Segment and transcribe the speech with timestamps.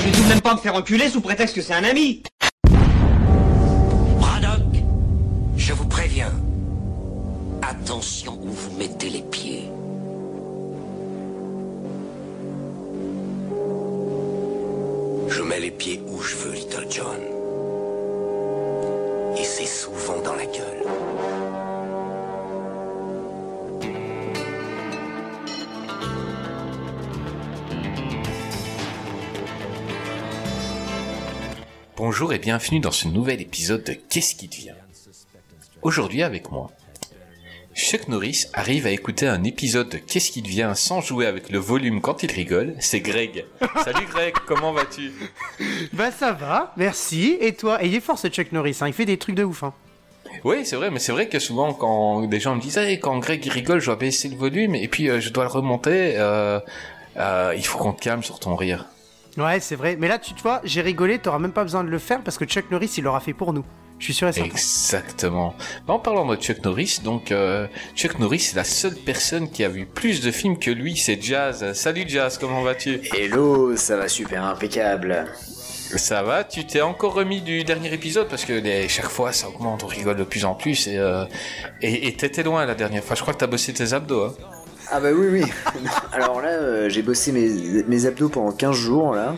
[0.00, 2.22] Je vais tout même pas me faire enculer sous prétexte que c'est un ami
[4.20, 4.62] Braddock,
[5.56, 6.32] je vous préviens.
[7.62, 9.68] Attention où vous mettez les pieds.
[15.28, 17.18] Je mets les pieds où je veux, Little John.
[19.36, 21.37] Et c'est souvent dans la gueule.
[31.98, 34.76] Bonjour et bienvenue dans ce nouvel épisode de Qu'est-ce qui devient
[35.82, 36.70] Aujourd'hui avec moi,
[37.74, 41.58] Chuck Norris arrive à écouter un épisode de Qu'est-ce qui devient sans jouer avec le
[41.58, 43.46] volume quand il rigole, c'est Greg.
[43.84, 45.10] Salut Greg, comment vas-tu
[45.92, 47.36] Bah ça va, merci.
[47.40, 47.82] Et toi?
[47.82, 49.64] Et il est fort ce Chuck Norris, hein, il fait des trucs de ouf.
[49.64, 49.74] Hein.
[50.44, 53.18] Oui, c'est vrai, mais c'est vrai que souvent quand des gens me disent hey, quand
[53.18, 56.12] Greg il rigole, je dois baisser le volume et puis euh, je dois le remonter,
[56.14, 56.60] euh,
[57.16, 58.86] euh, il faut qu'on te calme sur ton rire.
[59.36, 59.96] Ouais, c'est vrai.
[59.98, 62.38] Mais là, tu tu vois, j'ai rigolé, t'auras même pas besoin de le faire parce
[62.38, 63.64] que Chuck Norris, il l'aura fait pour nous.
[63.98, 64.50] Je suis sûr et certain.
[64.50, 65.54] Exactement.
[65.86, 69.64] Bah, en parlant de Chuck Norris, donc euh, Chuck Norris c'est la seule personne qui
[69.64, 71.72] a vu plus de films que lui, c'est Jazz.
[71.72, 73.00] Salut Jazz, comment vas-tu?
[73.16, 75.26] Hello, ça va super impeccable.
[75.96, 76.44] Ça va?
[76.44, 78.28] Tu t'es encore remis du dernier épisode?
[78.28, 81.24] Parce que les- chaque fois ça augmente, on rigole de plus en plus et euh,
[81.82, 83.16] et et t'étais loin la dernière fois.
[83.16, 84.26] Je crois que t'as bossé tes abdos.
[84.26, 84.34] Hein.
[84.90, 85.52] Ah bah oui oui.
[86.12, 89.34] Alors là, euh, j'ai bossé mes, mes abdos pendant 15 jours là.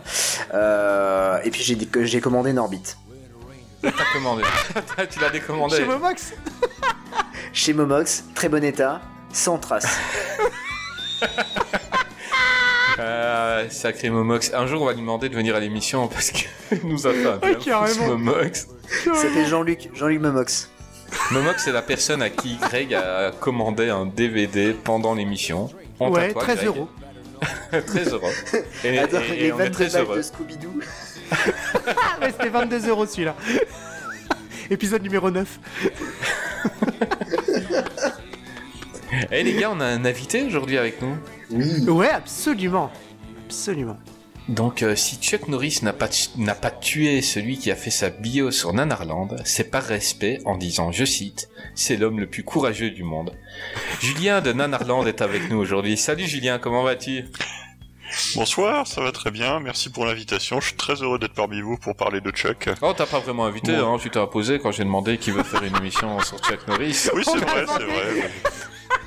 [0.54, 2.96] Euh, et puis j'ai j'ai commandé une orbite.
[3.82, 4.42] T'as commandé.
[5.10, 5.78] tu l'as décommandé.
[5.78, 6.34] Chez Momox
[7.52, 9.00] Chez Momox, très bon état,
[9.32, 9.98] sans trace.
[12.98, 14.52] Euh, sacré Momox.
[14.54, 16.44] Un jour on va lui demander de venir à l'émission parce que
[16.84, 18.68] nous a fait un Momox.
[19.04, 20.70] S'appelle Jean-Luc, Jean-Luc Momox.
[21.30, 25.70] Momox c'est la personne à qui Greg a commandé un DVD pendant l'émission.
[25.98, 26.66] Honte à Ouais, toi, 13 Greg.
[26.68, 26.88] euros.
[27.86, 28.28] 13 euros.
[28.84, 30.16] Et, Attends, et- et les on est 22 très balles heureux.
[30.18, 30.80] de Scooby-Doo.
[31.32, 33.34] Ah, mais c'était 22 euros celui-là.
[34.70, 35.58] Épisode numéro 9.
[39.32, 41.16] Eh les gars, on a un invité aujourd'hui avec nous.
[41.92, 42.90] Ouais, absolument.
[43.46, 43.96] Absolument.
[44.48, 48.10] Donc euh, si Chuck Norris n'a pas, n'a pas tué celui qui a fait sa
[48.10, 52.90] bio sur Nanarland, c'est par respect en disant, je cite, c'est l'homme le plus courageux
[52.90, 53.32] du monde.
[54.00, 55.96] Julien de Nanarland est avec nous aujourd'hui.
[55.96, 57.26] Salut Julien, comment vas-tu?
[58.34, 61.76] Bonsoir, ça va très bien, merci pour l'invitation, je suis très heureux d'être parmi vous
[61.76, 62.68] pour parler de Chuck.
[62.82, 63.94] Oh, t'as pas vraiment invité, Bon.
[63.94, 67.08] hein, tu t'es imposé quand j'ai demandé qui veut faire une émission sur Chuck Norris.
[67.14, 68.30] Oui, c'est vrai, c'est vrai.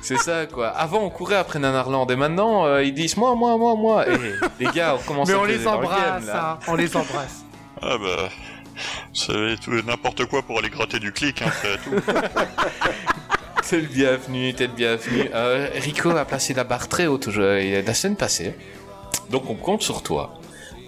[0.04, 0.68] C'est ça, quoi.
[0.68, 4.04] Avant, on courait après Nanarland, et maintenant, euh, ils disent moi, moi, moi, moi.
[4.06, 6.50] Eh, les gars, on commence Mais à on les le game, embrasse, là.
[6.52, 6.58] hein.
[6.68, 7.44] On les embrasse.
[7.82, 8.28] Ah bah,
[9.12, 9.34] c'est
[9.84, 12.00] n'importe quoi pour aller gratter du clic, hein, c'est tout.
[13.68, 15.28] T'es le bienvenu, t'es le bienvenu.
[15.34, 18.54] Euh, Rico a placé la barre très haute aujourd'hui, la semaine passée.
[19.30, 20.34] Donc on compte sur toi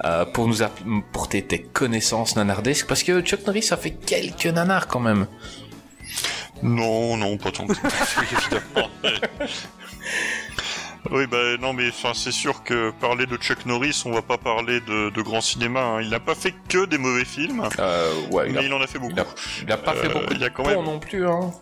[0.04, 2.86] euh, pour nous apporter tes connaissances nanardesques.
[2.86, 5.26] Parce que Chuck Norris a fait quelques nanars quand même.
[6.62, 8.88] Non, non, pas tant que évidemment.
[11.12, 14.38] Oui, bah non, mais enfin, c'est sûr que parler de Chuck Norris, on va pas
[14.38, 15.80] parler de, de grand cinéma.
[15.80, 16.02] hein.
[16.02, 18.88] Il n'a pas fait que des mauvais films, Euh, ouais, il a, il en a
[18.88, 19.12] fait beaucoup.
[19.14, 19.26] il a,
[19.62, 21.24] il a pas fait Euh, beaucoup il y a de quand bons non plus.
[21.28, 21.52] Hein.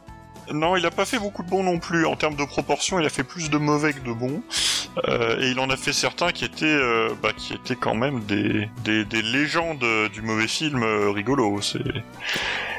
[0.50, 2.06] Non, il a pas fait beaucoup de bons non plus.
[2.06, 4.42] En termes de proportion, il a fait plus de mauvais que de bons.
[5.08, 8.20] Euh, et il en a fait certains qui étaient, euh, bah, qui étaient quand même
[8.24, 11.60] des, des, des légendes du mauvais film euh, rigolo.
[11.60, 11.80] C'est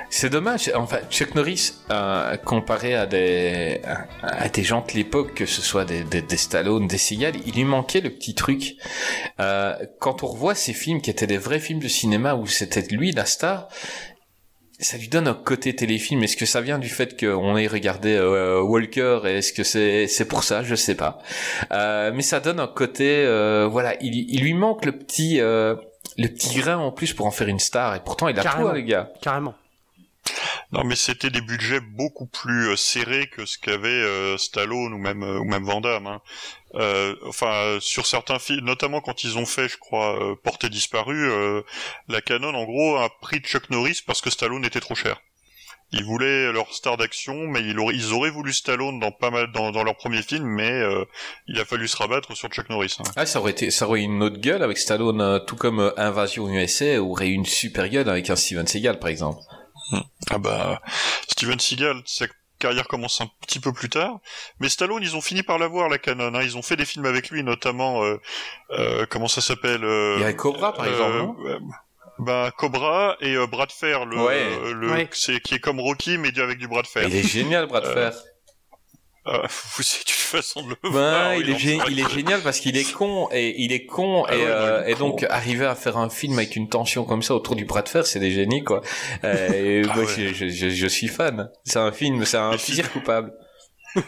[0.09, 0.71] C'est dommage.
[0.75, 5.61] Enfin, Chuck Norris, euh, comparé à des, à, à des gens de l'époque, que ce
[5.61, 8.75] soit des, des, des Stallone, des Seagal, il lui manquait le petit truc.
[9.40, 12.81] Euh, quand on revoit ces films qui étaient des vrais films de cinéma où c'était
[12.81, 13.67] lui la star,
[14.79, 16.22] ça lui donne un côté téléfilm.
[16.23, 20.07] Est-ce que ça vient du fait qu'on ait regardé euh, Walker et est-ce que c'est
[20.07, 20.63] c'est pour ça?
[20.63, 21.19] Je sais pas.
[21.72, 25.75] Euh, mais ça donne un côté, euh, voilà, il, il lui manque le petit euh,
[26.17, 27.96] le petit grain en plus pour en faire une star.
[27.96, 29.11] Et pourtant, il a tout, hein, les gars.
[29.22, 29.55] Carrément.
[30.72, 34.97] Non, mais c'était des budgets beaucoup plus euh, serrés que ce qu'avait euh, Stallone ou
[34.97, 36.07] même euh, ou même Van Damme.
[36.07, 36.22] hein.
[37.25, 41.29] Enfin, sur certains films, notamment quand ils ont fait, je crois, euh, Portée disparue,
[42.09, 45.22] la Canon, en gros, a pris Chuck Norris parce que Stallone était trop cher.
[45.91, 49.83] Ils voulaient leur star d'action, mais ils auraient, voulu Stallone dans pas mal dans, dans
[49.83, 50.81] leur premier film, mais
[51.47, 52.97] il a fallu se rabattre sur Chuck Norris.
[52.99, 53.03] hein.
[53.16, 57.01] Ah, ça aurait été, ça aurait une autre gueule avec Stallone, tout comme Invasion USA
[57.01, 59.39] aurait eu une super gueule avec un Steven Seagal, par exemple.
[60.32, 60.82] Ah bah,
[61.29, 62.26] Steven Seagal, sa
[62.59, 64.20] carrière commence un petit peu plus tard,
[64.59, 66.34] mais Stallone, ils ont fini par l'avoir la canon.
[66.34, 66.41] Hein.
[66.41, 68.20] Ils ont fait des films avec lui, notamment euh,
[68.72, 71.59] euh, comment ça s'appelle euh, Il y a Cobra, par exemple, non euh,
[72.20, 74.34] bah, Cobra et euh, Bras de Fer, le, Ouais.
[74.64, 75.09] euh, le Ouais.
[75.09, 77.03] qui est comme Rocky mais avec du bras de fer.
[77.08, 78.22] Il est génial, Brad Euh, Fer.
[79.27, 79.41] Ah,
[79.81, 81.35] c'est une façon de le Ben, voir.
[81.35, 84.37] il, est gé- il génial parce qu'il est con et il est con Ah et,
[84.37, 85.25] ouais, euh, et donc con.
[85.29, 88.05] arriver à faire un film avec une tension comme ça autour du bras de fer,
[88.05, 88.81] c'est des génies quoi.
[89.23, 90.31] Euh, et Ah moi, ouais.
[90.33, 91.49] je, je, je suis fan.
[91.63, 93.33] C'est un film, c'est un plaisir coupable.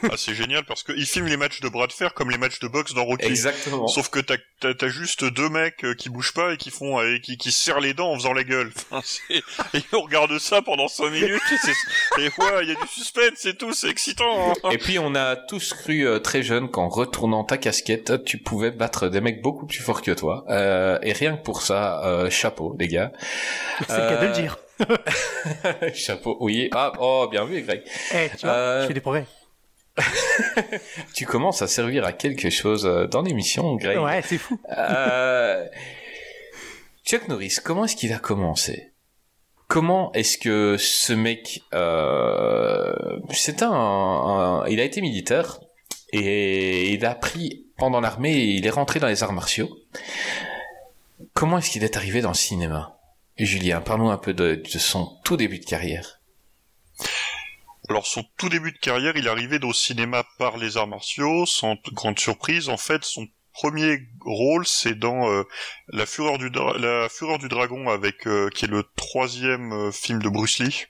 [0.03, 2.59] Ah, c'est génial parce qu'il filme les matchs de bras de fer comme les matchs
[2.59, 3.25] de boxe dans Rocky.
[3.27, 3.87] Exactement.
[3.87, 7.37] Sauf que t'as, juste deux mecs euh, qui bougent pas et qui font et qui,
[7.37, 8.71] qui se serrent les dents en faisant la gueule.
[8.91, 9.43] Enfin, c'est-
[9.77, 11.41] et on regarde ça pendant cinq minutes
[12.17, 14.51] et, et ouais, il y a du suspense c'est tout, c'est excitant.
[14.63, 14.69] hein.
[14.71, 18.71] Et puis on a tous cru euh, très jeune qu'en retournant ta casquette, tu pouvais
[18.71, 20.45] battre des mecs beaucoup plus forts que toi.
[20.49, 23.11] Euh, et rien que pour ça, euh, chapeau les gars.
[23.87, 24.57] C'est le cas de le Euh, dire.
[25.93, 26.69] chapeau, oui.
[26.73, 27.81] Ah, oh, bien vu Greg.
[28.13, 29.25] Eh, tu vois, euh, je fais des progrès.
[31.13, 33.97] Tu commences à servir à quelque chose euh, dans l'émission, Greg.
[33.99, 34.59] Ouais, c'est fou.
[34.77, 35.65] Euh,
[37.05, 38.91] Chuck Norris, comment est-ce qu'il a commencé?
[39.67, 42.93] Comment est-ce que ce mec, euh,
[43.31, 45.59] c'est un, un- il a été militaire
[46.13, 49.69] et il a appris pendant l'armée, et il est rentré dans les arts martiaux.
[51.33, 52.97] Comment est-ce qu'il est arrivé dans le cinéma?
[53.37, 56.16] Julien, parle-nous un peu de, de son tout début de carrière.
[57.89, 61.45] Alors son tout début de carrière, il est arrivé au cinéma par les arts martiaux,
[61.45, 62.67] sans grande surprise.
[62.67, 65.43] En fait, son premier rôle, c'est dans euh,
[65.87, 70.85] la Fureur du dragon, avec euh, qui est le troisième euh, film de Bruce Lee,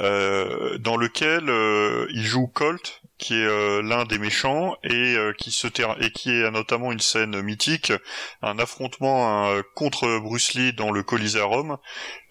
[0.00, 1.44] euh, dans lequel
[2.10, 6.10] il joue Colt, qui est euh, l'un des méchants et euh, qui se ter- et
[6.12, 7.92] qui est notamment une scène mythique,
[8.42, 11.78] un affrontement euh, contre Bruce Lee dans le Colisée à Rome,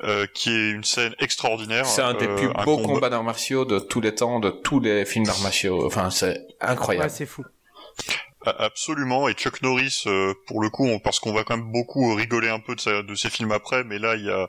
[0.04, 1.86] euh, qui est une scène extraordinaire.
[1.86, 4.40] C'est un des euh, plus un beaux combat- combats d'arts martiaux de tous les temps,
[4.40, 5.86] de tous les films d'arts martiaux.
[5.86, 7.10] Enfin, c'est Ouais, incroyable.
[7.10, 7.44] c'est fou.
[8.60, 12.14] Absolument, et Chuck Norris, euh, pour le coup, on- parce qu'on va quand même beaucoup
[12.16, 14.48] rigoler un peu de, sa- de ses films après, mais là, il y a,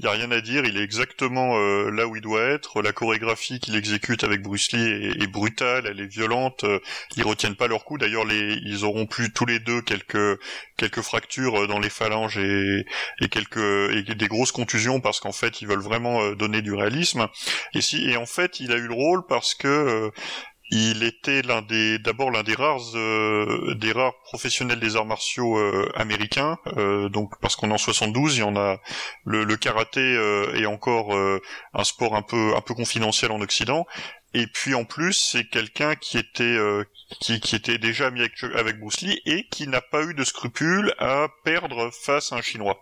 [0.00, 2.92] y a rien à dire, il est exactement euh, là où il doit être, la
[2.92, 6.78] chorégraphie qu'il exécute avec Bruce Lee est, est brutale, elle est violente, euh,
[7.16, 10.38] ils retiennent pas leur coup, d'ailleurs, ils auront plus tous les deux quelques,
[10.76, 12.84] quelques fractures euh, dans les phalanges et,
[13.20, 16.74] et quelques, et des grosses contusions, parce qu'en fait, ils veulent vraiment euh, donner du
[16.74, 17.26] réalisme,
[17.74, 20.10] et si, et en fait, il a eu le rôle parce que, euh,
[20.74, 26.56] il était d'abord l'un des rares, euh, des rares professionnels des arts martiaux euh, américains.
[26.78, 28.80] euh, donc parce qu'on est en 72, il y en a
[29.26, 31.14] le, le karaté euh, est encore
[31.74, 33.86] un sport un peu un peu confidentiel en Occident.
[34.32, 36.56] Et puis en plus, c'est quelqu'un qui était
[37.20, 40.24] qui, qui était déjà ami avec, avec Bruce Lee et qui n'a pas eu de
[40.24, 42.78] scrupules à perdre face à un Chinois.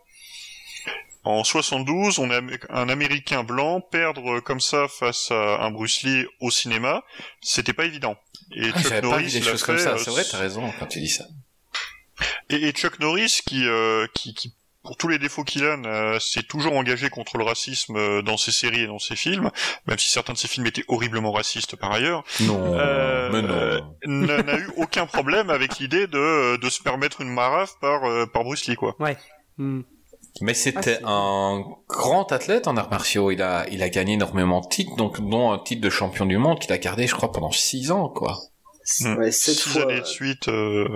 [1.23, 2.41] En 72, on a
[2.71, 7.03] un Américain blanc perdre euh, comme ça face à un Bruce Lee au cinéma,
[7.43, 8.17] c'était pas évident.
[8.57, 9.91] Et Ah, pas vu des l'a choses comme fait, ça.
[9.93, 11.25] euh, C'est vrai, t'as raison quand tu dis ça.
[12.49, 16.19] et, et Chuck Norris, qui, euh, qui, qui, pour tous les défauts qu'il a, n'a-
[16.21, 19.51] s'est toujours engagé contre le racisme euh, dans ses séries et dans ses films,
[19.87, 23.49] même si certains de ses films étaient horriblement racistes par ailleurs, Non, Euh, mais non.
[23.51, 28.05] euh, n'a n'a eu aucun problème avec l'idée de, de se permettre une marave par,
[28.05, 28.97] euh, par Bruce Lee, quoi.
[29.59, 29.83] Hmm.
[30.41, 33.31] Mais c'était c'est- un grand athlète en arts martiaux.
[33.31, 36.39] Il a, il a gagné énormément de titres, donc dont un titre de champion du
[36.39, 38.39] monde qu'il a gardé, je crois, pendant six ans, quoi.
[39.01, 39.17] Hmm.
[39.19, 39.83] Ouais, sept six fois.
[39.83, 40.89] années de suite, euh,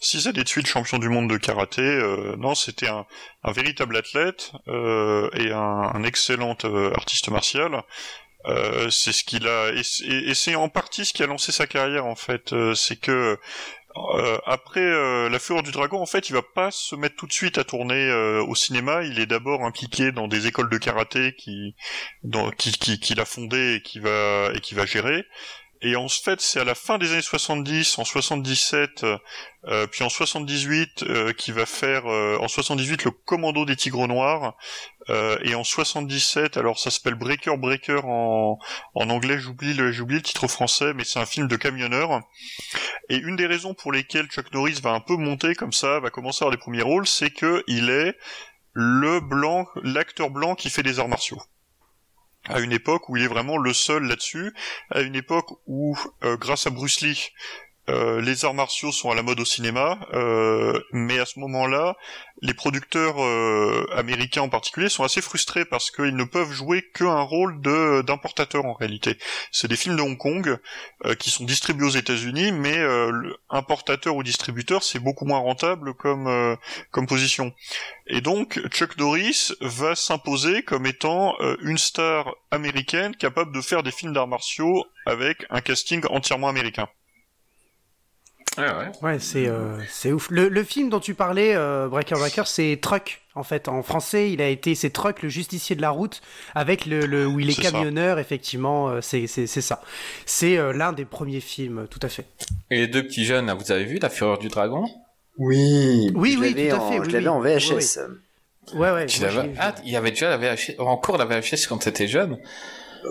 [0.00, 1.80] six années de suite champion du monde de karaté.
[1.82, 3.06] euh, non, c'était un,
[3.42, 7.82] un véritable athlète euh, et un, un excellent euh, artiste martial.
[8.46, 11.52] Euh, c'est ce qu'il a et, c'est- et c'est en partie ce qui a lancé
[11.52, 12.52] sa carrière en fait.
[12.52, 13.38] Euh, c'est que
[13.96, 17.26] euh, après euh, la Fureur du Dragon, en fait, il va pas se mettre tout
[17.26, 19.02] de suite à tourner euh, au cinéma.
[19.04, 21.74] Il est d'abord impliqué dans des écoles de karaté qui,
[22.22, 25.26] dans, qui, qui, qu'il a fondées et qui va et qui va gérer.
[25.84, 29.04] Et en fait, c'est à la fin des années 70, en 77,
[29.64, 34.06] euh, puis en 78, euh, qui va faire euh, en 78 le Commando des Tigres
[34.06, 34.56] Noirs,
[35.10, 38.58] euh, et en 77, alors ça s'appelle Breaker Breaker en,
[38.94, 42.20] en anglais, j'oublie le j'oublie le titre français, mais c'est un film de camionneur.
[43.08, 46.10] Et une des raisons pour lesquelles Chuck Norris va un peu monter comme ça, va
[46.10, 48.14] commencer à avoir des premiers rôles, c'est que il est
[48.72, 51.42] le blanc, l'acteur blanc qui fait des arts martiaux.
[52.48, 54.52] À une époque où il est vraiment le seul là-dessus,
[54.90, 57.30] à une époque où, euh, grâce à Bruce Lee,
[57.88, 61.96] euh, les arts martiaux sont à la mode au cinéma, euh, mais à ce moment-là,
[62.40, 67.20] les producteurs euh, américains en particulier sont assez frustrés parce qu'ils ne peuvent jouer qu'un
[67.20, 69.18] rôle de d'importateur en réalité.
[69.50, 70.58] C'est des films de Hong Kong
[71.06, 72.78] euh, qui sont distribués aux États-Unis, mais
[73.50, 76.56] importateur ou distributeur, c'est beaucoup moins rentable comme
[76.90, 77.52] comme position.
[78.06, 83.90] Et donc Chuck Norris va s'imposer comme étant une star américaine capable de faire des
[83.92, 86.88] films d'arts martiaux avec un casting entièrement américain.
[88.58, 88.90] Ouais, ouais.
[89.02, 90.28] Ouais, c'est euh, c'est ouf.
[90.30, 93.20] Le, le film dont tu parlais, euh, Breaker Breaker, c'est Truck.
[93.34, 96.20] En fait, en français, il a été c'est Truck, le justicier de la route,
[96.54, 97.70] avec le, le où il est, ça.
[97.70, 98.18] camionneur.
[98.18, 99.80] Effectivement, euh, c'est c'est c'est ça.
[100.26, 102.26] C'est euh, l'un des premiers films, tout à fait.
[102.70, 104.86] Et les deux petits jeunes, là, vous avez vu La Fureur du Dragon?
[105.38, 107.28] Oui, Oui, oui, tout à en- fait, Je oui, l'avais oui.
[107.28, 107.98] en VHS.
[108.74, 109.06] Ouais, ouais.
[109.06, 109.44] Tu moi.
[109.58, 112.38] Ah, il y avait déjà la VHS, encore la VHS quand t'étais jeune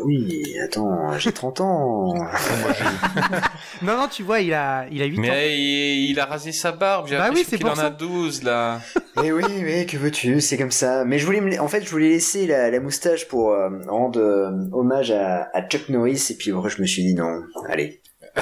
[0.03, 2.13] Oui, attends, j'ai 30 ans.
[3.81, 5.21] Non, non, tu vois, il a il a 8 ans.
[5.21, 7.89] Mais il, il a rasé sa barbe, j'ai Bah oui, qu'il en a ça.
[7.89, 8.79] 12 là.
[9.17, 11.03] Mais oui, mais que veux-tu, c'est comme ça.
[11.03, 11.59] Mais je voulais, me...
[11.59, 15.67] en fait, je voulais laisser la, la moustache pour euh, rendre euh, hommage à, à
[15.67, 18.01] Chuck Norris, et puis après, je me suis dit non, allez.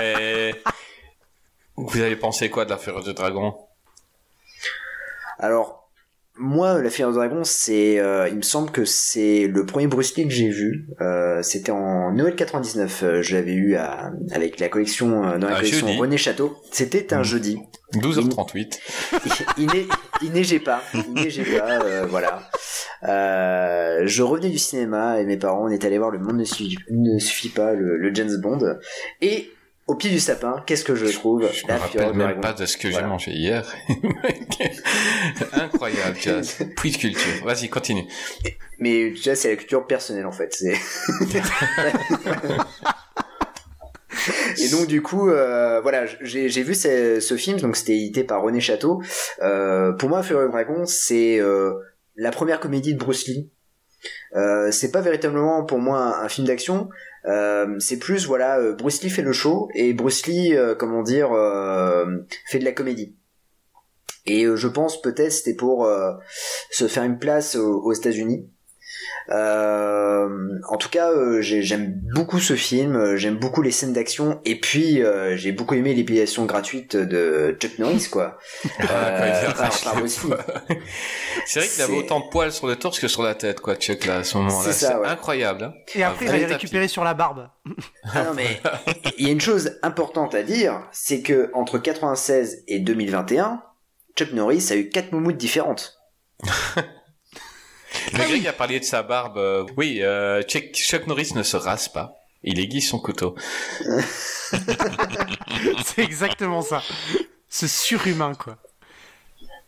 [0.00, 0.54] Et...
[1.76, 3.54] Vous avez pensé quoi de La Fureur du Dragon?
[5.38, 5.81] Alors,
[6.38, 10.16] moi, La Fille au Dragon, c'est, euh, il me semble que c'est le premier Bruce
[10.16, 10.86] Lee que j'ai vu.
[11.00, 13.02] Euh, c'était en Noël 99.
[13.02, 15.98] euh, je l'avais eu à, avec la collection, euh, dans la Un collection jeudi.
[15.98, 16.56] René Château.
[16.70, 17.24] C'était un Mhm.
[17.24, 17.58] jeudi.
[17.94, 18.78] 12h38.
[19.12, 19.88] il, il, nei-
[20.22, 22.48] il neigeait pas, il neigeait pas, euh, voilà.
[23.04, 26.44] Euh, je revenais du cinéma et mes parents, on est allés voir Le Monde ne
[26.44, 28.78] suffit, ne suffit pas, le, le James Bond.
[29.20, 29.50] Et
[29.92, 32.64] au pied du sapin, qu'est-ce que je trouve Je me La rappelle même pas de
[32.64, 33.06] ce que Voilà.
[33.06, 33.62] j'ai mangé hier.
[35.52, 36.56] Incroyable, Jazz.
[36.76, 37.44] Puis de culture.
[37.44, 38.04] Vas-y, continue.
[38.78, 40.54] Mais tu vois, c'est la culture personnelle en fait.
[40.54, 40.74] C'est.
[44.58, 48.42] Et donc du coup, euh, voilà, j'ai vu ce, ce film, donc c'était édité par
[48.42, 49.02] René Château.
[49.42, 51.72] Euh, pour moi, Fureur du Dragon, c'est euh,
[52.16, 53.50] la première comédie de Bruce Lee.
[54.70, 56.88] C'est pas véritablement pour moi un, un film d'action.
[57.26, 61.02] Euh, c'est plus voilà, euh, Bruce Lee fait le show et Bruce Lee, euh, comment
[61.02, 61.30] dire,
[62.46, 63.16] fait de la comédie.
[64.24, 65.88] Et je pense peut-être c'était pour
[66.70, 68.48] se faire une place aux, aux États-Unis.
[69.30, 70.28] Euh,
[70.68, 74.40] en tout cas, euh, j'ai- j'aime beaucoup ce film, euh, j'aime beaucoup les scènes d'action,
[74.44, 78.38] et puis euh, j'ai beaucoup aimé l'épilation gratuite de Chuck Norris, quoi.
[78.80, 80.36] Ah, Euh.
[81.46, 83.76] C'est vrai qu'il avait autant de poils sur le torse que sur la tête, quoi,
[83.76, 84.72] Chuck, là, à ce moment-là.
[84.72, 85.06] C'est ouais.
[85.06, 85.72] incroyable, hein.
[85.94, 87.48] Et après, il va les récupérer sur la barbe.
[88.12, 88.60] Ah non mais
[89.18, 93.62] il y a une chose importante à dire, c'est que entre 96 et 2021,
[94.16, 95.98] Chuck Norris a eu quatre moumoutes différentes.
[98.12, 99.38] Le Greg a parlé de sa barbe.
[99.38, 102.14] euh, Oui, euh, Chuck, Chuck Norris ne se rase pas.
[102.42, 103.34] Il aiguise son couteau.
[105.84, 106.82] c'est exactement ça.
[107.48, 108.56] Ce surhumain, quoi.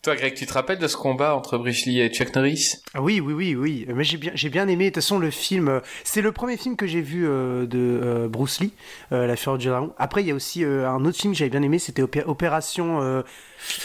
[0.05, 2.75] Toi, Greg, tu te rappelles de ce combat entre Bruce Lee et Chuck Norris?
[2.93, 3.87] Ah oui, oui, oui, oui.
[3.89, 4.85] Mais j'ai bien, j'ai bien aimé.
[4.85, 7.79] De toute façon, le film, euh, c'est le premier film que j'ai vu euh, de
[8.05, 8.75] euh, Bruce Lee,
[9.13, 9.95] euh, La Fureur du Dragon.
[9.97, 12.23] Après, il y a aussi euh, un autre film que j'avais bien aimé, c'était Opé-
[12.27, 13.01] Opération.
[13.01, 13.23] euh,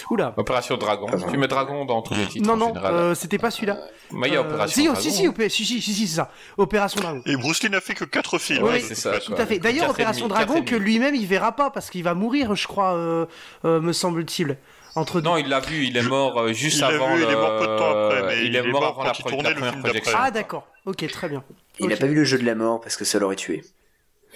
[0.10, 0.34] Oula.
[0.36, 1.08] Opération Dragon.
[1.32, 2.94] Tu mets Dragon dans tous les titres Non, en non, général.
[2.94, 3.78] euh, c'était pas celui-là.
[4.12, 5.10] Mais il y a Euh, Opération si, oh, Dragon.
[5.10, 6.32] si, si, opé- si, si, si, si, c'est ça.
[6.58, 7.22] Opération Dragon.
[7.26, 8.64] Et Bruce Lee n'a fait que quatre films.
[8.64, 9.18] Oui, hein, c'est ça.
[9.22, 9.58] Tout à fait.
[9.60, 12.94] D'ailleurs, Opération demi, Dragon, que lui-même, il verra pas parce qu'il va mourir, je crois,
[12.96, 13.26] euh,
[13.64, 14.58] euh, me semble-t-il.
[14.96, 17.16] Entre Non, il l'a vu, il est mort euh, juste Il l'a avant.
[17.16, 19.12] vu, il est mort peu de temps après, mais il est mort avant quand la,
[19.18, 20.00] il pro- tournait la le première film d'après.
[20.02, 20.20] projection.
[20.22, 20.68] Ah, d'accord.
[20.86, 21.44] Ok, très bien.
[21.80, 23.64] Il n'a pas vu le jeu de la mort parce que ça l'aurait tué.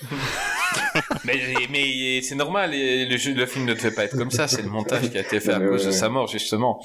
[1.25, 4.48] Mais, mais c'est normal, et le, jeu, le film ne devait pas être comme ça,
[4.48, 6.83] c'est le montage qui a été fait à cause de sa mort, justement.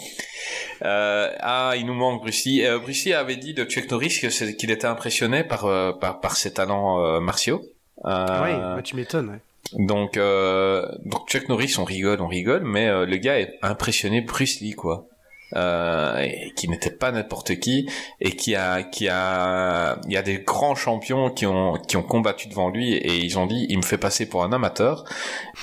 [0.83, 2.65] Euh, ah, il nous manque Bruce Lee.
[2.65, 5.63] Euh, Bruce Lee avait dit de Chuck Norris que c'est- qu'il était impressionné par,
[5.99, 7.63] par, par ses talents euh, martiaux.
[8.05, 9.31] Euh, Oui, bah, tu m'étonnes.
[9.31, 9.41] ouais.
[9.75, 14.21] Donc, euh, donc Chuck Norris, on rigole, on rigole, mais euh, le gars est impressionné
[14.21, 15.07] Bruce Lee, quoi.
[15.57, 17.89] Euh, et qui n'était pas n'importe qui
[18.21, 22.03] et qui a qui a il y a des grands champions qui ont qui ont
[22.03, 25.05] combattu devant lui et ils ont dit il me fait passer pour un amateur.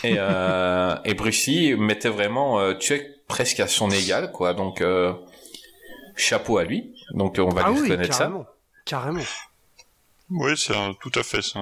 [0.04, 4.56] Et euh, et Bruce Lee mettait vraiment euh, Chuck presque à son égal quoi.
[4.56, 5.14] Donc euh,
[6.16, 6.96] chapeau à lui.
[7.12, 8.32] Donc on va Ah lui oui, reconnaître ça.
[8.86, 9.22] carrément.
[10.32, 11.62] Oui, c'est un- tout à fait, c'est un,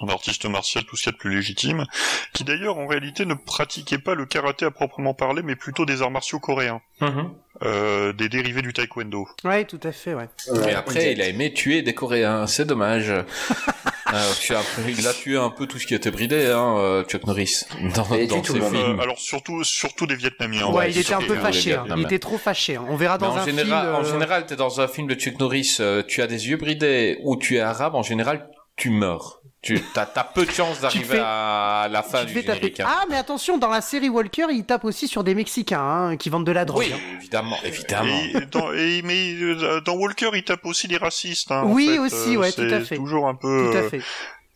[0.00, 1.84] un artiste martial tout ce qu'il y a de plus légitime,
[2.32, 6.02] qui d'ailleurs en réalité ne pratiquait pas le karaté à proprement parler, mais plutôt des
[6.02, 7.30] arts martiaux coréens, Mhm.
[7.62, 9.28] euh, des dérivés du taekwondo.
[9.44, 10.28] Ouais, tout à fait, ouais.
[10.68, 12.46] Et après, il a aimé tuer des Coréens.
[12.48, 13.12] C'est dommage.
[14.12, 17.04] Euh, tu as- il a tué un peu tout ce qui était bridé, hein, euh,
[17.04, 17.62] Chuck Norris,
[17.94, 18.74] dans, ses films.
[18.74, 20.66] Euh, alors surtout, surtout des Vietnamiens.
[20.66, 21.74] Ouais, ouais, il était un peu fâché.
[21.74, 21.84] hein.
[21.96, 22.76] Il était trop fâché.
[22.76, 22.84] hein.
[22.88, 23.94] On verra Mais dans en un général, film.
[23.94, 26.56] en euh, général, t'es dans un film de Chuck Norris, euh, tu as des yeux
[26.56, 29.39] bridés ou tu es arabe, en général, tu meurs.
[29.62, 32.80] Tu as, peu de chances d'arriver à la fin du générique.
[32.80, 32.86] Hein.
[32.88, 36.30] Ah, mais attention, dans la série Walker, il tape aussi sur des Mexicains hein, qui
[36.30, 36.78] vendent de la drogue.
[36.78, 37.16] Oui, hein.
[37.18, 38.18] évidemment, évidemment.
[38.50, 41.52] dans, mais euh, dans Walker, il tape aussi les racistes.
[41.64, 42.96] oui, aussi, ouais, tout à fait.
[42.96, 43.70] Toujours un peu.
[43.70, 44.00] Tout à fait.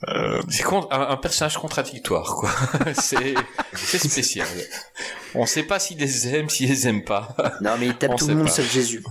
[0.09, 2.51] Euh, c'est un, personnage contradictoire, quoi.
[2.95, 3.35] c'est
[3.75, 4.49] spécial.
[5.35, 7.37] On sait pas s'il les aime, s'il les aime pas.
[7.61, 9.03] Non, mais il tape tout le monde sauf Jésus.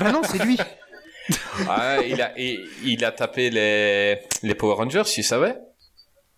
[0.00, 0.58] bah non, c'est lui.
[1.68, 5.56] Ah, il a, il, a tapé les, les Power Rangers, tu savais?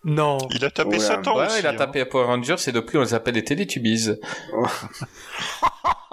[0.03, 0.37] Non.
[0.51, 3.13] Il a tapé Satan ouais, il a tapé les Power Rangers et depuis on les
[3.13, 4.11] appelle les Teletubbies.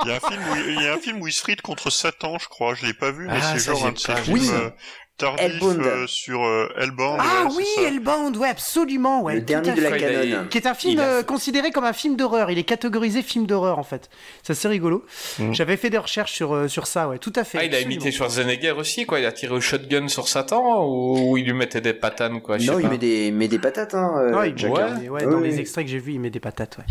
[0.04, 1.62] il, y a un film où, il y a un film où il se frite
[1.62, 2.74] contre Satan, je crois.
[2.74, 4.50] Je l'ai pas vu, mais ah, c'est genre un de ces films.
[4.52, 4.70] Euh,
[5.16, 7.20] tardif euh, sur euh, Hellbound.
[7.20, 9.36] Ah oui, Hellbound, ouais, absolument, ouais.
[9.36, 10.46] Le dernier de la canon.
[10.48, 12.50] Qui est un film euh, considéré comme un film d'horreur.
[12.50, 14.10] Il est catégorisé film d'horreur en fait.
[14.42, 15.04] Ça c'est rigolo.
[15.38, 15.52] Mm.
[15.52, 17.58] J'avais fait des recherches sur sur ça, ouais, tout à fait.
[17.58, 19.20] Ah, il a imité Schwarzenegger aussi, quoi.
[19.20, 22.58] Il a tiré au shotgun sur Satan ou, il lui mettait des patates, quoi.
[22.58, 24.32] non, il met des met des patates, hein.
[24.32, 26.84] ouais, ouais, dans les extraits que j'ai vus, il met des patates, ouais.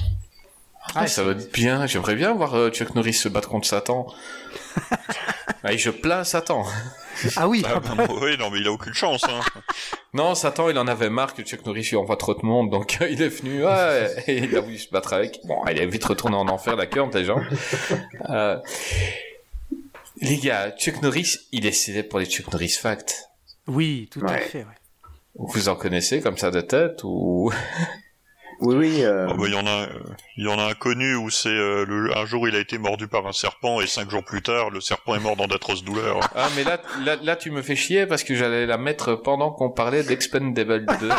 [0.95, 1.87] Ah, ça va être bien.
[1.87, 4.07] J'aimerais bien voir Chuck Norris se battre contre Satan.
[5.63, 6.65] ah, je plains Satan.
[7.35, 7.63] Ah oui.
[7.65, 9.23] Ah, bah, oui, non, mais il a aucune chance.
[9.25, 9.39] Hein.
[10.13, 12.97] non, Satan, il en avait marre que Chuck Norris lui envoie trop de monde, donc
[13.09, 15.39] il est venu, ouais, et il a voulu se battre avec.
[15.45, 17.39] Bon, il est vite retourné en enfer, d'accord, les gens.
[18.29, 18.57] Euh,
[20.21, 23.29] les gars, Chuck Norris, il est célèbre pour les Chuck Norris Facts.
[23.67, 24.59] Oui, tout à fait.
[24.59, 24.75] Ouais.
[25.35, 27.51] Vous en connaissez comme ça de tête ou?
[28.63, 29.03] Oui, oui.
[29.03, 29.27] Euh...
[29.29, 29.87] Ah bah, il y en a,
[30.37, 32.77] il y en a un connu où c'est euh, le, un jour il a été
[32.77, 35.83] mordu par un serpent et cinq jours plus tard le serpent est mort dans d'atroces
[35.83, 36.19] douleurs.
[36.35, 39.51] Ah mais là, là, là, tu me fais chier parce que j'allais la mettre pendant
[39.51, 41.09] qu'on parlait d'Expendable 2.
[41.11, 41.17] ah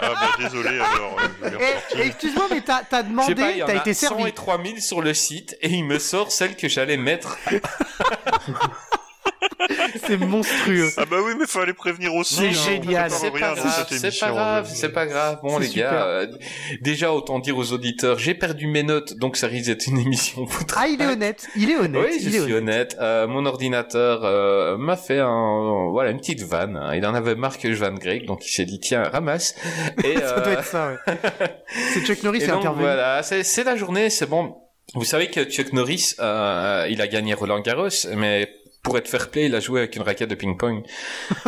[0.00, 1.16] bah désolé alors.
[1.42, 1.50] Euh,
[1.96, 4.22] eh, excuse-moi mais t'as, t'as demandé, t'as été servi.
[4.22, 7.38] 100 et 3000 sur le site et il me sort celle que j'allais mettre.
[10.06, 10.90] c'est monstrueux.
[10.96, 12.34] Ah bah oui, mais fallait prévenir aussi.
[12.34, 12.80] C'est hein.
[12.82, 13.10] génial.
[13.10, 15.38] C'est pas, grave, c'est pas grave, c'est pas grave.
[15.42, 16.26] Bon les gars, euh,
[16.80, 20.46] déjà autant dire aux auditeurs, j'ai perdu mes notes, donc ça risque d'être une émission.
[20.76, 21.46] Ah, il est honnête.
[21.56, 22.06] Il est honnête.
[22.10, 22.96] Oui, je suis honnête.
[23.00, 26.76] Euh, mon ordinateur euh, m'a fait un, voilà, une petite vanne.
[26.76, 26.94] Hein.
[26.94, 29.54] Il en avait marre que je vanne Greg, donc il s'est dit tiens, ramasse.
[30.04, 30.88] Et, ça doit être ça.
[30.88, 31.14] Ouais.
[31.92, 32.82] c'est Chuck Norris qui intervenu.
[32.82, 34.54] Voilà, c'est la journée, c'est bon.
[34.94, 38.50] Vous savez que Chuck Norris, euh, il a gagné Roland Garros, mais
[38.82, 40.82] pour être fair play, il a joué avec une raquette de ping-pong.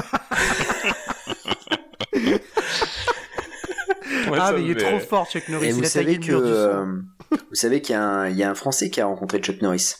[4.34, 5.68] ah, mais il est trop fort, Chuck Norris.
[5.68, 6.84] Et vous, savez que, euh,
[7.30, 9.94] vous savez qu'il y, y, a un Français qui a rencontré Chuck Norris.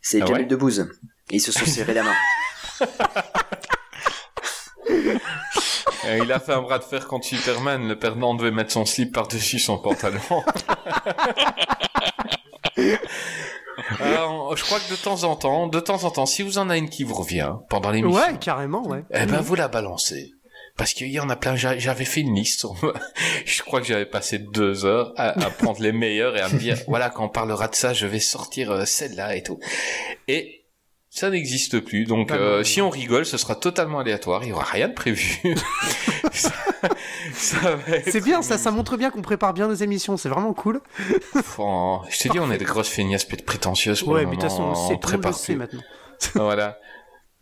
[0.00, 0.88] C'est ah Jamel Debbouze.
[1.30, 2.14] Et ils se sont serrés la main.
[6.22, 7.88] il a fait un bras de fer contre Superman.
[7.88, 10.20] Le perdant devait mettre son slip par-dessus son pantalon.
[14.52, 16.68] Euh, je crois que de temps en temps, de temps en temps, si vous en
[16.70, 18.20] avez une qui vous revient pendant l'émission.
[18.20, 19.04] Ouais, carrément, ouais.
[19.12, 20.32] Eh ben, vous la balancez.
[20.76, 22.66] Parce qu'il y en a plein, j'avais fait une liste.
[23.44, 26.78] je crois que j'avais passé deux heures à, prendre les meilleurs et à me dire,
[26.88, 29.58] voilà, quand on parlera de ça, je vais sortir euh, celle-là et tout.
[30.28, 30.61] Et
[31.14, 32.06] ça n'existe plus.
[32.06, 34.42] Donc, euh, si on rigole, ce sera totalement aléatoire.
[34.44, 35.42] Il y aura rien de prévu.
[37.34, 40.16] c'est bien, ça, ça montre bien qu'on prépare bien nos émissions.
[40.16, 40.80] C'est vraiment cool.
[41.34, 44.02] je t'ai dit, on est des grosses feignasses prétentieuses.
[44.02, 45.82] Pour ouais, mais de toute façon, c'est prépare maintenant.
[46.34, 46.78] voilà.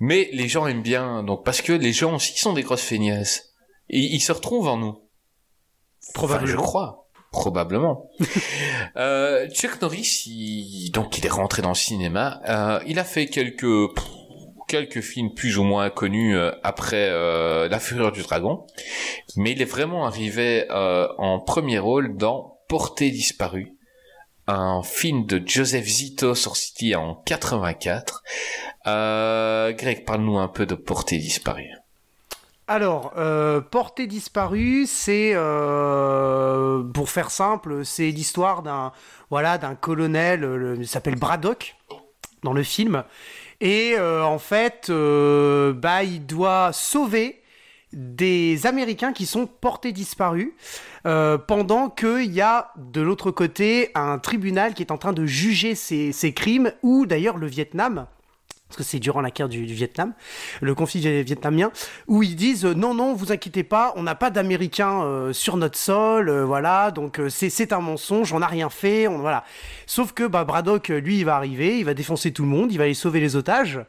[0.01, 3.53] Mais les gens aiment bien, donc parce que les gens aussi sont des grosses feignasses.
[3.89, 4.99] Et ils se retrouvent en nous.
[6.13, 6.51] Probablement.
[6.51, 7.00] je crois.
[7.31, 8.11] Probablement.
[8.97, 12.41] euh, Chuck Norris, il, donc il est rentré dans le cinéma.
[12.49, 13.95] Euh, il a fait quelques
[14.67, 18.67] quelques films plus ou moins connus euh, après euh, La Fureur du Dragon,
[19.37, 23.77] mais il est vraiment arrivé en premier rôle dans Portée disparue,
[24.47, 28.23] un film de Joseph Zito sorti en 84.
[28.85, 31.80] Greg, parle-nous un peu de Portée disparue.
[32.73, 34.09] Alors, euh, Portée
[34.87, 38.93] c'est, euh, pour faire simple, c'est l'histoire d'un
[39.29, 41.75] voilà, colonel, il s'appelle Braddock
[42.45, 43.03] dans le film.
[43.61, 47.43] Et euh, en fait, bah, il doit sauver
[47.93, 50.53] des Américains qui sont portés disparus
[51.03, 55.75] pendant qu'il y a de l'autre côté un tribunal qui est en train de juger
[55.75, 58.07] ces, ces crimes, ou d'ailleurs le Vietnam
[58.71, 60.13] parce que c'est durant la guerre du, Vietnam,
[60.61, 61.73] le conflit vietnamien,
[62.07, 65.57] où ils disent euh, non, non, vous inquiétez pas, on n'a pas d'Américains euh, sur
[65.57, 69.45] notre sol, euh, voilà, donc c'est un mensonge, on n'a rien fait, on, voilà.
[69.87, 72.79] Sauf que bah, Braddock, lui, il va arriver, il va défoncer tout le monde, il
[72.79, 73.81] va aller sauver les otages.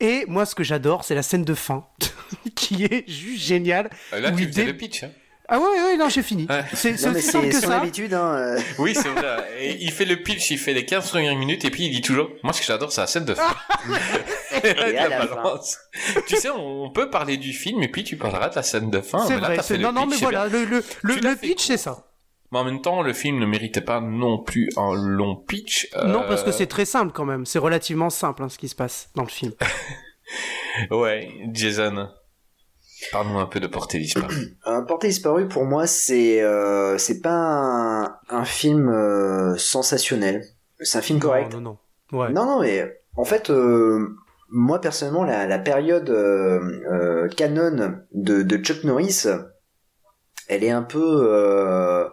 [0.00, 1.86] Et moi, ce que j'adore, c'est la scène de fin,
[2.56, 3.90] qui est juste géniale.
[4.10, 5.04] Là, tu faisais le pitch.
[5.04, 5.10] Hein.
[5.48, 6.46] Ah ouais, ouais, non, j'ai fini.
[6.50, 6.64] Ouais.
[6.72, 7.80] C'est aussi simple que son ça.
[7.80, 8.34] habitude, hein.
[8.36, 8.60] euh.
[8.78, 9.46] Oui, c'est vrai.
[9.60, 12.00] Et il fait le pitch, il fait les 15 premières minutes et puis il dit
[12.02, 13.54] toujours Moi, ce que j'adore, c'est la scène de fin.
[14.64, 15.60] Et La la fin.
[16.26, 19.00] Tu sais, on peut parler du film et puis tu parleras de la scène de
[19.00, 19.24] fin.
[19.26, 19.76] C'est mais là, vrai.
[19.76, 22.06] le Non, non, pitch, mais voilà, le, le, le, le pitch, c'est ça.
[22.52, 25.88] Mais en même temps, le film ne méritait pas non plus un long pitch.
[26.06, 27.44] Non, parce que Euh, c'est très simple quand même.
[27.44, 29.52] C'est relativement simple hein, ce qui se passe dans le film.
[30.90, 32.08] Ouais, Jason.
[33.12, 34.56] Parle-nous un peu de Portée disparue.
[34.64, 40.42] Un Portée disparue, pour moi, c'est euh, c'est pas un, un film euh, sensationnel.
[40.80, 41.52] C'est un film correct.
[41.52, 41.78] Non, non,
[42.12, 42.18] non.
[42.18, 42.32] Ouais.
[42.32, 44.08] Non, non, mais en fait, euh,
[44.48, 49.24] moi personnellement, la, la période euh, euh, canon de, de Chuck Norris,
[50.48, 52.08] elle est un peu euh,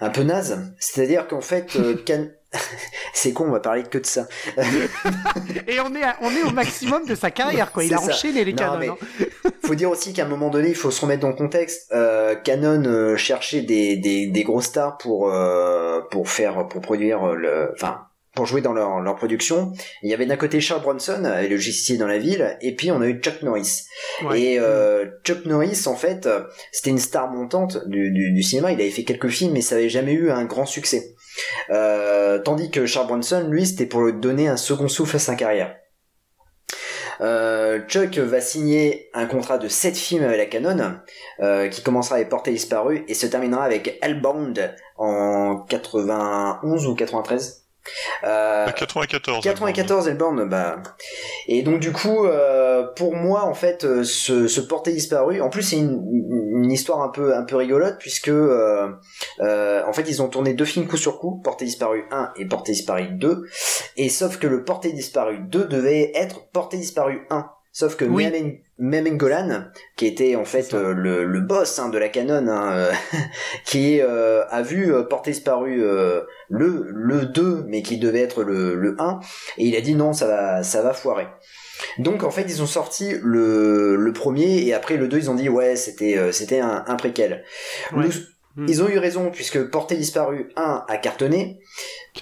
[0.00, 0.72] un peu naze.
[0.78, 2.28] C'est-à-dire qu'en fait, euh, Can-
[3.14, 4.26] c'est con, on va parler que de ça.
[5.66, 7.84] Et on est, à- on est au maximum de sa carrière, quoi.
[7.84, 8.04] Il a ça.
[8.04, 8.78] enchaîné les Non, canons.
[8.78, 8.96] mais hein.
[9.64, 11.90] faut dire aussi qu'à un moment donné, il faut se remettre dans le contexte.
[11.92, 17.26] Euh, Canon euh, cherchait des, des, des gros stars pour euh, pour faire pour produire
[17.34, 18.00] le, enfin
[18.34, 19.72] pour jouer dans leur, leur production.
[20.02, 23.00] Il y avait d'un côté Charles Bronson, le justicier dans la ville, et puis on
[23.00, 23.82] a eu Chuck Norris.
[24.24, 24.40] Ouais.
[24.40, 26.28] Et euh, Chuck Norris, en fait,
[26.72, 28.72] c'était une star montante du, du, du cinéma.
[28.72, 31.14] Il avait fait quelques films, mais ça avait jamais eu un grand succès.
[31.70, 35.34] Euh, tandis que Charles Bronson, lui, c'était pour lui donner un second souffle à sa
[35.34, 35.76] carrière.
[37.20, 40.96] Euh, Chuck va signer un contrat de 7 films avec la Canon,
[41.40, 47.63] euh, qui commencera avec Portée disparue et se terminera avec Hellbound en 91 ou 93.
[48.24, 49.44] Euh, 94.
[49.44, 50.82] 94 Hellbound, bah.
[51.46, 55.50] Et donc du coup, euh, pour moi, en fait, euh, ce, ce porté disparu, en
[55.50, 56.00] plus c'est une,
[56.54, 58.88] une histoire un peu un peu rigolote puisque euh,
[59.40, 62.72] en fait ils ont tourné deux films coup sur coup, Porté disparu 1 et Porté
[62.72, 63.44] disparu 2,
[63.96, 67.50] et sauf que le Porté disparu 2 devait être Porté disparu 1.
[67.76, 68.24] Sauf que Oui.
[68.24, 69.64] Mehmet Mehmet Golan,
[69.96, 72.92] qui était en fait euh, le, le boss hein, de la Canon, hein, euh,
[73.66, 78.42] qui euh, a vu euh, Porté disparu euh, le le 2 mais qui devait être
[78.44, 79.18] le, le 1
[79.58, 81.26] et il a dit non ça va ça va foirer
[81.98, 85.34] donc en fait ils ont sorti le, le premier et après le 2 ils ont
[85.34, 87.44] dit ouais c'était euh, c'était un, un préquel
[87.92, 88.04] Ouais.
[88.06, 88.12] Nous-
[88.56, 88.66] Mm.
[88.68, 91.58] ils ont eu raison puisque Portée disparu 1 a cartonné.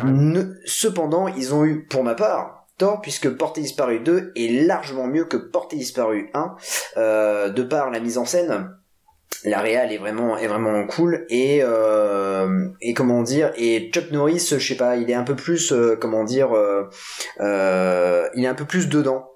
[0.02, 2.61] Ne- cependant ils ont eu pour ma part
[3.02, 6.56] puisque Portée disparu 2 est largement mieux que Portée disparu 1
[6.96, 8.70] euh, de par la mise en scène
[9.44, 11.26] la réal est vraiment est vraiment cool.
[11.28, 15.34] Et euh, et comment dire et Chuck Norris je sais pas il est un peu
[15.34, 16.50] plus euh, comment dire
[17.40, 19.31] il est un peu plus dedans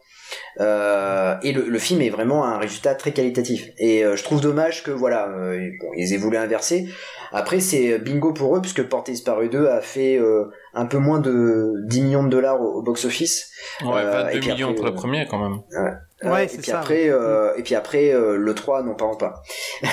[0.60, 4.40] euh, et le, le film est vraiment un résultat très qualitatif et euh, je trouve
[4.40, 6.88] dommage que voilà euh, bon, ils aient voulu inverser
[7.32, 11.20] après c'est bingo pour eux puisque Portée disparu 2 a fait euh, un peu moins
[11.20, 13.50] de 10 millions de dollars au, au box office
[13.82, 15.60] Ouais, Euh, 22 et puis millions après, pour le premier quand même.
[15.78, 15.90] Euh,
[16.30, 19.16] Ouais, et c'est puis ça, après euh, et puis après euh, le 3 non parlons
[19.18, 19.42] pas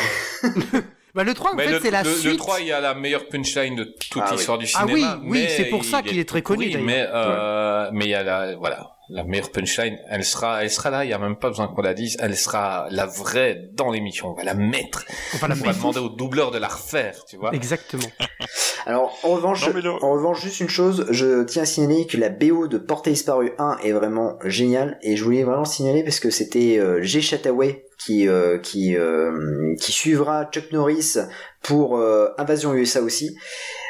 [1.15, 2.37] Bah, le 3, en Mais fait, le, c'est la le- le suite.
[2.39, 4.35] 3, il y a la meilleure punchline de toute Ah oui.
[4.37, 5.19] l'histoire du Ah cinéma.
[5.21, 6.75] oui, oui, mais c'est pour ça il qu'il est très connu.
[6.81, 10.89] Mais, euh, mais il y a la, voilà, la meilleure punchline, elle sera, elle sera
[10.89, 13.91] là, il y a même pas besoin qu'on la dise, elle sera la vraie dans
[13.91, 15.05] l'émission, on va la mettre.
[15.41, 17.53] La On va demander au doubleur de la refaire, tu vois.
[17.53, 18.09] Exactement.
[18.85, 22.29] Alors, en revanche, Non, en revanche, juste une chose, je tiens à signaler que la
[22.29, 26.29] BO de Portée disparue 1 est vraiment géniale et je voulais vraiment signaler parce que
[26.29, 31.15] c'était euh, Jay Chataway qui euh, qui euh, qui suivra Chuck Norris
[31.61, 33.35] pour euh, Invasion USA aussi.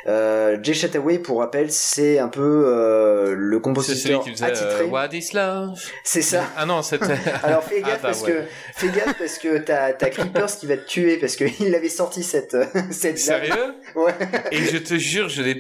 [0.06, 4.84] Euh, Jay Chataway, pour rappel, c'est un peu euh, le compositeur faisait attitré.
[4.84, 5.80] euh, What is love?
[6.04, 6.44] c'est ça.
[6.58, 7.06] Ah non, c'était.
[7.44, 8.32] Alors fais gaffe Attends, parce ouais.
[8.32, 8.44] que
[8.76, 12.22] fais gaffe parce que t'as t'as Creepers qui va te tuer parce qu'il avait sorti
[12.24, 12.58] cette
[12.92, 13.46] cette blague.
[13.48, 13.74] Sérieux?
[13.96, 14.14] Ouais.
[14.52, 15.60] Et je te jure, je l'ai,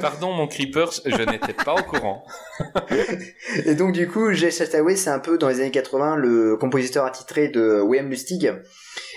[0.00, 2.24] pardon mon Creepers, je n'étais pas au courant.
[3.64, 7.04] Et donc du coup, Jay Chataway, c'est un peu dans les années 80 le compositeur
[7.06, 8.52] attitré de William Lustig.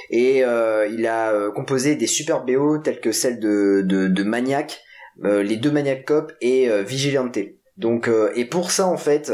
[0.10, 4.24] Et euh, il a euh, composé des super BO telles que celle de, de, de
[4.24, 4.82] Maniac,
[5.24, 7.38] euh, les deux Maniac Cop et Vigilante.
[7.78, 9.32] Donc et pour ça en fait,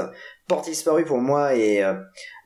[0.48, 1.96] Porte disparu pour moi et euh,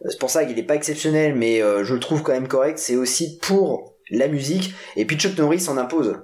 [0.07, 2.79] c'est pour ça qu'il est pas exceptionnel, mais euh, je le trouve quand même correct.
[2.79, 6.17] C'est aussi pour la musique et puis Chuck Norris en impose.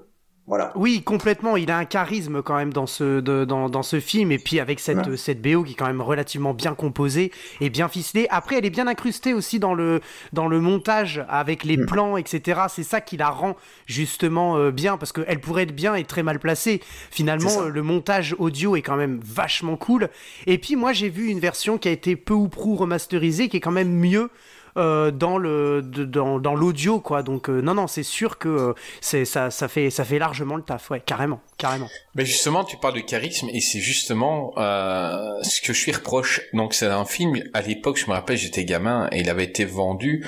[0.48, 0.72] Voilà.
[0.76, 1.58] Oui, complètement.
[1.58, 4.32] Il a un charisme quand même dans ce, de- dans, dans ce film.
[4.32, 5.18] Et puis avec cette, Ouais.
[5.18, 7.32] cette BO qui est quand même relativement bien composée
[7.62, 8.28] et bien ficelée.
[8.30, 10.02] Après, elle est bien incrustée aussi dans le,
[10.34, 11.86] dans le montage avec les Mm.
[11.88, 12.62] plans, etc.
[12.70, 13.56] C'est ça qui la rend
[13.88, 16.80] justement euh, bien parce qu'elle pourrait être bien et très mal placée.
[17.10, 20.10] Finalement, le montage audio est quand même vachement cool.
[20.46, 23.58] Et puis moi, j'ai vu une version qui a été peu ou prou remasterisée qui
[23.58, 24.30] est quand même mieux.
[24.78, 28.74] Euh, dans le dans, dans l'audio quoi donc euh, non non c'est sûr que euh,
[29.02, 32.78] c'est ça ça fait ça fait largement le taf ouais carrément carrément Mais justement, tu
[32.78, 36.42] parles de charisme et c'est justement euh, ce que je lui reproche.
[36.54, 39.66] Donc c'est un film, à l'époque, je me rappelle, j'étais gamin et il avait été
[39.66, 40.26] vendu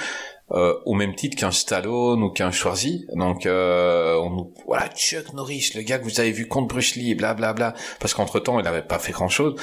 [0.52, 3.06] euh, au même titre qu'un Stallone ou qu'un Schwarzy.
[3.14, 7.16] Donc euh, on voilà Chuck Norris, le gars que vous avez vu contre Bruce Lee,
[7.16, 7.54] blablabla.
[7.54, 9.56] Bla, bla, parce qu'entre temps il n'avait pas fait grand chose.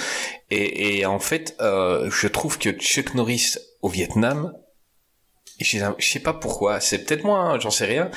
[0.51, 4.53] Et, et en fait, euh, je trouve que Chuck Norris au Vietnam,
[5.61, 8.11] je sais pas pourquoi, c'est peut-être moi, hein, j'en sais rien,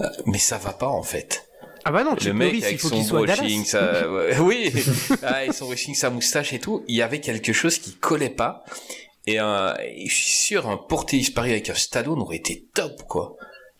[0.00, 1.46] euh, mais ça va pas en fait.
[1.84, 4.06] Ah bah non, le mec avec son brushing, sa...
[4.40, 4.72] oui,
[5.22, 8.28] ah, et son brushing, sa moustache et tout, il y avait quelque chose qui collait
[8.28, 8.64] pas.
[9.26, 9.72] Et, euh,
[10.06, 13.36] je suis sûr, un porté disparu avec un Stallone aurait été top, quoi.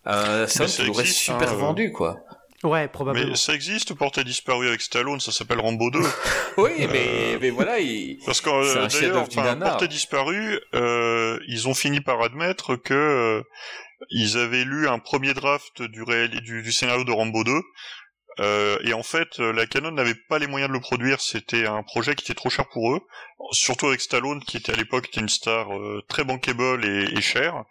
[0.07, 2.21] Euh, ça, ça aurait super hein, vendu, quoi.
[2.63, 3.31] Ouais, probablement.
[3.31, 5.99] Mais ça existe, porté disparu avec Stallone, ça s'appelle Rambo 2.
[6.59, 8.19] oui, mais, mais voilà, il...
[8.27, 13.43] Parce que euh, d'ailleurs, porté disparu, euh, ils ont fini par admettre que euh,
[14.11, 17.63] ils avaient lu un premier draft du, réel, du, du scénario de Rambo 2
[18.41, 21.21] euh, et en fait, euh, la Canon n'avait pas les moyens de le produire.
[21.21, 23.01] C'était un projet qui était trop cher pour eux,
[23.53, 27.65] surtout avec Stallone, qui était à l'époque une star euh, très bankable et, et chère.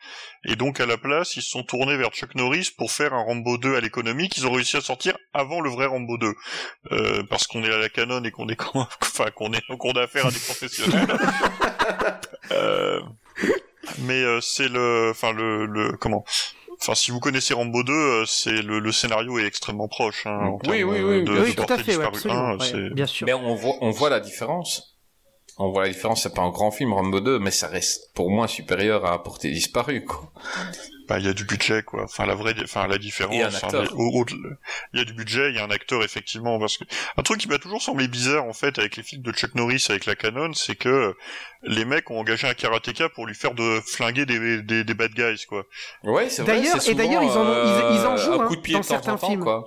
[0.46, 3.24] Et donc à la place, ils se sont tournés vers Chuck Norris pour faire un
[3.24, 6.34] Rambo 2 à l'économie qu'ils ont réussi à sortir avant le vrai Rambo 2,
[6.92, 8.62] euh, parce qu'on est à la Canon et qu'on est,
[9.02, 11.08] enfin qu'on est, qu'on a affaire à des professionnels.
[14.00, 16.24] mais c'est le, enfin le, le comment?
[16.82, 20.26] Enfin, si vous connaissez Rambo 2, euh, c'est le, le, scénario est extrêmement proche.
[20.26, 23.26] Hein, oui, oui, oui, de, oui, tout à fait, ouais, absolument, ouais, bien sûr.
[23.26, 24.98] Mais on voit, on voit la différence.
[25.58, 26.24] On voit la différence.
[26.24, 29.52] C'est pas un grand film Rambo 2, mais ça reste pour moi supérieur à Portée
[29.52, 30.32] disparue, quoi
[31.10, 32.04] bah il y a du budget quoi.
[32.04, 33.34] Enfin la vraie, enfin la différence.
[33.34, 36.84] Il y, a du budget, il y a un acteur effectivement parce que
[37.18, 39.84] un truc qui m'a toujours semblé bizarre en fait avec les films de Chuck Norris
[39.90, 41.16] avec la Canon, c'est que
[41.64, 45.12] les mecs ont engagé un karatéka pour lui faire de flinguer des, des, des bad
[45.14, 45.66] guys quoi.
[46.04, 46.58] Ouais c'est vrai.
[46.58, 49.42] D'ailleurs et d'ailleurs ils en ils, ils, en jouent hein, dans certains films.
[49.42, 49.66] Quoi.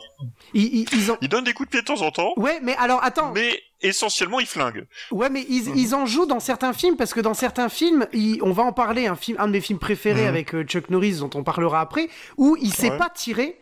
[0.55, 2.33] Ils, ils, ils, donnent des coups de pied de temps en temps.
[2.37, 3.33] Ouais mais alors attends.
[3.33, 4.87] Mais essentiellement ils flinguent.
[5.11, 8.07] Ouais, mais ils, ils, en jouent dans certains films parce que dans certains films,
[8.43, 10.29] on va en parler, un film, un de mes films préférés mhm.
[10.29, 13.59] avec euh, Chuck Norris dont on parlera après, où il sait pas tirer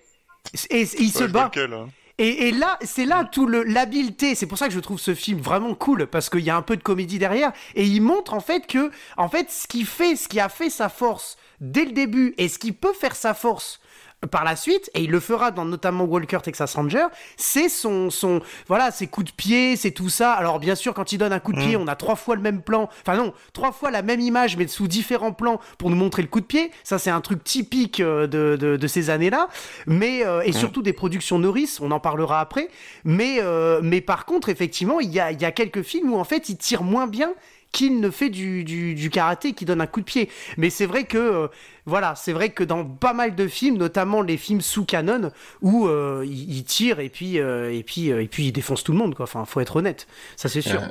[0.71, 1.51] et, il se bat.
[1.57, 1.89] Hein.
[2.19, 4.35] Et, et, là, c'est là tout le l'habileté.
[4.35, 6.63] C'est pour ça que je trouve ce film vraiment cool parce qu'il y a un
[6.63, 10.17] peu de comédie derrière et il montre en fait que, en fait, ce qui fait,
[10.17, 13.33] ce qui a fait sa force dès le début et ce qui peut faire sa
[13.33, 13.81] force
[14.27, 17.07] par la suite, et il le fera dans notamment Walker Texas Ranger,
[17.37, 20.33] c'est son, son, voilà, ses coups de pied, c'est tout ça.
[20.33, 21.81] Alors bien sûr, quand il donne un coup de pied, mm.
[21.81, 24.67] on a trois fois le même plan, enfin non, trois fois la même image, mais
[24.67, 26.71] sous différents plans pour nous montrer le coup de pied.
[26.85, 29.49] Ça, c'est un truc typique euh, de, de, ces années-là,
[29.87, 30.55] mais euh, et mm.
[30.55, 32.69] surtout des productions Norris, on en parlera après.
[33.05, 36.25] Mais, euh, mais par contre, effectivement, il y a, y a quelques films où en
[36.25, 37.33] fait, il tire moins bien
[37.73, 40.29] qu'il ne fait du, du, karaté, qui donne un coup de pied.
[40.57, 41.49] Mais c'est vrai que, euh,
[41.87, 45.31] voilà, c'est vrai que dans pas mal de films, notamment les films sous canon,
[45.63, 48.99] où euh, il, tire et puis, euh, et, puis, et puis il défonce tout le
[48.99, 49.25] monde, quoi.
[49.25, 50.07] Enfin, faut être honnête,
[50.37, 50.83] ça c'est sûr.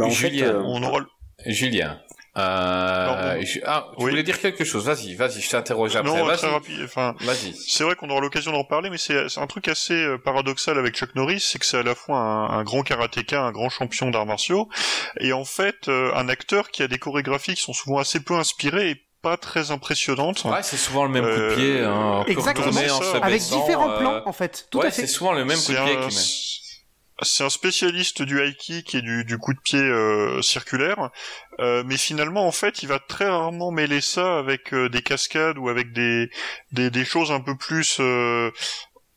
[0.00, 0.80] En Julien, on.
[1.46, 1.98] Julien,
[2.38, 6.10] euh, Ah, tu voulais dire quelque chose Vas-y, vas-y, je t'interroge après.
[6.10, 6.80] Non, très rapide.
[6.84, 7.54] Enfin, vas-y.
[7.54, 10.94] C'est vrai qu'on aura l'occasion d'en reparler, mais c'est un truc assez euh, paradoxal avec
[10.94, 14.10] Chuck Norris, c'est que c'est à la fois un, un, grand karatéka, un grand champion
[14.10, 14.68] d'arts martiaux,
[15.20, 18.34] et en fait euh, un acteur qui a des chorégraphies qui sont souvent assez peu
[18.34, 20.44] inspirées et pas très impressionnantes.
[20.44, 21.80] Ouais, c'est souvent le même coup de pied.
[21.80, 22.76] Hein, Exactement.
[23.22, 24.66] Avec différents plans, en fait.
[24.70, 25.02] Tout ouais, à fait.
[25.02, 26.22] c'est souvent le même coup de pied qui met
[27.22, 31.10] c'est un spécialiste du high kick et du, du coup de pied euh, circulaire,
[31.60, 35.58] euh, mais finalement en fait il va très rarement mêler ça avec euh, des cascades
[35.58, 36.30] ou avec des,
[36.72, 38.00] des, des choses un peu plus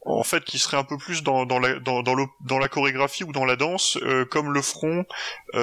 [0.08, 2.68] en fait qui seraient un peu plus dans, dans, la, dans, dans, le, dans la
[2.68, 3.98] chorégraphie ou dans la danse,
[4.30, 5.06] comme le feront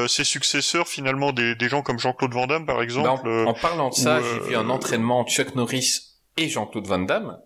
[0.08, 3.28] ses successeurs finalement des, des gens comme Jean-Claude Van Damme par bah, exemple.
[3.28, 7.38] en, parlant de ça, j'ai vu un entraînement Chuck Norris et Jean-Claude Van Damme.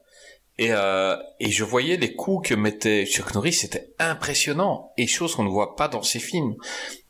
[0.58, 5.34] Et, euh, et je voyais les coups que mettait Chuck Norris, c'était impressionnant et chose
[5.34, 6.56] qu'on ne voit pas dans ses films.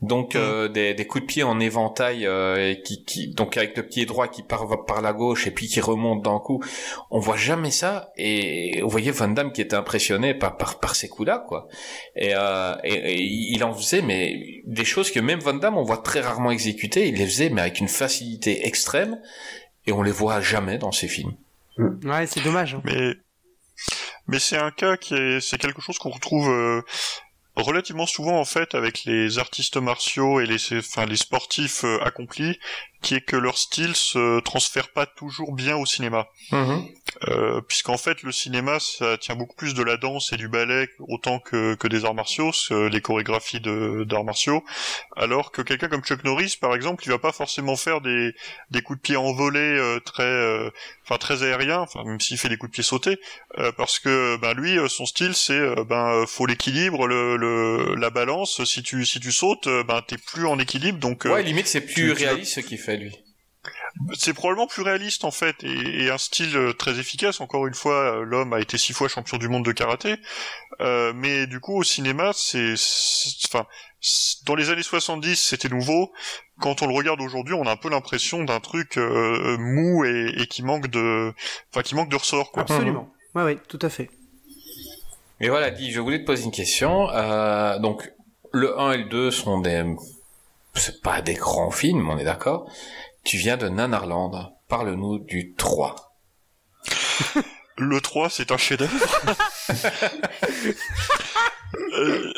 [0.03, 0.39] Donc mm.
[0.39, 4.05] euh, des, des, coups de pied en éventail, euh, qui, qui, donc avec le pied
[4.05, 6.61] droit qui part par la gauche et puis qui remonte d'un coup,
[7.13, 8.11] on voit jamais ça.
[8.17, 11.69] Et vous voyez Van Damme qui était impressionné par par, par ces coups-là, quoi.
[12.17, 15.99] Et, euh, et, il en faisait mais des choses que même Van Damme on voit
[15.99, 17.07] très rarement exécuter.
[17.07, 19.21] Il les faisait mais avec une facilité extrême
[19.87, 21.35] et on les voit jamais dans ses films.
[21.79, 22.75] Ouais, c'est dommage.
[22.75, 22.83] Hein.
[22.85, 23.15] Mais
[24.27, 26.83] mais c'est un cas qui est, c'est quelque chose qu'on retrouve euh,
[27.57, 30.59] relativement souvent en fait avec les artistes martiaux et les,
[31.17, 32.59] sportifs euh, accomplis,
[33.03, 36.29] qui est que leur style se transfère pas toujours bien au cinéma.
[36.51, 36.95] Mm-hmm.
[37.29, 40.89] Euh, puisqu'en fait le cinéma ça tient beaucoup plus de la danse et du ballet
[40.99, 44.63] autant que, que des arts martiaux, les chorégraphies d'arts martiaux,
[45.17, 48.35] alors que quelqu'un comme Chuck Norris par exemple il va pas forcément faire des,
[48.71, 50.71] des coups de pied envolés euh, très euh,
[51.05, 53.19] enfin très aériens, enfin même s'il fait des coups de pied sautés,
[53.59, 58.63] euh, parce que ben lui son style c'est ben faut l'équilibre, le, le, la balance,
[58.65, 62.13] si tu si tu sautes ben t'es plus en équilibre donc ouais limite c'est plus
[62.13, 63.17] réaliste ce qu'il fait lui.
[64.17, 67.41] c'est probablement plus réaliste en fait et, et, un style euh, très efficace.
[67.41, 70.17] Encore une fois, euh, l'homme a été six fois champion du monde de karaté,
[70.81, 72.75] euh, mais du coup au cinéma, c'est,
[73.49, 73.67] enfin,
[74.47, 76.13] dans les années 70, c'était nouveau.
[76.61, 80.33] Quand on le regarde aujourd'hui, on a un peu l'impression d'un truc euh, mou et,
[80.39, 81.33] et, qui manque de,
[81.71, 82.53] enfin, qui manque de ressort.
[82.53, 82.63] Quoi.
[82.63, 83.11] Absolument.
[83.35, 84.09] Ouais, ouais, tout à fait.
[85.41, 87.11] Et voilà, dit, je voulais te poser une question.
[87.11, 88.11] Euh, donc,
[88.53, 89.85] le 1 et le 2 sont des,
[90.77, 92.71] c'est pas des grands films, on est d'accord.
[93.25, 94.53] Tu viens de Nanarland.
[94.69, 95.97] Parle-nous du 3.
[97.79, 98.91] Le 3, c'est un chef-d'œuvre.
[101.93, 102.33] euh,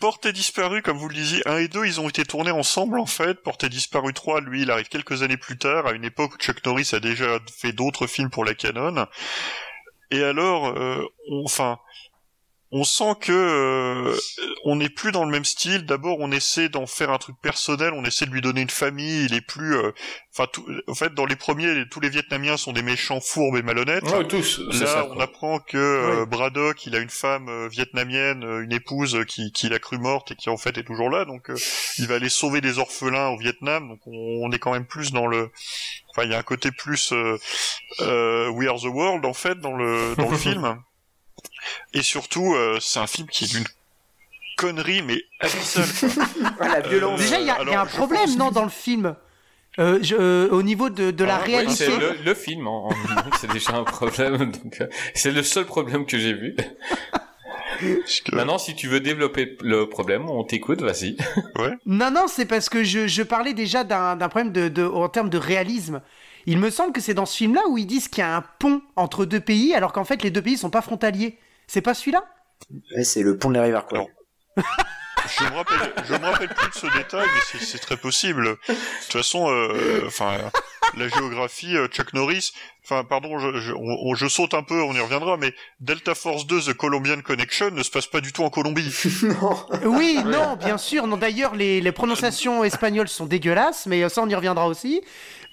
[0.00, 3.06] Porté disparu, comme vous le disiez, 1 et 2, ils ont été tournés ensemble en
[3.06, 3.34] fait.
[3.42, 6.64] Porté disparu 3, lui, il arrive quelques années plus tard, à une époque où Chuck
[6.66, 9.06] Norris a déjà fait d'autres films pour la canon.
[10.10, 11.78] Et alors, euh, on, enfin,
[12.74, 14.16] on sent que euh,
[14.64, 15.84] on n'est plus dans le même style.
[15.84, 19.26] D'abord, on essaie d'en faire un truc personnel, on essaie de lui donner une famille.
[19.26, 19.92] Il est plus, euh,
[20.32, 20.48] enfin,
[20.88, 24.04] en fait, dans les premiers, tous les Vietnamiens sont des méchants fourbes et malhonnêtes.
[24.04, 24.60] Ouais, tous.
[24.60, 29.18] Là, ça, on apprend que euh, Braddock, il a une femme euh, vietnamienne, une épouse
[29.28, 31.24] qui, qui l'a cru morte et qui en fait est toujours là.
[31.26, 31.50] Donc,
[31.98, 33.88] il va aller sauver des orphelins au Vietnam.
[33.88, 35.50] Donc, on, on est quand même plus dans le,
[36.10, 40.14] enfin, il y a un côté plus We Are the World en fait dans le
[40.16, 40.82] dans le film.
[41.94, 43.66] Et surtout, euh, c'est un film qui est d'une
[44.56, 45.84] connerie, mais abyssale.
[46.60, 47.20] la violence.
[47.20, 48.36] Déjà, il y, a, y a un problème, pense...
[48.36, 49.16] non, dans le film
[49.78, 51.86] euh, je, euh, au niveau de, de la ah, réalité.
[51.86, 52.92] Le, le, film, en, en
[53.40, 54.36] c'est déjà un problème.
[54.62, 54.82] Donc,
[55.14, 56.54] c'est le seul problème que j'ai vu.
[57.80, 58.34] Que...
[58.34, 61.16] Maintenant, si tu veux développer le problème, on t'écoute, vas-y.
[61.58, 61.72] Ouais.
[61.86, 65.30] Non, non, c'est parce que je, je parlais déjà d'un problème de, de, en termes
[65.30, 66.02] de réalisme.
[66.46, 68.44] Il me semble que c'est dans ce film-là où ils disent qu'il y a un
[68.58, 71.38] pont entre deux pays, alors qu'en fait les deux pays sont pas frontaliers.
[71.66, 72.24] C'est pas celui-là?
[72.96, 74.06] Ouais, C'est le pont de la rivière, quoi.
[74.56, 78.44] je me rappelle, je me rappelle plus de ce détail, mais c'est très possible.
[78.44, 78.74] De
[79.04, 79.44] toute façon,
[80.06, 80.50] enfin, euh,
[80.96, 82.52] la géographie, euh, Chuck Norris.
[82.84, 86.46] Enfin, pardon, je, je, on, je, saute un peu, on y reviendra, mais Delta Force
[86.46, 88.92] 2 The Colombian Connection ne se passe pas du tout en Colombie.
[89.22, 89.66] non.
[89.84, 91.06] Oui, non, bien sûr.
[91.06, 95.00] Non, d'ailleurs, les, les prononciations espagnoles sont dégueulasses, mais ça, on y reviendra aussi.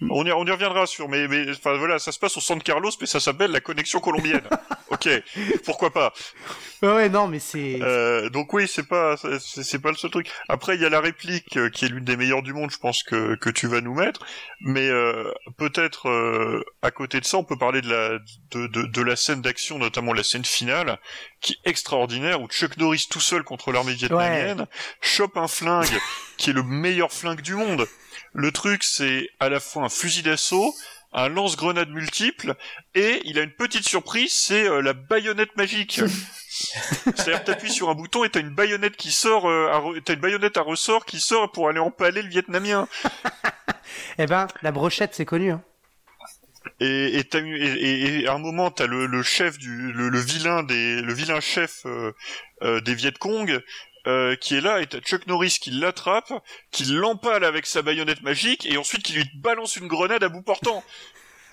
[0.10, 2.62] On y, on y reviendra sur, mais, mais enfin voilà, ça se passe au San
[2.62, 4.48] Carlos, mais ça s'appelle la connexion colombienne.
[4.90, 5.10] ok,
[5.66, 6.14] pourquoi pas
[6.82, 7.80] Ouais, non, mais c'est.
[7.82, 10.32] Euh, donc oui, c'est pas, c'est pas le seul truc.
[10.48, 12.78] Après, il y a la réplique euh, qui est l'une des meilleures du monde, je
[12.78, 14.26] pense que que tu vas nous mettre,
[14.62, 18.20] mais euh, peut-être euh, à côté de ça, on peut parler de la
[18.52, 20.98] de de, de la scène d'action, notamment la scène finale,
[21.42, 24.68] qui est extraordinaire, où Chuck Norris tout seul contre l'armée vietnamienne ouais.
[25.02, 26.00] chope un flingue
[26.38, 27.86] qui est le meilleur flingue du monde.
[28.34, 30.74] Le truc, c'est à la fois un fusil d'assaut,
[31.13, 32.56] un lance-grenade multiple,
[32.94, 36.02] et il a une petite surprise, c'est euh, la baïonnette magique.
[36.50, 40.20] C'est-à-dire t'appuies sur un bouton et t'as une baïonnette qui sort, euh, à, t'as une
[40.20, 42.88] baïonnette à ressort qui sort pour aller empaler le Vietnamien.
[44.20, 45.52] eh ben, la brochette, c'est connu.
[45.52, 45.63] Hein.
[46.80, 50.20] Et, et, as, et, et, à un moment, t'as le, le chef du, le, le,
[50.20, 52.13] vilain des, le vilain chef euh,
[52.63, 53.62] euh, des Viet Cong
[54.10, 56.34] euh, qui est là, et t'as Chuck Norris qui l'attrape,
[56.72, 60.41] qui l'empale avec sa baïonnette magique, et ensuite qui lui balance une grenade à bout
[60.41, 60.84] portant.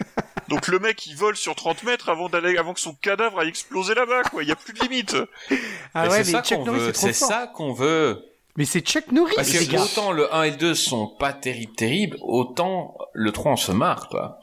[0.49, 3.49] Donc le mec il vole sur 30 mètres avant d'aller avant que son cadavre aille
[3.49, 5.17] exploser là-bas quoi, il y a plus de limite.
[5.95, 8.25] Ah ouais, c'est ça qu'on veut, c'est ça qu'on veut.
[8.57, 11.75] Mais c'est Chuck Norris Parce que autant le 1 et le 2 sont pas terribles
[11.75, 14.39] terribles, autant le 3 on se marre quoi.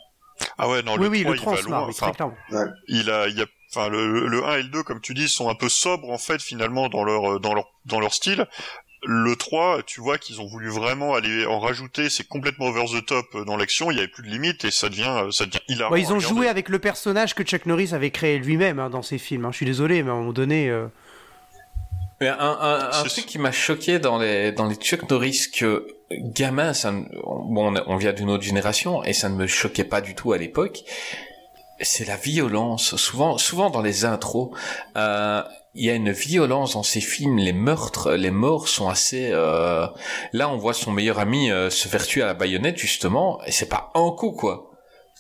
[0.58, 1.88] Ah ouais, non, oui, le oui, 3, le 3 il va loin.
[1.90, 2.12] Enfin,
[2.52, 2.66] ouais.
[2.88, 5.50] il a, il a, enfin, le, le 1 et le 2, comme tu dis, sont
[5.50, 8.48] un peu sobres, en fait, finalement, dans leur, dans leur, dans leur style.
[9.06, 13.06] Le 3, tu vois qu'ils ont voulu vraiment aller en rajouter, c'est complètement over the
[13.06, 15.92] top dans l'action, il y avait plus de limite et ça devient, ça devient hilarant.
[15.92, 19.02] Ouais, ils ont joué avec le personnage que Chuck Norris avait créé lui-même hein, dans
[19.02, 19.44] ses films.
[19.44, 19.50] Hein.
[19.52, 20.70] Je suis désolé, mais à un moment donné.
[20.70, 20.88] Euh...
[22.22, 25.86] Mais un, un, un truc qui m'a choqué dans les, dans les Chuck Norris que
[26.12, 30.16] gamin, ça, bon, on vient d'une autre génération et ça ne me choquait pas du
[30.16, 30.84] tout à l'époque.
[31.84, 32.96] C'est la violence.
[32.96, 34.52] Souvent, souvent dans les intros,
[34.98, 35.44] euh,
[35.76, 37.38] il y a une violence dans ces films.
[37.38, 39.30] Les meurtres, les morts sont assez.
[39.32, 39.88] Euh...
[40.32, 43.52] Là, on voit son meilleur ami euh, se faire tuer à la baïonnette justement, et
[43.52, 44.70] c'est pas un coup quoi.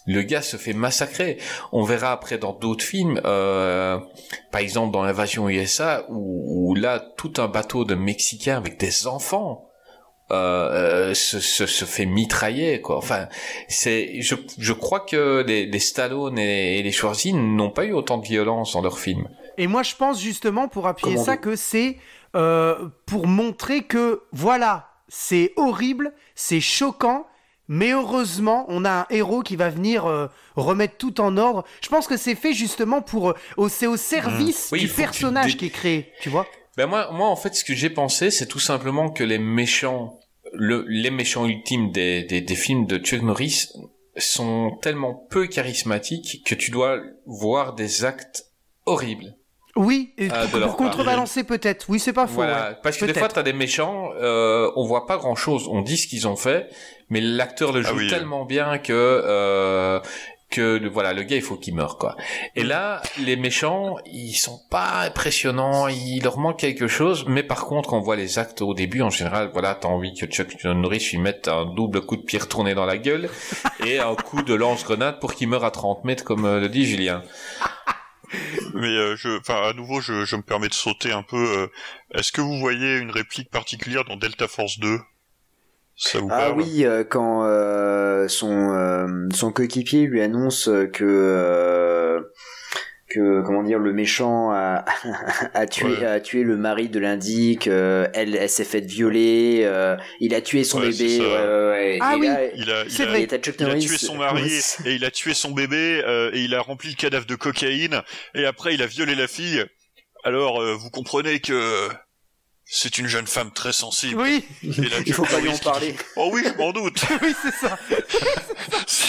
[0.05, 1.37] Le gars se fait massacrer.
[1.71, 3.97] On verra après dans d'autres films, euh,
[4.51, 9.07] par exemple dans l'invasion USA, où, où là tout un bateau de Mexicains avec des
[9.07, 9.69] enfants
[10.31, 12.97] euh, se, se, se, fait mitrailler quoi.
[12.97, 13.27] Enfin,
[13.67, 17.93] c'est je, je crois que les, les Stallone et, et les Schwarzy n'ont pas eu
[17.93, 19.27] autant de violence dans leurs films.
[19.57, 21.97] Et moi je pense justement pour appuyer Comment ça que c'est
[22.35, 27.27] euh, pour montrer que voilà c'est horrible, c'est choquant.
[27.69, 30.27] Mais heureusement, on a un héros qui va venir euh,
[30.57, 31.63] remettre tout en ordre.
[31.81, 34.75] Je pense que c'est fait justement pour, euh, c'est au service mmh.
[34.75, 36.45] oui, du personnage qui est créé, tu vois.
[36.77, 40.19] Ben moi, moi, en fait, ce que j'ai pensé, c'est tout simplement que les méchants,
[40.53, 43.67] le, les méchants ultimes des, des, des films de Chuck Norris
[44.17, 48.45] sont tellement peu charismatiques que tu dois voir des actes
[48.85, 49.35] horribles.
[49.75, 51.87] Oui, et de pour, contrebalancer peut-être.
[51.89, 52.35] Oui, c'est pas faux.
[52.35, 52.75] Voilà, ouais.
[52.83, 55.97] parce que des fois t'as des méchants, euh, on voit pas grand chose, on dit
[55.97, 56.69] ce qu'ils ont fait,
[57.09, 58.07] mais l'acteur le Ah joue oui.
[58.07, 59.99] tellement bien que euh,
[60.53, 62.15] que le, voilà le gars il faut qu'il meure quoi.
[62.55, 67.65] Et là les méchants ils sont pas impressionnants, il leur manque quelque chose, mais par
[67.65, 70.63] contre quand on voit les actes au début en général voilà t'as envie que Chuck
[70.63, 73.29] Norris lui mette un double coup de pied retourné dans la gueule
[73.85, 76.85] et un coup de lance-grenade pour qu'il meure à 30 mètres comme euh, le dit
[76.85, 77.23] Julien.
[78.73, 81.37] Mais euh, je, enfin, à nouveau, je, je me permets de sauter un peu.
[81.37, 81.67] euh,
[82.15, 84.97] Est-ce que vous voyez une réplique particulière dans Delta Force 2
[85.95, 91.03] Ça vous Ah parle oui, euh, quand euh, son euh, son coéquipier lui annonce que
[91.05, 92.19] euh,
[93.09, 94.85] que comment dire le méchant a,
[95.53, 96.05] a tué Ouais.
[96.05, 100.41] a tué le mari de l'indique, euh, elle elle s'est faite violer, euh, il a
[100.41, 101.19] tué son Ouais, bébé.
[101.19, 101.99] Ouais.
[102.01, 102.25] Ah Et oui.
[102.27, 103.21] là, Il a, il C'est a, vrai.
[103.23, 103.27] il
[103.85, 104.51] tué son mari
[104.85, 108.01] et il a tué son bébé euh, et il a rempli le cadavre de cocaïne
[108.33, 109.63] et après il a violé la fille.
[110.23, 111.89] Alors euh, vous comprenez que
[112.65, 114.19] c'est une jeune femme très sensible.
[114.21, 115.91] Oui, Et là, Il faut pas lui en parler.
[115.91, 117.03] dit, Oh oui, je m'en doute.
[117.21, 117.77] oui, c'est ça.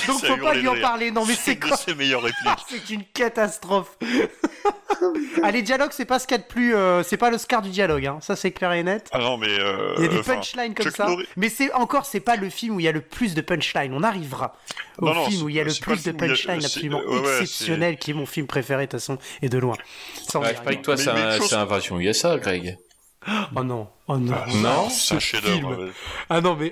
[0.07, 1.11] Donc Ça faut a pas lui en parler.
[1.11, 2.43] Non, mais c'est quoi ses meilleures répliques.
[2.47, 3.97] Ah, C'est une catastrophe.
[5.43, 6.75] ah, les dialogues, c'est pas ce qu'il y a de plus.
[6.75, 8.19] euh, c'est pas l'Oscar du dialogue, hein.
[8.21, 9.09] ça c'est clair et net.
[9.13, 11.07] Ah non mais euh, Il y a des punchlines comme Chuck ça.
[11.07, 13.41] Norris- Mais c'est encore, c'est pas le film où il y a le plus de
[13.41, 13.93] punchlines.
[13.95, 14.57] On arrivera
[14.99, 16.61] au Non, non, film où il y a c'est- le c'est plus le de punchlines
[16.61, 19.59] c'est- absolument ouais, ouais, exceptionnel, qui est mon film préféré de toute façon, et de
[19.59, 19.77] loin.
[20.35, 22.77] Ouais, je parie que toi c'est mais une un- chose- c'est Invasion USA Greg.
[23.57, 24.35] Oh non, oh non.
[24.63, 25.65] Non, c'est un film.
[25.67, 25.91] ouais.
[26.29, 26.71] Ah non, mais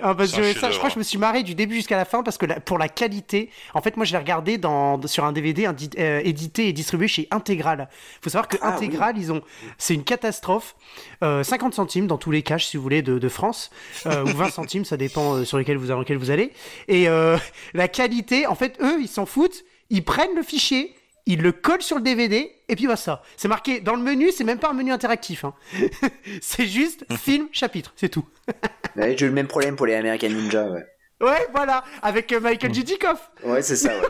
[0.51, 2.45] USA, je crois que je me suis marré du début jusqu'à la fin parce que
[2.47, 5.67] la- pour la qualité, en fait, moi je l'ai regardé dans, sur un DVD
[5.99, 7.89] euh, édité et distribué chez Intégral.
[8.21, 9.41] faut savoir que Ah, Intégral, ils ont,
[9.79, 10.77] c'est une catastrophe.
[11.23, 13.71] Euh, 50 centimes dans tous les caches, si vous voulez, de, de France,
[14.07, 16.53] euh, ou 20 centimes, ça dépend euh, sur lesquels vous, dans lesquels vous allez.
[16.89, 17.39] Et euh,
[17.75, 20.95] la qualité, en fait, eux, ils s'en foutent, ils prennent le fichier.
[21.27, 23.23] Ils le collent sur le DVD et puis voilà ça.
[23.37, 25.45] C'est marqué dans le menu, c'est même pas un menu interactif.
[25.45, 25.55] hein.
[26.43, 28.27] c'est juste film, chapitre, c'est tout.
[28.97, 30.65] Ouais, J'ai eu le même problème pour les American Ninja.
[30.65, 30.85] Ouais,
[31.21, 32.83] Ouais, voilà, avec euh, Michael J.
[32.85, 33.31] Dickoff.
[33.45, 33.89] ouais c'est ça.
[33.97, 34.07] Ouais.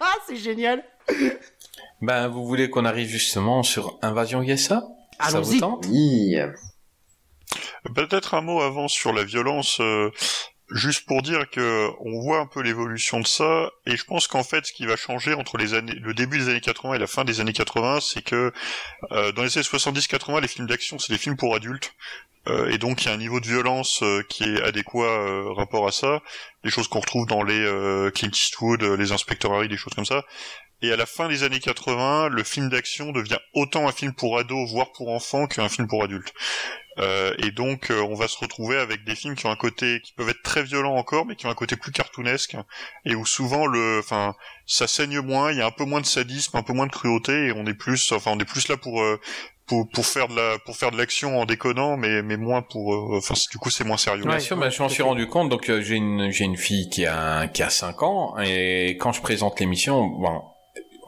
[0.00, 0.84] Ah, c'est génial.
[2.02, 4.82] Ben, vous voulez qu'on arrive justement sur Invasion USA
[5.20, 5.60] Allons-y.
[5.88, 6.36] Oui.
[7.94, 10.10] Peut-être un mot avant sur la violence, euh,
[10.74, 14.42] juste pour dire que on voit un peu l'évolution de ça, et je pense qu'en
[14.42, 17.06] fait, ce qui va changer entre les années, le début des années 80 et la
[17.06, 18.52] fin des années 80, c'est que
[19.12, 21.94] euh, dans les années 70-80, les films d'action, c'est des films pour adultes.
[22.48, 25.86] Euh, et donc il y a un niveau de violence euh, qui est adéquat rapport
[25.86, 26.20] à ça,
[26.64, 30.24] des choses qu'on retrouve dans les Clint Eastwood, les Inspecteurs Harry, des choses comme ça.
[30.84, 34.36] Et à la fin des années 80, le film d'action devient autant un film pour
[34.36, 36.34] ados, voire pour enfants, qu'un film pour adultes.
[36.98, 40.00] Euh, et donc euh, on va se retrouver avec des films qui ont un côté
[40.02, 42.56] qui peuvent être très violents encore, mais qui ont un côté plus cartoonesque
[43.04, 44.34] et où souvent le, enfin,
[44.66, 46.92] ça saigne moins, il y a un peu moins de sadisme, un peu moins de
[46.92, 49.18] cruauté, et on est plus, enfin, on est plus là pour euh,
[49.66, 52.94] pour, pour faire de la pour faire de l'action en déconnant, mais mais moins pour,
[52.94, 54.24] euh, enfin, du coup c'est moins sérieux.
[54.24, 55.48] Bien sûr, ben, je m'en suis rendu compte.
[55.48, 59.12] Donc euh, j'ai une j'ai une fille qui a qui a 5 ans et quand
[59.12, 60.42] je présente l'émission, bon,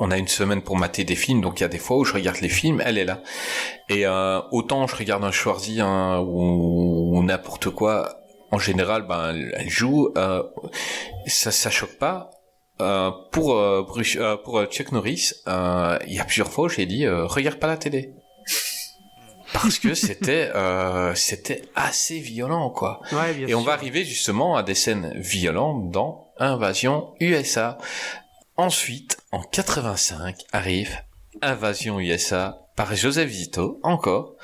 [0.00, 2.04] on a une semaine pour mater des films, donc il y a des fois où
[2.04, 3.22] je regarde les films, elle est là.
[3.88, 8.16] Et euh, autant je regarde un Schwarzy hein, ou, ou n'importe quoi,
[8.50, 10.42] en général, ben elle, joue, euh,
[11.26, 12.30] ça ça choque pas.
[12.80, 16.64] Euh, pour euh, Bruce- euh, pour euh, Chuck Norris, euh, il y a plusieurs fois
[16.64, 18.14] où j'ai dit euh, regarde pas la télé
[19.52, 23.00] parce que c'était euh, c'était assez violent quoi.
[23.12, 23.68] Ouais, bien Et on sûr.
[23.68, 27.78] va arriver justement à des scènes violentes dans Invasion USA.
[28.56, 30.96] Ensuite, en 85, arrive
[31.42, 34.34] Invasion USA par Joseph Zito, encore.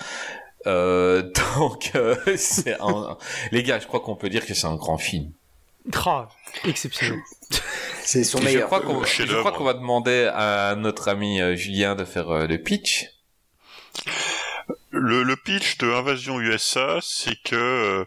[0.66, 3.16] Euh, donc, euh, c'est un-
[3.52, 5.32] les gars, je crois qu'on peut dire que c'est un grand film.
[6.06, 6.24] Oh,
[6.64, 7.20] exceptionnel.
[8.02, 8.66] C'est son je meilleur.
[8.66, 12.46] crois qu'on, je crois qu'on va demander à notre ami euh, Julien de faire euh,
[12.46, 13.06] le pitch.
[14.90, 18.04] Le, le pitch de Invasion USA, c'est que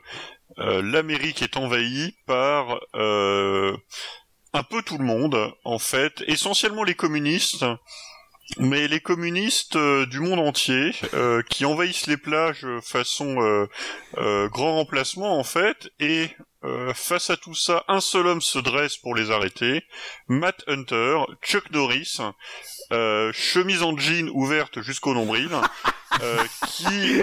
[0.57, 3.75] l'Amérique est envahie par euh,
[4.53, 7.65] un peu tout le monde, en fait, essentiellement les communistes,
[8.57, 13.67] mais les communistes euh, du monde entier euh, qui envahissent les plages façon euh,
[14.17, 16.29] euh, grand remplacement, en fait, et
[16.93, 19.83] face à tout ça, un seul homme se dresse pour les arrêter,
[20.29, 22.19] Matt Hunter, Chuck Norris,
[23.33, 25.49] chemise en jean ouverte jusqu'au nombril,
[26.67, 27.21] qui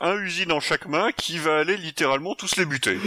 [0.00, 2.98] un usine en chaque main qui va aller littéralement tous les buter.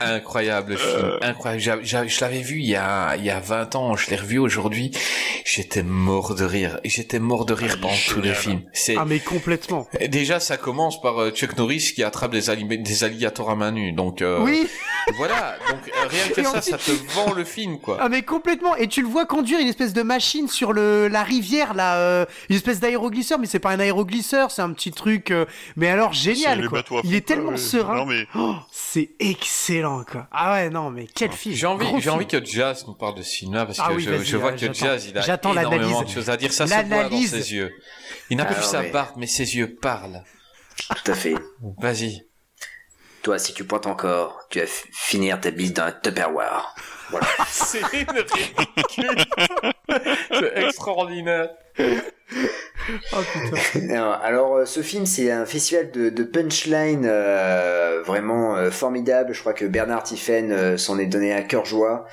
[0.00, 1.62] Incroyable film, incroyable.
[1.62, 4.16] J'a- j'a- je l'avais vu il y a il y a 20 ans, je l'ai
[4.16, 4.90] revu aujourd'hui.
[5.44, 6.78] J'étais mort de rire.
[6.84, 8.62] J'étais mort de rire Ah, pendant tout le film.
[8.72, 9.88] C'est Ah, mais complètement.
[10.08, 13.70] Déjà, ça commence par euh, Chuck Norris qui attrape des, alli- des alligators à main
[13.72, 13.92] nue.
[13.92, 14.68] Donc, euh, Oui,
[15.16, 17.96] Voilà, donc euh, rien que Et ça, ensuite- ça te vend le film, quoi.
[18.00, 21.22] Ah mais complètement et tu le vois conduire une espèce de machine sur le la
[21.22, 25.30] rivière là euh, une espèce d'aéroglisseur mais c'est pas un aéroglisseur c'est un petit truc
[25.30, 29.48] euh, mais alors génial quoi il est tellement serein Non mais Oh, c'est excellent
[30.10, 33.14] quoi ah ouais non mais quel film J'ai envie, j'ai envie que Jazz nous parle
[33.16, 34.72] de ce film-là parce Ah que oui, je, vois euh, que.
[34.72, 36.08] Jazz, il a J'attends énormément l'analyse.
[36.08, 36.52] de choses à dire.
[36.52, 37.30] Ça se voit dans L'analyse.
[37.30, 37.72] ses yeux.
[38.30, 40.22] Il n'a plus sa mais- barbe, mais ses yeux parlent.
[41.04, 41.34] Tout à fait.
[41.78, 42.22] Vas-y.
[43.22, 46.74] Toi, si tu pointes encore, tu vas finir ta bise dans un Tupperware.
[47.10, 47.26] Voilà.
[47.48, 49.16] C'est ridicule.
[50.30, 51.50] C'est extraordinaire.
[51.80, 53.16] oh
[53.72, 59.32] putain Alors, euh, ce film, c'est un festival de, de punchline euh, vraiment euh, formidable.
[59.34, 62.04] Je crois que Bernard Tiffen euh, s'en est donné à cœur joie.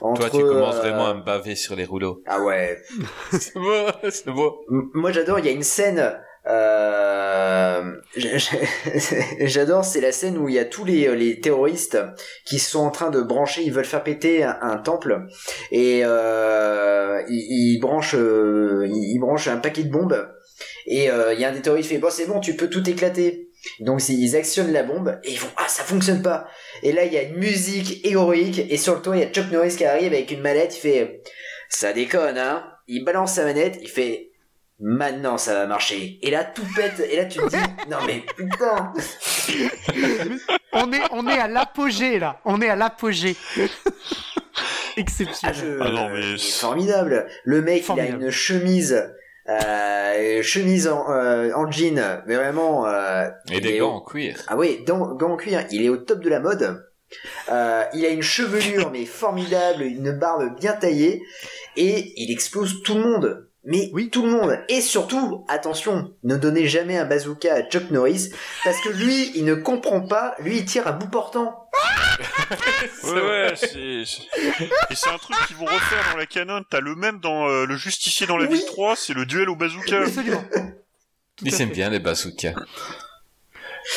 [0.00, 2.22] Entre, Toi, tu commences euh, vraiment à me baver sur les rouleaux.
[2.26, 2.78] Ah ouais.
[3.32, 4.64] C'est beau, c'est beau.
[4.70, 5.38] M- Moi, j'adore.
[5.38, 6.18] Il y a une scène.
[6.48, 7.94] Euh...
[9.40, 11.98] J'adore, c'est la scène où il y a tous les, les terroristes
[12.44, 15.26] qui sont en train de brancher, ils veulent faire péter un, temple
[15.70, 18.88] et euh, ils, branchent, euh,
[19.46, 20.28] un paquet de bombes
[20.86, 22.68] et euh, il y a un des terroristes qui fait bon c'est bon tu peux
[22.68, 23.44] tout éclater.
[23.80, 26.46] Donc ils actionnent la bombe et ils font ah ça fonctionne pas.
[26.82, 29.30] Et là il y a une musique héroïque et sur le toit il y a
[29.30, 31.22] Chuck Norris qui arrive avec une mallette il fait
[31.68, 32.64] ça déconne hein.
[32.86, 34.27] Il balance sa manette il fait
[34.80, 36.18] Maintenant ça va marcher.
[36.22, 37.00] Et là tout pète.
[37.10, 37.56] Et là tu te dis
[37.90, 38.92] non mais putain.
[40.72, 43.36] on est on est à l'apogée là on est à l'apogée
[44.96, 47.26] Ah, exceptionnel je- Ah non, mais formidable.
[47.44, 48.16] Le mec Formidable.
[48.18, 49.12] il a une chemise.
[49.48, 52.86] Euh, chemise en, euh, en jean, mais vraiment.
[52.86, 54.36] euh, Et des gants au- en cuir.
[54.48, 55.64] Ah oui, gants, gants en cuir.
[55.70, 56.84] Il est au top de la mode.
[57.50, 61.22] Euh, il a une chevelure mais formidable, une barbe bien taillée,
[61.76, 63.47] et il explose tout le monde.
[63.70, 64.08] Mais Oui.
[64.10, 64.58] tout le monde.
[64.68, 68.30] Et surtout, attention, ne donnez jamais un bazooka à Chuck Norris,
[68.64, 70.34] parce que lui, il ne comprend pas.
[70.40, 71.68] Lui, il tire à bout portant.
[73.04, 73.68] Ouais, ouais, c'est.
[73.70, 76.62] Et c'est un truc qu'ils vont refaire dans la canon.
[76.68, 78.56] T'as le même dans euh, Le Justicier dans la Oui.
[78.56, 80.00] ville 3, c'est le duel au bazooka.
[80.02, 80.42] absolument
[81.42, 82.54] Ils aiment bien les bazookas.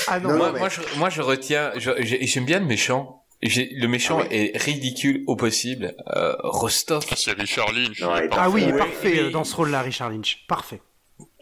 [0.07, 3.20] ah non, Non, moi, mais- moi, je, moi, je retiens, j'aime bien le méchant.
[3.43, 4.35] J'ai- Le méchant Ah oui.
[4.53, 5.95] est ridicule au possible.
[6.15, 7.99] Euh, Rostov, Ah, c'est Richard Lynch.
[8.01, 10.81] Non, ah oui il est Ouais, parfait dans ce rôle là Richard Lynch parfait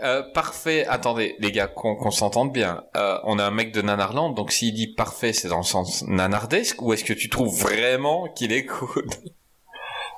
[0.04, 0.86] euh, parfait.
[0.88, 2.84] Attendez, les gars, qu'on qu'on s'entende bien.
[2.97, 6.04] Euh, on a un mec de Nanarland, donc s'il dit parfait, c'est dans le sens
[6.08, 9.08] nanardesque, ou est-ce que tu trouves vraiment qu'il est cool?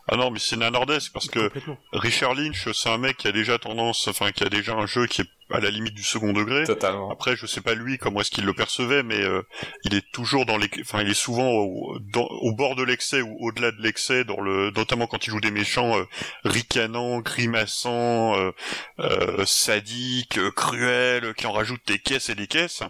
[0.07, 1.51] Ah non, mais c'est nanardesque parce que
[1.93, 5.05] Richard Lynch, c'est un mec qui a déjà tendance, enfin, qui a déjà un jeu
[5.05, 6.63] qui est à la limite du second degré.
[6.65, 7.11] Totalement.
[7.11, 9.41] Après, je sais pas lui comment est-ce qu'il le percevait, mais euh,
[9.83, 13.21] il est toujours dans les, enfin, il est souvent au, dans- au bord de l'excès
[13.21, 16.03] ou au-delà de l'excès, dans le, notamment quand il joue des méchants euh,
[16.43, 18.51] ricanants, grimaçants, euh,
[18.99, 22.83] euh, sadiques, euh, cruels, qui en rajoutent des caisses et des caisses.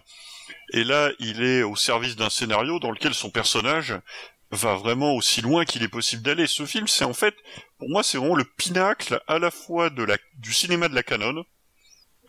[0.72, 3.94] Et là, il est au service d'un scénario dans lequel son personnage
[4.50, 6.46] va vraiment aussi loin qu'il est possible d'aller.
[6.46, 7.34] Ce film, c'est en fait,
[7.78, 11.02] pour moi, c'est vraiment le pinacle à la fois de la, du cinéma de la
[11.02, 11.44] canon,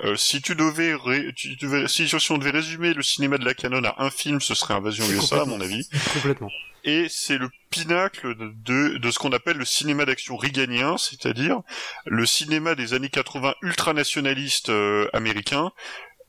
[0.01, 3.45] euh, si tu devais, ré- tu devais- si, si on devait résumer le cinéma de
[3.45, 5.87] la canon à un film, ce serait Invasion USA, à mon avis.
[6.13, 6.49] complètement
[6.85, 11.61] Et c'est le pinacle de, de, de ce qu'on appelle le cinéma d'action reaganien, c'est-à-dire
[12.05, 15.71] le cinéma des années 80 ultranationaliste euh, américain,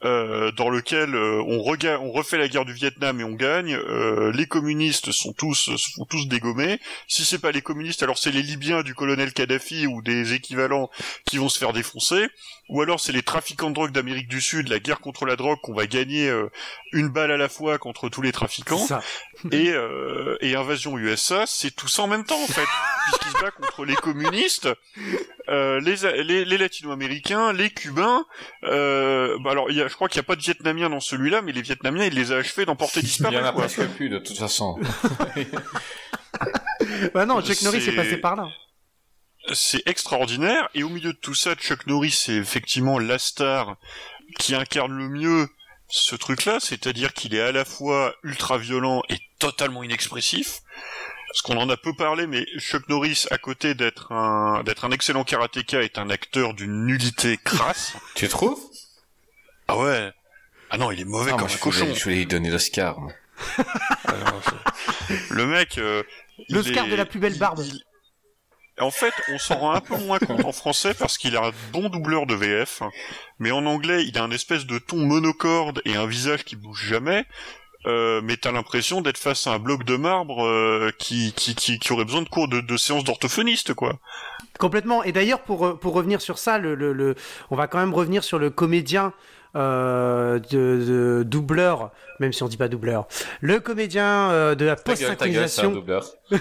[0.04, 3.74] euh, dans lequel euh, on, rega- on refait la guerre du Vietnam et on gagne.
[3.74, 6.78] euh, les communistes sont tous se font tous dégommer.
[7.08, 10.90] Si c'est pas les communistes, alors c'est les Libyens du colonel Kadhafi ou des équivalents
[11.24, 12.26] qui vont se faire défoncer.
[12.70, 15.58] Ou alors c'est les trafiquants de drogue d'Amérique du Sud, la guerre contre la drogue
[15.62, 16.48] qu'on va gagner euh,
[16.92, 18.86] une balle à la fois contre tous les trafiquants.
[19.52, 22.62] Et, euh, et Invasion USA, c'est tout ça en même temps en fait,
[23.06, 24.68] puisqu'il se bat contre les communistes,
[25.50, 28.24] euh, les, les, les latino-américains, les cubains.
[28.62, 31.00] Euh, bah alors, il y a, je crois qu'il n'y a pas de vietnamiens dans
[31.00, 33.34] celui-là, mais les vietnamiens, il les a achevés d'emporter Il disparu.
[33.34, 34.78] y en a presque plus de toute façon.
[37.14, 38.48] bah non Chuck Norris est passé par là
[39.52, 40.68] C'est extraordinaire.
[40.74, 43.76] Et au milieu de tout ça, Chuck Norris, c'est effectivement la star
[44.38, 45.48] qui incarne le mieux
[45.88, 50.60] ce truc-là, c'est-à-dire qu'il est à la fois ultra violent et totalement inexpressif.
[51.28, 54.90] Parce qu'on en a peu parlé, mais Chuck Norris, à côté d'être un d'être un
[54.92, 57.94] excellent karatéka, est un acteur d'une nullité crasse.
[58.14, 58.60] tu trouves?
[59.68, 60.12] Ah ouais.
[60.70, 61.94] Ah non, il est mauvais Ah, comme un je voulais, cochon.
[61.94, 62.98] je voulais lui donner l'Oscar.
[63.00, 63.12] moi.
[65.30, 65.78] Le mec.
[65.78, 66.02] euh,
[66.48, 67.60] L'Oscar est- de la plus belle barbe.
[67.64, 67.82] il-
[68.80, 71.52] En fait, on s'en rend un peu moins compte en français parce qu'il a un
[71.72, 72.82] bon doubleur de VF,
[73.38, 76.84] mais en anglais, il a un espèce de ton monocorde et un visage qui bouge
[76.84, 77.24] jamais.
[77.86, 81.78] Euh, mais t'as l'impression d'être face à un bloc de marbre euh, qui, qui, qui,
[81.78, 83.98] qui aurait besoin de cours de, de séances d'orthophoniste, quoi.
[84.58, 85.04] Complètement.
[85.04, 87.14] Et d'ailleurs, pour, euh, pour revenir sur ça, le, le, le-
[87.50, 89.12] on va quand même revenir sur le comédien
[89.54, 90.84] euh, de,
[91.20, 93.06] de doubleur, même si on dit pas doubleur,
[93.40, 95.84] le comédien euh, de la post-synchronisation,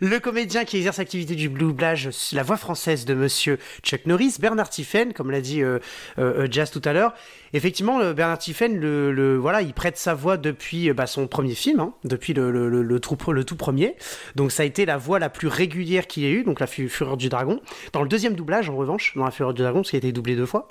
[0.00, 4.68] le comédien qui exerce l'activité du doublage, la voix française de Monsieur Chuck Norris, Bernard
[4.70, 5.78] Tiffen, comme l'a dit euh,
[6.18, 7.14] euh, Jazz tout à l'heure.
[7.52, 11.54] Effectivement, le Bernard Tiffen, le, le- voilà, il prête sa voix depuis bah, son premier
[11.54, 13.94] film, hein, depuis le, le, le, tout, le tout premier.
[14.34, 16.88] Donc ça a été la voix la plus régulière qu'il ait eu, donc la Fu-
[16.88, 17.60] Fureur du Dragon.
[17.92, 20.10] Dans le deuxième doublage, en revanche, dans la Fureur du Dragon, parce qu'il a été
[20.12, 20.66] doublé deux fois.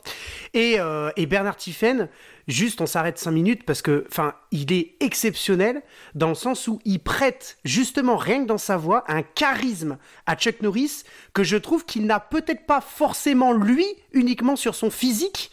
[0.53, 2.09] Et, euh, et Bernard Tiffen,
[2.47, 5.81] juste on s'arrête cinq minutes parce que, enfin, il est exceptionnel
[6.15, 10.35] dans le sens où il prête justement rien que dans sa voix un charisme à
[10.35, 15.51] Chuck Norris que je trouve qu'il n'a peut-être pas forcément lui uniquement sur son physique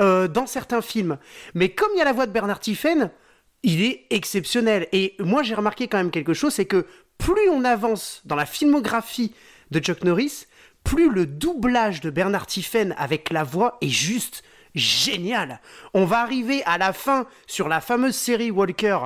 [0.00, 1.18] euh, dans certains films.
[1.54, 3.10] Mais comme il y a la voix de Bernard Tiffen,
[3.62, 4.88] il est exceptionnel.
[4.92, 6.86] Et moi j'ai remarqué quand même quelque chose, c'est que
[7.18, 9.34] plus on avance dans la filmographie
[9.70, 10.46] de Chuck Norris,
[10.84, 14.42] plus le doublage de Bernard Tiffen avec la voix est juste
[14.74, 15.60] génial.
[15.94, 18.98] On va arriver à la fin sur la fameuse série Walker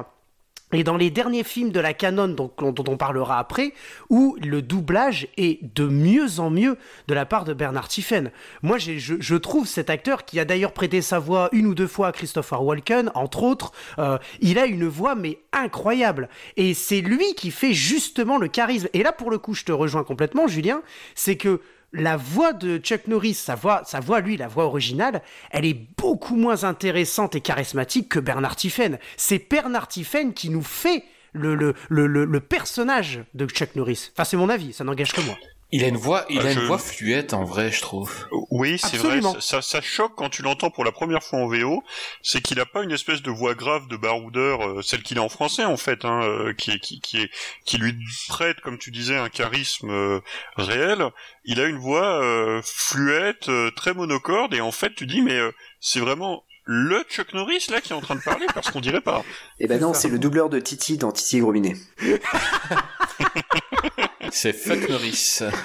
[0.75, 3.73] et dans les derniers films de la canon dont, on parlera après,
[4.11, 8.31] où le doublage est de mieux en mieux de la part de Bernard Tiffen.
[8.63, 12.09] Moi, je trouve cet acteur qui a d'ailleurs prêté sa voix une ou deux fois
[12.09, 16.29] à Christopher Walken, entre autres, euh, il a une voix mais incroyable.
[16.57, 18.89] Et c'est lui qui fait justement le charisme.
[18.95, 20.83] Et là, pour le coup, je te rejoins complètement, Julien,
[21.15, 21.61] c'est que
[21.95, 25.79] la voix de Chuck Norris, sa voix, sa voix, lui, la voix originale, elle est
[25.97, 28.99] beaucoup moins intéressante et charismatique que Bernard Tiffen.
[29.17, 34.11] C'est Bernard Tiffen qui nous fait le, le, le, le, le personnage de Chuck Norris.
[34.13, 35.37] Enfin, c'est mon avis, ça n'engage que moi.
[35.73, 38.13] Il a une voix, il a une je- voix fluette en vrai, je trouve.
[38.51, 39.21] Oui, c'est vrai.
[39.41, 41.83] Ça, ça choque quand tu l'entends pour la première fois en VO.
[42.23, 45.23] C'est qu'il a pas une espèce de voix grave de baroudeur, euh, celle qu'il a
[45.23, 47.31] en français en fait, hein, euh, qui, est, qui, qui, est,
[47.65, 47.97] qui lui
[48.29, 50.21] prête, comme tu disais, un charisme euh,
[50.57, 51.09] réel.
[51.45, 55.37] Il a une voix euh, fluette, euh, très monocorde, et en fait, tu dis mais
[55.39, 55.51] euh,
[55.81, 59.03] c'est vraiment le Chuck Norris là qui est en train de parler parce qu'on dirait
[59.03, 59.23] pas.
[59.61, 61.75] Et ben non, c'est le doubleur de Titi dans Titi et.
[64.37, 65.39] C'est Fuck Norris.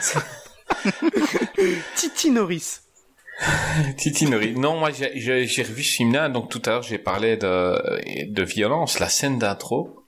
[1.95, 2.81] Titi Norris.
[3.97, 4.53] Titi Norris.
[4.53, 8.99] Non, moi j'ai- revu ce film-là, donc tout à l'heure j'ai parlé de, de violence,
[8.99, 9.98] la scène d'intro.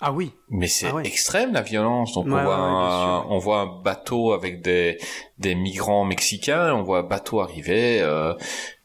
[0.00, 0.32] Ah oui.
[0.48, 1.06] Mais c'est Ah ouais.
[1.06, 2.14] extrême la violence.
[2.14, 4.98] Donc Ouais, on, voit ouais, un, on voit un bateau avec des,
[5.38, 8.32] des migrants mexicains, on voit un bateau arriver euh,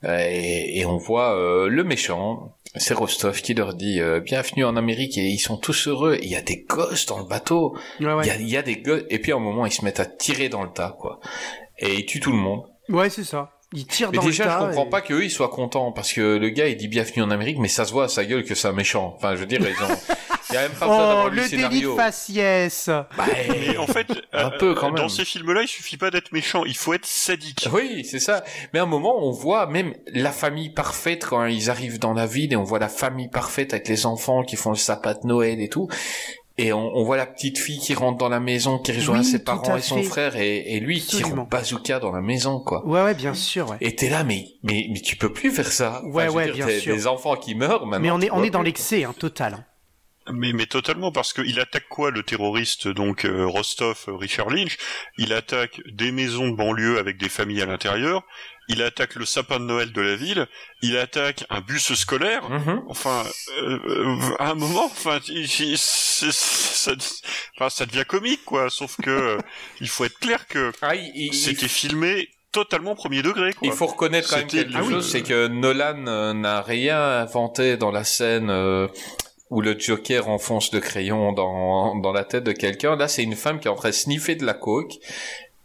[0.03, 4.75] et, et on voit euh, le méchant, c'est Rostov qui leur dit euh, bienvenue en
[4.75, 6.17] Amérique et ils sont tous heureux.
[6.21, 8.61] Il y a des gosses dans le bateau, Ouais, il y, a, il y a
[8.61, 10.95] des gosses et puis à un moment ils se mettent à tirer dans le tas
[10.99, 11.19] quoi
[11.79, 12.63] et ils tuent tout le monde.
[12.89, 13.51] Ouais, c'est ça.
[13.73, 15.91] Il tire Mais dans déjà, le je tas comprends et- pas qu'eux ils soient contents
[15.91, 18.25] parce que le gars il dit bienvenue en Amérique, mais ça se voit à sa
[18.25, 19.13] gueule que c'est un méchant.
[19.15, 19.97] Enfin, je veux dire, ils ont.
[20.49, 22.87] Il y a même pas besoin Oh, lu le délit de faciès.
[22.87, 25.09] Bah, Mais en fait, Un euh, peu, quand dans même.
[25.09, 27.67] ces films-là, il suffit pas d'être méchant, il faut être sadique.
[27.73, 28.43] Oui, c'est ça.
[28.73, 32.25] Mais à un moment, on voit même la famille parfaite quand ils arrivent dans la
[32.25, 35.25] ville et on voit la famille parfaite avec les enfants qui font le sapin de
[35.27, 35.87] Noël et tout.
[36.57, 39.25] Et on, on voit la petite fille qui rentre dans la maison, qui rejoint Oui,
[39.25, 42.85] ses parents et son frère et, et lui qui tire bazooka dans la maison, quoi.
[42.87, 43.77] Ouais, ouais, bien sûr, ouais.
[43.81, 46.01] Et t'es là, mais, mais, mais tu peux plus faire ça.
[46.05, 46.95] Ouais, ouais, dire, bien sûr.
[46.95, 47.99] Des enfants qui meurent maintenant.
[47.99, 49.55] Mais on est, on est dans l'excès, hein, total.
[49.55, 49.65] hein.
[50.33, 54.77] Mais, mais totalement, parce qu'il attaque quoi le terroriste, donc euh, Rostov, euh, Richard Lynch?
[55.19, 58.23] Il attaque des maisons de banlieue avec des familles à l'intérieur,
[58.67, 60.47] il attaque le sapin de Noël de la ville,
[60.81, 62.81] il attaque un bus scolaire, Mhm.
[62.89, 63.23] enfin,
[63.61, 66.91] euh, à un moment, enfin, il- il- ça,
[67.57, 69.37] enfin, ça devient comique, quoi, sauf que
[69.81, 70.93] il faut être clair que Ah,
[71.33, 73.67] c'était filmé totalement premier degré, quoi.
[73.67, 77.91] Il faut reconnaître quand même quelque chose, c'est que Nolan euh, n'a rien inventé dans
[77.91, 78.87] la scène euh,
[79.49, 82.95] où le Joker enfonce le crayon dans, dans la tête de quelqu'un.
[82.95, 84.93] Là, c'est une femme qui est en train de sniffer de la coke.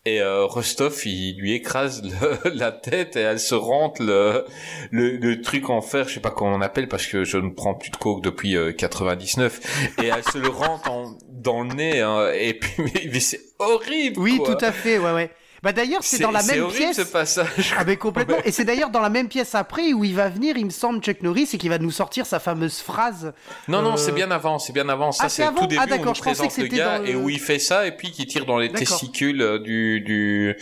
[0.07, 4.47] Et euh, Rostov, il lui écrase le- la tête et elle se rentre le,
[4.91, 7.51] le, le truc en fer, je sais pas comment on appelle parce que je ne
[7.51, 9.93] prends plus de coke depuis euh, 99.
[10.03, 12.01] Et elle se le rentre en- dans le nez.
[12.01, 14.19] hein, et puis, mais, mais c'est horrible.
[14.21, 14.55] Oui, quoi.
[14.57, 15.31] tout à fait, ouais, ouais.
[15.63, 16.97] Bah d'ailleurs, c'est dans la même horrible, pièce.
[16.97, 17.75] ce passage.
[17.79, 18.37] Ah mais complètement.
[18.47, 21.03] Et c'est d'ailleurs dans la même pièce après où il va venir, il me semble,
[21.03, 23.33] Chuck Norris, et qui va nous sortir sa fameuse phrase.
[23.69, 25.13] Non, non, Euh, c'est bien avant, c'est bien avant.
[25.13, 26.77] Ça, Ah, c'est tout avant début Ah, où on je pensais présente que le c'était
[26.79, 29.43] gars dans le- et où il fait ça et puis qui tire dans les testicules
[29.43, 30.57] euh, du, du,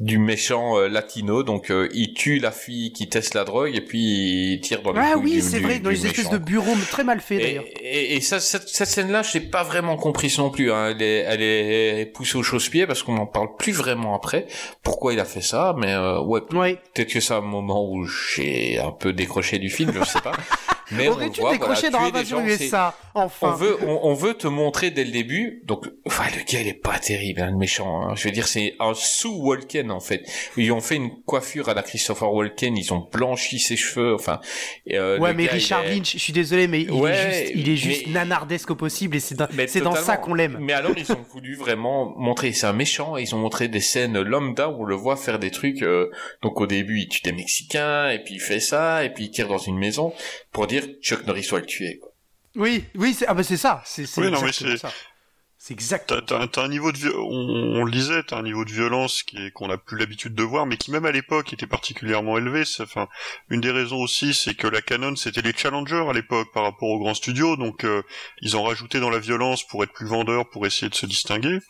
[0.00, 1.42] du méchant euh, latino.
[1.42, 4.92] Donc, euh, il tue la fille qui teste la drogue et puis il tire dans
[4.92, 7.42] les Ah oui, c'est du- vrai, dans les espèces de bureaux très mal faits Et,
[7.42, 7.64] d'ailleurs.
[7.80, 10.70] et, et ça, cette, cette scène-là, je n'ai pas vraiment comprise non plus.
[10.70, 10.90] Hein.
[10.90, 14.43] Elle, est, elle est poussée au chausse-pied parce qu'on n'en parle plus vraiment après.
[14.82, 16.78] Pourquoi il a fait ça Mais euh, ouais, Ouais.
[16.94, 20.32] peut-être que c'est un moment où j'ai un peu décroché du film, je sais pas.
[20.90, 23.54] Mais on Aurais-tu décroché voilà, dans Invasion USA On Enfin.
[23.56, 25.62] veut, on, on veut te montrer dès le début.
[25.64, 28.02] Donc, enfin, le gars, il est pas terrible, hein, le méchant.
[28.02, 28.14] hein.
[28.16, 30.22] Je veux dire, c'est un sous-Walken en fait.
[30.56, 32.76] Ils ont fait une coiffure à la Christopher Walken.
[32.76, 34.14] Ils ont blanchi ses cheveux.
[34.14, 34.40] Enfin,
[34.92, 37.52] euh, Ouais, mais gars, Richard est- Lynch, je suis désolé, mais il Ouais, est juste,
[37.54, 40.58] il est juste mais- nanardesque au possible et c'est dans, c'est dans ça qu'on l'aime.
[40.60, 43.80] Mais alors, ils ont voulu vraiment montrer, c'est un méchant, et ils ont montré des
[43.80, 46.10] scènes lambda où on le voit faire des trucs, euh,
[46.42, 49.30] donc au début, il tue des Mexicains, et puis il fait ça, et puis il
[49.30, 50.12] tire dans une maison,
[50.52, 52.10] pour dire Chuck Norris soit le tuer, quoi.
[52.56, 54.92] Oui, oui, c'est, ah bah c'est ça, c'est, Oui, non, mais exactement c'est- ça.
[55.56, 56.12] C'est exact.
[56.26, 59.50] T'as, un niveau de, on, on le disait, t'as un niveau de violence qui est,
[59.50, 62.66] qu'on a plus l'habitude de voir, mais qui même à l'époque était particulièrement élevé.
[62.66, 63.08] C'est, enfin,
[63.48, 66.90] une des raisons aussi, c'est que la Canon c'était les challengers à l'époque par rapport
[66.90, 68.02] aux grands studios, donc euh,
[68.42, 71.60] ils ont rajouté dans la violence pour être plus vendeurs, pour essayer de se distinguer.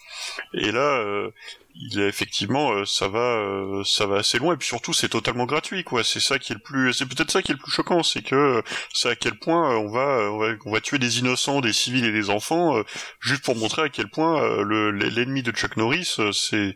[0.54, 1.30] Et là, euh,
[1.74, 5.08] il est effectivement, euh, ça va, euh, ça va assez loin, et puis surtout c'est
[5.08, 6.04] totalement gratuit, quoi.
[6.04, 8.22] C'est ça qui est le plus, c'est peut-être ça qui est le plus choquant, c'est
[8.22, 8.62] que euh,
[8.92, 11.60] c'est à quel point euh, on va, euh, on va, on va tuer des innocents,
[11.60, 12.76] des civils et des enfants.
[12.76, 12.84] euh,
[13.20, 16.74] juste pour montrer à quel point euh, le l'ennemi de Chuck Norris, euh, c'est,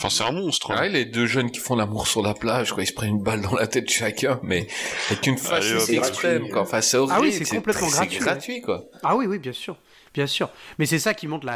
[0.00, 0.72] enfin, c'est un monstre.
[0.72, 0.80] hein.
[0.80, 3.22] Ouais, les deux jeunes qui font l'amour sur la plage, quoi, ils se prennent une
[3.22, 4.66] balle dans la tête chacun, mais
[5.10, 6.52] avec une Allez, facilité hop, extrême, gratuit.
[6.52, 6.62] quoi.
[6.62, 7.14] Enfin, c'est horrible.
[7.16, 8.84] Ah oui, c'est complètement gratuit, quoi.
[9.04, 9.76] Ah oui, oui, bien sûr.
[10.12, 10.50] Bien sûr.
[10.78, 11.46] Mais c'est ça qui montre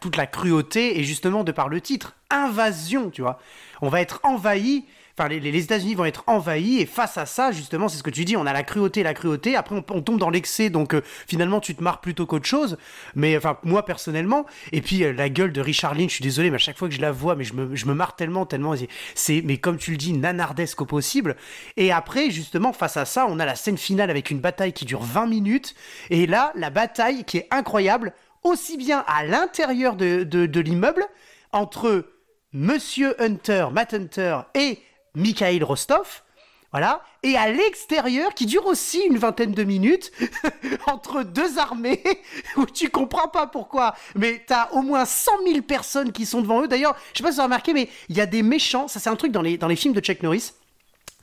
[0.00, 3.38] toute la cruauté, et justement, de par le titre, invasion, tu vois.
[3.82, 4.84] On va être envahi,
[5.26, 8.36] les, États-Unis vont être envahis, et face à ça, justement, c'est ce que tu dis,
[8.36, 11.74] on a la cruauté, la cruauté, après on, tombe dans l'excès, donc euh, finalement, tu
[11.74, 12.76] te marres plutôt qu'autre chose.
[13.16, 16.50] Mais enfin, moi, personnellement, et puis euh, la gueule de Richard Lynch, je suis désolé,
[16.50, 18.74] mais à chaque fois que je la vois, mais je me, marre tellement, tellement,
[19.14, 21.36] c'est, mais comme tu le dis, nanardesque au possible.
[21.76, 24.84] Et après, justement, face à ça, on a la scène finale avec une bataille qui
[24.84, 25.74] dure 20 minutes.
[26.10, 28.12] Et là, la bataille qui est incroyable,
[28.44, 31.04] aussi bien à l'intérieur de, de, de l'immeuble,
[31.52, 32.04] entre
[32.52, 34.78] Monsieur Hunter, Matt Hunter et
[35.14, 36.22] Mikhail Rostov.
[36.70, 37.02] Voilà.
[37.22, 40.12] Et à l'extérieur, qui dure aussi une vingtaine de minutes,
[40.86, 42.02] entre deux armées,
[42.56, 43.94] où tu comprends pas pourquoi.
[44.14, 46.68] Mais t'as au moins 100 000 personnes qui sont devant eux.
[46.68, 48.86] D'ailleurs, je sais pas si vous avez remarqué, mais il y a des méchants.
[48.86, 50.52] Ça, c'est un truc dans les, films de Chuck Norris.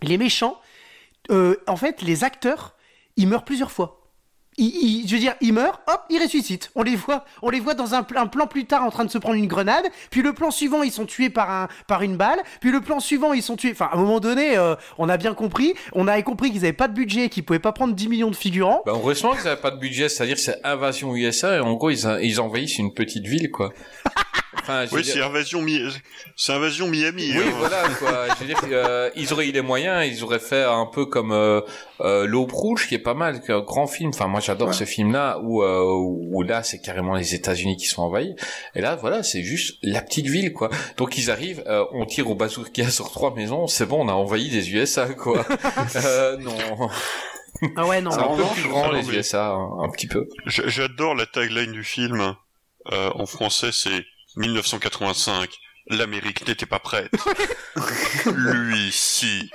[0.01, 0.59] Les méchants,
[1.29, 2.75] euh, en fait, les acteurs,
[3.15, 4.04] ils meurent plusieurs fois.
[4.57, 4.67] Ils,
[5.03, 6.71] ils- je veux dire, ils meurent, hop, ils ressuscitent.
[6.75, 9.03] On les voit, on les voit dans un, pl- un plan plus tard en train
[9.05, 9.85] de se prendre une grenade.
[10.11, 12.39] Puis le plan suivant, ils sont tués par un, par une balle.
[12.61, 13.71] Puis le plan suivant, ils sont tués.
[13.71, 15.73] Enfin, à un moment donné, euh, on a bien compris.
[15.93, 18.35] On avait compris qu'ils avaient pas de budget, qu'ils pouvaient pas prendre 10 millions de
[18.35, 18.81] figurants.
[18.85, 22.05] Bah, heureusement qu'ils n'avaient pas de budget, c'est-à-dire c'est invasion USA, et en gros, ils,
[22.21, 23.73] ils envahissent une petite ville, quoi.
[24.67, 25.79] Enfin, Oui, dire- c'est invasion, Mi-
[26.35, 27.31] c'est invasion Miami.
[27.35, 27.53] Oui, hein.
[27.59, 28.25] voilà, quoi.
[28.35, 31.31] Je veux dire, euh, ils auraient eu les moyens, ils auraient fait un peu comme
[31.31, 31.61] euh,
[32.01, 34.09] euh, L'Aube Rouge, qui est pas mal, qui est un grand film.
[34.13, 38.01] Enfin, moi, j'adore ce film-là, où, euh, où là, c'est carrément les États-Unis qui sont
[38.01, 38.35] envahis.
[38.73, 40.69] Et là, voilà, c'est juste la petite ville, quoi.
[40.97, 44.13] Donc, ils arrivent, euh, on tire au bazooka sur trois maisons, c'est bon, on a
[44.13, 45.45] envahi des USA, quoi.
[45.95, 46.55] euh, non,
[47.77, 48.11] Ah ouais, non.
[48.11, 50.27] c'est un peu plus grand, les USA, un, un petit peu.
[50.47, 52.35] J'adore la tagline du film.
[52.91, 54.05] Euh, en français, c'est
[54.37, 55.49] 1985.
[55.87, 57.11] L'Amérique n'était pas prête.
[58.35, 59.51] Lui, si.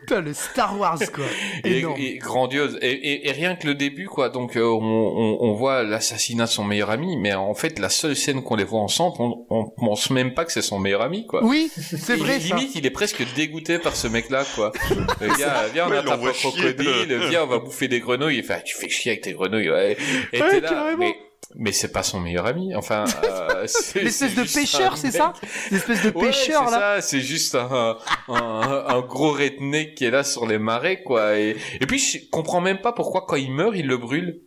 [0.00, 1.26] Putain, le Star Wars, quoi.
[1.62, 2.78] Et, et grandiose.
[2.80, 4.30] Et, et- et rien que le début, quoi.
[4.30, 7.90] Donc, euh, on, on, on voit l'assassinat de son meilleur ami, mais en fait, la
[7.90, 11.02] seule scène qu'on les voit ensemble, on, on pense même pas que c'est son meilleur
[11.02, 11.44] ami, quoi.
[11.44, 12.56] Oui, c'est Il- vrai, ça.
[12.56, 14.72] limite, il est presque dégoûté par ce mec-là, quoi.
[15.20, 18.38] Le gars, viens, on a il ta propre crocodile, viens, on va bouffer des grenouilles.
[18.38, 19.98] Il fait, ah, tu fais chier avec tes grenouilles, ouais.
[20.32, 20.96] Et Ouais, t'es là, carrément.
[20.98, 21.14] mais,
[21.56, 22.74] mais c'est pas son meilleur ami.
[22.74, 25.32] Enfin, euh, c'est- L'espèce de pêcheur, c'est ça
[25.70, 26.96] L'espèce de pêcheur, c'est là.
[26.96, 27.96] ça, c'est juste un,
[28.28, 31.38] un, un gros redneck qui est là sur les marais, quoi.
[31.38, 34.40] Et, et puis, je comprends même pas pourquoi, quand il meurt, il le brûle.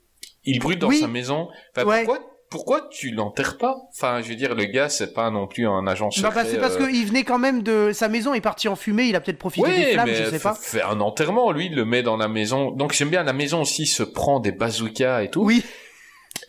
[0.43, 0.99] Il brûle dans Oui.
[0.99, 1.49] sa maison.
[1.75, 2.05] Enfin, Ouais.
[2.05, 3.75] pourquoi, pourquoi tu l'enterres pas?
[3.93, 6.31] Enfin, je veux dire, le gars, c'est pas non plus un agent Non, secret.
[6.33, 7.91] bah, c'est parce euh, qu'il venait quand même de.
[7.93, 10.39] Sa maison est partie en fumée, il a peut-être profité des flammes, mais je sais
[10.39, 10.53] pas.
[10.55, 12.71] fait un enterrement, lui, il le met dans la maison.
[12.71, 15.41] Donc j'aime bien, la maison aussi se prend des bazookas et tout.
[15.43, 15.65] Oui,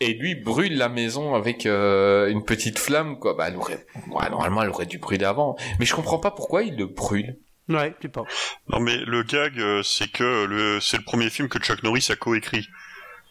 [0.00, 3.34] Et lui brûle la maison avec euh, une petite flamme, quoi.
[3.34, 3.84] Bah, elle aurait...
[4.10, 5.56] ouais, normalement, elle aurait dû brûler avant.
[5.80, 7.36] Mais je comprends pas pourquoi il le brûle.
[7.68, 8.24] ouais, sais pas.
[8.68, 12.06] Non mais le gag, euh, c'est que le, c'est le premier film que Chuck Norris
[12.10, 12.68] a coécrit.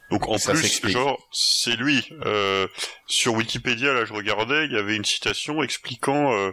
[0.09, 2.09] Donc en Ça plus, genre, c'est lui.
[2.25, 2.67] Euh,
[3.07, 6.51] sur Wikipédia, là, je regardais, il y avait une citation expliquant euh,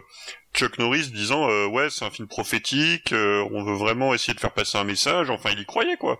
[0.53, 4.39] Chuck Norris disant euh, ouais, c'est un film prophétique, euh, on veut vraiment essayer de
[4.39, 5.29] faire passer un message.
[5.29, 6.19] Enfin, il y croyait quoi.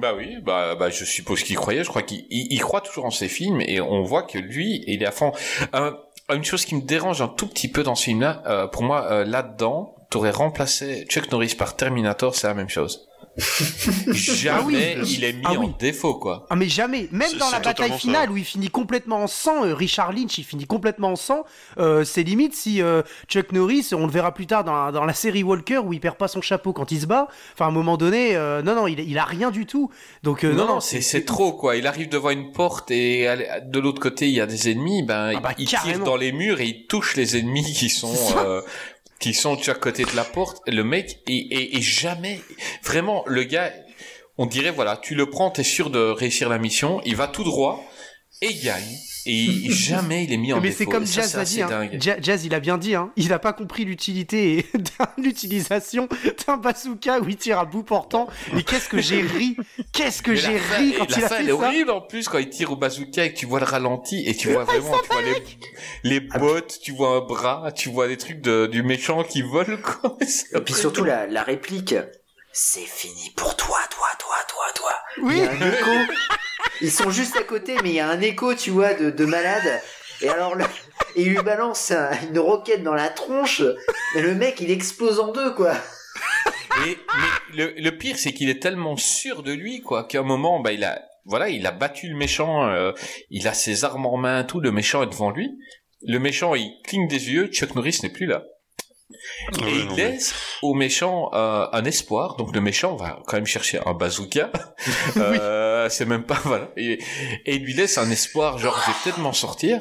[0.00, 1.84] Bah oui, bah, bah je suppose qu'il croyait.
[1.84, 5.02] Je crois qu'il il, croit toujours en ses films et on voit que lui, il
[5.02, 5.32] est à fond.
[5.74, 5.92] Euh,
[6.32, 9.06] une chose qui me dérange un tout petit peu dans ce film-là, euh, pour moi,
[9.10, 13.08] euh, là-dedans, t'aurais remplacé Chuck Norris par Terminator, c'est la même chose.
[13.36, 15.14] Jamais Ah oui.
[15.16, 15.66] il est mis Ah oui.
[15.66, 16.46] en défaut, quoi.
[16.50, 18.32] Ah mais jamais, même dans la bataille finale ça.
[18.32, 21.44] où il finit complètement en sang, euh, Richard Lynch il finit complètement en sang,
[21.78, 25.04] euh, c'est limite si euh, Chuck Norris, on le verra plus tard dans, la- dans
[25.04, 27.68] la série Walker où il perd pas son chapeau quand il se bat, enfin à
[27.68, 29.90] un moment donné, euh, non non il, il a rien du tout,
[30.22, 31.76] donc euh, non, non, c'est c'est trop, quoi.
[31.76, 33.26] Il arrive devant une porte et
[33.64, 36.32] de l'autre côté, il y a des ennemis, ben, Ah bah, il tire dans les
[36.32, 38.62] murs et il touche les ennemis qui sont, euh,
[39.24, 40.60] qui sont de chaque côté de la porte.
[40.66, 42.42] Le mec, et, jamais,
[42.82, 43.72] vraiment, le gars,
[44.36, 47.42] on dirait, voilà, tu le prends, t'es sûr de réussir la mission, il va tout
[47.42, 47.82] droit
[48.42, 48.98] et gagne.
[49.26, 50.78] Et jamais il est mis en Mais défaut.
[50.78, 51.40] c'est comme ça, Jazz c'est a
[51.78, 52.16] assez dit, hein.
[52.20, 53.10] Jazz il a bien dit, hein.
[53.16, 56.08] il a pas compris l'utilité et de l'utilisation
[56.46, 58.28] d'un bazooka où il tire à bout portant.
[58.56, 59.56] Et qu'est-ce que j'ai ri,
[59.92, 61.54] qu'est-ce que Mais j'ai la ri quand la il a fin, fait elle est ça?
[61.66, 64.34] horrible en plus quand il tire au bazooka et que tu vois le ralenti et
[64.34, 65.42] tu vois vraiment, tu vois les,
[66.10, 69.80] les bottes, tu vois un bras, tu vois des trucs de, du méchant qui vole
[69.80, 70.16] quoi.
[70.54, 71.94] Et puis surtout la, la réplique.
[72.56, 74.92] C'est fini pour toi, toi, toi, toi, toi.
[75.18, 75.38] Il Oui.
[75.38, 75.90] y a un écho.
[76.80, 79.24] Ils sont juste à côté, mais il y a un écho, tu vois, de, de
[79.24, 79.80] malade.
[80.22, 80.64] Et alors, le-
[81.16, 83.62] il lui balance un- une roquette dans la tronche.
[84.14, 85.74] Mais le mec, il explose en deux, quoi.
[86.86, 90.24] Et mais le, le pire, c'est qu'il est tellement sûr de lui, quoi, qu'à un
[90.24, 92.92] moment, bah, il a, voilà, il a battu le méchant, euh,
[93.30, 95.50] il a ses armes en main, tout, le méchant est devant lui.
[96.06, 98.44] Le méchant, il cligne des yeux, Chuck Norris n'est plus là.
[99.10, 102.36] Ouais, Et il mais- laisse au méchant euh, un espoir.
[102.36, 104.50] Donc le méchant va quand même chercher un bazooka.
[105.16, 106.70] Euh, c'est même pas voilà.
[106.76, 106.94] Et,
[107.44, 109.80] et il lui laisse un espoir, genre je vais peut-être m'en sortir.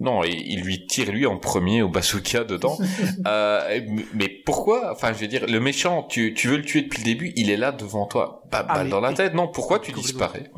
[0.00, 2.78] Non, et il lui tire lui en premier au bazooka dedans.
[3.26, 3.80] euh,
[4.14, 4.92] mais pourquoi?
[4.92, 7.50] Enfin, je veux dire, le méchant, tu, tu veux le tuer depuis le début, il
[7.50, 9.34] est là devant toi, bah, Ah, balle dans la tête.
[9.34, 10.52] Non, pourquoi tu disparais?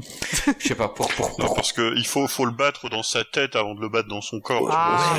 [0.59, 3.24] Je sais pas pour, pour, Non, parce que il faut, faut le battre dans sa
[3.24, 4.68] tête avant de le battre dans son corps.
[4.70, 5.14] Ah,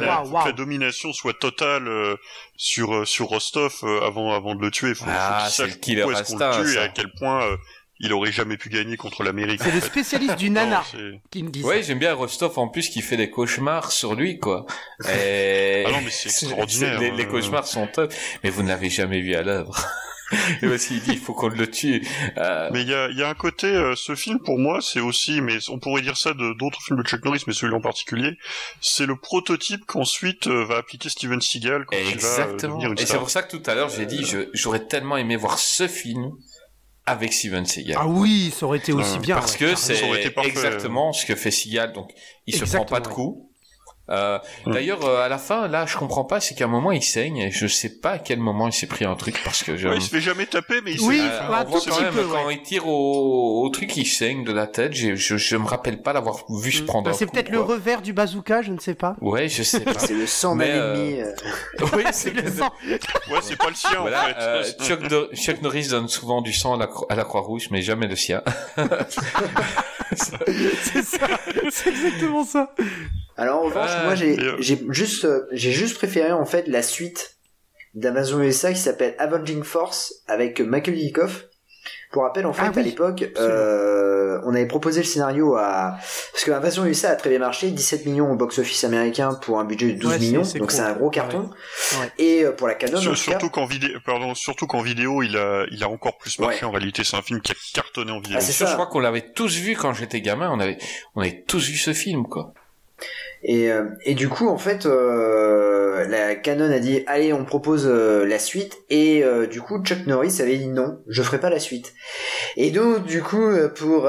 [0.00, 2.16] la, faut que la domination soit totale euh,
[2.56, 4.94] sur euh, sur Rostov euh, avant avant de le tuer.
[4.94, 7.56] Faut, Ah, faut qu'il sache pourquoi est-ce qu'on le tue et à quel point euh,
[8.00, 9.60] il aurait jamais pu gagner contre l'Amérique.
[9.62, 9.86] C'est le fait.
[9.86, 11.68] spécialiste du Non, nana c'est- qui me dit ça.
[11.68, 14.66] Ouais, j'aime bien Rostov en plus qui fait des cauchemars sur lui, quoi.
[15.08, 15.84] Et...
[15.86, 17.26] Ah non, mais c'est extraordinaire, Les, les euh.
[17.26, 19.76] cauchemars sont top, mais vous ne l'avez jamais vu à l'œuvre.
[20.62, 22.02] Et parce qu'il dit, il faut qu'on le tue.
[22.38, 24.80] Euh, Mais il y a, il y a un côté, euh, ce film pour moi,
[24.80, 27.74] c'est aussi, mais on pourrait dire ça de d'autres films de Chuck Norris, mais celui
[27.74, 28.36] en particulier,
[28.80, 32.72] c'est le prototype qu'ensuite euh, va appliquer Steven Seagal quand il va euh, Exactement.
[32.78, 33.20] devenir une Et c'est star.
[33.20, 34.24] pour ça que tout à l'heure, j'ai dit,
[34.54, 36.32] j'aurais tellement aimé voir ce film
[37.06, 37.96] avec Steven Seagal.
[38.00, 39.36] Ah oui, ça aurait été aussi Ouais, bien.
[39.36, 41.92] Parce ouais, que été c'est exactement ce que fait Seagal.
[41.92, 42.12] Donc,
[42.46, 43.53] il se prend pas de Exactement, coups.
[44.10, 44.72] Euh, Mm.
[44.72, 47.38] D'ailleurs, euh, à la fin, là, je comprends pas, c'est qu'à un moment, il saigne,
[47.38, 49.88] et je sais pas à quel moment il s'est pris un truc, parce que je...
[49.88, 52.02] Ouais, il se fait jamais taper, mais il Oui, se Euh, bah, on quand petit
[52.02, 52.54] même, peu, quand ouais.
[52.54, 54.92] il tire au, au truc, il saigne de la tête.
[54.94, 58.12] Je, je me rappelle pas l'avoir vu se prendre Bah, c'est peut-être le revers du
[58.12, 59.16] bazooka, je ne sais pas.
[59.22, 59.94] Ouais, je sais pas.
[59.98, 61.20] C'est le sang d'un Mais, euh, ennemi.
[61.20, 61.32] euh.
[61.96, 62.70] oui, c'est le sang.
[63.30, 64.34] Ouais, c'est pas le sien, Voilà, en fait.
[64.38, 67.68] euh, Chuck, Nor- Chuck Norris donne souvent du sang à la, Cro- à la Croix-Rouge,
[67.70, 68.42] mais jamais le sien.
[70.16, 71.26] C'est ça.
[71.70, 72.70] C'est exactement ça.
[73.36, 76.82] Alors en revanche, moi j'ai euh, j'ai juste euh, j'ai juste préféré en fait la
[76.82, 77.36] suite
[77.94, 81.44] d'Amazon USA qui s'appelle Avenging Force avec Michael Dudikoff.
[82.12, 85.96] Pour rappel, en fait, Ah oui, à l'époque, euh, on avait proposé le scénario à
[86.32, 89.64] parce que Invasion USA a très bien marché, 17 millions au box-office américain pour un
[89.64, 91.50] budget de 12 Ouais, c'est- millions, c'est donc c'est un gros carton.
[92.00, 92.12] Ouais.
[92.18, 94.80] Et euh, pour la Canon, en Sur- tout cas, surtout qu'en vidéo, pardon, surtout qu'en
[94.80, 96.60] vidéo, il a, il a encore plus marché.
[96.60, 96.64] Ouais.
[96.64, 98.36] En réalité, c'est un film qui a cartonné en vidéo.
[98.38, 100.50] Ah, c'est sûr, je crois qu'on l'avait tous vu quand j'étais gamin.
[100.52, 100.78] On avait,
[101.16, 102.54] on avait tous vu ce film, quoi.
[103.46, 107.86] Et, euh, et du coup, en fait, euh, la Canon a dit allez, on propose
[107.86, 108.78] euh, la suite.
[108.88, 111.92] Et du coup, Chuck Norris avait dit non, je ferai pas la suite.
[112.56, 114.04] Et donc, du coup, pour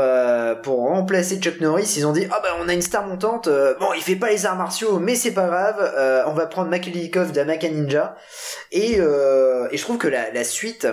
[0.65, 3.49] remplacer Chuck Norris, ils ont dit ah bah on a une star montante.
[3.79, 6.25] bon, il fait pas les arts martiaux, mais c'est pas grave.
[6.27, 8.15] on va prendre Dudikoff d'American Ninja.
[8.71, 10.87] Et je trouve que la suite.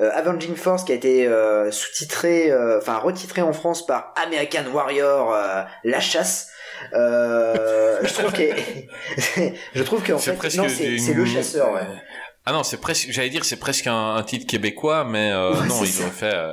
[0.00, 1.30] Avenging Force qui a été
[1.70, 5.34] sous-titré, enfin retitré en France par American Warrior,
[5.84, 6.50] La Chasse.
[6.94, 8.42] Euh, je trouve que
[9.74, 11.80] je trouve qu'en C'est fait presque non c'est une- c'est le chasseur ouais.
[12.48, 15.66] Ah non, c'est presque, j'allais dire, c'est presque un, un titre québécois, mais euh, Ouais,
[15.66, 16.04] non, ils ça.
[16.04, 16.52] ont fait euh,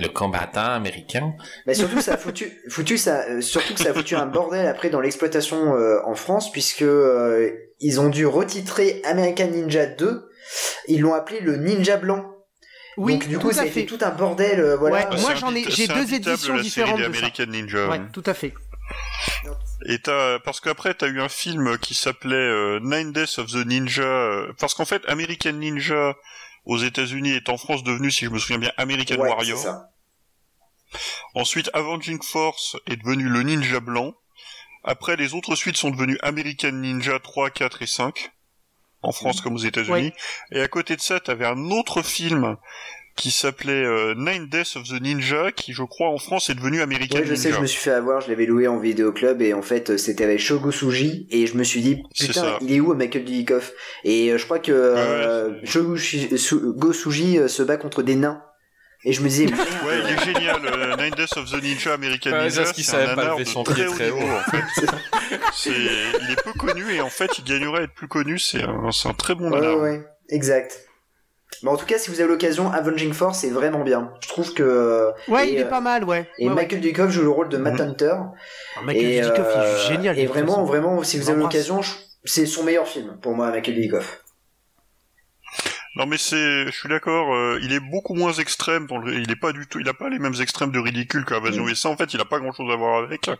[0.00, 1.32] le combattant américain.
[1.64, 4.66] Mais surtout ça a foutu foutu ça euh, surtout que ça a foutu un bordel
[4.66, 10.28] après dans l'exploitation euh, en France puisque euh, ils ont dû retitrer American Ninja 2
[10.88, 12.24] ils l'ont appelé le Ninja blanc
[12.96, 13.84] Oui, donc du tout coup ça fait.
[13.84, 16.98] tout un bordel euh, voilà Ouais, Bah, moi, j'en ai- j'ai deux éditions la différentes
[16.98, 17.46] de ça.
[17.46, 17.88] Ninja.
[17.88, 18.54] Ouais, tout à fait.
[19.86, 23.66] Et t'as, parce qu'après t'as eu un film qui s'appelait euh, Nine Days of the
[23.66, 26.16] Ninja, euh, parce qu'en fait American Ninja
[26.64, 29.58] aux États-Unis est en France devenu, si je me souviens bien, American ouais, Warrior.
[29.58, 29.90] ça.
[31.34, 34.14] Ensuite, Avenging Force est devenu le Ninja Blanc.
[34.84, 38.32] Après, les autres suites sont devenues American Ninja 3, 4 et 5.
[39.02, 40.12] En France comme aux États-Unis.
[40.50, 42.56] Et à côté de ça, t'avais un autre film
[43.16, 46.82] qui s'appelait euh, Nine Deaths of the Ninja, qui je crois en France est devenu
[46.82, 47.56] American Ouais, je sais, Ninja.
[47.56, 49.96] je me suis fait avoir, je l'avais loué en vidéo club et en fait euh,
[49.96, 52.58] c'était avec Shogo Suji et je me suis dit C'est putain ça.
[52.60, 53.72] il est où Michael Dudikoff?
[54.04, 55.96] Et euh, je crois que euh, Shogo
[56.92, 58.42] Suji euh, se bat contre des nains
[59.04, 60.60] et je me disais Ouais, il est génial.
[60.66, 63.32] euh, Nine Deaths of the Ninja American Ouais, Ninja, parce qu'il c'est savait un pas
[63.34, 64.30] lever son très pied haut très niveau, haut.
[64.30, 64.86] en fait.
[65.54, 68.38] C'est, il est peu connu et en fait, il gagnerait à être plus connu.
[68.38, 69.78] C'est un, c'est un très bon ouais nanar.
[69.80, 70.82] ouais exact
[71.62, 74.52] mais en tout cas si vous avez l'occasion Avenging Force c'est vraiment bien je trouve
[74.54, 76.28] que Ouais, et, il est euh, pas mal, ouais.
[76.38, 76.54] et Ouais, ouais.
[76.54, 77.80] Michael Dudikoff joue le rôle de Matt Mhm.
[77.88, 78.14] Hunter
[78.76, 80.18] Ah, Michael et, Dudikoff, il euh, est génial.
[80.18, 80.64] et vraiment façon.
[80.64, 81.80] vraiment si vous avez l'occasion
[82.24, 84.22] c'est son meilleur film pour moi Michael Dudikoff
[85.96, 87.34] Non mais c'est, je suis d'accord.
[87.34, 88.86] euh, il est beaucoup moins extrême.
[88.86, 89.80] Dans le, il est pas du tout.
[89.80, 91.70] Il a pas les mêmes extrêmes de ridicule qu'Invasion Mm.
[91.70, 91.88] et ça.
[91.88, 93.30] En fait, il a pas grand chose à voir avec.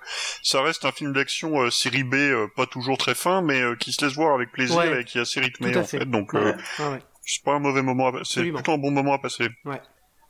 [0.42, 3.76] Ça reste un film d'action euh, série B, euh, pas toujours très fin, mais euh,
[3.76, 5.02] qui se laisse voir avec plaisir Ouais.
[5.02, 5.98] et qui est assez rythmé Tout à en fait.
[5.98, 6.06] fait.
[6.06, 6.40] Donc Ouais.
[6.40, 7.02] euh, Ouais, ouais.
[7.26, 8.08] C'est pas un mauvais moment.
[8.08, 8.12] À...
[8.12, 8.58] C'est Absolument.
[8.58, 9.48] plutôt un bon moment à passer.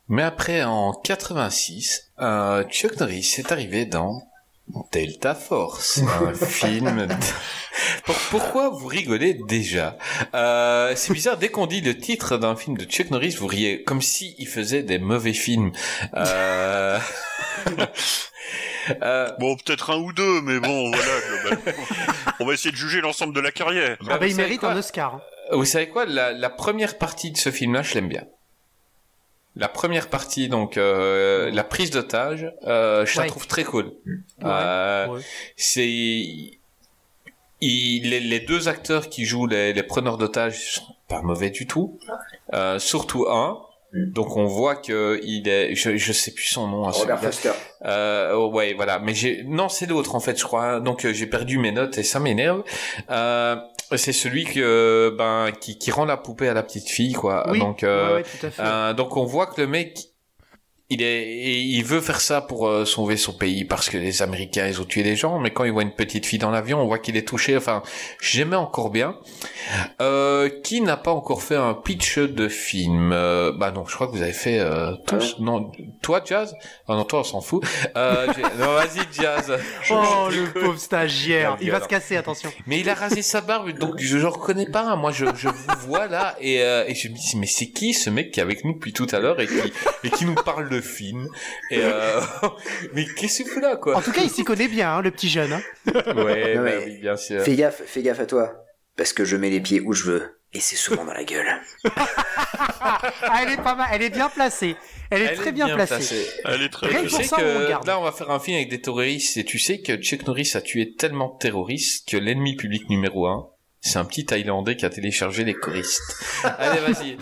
[0.09, 4.23] Mais après, en 86, euh, Chuck Norris est arrivé dans
[4.93, 7.07] Delta Force, un film.
[7.07, 7.15] de-
[8.31, 9.97] pourquoi vous rigolez déjà?
[10.35, 11.37] Euh, C'est bizarre.
[11.39, 14.47] Dès qu'on dit le titre d'un film de Chuck Norris, vous riez comme si il
[14.49, 15.73] faisait des mauvais films.
[16.15, 16.99] Euh...
[19.03, 21.13] euh, Bon, peut-être un ou deux, mais bon, voilà.
[21.51, 21.83] globalement.
[22.41, 23.97] On va essayer de juger l'ensemble de la carrière.
[24.09, 25.21] Ah bah, il mérite un Oscar.
[25.51, 25.57] Hein.
[25.57, 28.25] Vous savez quoi la, la première partie de ce film-là, je l'aime bien.
[29.59, 33.87] La première partie, donc euh, la prise d'otage, euh, je la trouve très cool.
[34.07, 35.21] Ouais, Euh, ouais.
[35.57, 36.59] C'est il-
[38.11, 41.99] les, les deux acteurs qui jouent les, les preneurs d'otages sont pas mauvais du tout.
[42.53, 43.59] Euh, surtout un.
[43.97, 44.13] Mm.
[44.13, 46.85] Donc on voit que il est, je, je sais plus son nom.
[46.87, 47.21] à Robert.
[47.21, 47.51] Foster
[47.85, 48.99] Euh, oh, ouais, voilà.
[48.99, 50.81] Mais j'ai, non, c'est l'autre en fait, je crois.
[50.81, 52.63] Donc euh, j'ai perdu mes notes et ça m'énerve.
[53.11, 53.57] Euh,
[53.95, 57.47] c'est celui que, ben, qui, qui rend la poupée à la petite fille, quoi.
[57.51, 58.63] Oui, Donc, euh, ouais, ouais, tout à fait.
[58.63, 59.99] euh, donc on voit que le mec,
[60.89, 64.23] il est, et il veut faire ça pour euh, sauver son pays parce que les
[64.23, 66.81] Américains ils ont tué des gens, mais quand il voit une petite fille dans l'avion,
[66.81, 67.57] on voit qu'il est touché.
[67.57, 67.83] Enfin,
[68.21, 69.17] j'aimais encore bien.
[70.01, 73.11] Euh, qui n'a pas encore fait un pitch de film?
[73.13, 75.37] Euh, Bah non, je crois que vous avez fait euh, tous.
[75.41, 75.73] Non,
[76.03, 76.55] toi Jazz?
[76.89, 77.65] Ah non, toi on s'en fout.
[77.97, 78.27] Euh,
[78.59, 79.53] non, vas-y Jazz.
[79.91, 81.57] Oh, le pauvre stagiaire.
[81.61, 82.51] Il va se casser, attention.
[82.67, 84.95] Mais il a rasé sa barbe, donc je ne reconnais pas.
[84.97, 87.93] Moi, je, je vous vois là et, euh, et je me dis, mais c'est qui
[87.95, 89.73] ce mec qui est avec nous depuis tout à l'heure et qui,
[90.05, 91.29] et qui nous parle de film
[91.71, 92.21] et euh,
[92.95, 95.29] Mais qu'est-ce que là, En quoi tout cas, il s'y connaît bien, hein, le petit
[95.29, 95.53] jeune.
[95.53, 95.63] hein.
[96.17, 97.43] Ouais, Non, bah mais- oui, bien sûr.
[97.43, 98.53] Fais gaffe, fais gaffe à toi.
[98.97, 100.33] Parce que je mets les pieds où je veux.
[100.53, 101.47] Et c'est souvent dans la gueule.
[102.89, 104.77] Ah, elle est pas mal, elle est bien placée.
[105.11, 106.27] Elle est Elle très bien, placée.
[106.45, 107.87] Elle est très tu sais on que regarde.
[107.87, 110.53] là, on va faire un film avec des terroristes et tu sais que Chuck Norris
[110.55, 113.49] a tué tellement de terroristes que l'ennemi public numéro un,
[113.81, 116.01] c'est un petit Thaïlandais qui a téléchargé les choristes.
[116.45, 117.17] Allez, vas-y.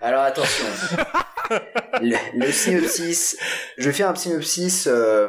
[0.00, 0.66] Alors attention.
[2.00, 3.36] Le, le synopsis.
[3.78, 4.86] Je vais faire un synopsis.
[4.86, 5.28] euh,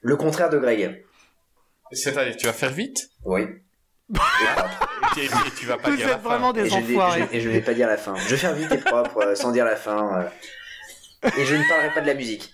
[0.00, 1.04] le contraire de Greg.
[1.92, 3.08] C'est-à-dire, tu vas faire vite?
[3.24, 3.42] Oui.
[5.16, 5.28] et, et- et
[5.58, 6.28] tu vas pas Vous dire la êtes fin.
[6.28, 7.24] vraiment Et des je, vais, enfoirés.
[7.32, 8.14] je- et je vais pas dire la fin.
[8.16, 10.20] Je vais faire vite et propre, euh, sans dire la fin.
[11.24, 11.28] euh.
[11.36, 12.52] Et je ne parlerai pas de la musique.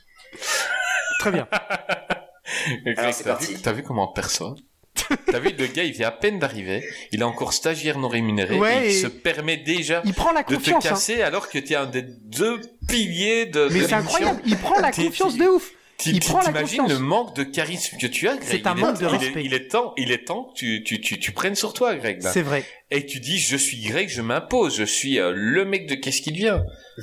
[1.20, 1.46] Très bien.
[2.96, 3.60] Alors, c'est parti.
[3.60, 4.56] t'as vu comment personne
[5.26, 8.58] T'as vu, le gars, il vient à peine d'arriver, il est encore stagiaire non rémunéré,
[8.58, 10.78] Ouais, et il et- se permet déjà Il prend la de te hein.
[10.80, 14.92] casser alors que t'es un des deux piliers de, Mais c'est incroyable, il prend la
[14.92, 15.70] confiance de ouf.
[16.06, 16.90] Il prend la T'imagines confiance.
[16.90, 18.48] le manque de charisme que tu as, Greg?
[18.48, 19.42] C'est un manque de il est- respect.
[19.44, 22.20] Il est temps, il est temps que tu, tu, tu, tu prennes sur toi, Greg.
[22.20, 22.64] C'est vrai.
[22.90, 26.20] Et tu dis, je suis Greg, je m'impose, je suis euh, le mec de qu'est-ce
[26.20, 26.60] qui devient?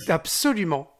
[0.09, 0.91] Absolument.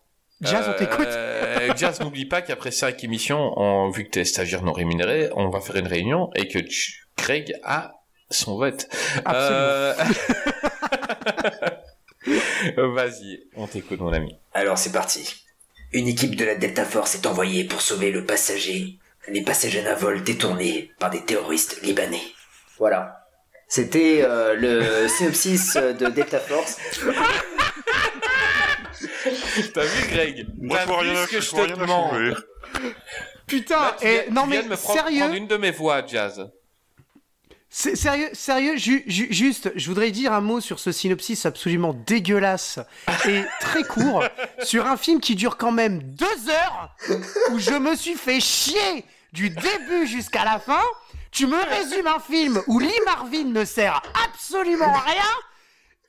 [0.42, 1.08] Jazz, on t'écoute.
[1.08, 5.50] Euh, Jazz, n'oublie pas qu'après cinq émissions, on, vu que t'es stagiaire non rémunéré, on
[5.50, 7.94] va faire une réunion et que tu- Greg a
[8.30, 8.88] son vote.
[9.26, 9.60] Absolument.
[9.60, 9.94] Euh,
[12.96, 14.38] Vas-y, on t'écoute, mon ami.
[14.54, 15.44] Alors c'est parti.
[15.94, 19.96] Une équipe de la Delta Force est envoyée pour sauver le passager, les passagers d'un
[19.96, 22.22] vol détourné par des terroristes libanais.
[22.80, 23.26] Voilà.
[23.68, 26.78] C'était euh, le synopsis de Delta Force.
[29.74, 32.36] T'as vu, Greg Moi, T'as je vois rien à- que je te demande.
[33.47, 35.47] Putain, Là, tu et viens- non tu mais viens de me prendre, sérieux, prendre une
[35.47, 36.49] de mes voix, Jazz.
[37.70, 41.93] c'est- sérieux, sérieux, ju- ju- juste, je voudrais dire un mot sur ce synopsis absolument
[41.93, 42.80] dégueulasse
[43.28, 44.24] et très court
[44.64, 46.95] sur un film qui dure quand même deux heures
[47.52, 50.82] où je me suis fait chier du début jusqu'à la fin.
[51.32, 55.32] Tu me résumes un film où Lee Marvin ne sert absolument à rien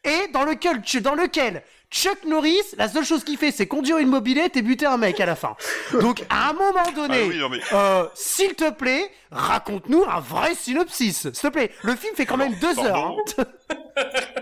[0.05, 1.63] et dans lequel tu, dans lequel
[1.93, 5.21] Chuck Norris, la seule chose qu'il fait, c'est conduire une mobilette et buter un mec
[5.21, 5.57] à la fin.
[6.01, 10.21] Donc, à un moment donné, Ah oui, non, mais- euh, s'il te plaît, raconte-nous un
[10.21, 11.21] vrai synopsis.
[11.23, 12.93] S'il te plaît, le film fait quand même deux heures.
[12.95, 13.45] pardon hein.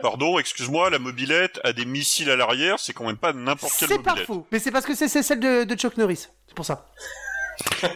[0.00, 3.88] Pardon, excuse-moi, la mobilette a des missiles à l'arrière, c'est quand même pas n'importe quelle
[3.88, 4.26] C'est pas mobilette.
[4.28, 4.46] faux.
[4.52, 6.28] Mais c'est parce que c'est c'est celle de, de Chuck Norris.
[6.46, 6.86] C'est pour ça.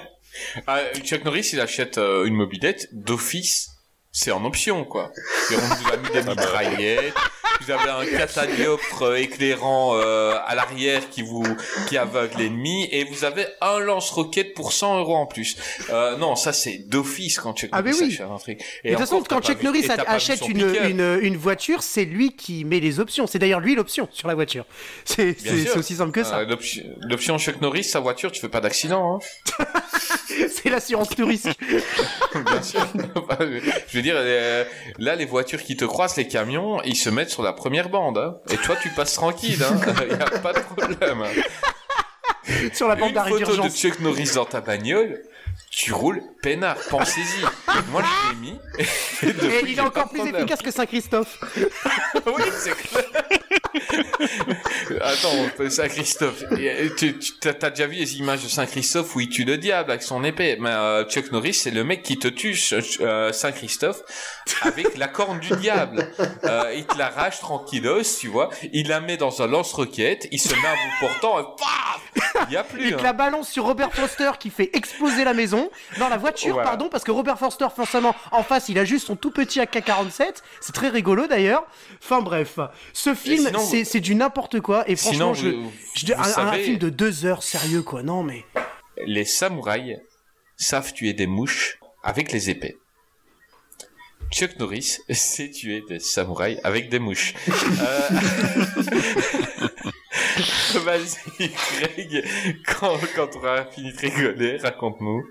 [0.67, 3.74] Ah, Chuck Norris, il achète euh, une mobilette d'office.
[4.17, 5.11] C'est en option, quoi.
[5.51, 7.15] Et on vous a mis des mitraillettes.
[7.61, 11.45] Vous avez un catadioptre euh, éclairant euh, à l'arrière qui vous
[11.89, 15.57] qui aveugle l'ennemi et vous avez un lance-roquette pour 100 euros en plus.
[15.91, 18.09] Euh, non, ça c'est d'office quand Chuck Ah, Norris oui.
[18.15, 18.61] achète un truc.
[18.83, 22.65] Et de toute façon, quand Chuck Norris achète une, une, une voiture, c'est lui qui
[22.65, 23.27] met les options.
[23.29, 24.65] C'est d'ailleurs lui l'option sur la voiture.
[25.05, 25.37] C'est
[25.77, 26.39] aussi simple que ça.
[26.39, 26.57] Euh,
[27.09, 29.21] l'option- Chuck Norris, sa voiture, tu fais pas d'accident.
[29.21, 29.65] Hein.
[30.51, 31.49] c'est l'assurance tout risque.
[32.35, 32.87] Bien sûr.
[33.89, 34.65] Je dire, euh,
[34.99, 38.19] là, les voitures qui te croisent, les camions, ils se mettent sur la première bande.
[38.19, 38.37] hein.
[38.51, 39.59] Et toi, tu passes tranquille.
[40.11, 41.25] Il n'y a pas de problème.
[42.73, 43.69] sur la bande Une photo de.
[43.71, 45.23] Chuck Norris dans ta bagnole,
[45.71, 46.77] tu roules peinard.
[46.91, 47.43] Pensez-y.
[47.91, 48.59] Moi, je l'ai mis.
[49.23, 51.39] Et, Et il est encore plus efficace que Saint-Christophe.
[52.27, 53.05] oui, c'est clair.
[55.01, 56.45] Attends, Saint-Christophe,
[56.97, 60.22] tu, tu déjà vu les images de Saint-Christophe où il tue le diable avec son
[60.25, 60.57] épée?
[60.61, 62.59] Mais euh, Chuck Norris, c'est le mec qui te tue,
[63.01, 64.03] euh, Saint-Christophe,
[64.62, 66.09] avec la corne du diable.
[66.45, 68.51] Euh, il te l'arrache tranquillos, tu vois.
[68.72, 72.53] Il la met dans un lance-roquette, il se met à bout portant, et paf Il
[72.53, 72.89] y a plus.
[72.89, 72.97] Il hein.
[72.99, 75.70] te la balance sur Robert Foster qui fait exploser la maison.
[75.99, 76.70] Dans la voiture, Voilà.
[76.70, 80.43] pardon, parce que Robert Foster, forcément, en face, il a juste son tout petit AK-47.
[80.61, 81.64] C'est très rigolo d'ailleurs.
[82.03, 82.59] Enfin bref,
[82.93, 84.89] ce film, sinon, c'est du n'importe quoi.
[84.89, 88.03] Et franchement, Sinon, je, vous- je- vous un, film de deux heures, sérieux quoi.
[88.03, 88.45] Non mais.
[89.07, 89.99] les samouraïs
[90.57, 92.77] savent tuer des mouches avec les épées.
[94.33, 97.35] Chuck Norris sait tuer des samouraïs avec des mouches.
[97.49, 98.09] Euh,
[100.85, 102.25] Vas-y, Greg,
[102.67, 105.25] quand, quand tu auras fini de rigoler, raconte-nous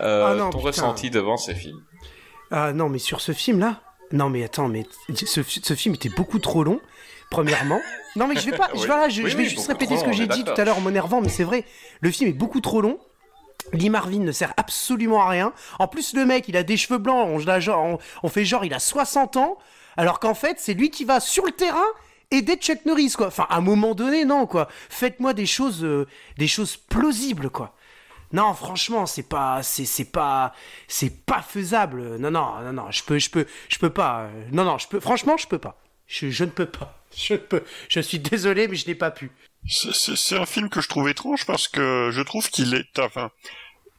[0.00, 0.68] euh, Ah non, ton putain.
[0.68, 1.80] ressenti devant ce film.
[2.50, 3.82] Ah non, mais sur ce film-là?
[4.12, 6.80] Non, mais attends, mais ce, ce film était beaucoup trop long,
[7.30, 7.80] premièrement.
[8.16, 8.68] Non, mais je vais pas.
[8.74, 8.86] je, Oui.
[8.86, 10.78] voilà, je, Oui, je vais oui, juste répéter ce que j'ai dit tout à l'heure
[10.78, 11.64] en m'énervant, mais c'est vrai.
[12.00, 12.98] Le film est beaucoup trop long.
[13.72, 15.52] Lee Marvin ne sert absolument à rien.
[15.78, 17.28] En plus, le mec, il a des cheveux blancs.
[18.22, 19.58] On, fait genre, il a 60 ans.
[19.96, 21.86] Alors qu'en fait, c'est lui qui va sur le terrain
[22.30, 23.28] aider Chuck Norris, quoi.
[23.28, 24.68] Enfin, à un moment donné, non, quoi.
[24.88, 26.06] Faites-moi des choses, euh,
[26.38, 27.74] des choses plausibles, quoi.
[28.32, 30.52] Non, franchement, c'est pas, c'est, c'est pas,
[30.88, 32.16] c'est pas faisable.
[32.18, 34.28] Non, non, non, non, je peux, je peux, je peux pas.
[34.52, 35.00] Non, non, je peux.
[35.00, 35.78] Franchement, je peux pas.
[36.06, 36.95] Je, je ne peux pas.
[37.16, 37.62] Je peux.
[37.88, 39.30] Je suis désolé, mais je n'ai pas pu.
[39.68, 43.30] C'est- un film que je trouve étrange parce que je trouve qu'il est, enfin,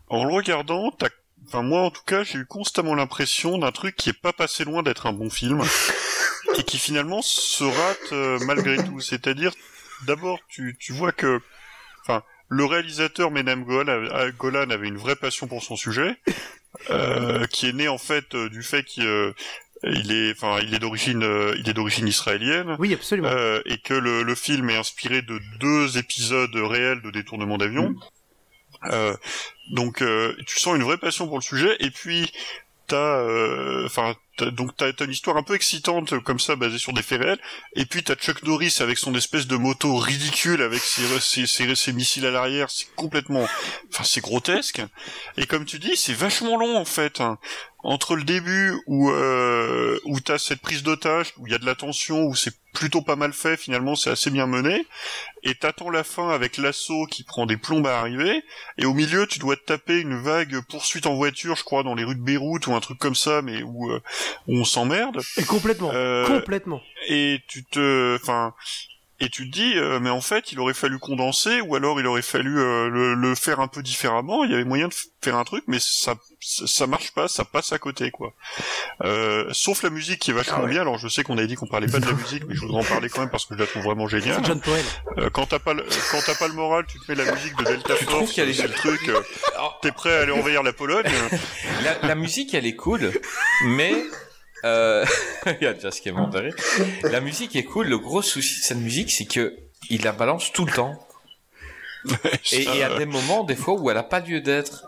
[0.07, 1.09] en le regardant, t'as,
[1.47, 4.63] enfin moi en tout cas, j'ai eu constamment l'impression d'un truc qui est pas passé
[4.63, 5.61] loin d'être un bon film
[6.57, 9.01] et qui finalement se rate euh, malgré tout.
[9.01, 9.51] C'est-à-dire,
[10.05, 11.41] d'abord, tu, tu vois que,
[12.03, 16.15] enfin, le réalisateur a- Golan avait une vraie passion pour son sujet,
[16.91, 19.33] euh, qui est né en fait euh, du fait qu'il euh,
[19.83, 22.75] il est, enfin, il est d'origine, euh, il est d'origine israélienne.
[22.79, 23.29] Oui, absolument.
[23.29, 27.95] Euh, et que le, le film est inspiré de deux épisodes réels de détournement d'avion.
[28.85, 29.15] Euh,
[29.71, 32.31] donc euh, tu sens une vraie passion pour le sujet et puis
[32.85, 34.15] t'as euh, enfin
[34.45, 37.39] donc t'as une histoire un peu excitante comme ça basée sur des faits réels.
[37.75, 41.75] Et puis t'as Chuck Norris avec son espèce de moto ridicule avec ses, ses, ses,
[41.75, 42.69] ses missiles à l'arrière.
[42.69, 43.47] C'est complètement
[43.91, 44.81] enfin c'est grotesque.
[45.37, 47.37] Et comme tu dis c'est vachement long en fait hein.
[47.83, 51.65] entre le début où euh, où t'as cette prise d'otage où il y a de
[51.65, 54.85] la tension où c'est plutôt pas mal fait finalement c'est assez bien mené.
[55.43, 58.43] Et t'attends la fin avec l'assaut qui prend des plombes à arriver.
[58.77, 61.95] Et au milieu tu dois te taper une vague poursuite en voiture je crois dans
[61.95, 64.01] les rues de Beyrouth ou un truc comme ça mais où, euh,
[64.47, 65.91] on s'emmerde Et complètement.
[65.93, 66.81] euh, Complètement.
[67.09, 68.53] et tu te enfin
[69.19, 72.05] et tu te dis euh, mais en fait il aurait fallu condenser ou alors il
[72.07, 74.43] aurait fallu euh, le, le faire un peu différemment.
[74.43, 74.93] Il y avait moyen de
[75.23, 78.33] faire un truc mais ça ça marche pas ça passe à côté quoi.
[79.03, 80.81] Euh, sauf la musique qui est vachement bien.
[80.81, 82.81] Alors je sais qu'on avait dit qu'on parlait pas de la musique mais je voudrais
[82.81, 84.41] en parler quand même parce que je la trouve vraiment géniale.
[84.45, 84.85] John Powell.
[85.17, 87.57] euh, quand t'as pas le, quand t'as pas le moral, tu te mets la musique
[87.57, 89.09] de Delta Tu trouves Force, qu'il y a les- c'est le truc.
[89.09, 89.19] euh,
[89.81, 91.05] T'es prêt à aller envahir la Pologne
[91.83, 93.11] La, la musique, elle est cool,
[93.65, 93.95] mais
[94.65, 95.05] euh,
[95.45, 96.55] il y a déjà ce qui est mort de rire.
[97.03, 97.87] La musique est cool.
[97.87, 99.55] Le gros souci de cette musique, c'est que
[99.89, 100.95] il la balance tout le temps.
[102.53, 104.85] Et il y a des moments, des fois, où elle a pas lieu d'être.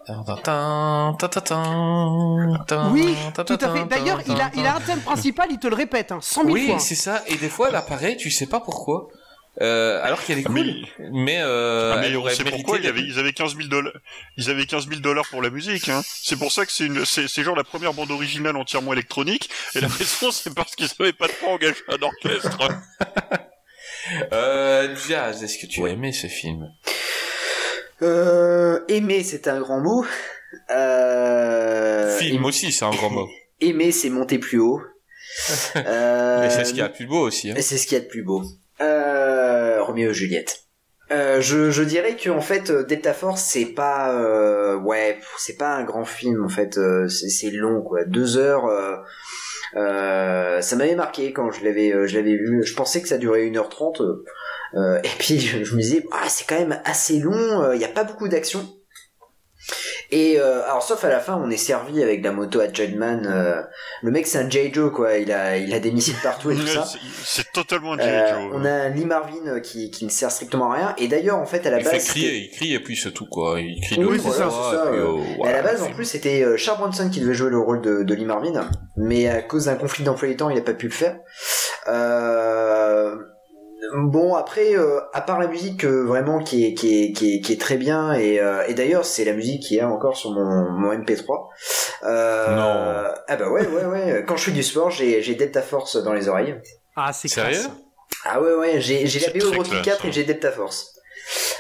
[2.94, 3.16] Oui,
[3.46, 3.86] tout à fait.
[3.86, 6.54] D'ailleurs, il a, il a un thème principal, il te le répète, hein, 100 000
[6.54, 6.80] Oui, fois.
[6.80, 7.24] c'est ça.
[7.28, 9.08] Et des fois, elle apparaît, tu sais pas pourquoi.
[9.62, 10.66] Euh, alors qu'elle est Ah, cool.
[11.00, 13.92] mais- Mais, euh, Ah, mais on sait pourquoi ils avaient 15 000 dollars.
[14.38, 15.90] Ils avaient 15 000 dollars pour la musique.
[15.90, 16.02] Hein.
[16.06, 19.50] C'est pour ça que c'est une, c'est, c'est genre la première bande originale entièrement électronique.
[19.76, 22.58] Et la raison, c'est parce qu'ils avaient pas de quoi engager un orchestre.
[24.34, 26.68] Euh, Jazz, est-ce que tu as aimé ce film?
[28.02, 30.06] Euh, aimer, c'est un grand mot.
[30.72, 33.28] Euh, Film aussi, c'est un grand mot.
[33.62, 34.82] Aimer, c'est monter plus haut.
[35.76, 37.52] Euh, Mais c'est ce qu'il y a de plus beau aussi.
[37.52, 37.56] Hein.
[37.58, 38.44] Et c'est ce qu'il y a de plus beau.
[38.82, 39.49] Euh,
[39.96, 40.70] Juliette.
[41.12, 45.74] Euh, je, dirais que en fait euh, Delta Force c'est pas euh, ouais c'est pas
[45.74, 48.04] un grand film en fait c'est long quoi.
[48.04, 48.70] Deux heures
[49.74, 52.64] ça m'avait marqué quand je l'avais vu.
[52.64, 54.24] Je pensais que ça durait 1h30 euh,
[54.76, 57.90] euh, et puis je, me disais ah c'est quand même assez long il y a
[57.90, 58.68] pas beaucoup d'action
[60.12, 63.62] et euh, alors sauf à la fin on est servi avec la moto à euh,
[64.02, 64.74] le mec c'est un J.
[64.74, 66.86] Joe quoi il a il a des missiles partout et tout ça
[67.24, 68.30] c'est- totalement un euh.
[68.30, 68.52] Joe.
[68.54, 70.96] on a Lee Marvin euh, qui, qui ne sert strictement à rien.
[70.98, 71.94] Et d'ailleurs, en fait, à la Il base.
[71.94, 73.60] fait crier, il crie et puis c'est tout quoi.
[73.60, 76.06] Il crie Oui, c'est ça, c'est ça, euh, oh, voilà, à la base, en plus,
[76.06, 78.70] c'était euh, Charles Bronson qui devait jouer le rôle de, de Lee Marvin.
[78.98, 81.18] Mais à cause d'un conflit d'emploi du temps, il n'a pas pu le faire.
[81.88, 83.16] Euh,
[83.94, 87.42] Bon après, euh, à part la musique euh, vraiment qui est qui est qui est,
[87.42, 90.32] qui est très bien et, euh, et d'ailleurs c'est la musique qui est encore sur
[90.32, 91.48] mon, mon MP3.
[92.04, 93.12] Euh, Non.
[93.28, 94.26] Ah bah ouais ouais ouais.
[94.28, 96.56] Quand je fais du sport, j'ai j'ai Delta Force dans les oreilles.
[96.96, 97.62] Ah, c'est Sérieux?
[98.26, 100.12] Ah ouais ouais, j'ai j'ai la classe, 4 et hein.
[100.12, 100.94] j'ai Delta Force.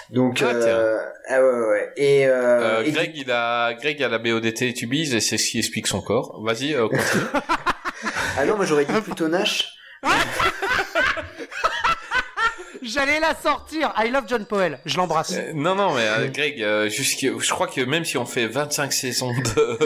[0.09, 0.97] Donc Ah, euh,
[1.29, 1.89] ah ouais ouais, ouais.
[1.95, 5.49] et, euh, Euh, et Greg, il a, Greg a la BODT Tubize et c'est ce
[5.51, 6.41] qui explique son corps.
[6.43, 7.23] Vas-y, euh, continue.
[8.37, 9.69] ah non moi j'aurais dit plutôt Nash.
[12.91, 13.93] J'allais la sortir.
[13.97, 14.79] I love John Powell.
[14.85, 15.33] Je l'embrasse.
[15.33, 18.91] Euh, non, non, mais euh, Greg, euh, je crois que même si on fait 25
[18.93, 19.79] saisons de,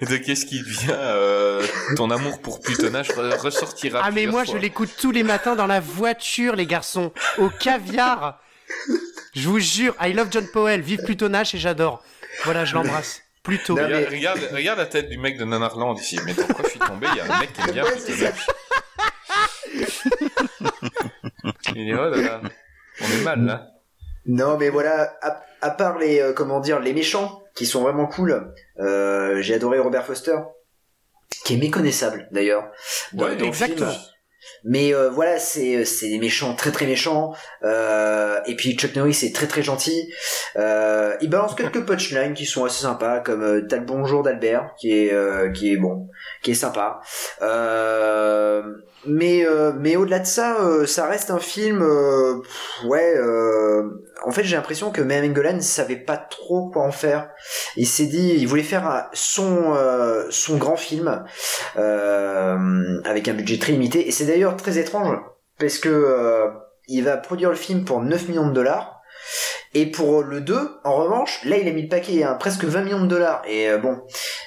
[0.06, 1.64] de qu'est-ce qui devient, euh,
[1.96, 4.00] ton amour pour Plutonnage re- ressortira.
[4.04, 4.54] Ah mais moi fois.
[4.54, 8.40] je l'écoute tous les matins dans la voiture les garçons au caviar.
[9.34, 12.02] Je vous jure, I love John Powell, vive Pluto Nash et j'adore.
[12.44, 13.22] Voilà, je l'embrasse.
[13.42, 13.76] Plutôt.
[13.76, 16.18] Non, Regarde, mais- regarde, regarde la tête du mec de Nanarland ici.
[16.26, 17.06] Mais pourquoi je suis tombé?
[17.12, 18.46] Il y a un mec qui aime bien Ouais, Plutonnage.
[21.74, 22.40] Il oh là là,
[23.00, 23.66] on est mal là.
[24.26, 28.06] Non mais voilà, à, à part les euh, comment dire les méchants qui sont vraiment
[28.06, 30.36] cool, euh, j'ai adoré Robert Foster
[31.44, 32.70] qui est méconnaissable d'ailleurs.
[33.12, 33.86] dans- Ouais, dans le film.
[34.64, 37.34] Mais euh, voilà, c'est c'est des méchants très très méchants.
[37.64, 40.08] Euh, et puis Chuck Norris est très très gentil.
[40.56, 44.92] Euh, il balance quelques punchlines qui sont assez sympas, comme T'as le bonjour d'Albert, qui
[44.92, 46.08] est qui est bon,
[46.54, 47.00] sympa.
[47.42, 48.62] Euh,
[49.06, 51.82] mais euh, mais au-delà de ça, euh, ça reste un film.
[52.84, 53.14] ouais.
[54.24, 57.30] en fait, j'ai l'impression que Mehmet Golan savait pas trop quoi en faire.
[57.76, 59.74] Il s'est dit, il voulait faire son
[60.30, 61.24] son grand film
[61.74, 64.08] avec un budget très limité.
[64.08, 65.18] Et c'est d'ailleurs très étrange
[65.58, 66.50] parce que
[66.88, 68.96] il va produire le film pour 9 millions de dollars.
[69.78, 72.80] Et pour le 2, en revanche, là il a mis le paquet à presque 20
[72.82, 73.42] millions de dollars.
[73.46, 74.00] Et euh, bon,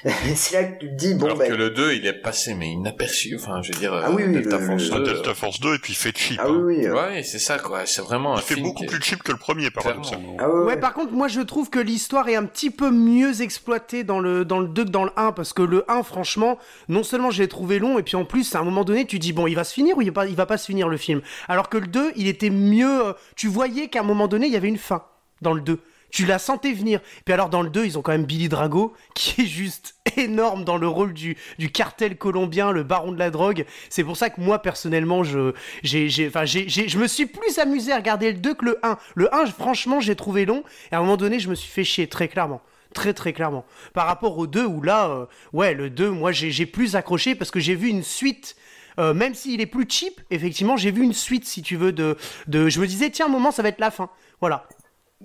[0.36, 2.56] c'est là que tu te dis, bon, Alors bah, que le 2, il est passé,
[2.56, 3.36] mais inaperçu.
[3.36, 5.06] Enfin, je veux dire, Ah oui, oui, Delta le- Force le- Ah, 2.
[5.14, 6.40] Delta Force 2 et puis il fait cheap.
[6.42, 6.52] ah hein.
[6.52, 6.86] oui, oui.
[6.88, 7.86] euh, Ouais, c'est ça, quoi.
[7.86, 9.82] C'est vraiment un Il fait film beaucoup qui plus cheap que le premier, Clairement.
[10.02, 10.38] paradoxalement.
[10.40, 10.78] ah ouais, Ouais, ouais.
[10.80, 14.46] par contre, moi je trouve que l'histoire est un petit peu mieux exploitée dans le,
[14.46, 16.58] dans le 2 que dans le 1, parce que le 1, franchement,
[16.88, 19.20] non seulement je l'ai trouvé long, et puis en plus, à un moment donné, tu
[19.20, 20.88] dis, bon, il va se finir ou il va pas, il va pas se finir
[20.90, 21.22] le film.
[21.48, 24.54] Alors que le 2, il était mieux, euh, tu voyais qu'à un moment donné, il
[24.54, 25.04] y avait une fin
[25.42, 25.80] dans le 2.
[26.12, 27.02] Tu la sentais venir.
[27.24, 30.64] Puis alors dans le 2, ils ont quand même Billy Drago, qui est juste énorme
[30.64, 33.66] dans le rôle du, du cartel colombien, le baron de la drogue.
[33.90, 35.54] C'est pour ça que moi, personnellement, je,
[35.84, 38.66] j'ai, j'ai, enfin, j'ai, j'ai- je me suis plus amusé à regarder le 2 que
[38.66, 38.98] le 1.
[39.16, 40.64] Le 1, franchement, j'ai trouvé long.
[40.92, 42.62] Et à un moment donné, je me suis fait chier, très clairement.
[42.96, 43.66] Très très clairement.
[43.94, 47.36] Par rapport au 2, où là, euh, ouais, le 2, moi, j'ai, j'ai plus accroché
[47.36, 48.56] parce que j'ai vu une suite.
[48.98, 52.18] euh, même s'il est plus cheap, effectivement, j'ai vu une suite, si tu veux, de,
[52.48, 52.68] de.
[52.68, 54.10] Je me disais, tiens, un moment, ça va être la fin.
[54.42, 54.68] Voilà,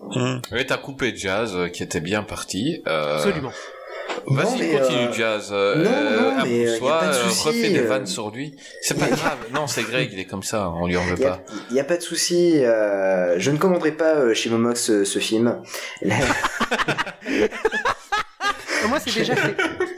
[0.01, 0.41] Hum.
[0.53, 2.83] Ouais, t'as coupé Jazz, euh, qui était bien parti.
[2.89, 3.53] Euh, absolument.
[4.29, 5.49] Non, Vas-y, mais, continue euh, Jazz.
[5.53, 8.31] Euh, non, non, euh, mais, euh, y a pas de souci, refais des vannes sur
[8.31, 8.57] lui.
[8.83, 9.39] C'est pas grave.
[9.53, 11.41] Non, c'est Greg, il est comme ça, on lui en veut Il y a, pas.
[11.73, 12.65] y a pas de souci.
[12.65, 15.61] euh, je ne commanderai pas euh, chez Momox ce, ce film.
[16.03, 16.17] Là-
[18.89, 19.57] Moi, c'est déjà fait.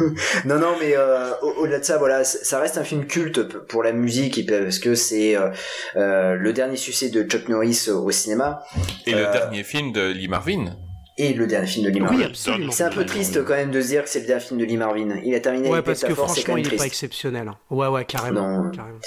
[0.44, 3.82] non, non, mais euh, au- au-delà de ça, voilà, ça reste un film culte pour
[3.82, 5.50] la musique parce que c'est euh,
[5.96, 8.62] euh, le dernier succès de Chuck Norris au cinéma
[9.06, 10.76] Et le dernier film de Lee Marvin.
[11.18, 12.26] et le dernier film de Lee Oui, Marvin.
[12.26, 12.72] absolument.
[12.72, 14.64] C'est un peu triste quand même de se dire que c'est le dernier film de
[14.64, 15.20] Lee Marvin.
[15.24, 17.48] Il a terminé Ouais, avec parce que Force, quand franchement, même il est pas exceptionnel.
[17.48, 17.56] hein.
[17.70, 18.64] Ouais, ouais, carrément.
[18.64, 18.70] Non.
[18.70, 18.98] carrément.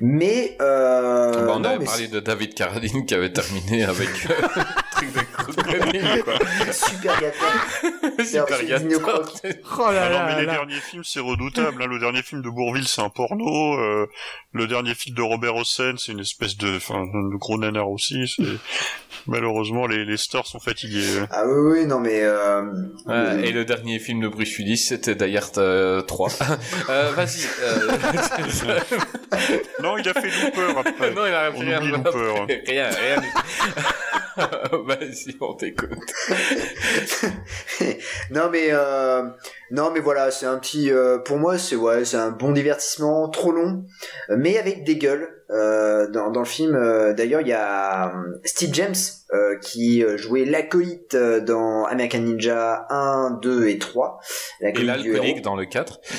[0.00, 4.08] Mais euh, Bah, on non, avait mais parlé de David Carradine qui avait terminé avec
[4.28, 4.34] euh,
[4.96, 5.20] truc de.
[6.72, 8.24] Super gâteau.
[8.24, 9.28] Super Croc.
[9.78, 10.52] Oh là Ah non, là mais les là.
[10.54, 11.82] derniers films, c'est redoutable.
[11.82, 11.86] Hein.
[11.88, 13.78] Le dernier film de Bourville, c'est un porno.
[13.78, 14.06] euh,
[14.52, 18.36] le dernier film de Robert Hossein, c'est une espèce de, enfin, de gros nanar aussi.
[19.26, 21.20] Malheureusement, les, les stars sont fatigués.
[21.30, 22.20] Ah oui, oui, non mais...
[22.22, 22.62] Euh,
[23.06, 26.28] le- et le dernier film de Bruce Willis, c'était Die Hard euh, 3.
[26.90, 27.46] euh, vas-y.
[27.62, 28.78] euh,
[29.82, 31.10] Non, il a fait Looper après.
[31.12, 31.80] non, il a On rien.
[31.80, 32.60] Looper.
[32.66, 33.20] Rien, rien.
[33.20, 33.38] du tout.
[35.40, 36.12] Vas-y, on t'écoute.
[38.30, 39.22] non mais euh,
[39.70, 43.28] non mais voilà c'est un petit euh, pour moi c'est ouais c'est un bon divertissement
[43.28, 43.84] trop long
[44.36, 48.70] mais avec des gueules euh, dans, dans le film euh, d'ailleurs il y a Steve
[48.72, 48.94] James
[49.32, 54.20] euh, qui jouait l'acolyte dans American Ninja 1 2 et 3
[54.60, 56.00] Et l'alcoolique dans le 4.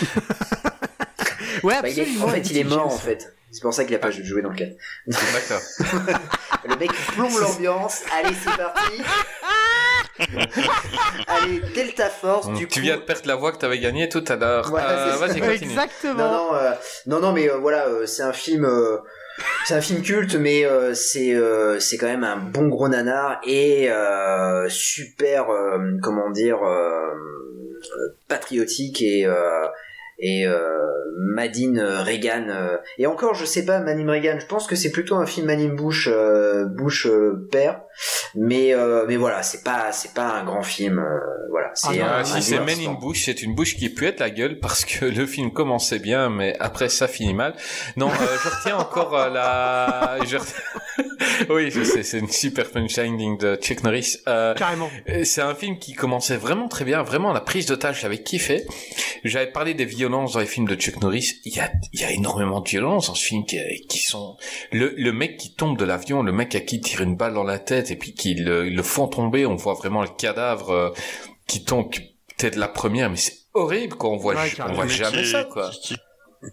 [1.64, 2.26] Ouais, Bah, il est- absolument.
[2.26, 2.88] en fait il est mort James.
[2.88, 4.70] en fait c'est pour ça qu'il a pas joué dans le 4
[5.08, 5.62] D'accord.
[6.68, 9.02] le mec plombe l'ambiance allez c'est parti
[11.28, 14.10] allez Delta Force Donc, du tu coup viens de perdre la voix que t'avais gagnée
[14.10, 14.72] tout à l'heure.
[14.74, 15.16] Ouais, Euh.
[15.18, 15.72] Vas-y, continue.
[15.72, 16.14] Exactement.
[16.16, 16.72] Non, non, euh,
[17.08, 18.98] non, non, mais euh, voilà, euh, c'est un film, euh,
[19.66, 23.40] c'est un film culte, mais euh, c'est, euh, c'est quand même un bon gros nanar
[23.46, 26.60] et euh, super, euh, comment dire,
[28.28, 29.68] patriotique et euh,
[30.20, 30.60] et euh,
[31.18, 32.48] Madine Reagan.
[32.50, 34.38] euh, et encore, je sais pas, Madine Reagan.
[34.40, 37.82] Je pense que c'est plutôt un film Madine Bush, euh, Bush euh, père.
[38.36, 41.00] Mais euh, mais voilà, c'est pas c'est pas un grand film.
[41.00, 41.20] euh,
[41.50, 42.94] voilà, c'est Ah, un si c'est divertissement.
[42.96, 46.30] Bush, c'est une bouche qui pue être la gueule parce que le film commençait bien,
[46.30, 47.54] mais après ça finit mal.
[47.96, 48.12] Non, euh,
[48.44, 50.18] je retiens encore la.
[50.26, 50.56] je retiens-
[51.50, 54.18] oui, je sais, c'est une super punchline de Chuck Norris.
[54.28, 54.90] Euh, Carrément.
[55.24, 58.66] c'est un film qui commençait vraiment très bien, vraiment la prise de tâche, j'avais kiffé.
[59.24, 61.34] J'avais parlé des dans les films de Chuck Norris.
[61.46, 63.58] Il y a, il y a énormément de violences dans ce film qui,
[63.88, 64.38] qui sont
[64.72, 67.34] le, le mec qui tombe de l'avion, le mec à qui il tire une balle
[67.34, 69.46] dans la tête et puis qui le, le font tomber.
[69.46, 70.90] On voit vraiment le cadavre euh,
[71.48, 71.90] qui tombe
[72.38, 75.30] peut-être la première, mais c'est horrible quand on voit, Ouais, on voit Mais jamais qui
[75.30, 75.70] ça quoi.
[75.82, 75.96] Qui,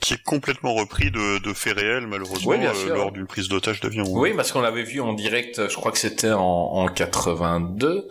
[0.01, 3.81] qui est complètement repris de, de faits réels, malheureusement, Oui, euh, lors d'une prise d'otage
[3.81, 4.05] d'avion.
[4.09, 8.09] Oui, parce qu'on l'avait vu en direct, je crois que c'était en, en 82.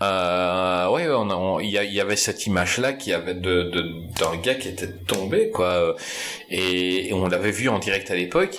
[0.00, 3.92] Euh, ouais, on on- il y, a- y avait cette image-là qui avait de de-
[4.18, 5.96] d'un gars qui était tombé, quoi.
[6.50, 8.56] Et, et on l'avait vu en direct à l'époque.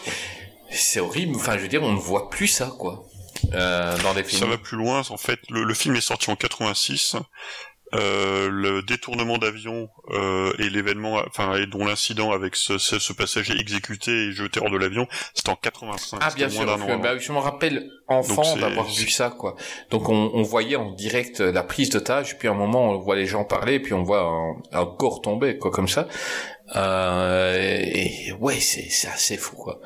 [0.71, 1.35] C'est horrible.
[1.35, 3.05] Enfin, je veux dire, on ne voit plus ça, quoi.
[3.53, 4.49] Euh, dans des Ça films.
[4.49, 7.15] va plus loin, en fait, le, le film est sorti en 86.
[7.95, 13.13] Euh, le détournement d'avion euh, et l'événement, enfin, et dont l'incident avec ce, ce, ce
[13.13, 16.19] passager exécuté et jeté hors de l'avion, c'était en 85.
[16.21, 19.55] Ah bien sûr, que- bah, je me rappelle enfant d'avoir vu ça quoi.
[19.89, 23.15] Donc on, on voyait en direct la prise d'otage, puis à un moment on voit
[23.15, 26.07] les gens parler, puis on voit un, un corps tomber quoi comme ça.
[26.75, 29.79] Euh, et ouais c'est assez fou quoi.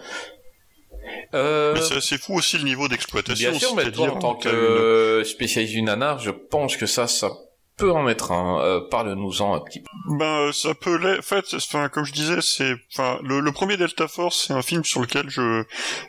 [1.34, 3.50] Euh, Mais c'est assez fou aussi le niveau d'exploitation.
[3.52, 7.08] bien sûr, mais toi en tant une- que spécialiste du nanar, je pense que ça
[7.08, 7.32] ça
[7.78, 8.62] peut en mettre un.
[8.62, 9.90] Euh, Parle-nous-en un petit peu.
[10.18, 11.20] Ben euh, ça peut l'être.
[11.20, 14.84] En fait, enfin comme je disais, c'est enfin le, premier Delta Force, c'est un film
[14.84, 15.64] sur lequel je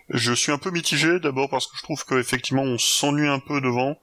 [0.08, 1.20] je suis un peu mitigé.
[1.20, 3.96] D'abord parce que je trouve qu'effectivement on s'ennuie un peu devant,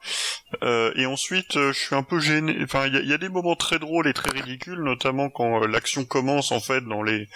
[0.64, 2.58] Euh, et ensuite euh, je suis un peu gêné.
[2.64, 5.68] Enfin il y y a des moments très drôles et très ridicules, notamment quand euh,
[5.68, 7.28] l'action commence en fait dans les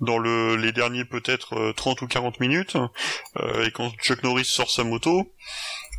[0.00, 2.76] dans le les derniers peut-être euh, 30 ou 40 minutes,
[3.38, 5.32] euh, et quand Chuck Norris sort sa moto.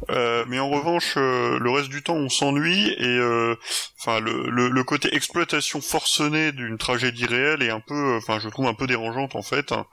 [0.09, 3.55] Euh, mais en revanche, euh, le reste du temps, on s'ennuie et euh,
[3.99, 8.39] enfin le, le, le côté exploitation forcenée d'une tragédie réelle est un peu, euh, enfin
[8.39, 9.85] je trouve un peu dérangeante en fait, hein.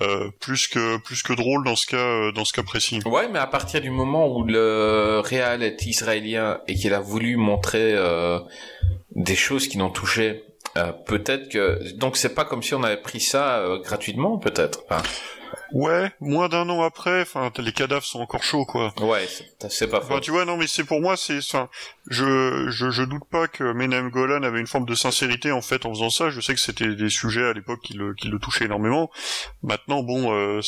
[0.00, 3.00] Euh, plus que plus que drôle dans ce cas euh, dans ce cas précis.
[3.04, 7.36] Ouais, mais à partir du moment où le réal est israélien et qu'il a voulu
[7.36, 8.38] montrer euh,
[9.10, 10.44] des choses qui n'ont touché,
[10.78, 14.82] euh, peut-être que donc c'est pas comme si on avait pris ça euh, gratuitement, peut-être.
[14.88, 15.02] Enfin,
[15.72, 18.92] Ouais, moins d'un an après, enfin les cadavres sont encore chauds quoi.
[19.00, 19.26] ouais,
[19.68, 20.06] c'est- pas faux.
[20.12, 21.68] Enfin tu vois non mais c'est pour moi c'est enfin
[22.08, 25.86] je, je je doute pas que Menem Golan avait une forme de sincérité en fait
[25.86, 26.30] en faisant ça.
[26.30, 29.10] Je sais que c'était des sujets à l'époque qui le qui le touchaient énormément.
[29.62, 30.60] Maintenant bon euh,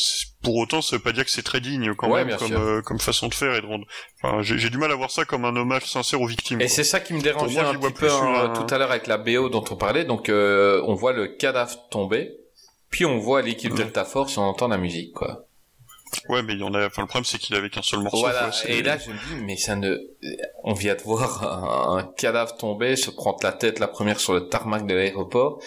[0.43, 2.81] pour autant ça veut pas dire que c'est très digne quand Ouais, même comme euh,
[2.81, 3.85] comme façon de faire et de rendre.
[4.23, 6.61] Enfin j'ai du mal à voir ça comme un hommage sincère aux victimes.
[6.61, 9.17] Et c'est ça qui me dérangeait un petit peu un- tout à l'heure avec la
[9.17, 10.03] BO dont on parlait.
[10.05, 12.31] Donc euh, on voit le cadavre tomber,
[12.95, 13.77] puis on voit l'équipe Ouais.
[13.79, 15.47] Delta Force on entend la musique, quoi.
[16.29, 16.85] Ouais, mais il y en a.
[16.87, 18.19] Enfin, le problème, c'est qu'il avait qu'un seul morceau.
[18.19, 18.49] Voilà.
[18.49, 19.97] quoi, Et là, je me dis, mais ça ne,
[20.63, 24.33] on vient de voir un, un cadavre tomber, se prendre la tête la première sur
[24.33, 25.59] le tarmac de l'aéroport,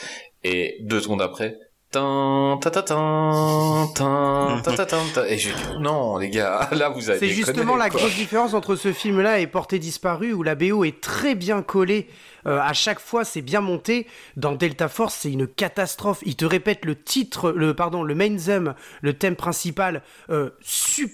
[0.42, 1.58] et deux secondes après,
[1.90, 5.28] Tan, ta, ta, tan, tan, ta, ta, tan, ta.
[5.28, 8.00] Et je dis, non, les gars, là, vous avez C'est justement la quoi.
[8.00, 12.06] grosse différence entre ce film-là et Portée disparue, où la BO est très bien collée.
[12.46, 14.06] Euh, à chaque fois, c'est bien monté.
[14.36, 16.20] Dans Delta Force, c'est une catastrophe.
[16.24, 20.50] Il te répète le titre, le pardon, le main theme, le thème principal, euh,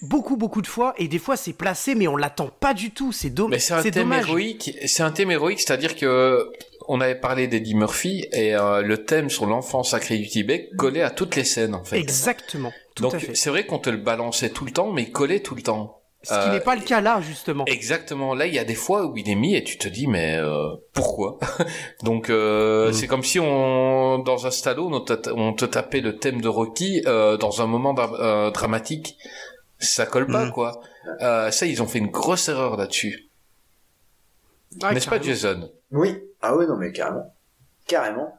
[0.02, 0.94] beaucoup beaucoup de fois.
[0.98, 3.12] Et des fois, c'est placé, mais on l'attend pas du tout.
[3.12, 4.28] C'est dom- Mais c'est un thème dommage.
[4.28, 4.76] héroïque.
[4.86, 6.50] C'est un thème héroïque, c'est-à-dire que
[6.86, 11.00] on avait parlé d'Eddie Murphy et euh, le thème sur l'enfant sacré du Tibet collait
[11.02, 11.96] à toutes les scènes en fait.
[11.98, 12.72] Exactement.
[12.94, 15.54] Tout Donc c'est vrai qu'on te le balançait tout le temps, mais il collait tout
[15.54, 16.02] le temps.
[16.24, 17.64] Ce qui Euh, n'est pas le cas là, justement.
[17.66, 18.34] Exactement.
[18.34, 20.36] Là, il y a des fois où il est mis et tu te dis mais
[20.38, 21.38] euh, pourquoi?
[22.02, 26.18] Donc euh, c'est comme si on dans un Stallone on te, on te tapait le
[26.18, 29.16] thème de Rocky euh, dans un moment dra- euh, dramatique.
[29.78, 30.52] Ça colle pas Mhm.
[30.52, 30.80] quoi.
[31.20, 33.28] Euh, ça ils ont fait une grosse erreur là-dessus.
[34.82, 35.20] Ah, N'est-ce pas.
[35.20, 35.70] Jason?
[35.92, 36.18] Oui.
[36.42, 37.32] Ah oui, non, mais carrément.
[37.86, 38.32] Carrément.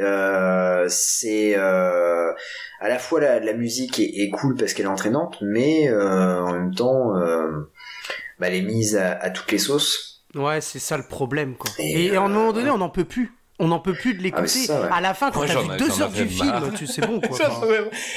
[0.00, 2.32] Euh, c'est euh,
[2.80, 6.40] à la fois la, la musique est, est cool parce qu'elle est entraînante, mais euh,
[6.40, 7.70] en même temps, euh,
[8.38, 10.24] bah, elle est mise à, à toutes les sauces.
[10.34, 11.70] Ouais, c'est ça le problème, quoi.
[11.78, 13.32] Et, Et, à un moment donné, on n'en peut plus.
[13.58, 14.66] On n'en peut plus de Ah, l'écouter.
[14.90, 16.72] À la fin, quand Moi, t'as vu deux heures du film, marre.
[16.74, 17.36] tu sais bon, quoi.
[17.38, 17.60] Ça,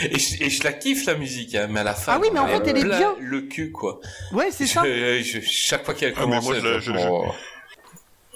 [0.02, 2.30] et, je, et je la kiffe la musique, hein, mais à la fin, Ah oui,
[2.34, 3.16] mais en fait, elle est bien.
[3.20, 4.00] Le cul, quoi.
[4.32, 4.82] Ouais, c'est ça.
[4.86, 6.98] je- chaque fois qu'elle Ah, moi, je la- je- je-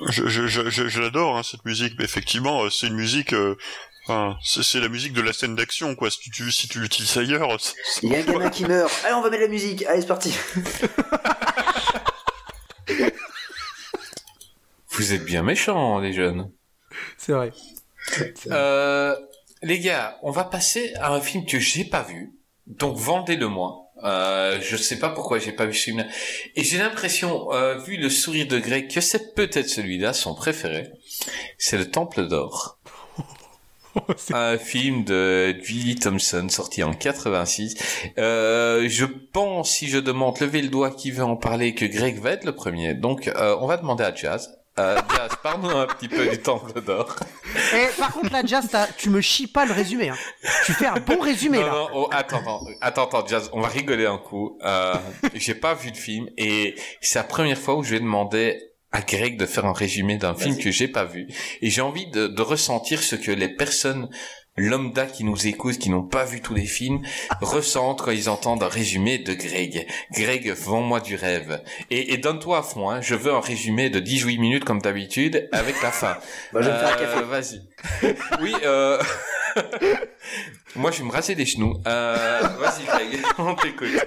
[0.07, 3.33] je- l'adore hein, cette musique, mais effectivement, euh, c'est une musique.
[3.33, 3.55] euh,
[4.07, 6.09] Enfin, c'est la musique de la scène d'action, quoi.
[6.09, 7.55] Si tu, si tu l'utilises ailleurs,
[8.01, 8.91] Il y a un gamin qui meurt.
[9.05, 9.83] Allez, on va mettre la musique.
[9.85, 10.33] Allez, c'est parti.
[14.91, 16.51] Vous êtes bien méchants, les jeunes.
[17.17, 17.51] C'est vrai.
[18.47, 19.15] Euh,
[19.61, 22.31] les gars, on va passer à un film que j'ai pas vu,
[22.65, 23.88] donc vendez-le-moi.
[24.03, 26.05] Euh, je sais pas pourquoi j'ai pas vu ce film
[26.55, 30.91] Et j'ai l'impression, euh, vu le sourire de Greg, que c'est peut-être celui-là, son préféré.
[31.57, 32.79] C'est le Temple d'Or.
[34.33, 38.11] un film de Billy Thompson sorti en 86.
[38.17, 42.19] Euh, je pense, si je demande, lever le doigt qui veut en parler, que Greg
[42.19, 42.93] va être le premier.
[42.93, 44.58] Donc, euh, on va demander à Jazz.
[44.79, 47.15] Euh, Jazz, parle-nous un petit peu du Temple d'Or.
[47.75, 50.09] Et par contre, là, Jazz, tu me chies pas le résumé.
[50.09, 50.15] Hein.
[50.65, 51.71] Tu fais un bon résumé, Non, là.
[51.71, 54.57] non, oh, attends, attends, attends, attends, Jazz, on va rigoler un coup.
[54.63, 54.95] Euh,
[55.33, 58.61] j'ai pas vu le film et c'est la première fois où je vais demander
[58.91, 61.27] à Greg de faire un résumé d'un film que j'ai pas vu.
[61.61, 64.09] Et j'ai envie de, de ressentir ce que les personnes
[64.67, 67.01] lambda qui nous écoutent, qui n'ont pas vu tous les films,
[67.41, 69.87] ressentent quand ils entendent un résumé de Greg.
[70.11, 71.61] Greg, vends-moi du rêve.
[71.89, 73.01] Et, et donne-toi à fond, hein.
[73.01, 76.17] Je veux un résumé de 18 minutes comme d'habitude, avec la fin.
[76.53, 77.19] Moi, je vais faire un café.
[77.19, 77.61] Euh, Vas-y.
[78.41, 79.01] oui, euh...
[80.75, 81.81] Moi, je vais me raser les genoux.
[81.87, 82.39] Euh...
[82.59, 84.05] Vas-y, Greg, on t'écoute.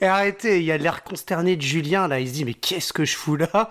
[0.00, 2.20] Et arrêtez, il y a l'air consterné de Julien, là.
[2.20, 3.70] Il se dit, mais qu'est-ce que je fous là?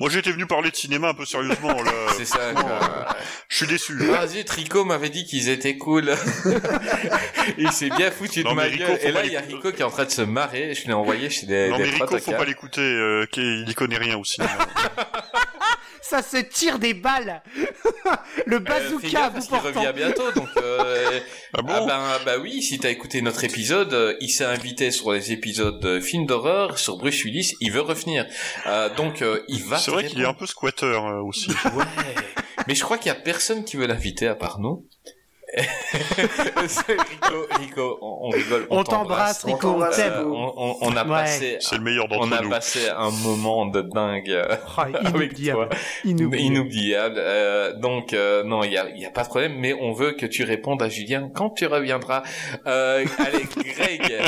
[0.00, 1.92] Moi, j'étais venu parler de cinéma un peu sérieusement, là.
[2.16, 3.06] C'est ça, quoi.
[3.48, 3.96] Je suis déçu.
[3.96, 6.14] Vas-y, Trico m'avait dit qu'ils étaient cool.
[7.58, 8.98] Il s'est bien foutu de Non, ma Rico, gueule.
[9.02, 9.40] Et là, il y a.
[9.40, 10.74] Rico qui est en train de se marrer.
[10.74, 13.98] Je l'ai envoyé chez des, non, des mais Rico, faut pas l'écouter, euh, il connaît
[13.98, 14.50] rien au cinéma.
[16.06, 17.42] Ça se tire des balles
[18.46, 21.18] Le Euh, bazooka parce qu'il portant revient bientôt, donc euh,
[21.56, 24.90] Ah bon ah ben bah oui, si t'as écouté notre épisode, euh, il s'est invité
[24.90, 28.26] sur les épisodes de films d'horreur sur Bruce Willis, il veut revenir.
[28.66, 29.78] Euh, donc euh, il va.
[29.78, 31.50] C'est vrai qu'il est un peu squatter euh, aussi.
[31.74, 31.84] Ouais.
[32.68, 34.86] Mais je crois qu'il y a personne qui veut l'inviter à part nous.
[36.56, 38.66] Rico, Rico, on, on rigole.
[38.70, 40.24] On t'embrasse, Rico, on t'aime.
[40.26, 41.10] On, on- on a Ouais.
[41.10, 42.50] passé, C'est le meilleur on d'entre a nous.
[42.50, 44.30] passé un moment de dingue.
[44.30, 45.68] euh, Ah, Inoubliable.
[46.04, 46.36] Inoubliable.
[46.44, 47.16] Inoubliable.
[47.18, 50.12] Euh, donc euh, non, il y a, y a pas de problème, mais on veut
[50.12, 52.22] que tu répondes à Julien quand tu reviendras.
[52.66, 53.44] Euh, allez,
[53.74, 54.22] Greg,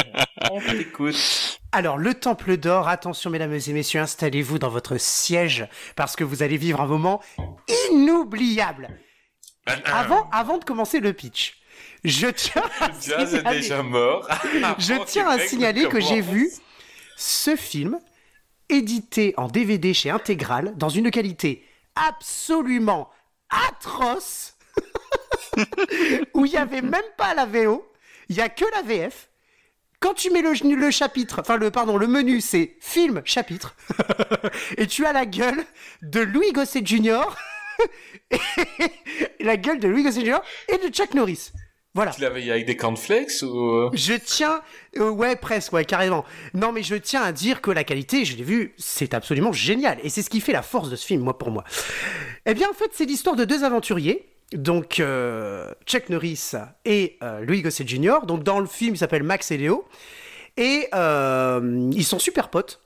[0.50, 1.58] on t'écoute.
[1.72, 5.66] Alors, le Temple d'Or, attention mesdames et messieurs, installez-vous dans votre siège
[5.96, 7.20] parce que vous allez vivre un moment
[7.90, 8.88] inoubliable.
[9.86, 11.58] Avant, avant de commencer le pitch,
[12.04, 14.28] je tiens à signaler- déjà mort.
[14.78, 16.50] Je Avant tiens que à Greg signaler que j'ai vu
[17.16, 17.98] ce film
[18.68, 21.64] édité en DVD chez Intégral dans une qualité
[21.94, 23.10] absolument
[23.50, 24.54] atroce
[26.34, 27.86] où il n'y avait même pas la VO,
[28.28, 29.28] il y a que la VF.
[29.98, 33.74] Quand tu mets le, le chapitre, enfin le pardon, le menu c'est film chapitre
[34.76, 35.64] et tu as la gueule
[36.02, 37.22] de Louis Gosset Jr.
[38.30, 38.38] et
[39.44, 40.38] la gueule de Louis Gosset Jr.
[40.68, 41.52] et de Chuck Norris.
[41.94, 42.10] Voilà.
[42.10, 44.60] Tu l'avais avec des cornflakes ou Je tiens,
[44.98, 46.26] euh, ouais, presque, ouais, carrément.
[46.52, 49.98] Non, mais je tiens à dire que la qualité, je l'ai vu, c'est absolument génial.
[50.02, 51.64] Et c'est ce qui fait la force de ce film, moi, pour moi.
[52.44, 54.28] Eh bien, en fait, c'est l'histoire de deux aventuriers.
[54.52, 56.52] Donc, euh, Chuck Norris
[56.84, 58.26] et euh, Louis Gossett Jr.
[58.26, 59.86] Donc, dans le film, il s'appelle Max et Léo.
[60.58, 62.80] Et euh, ils sont super potes.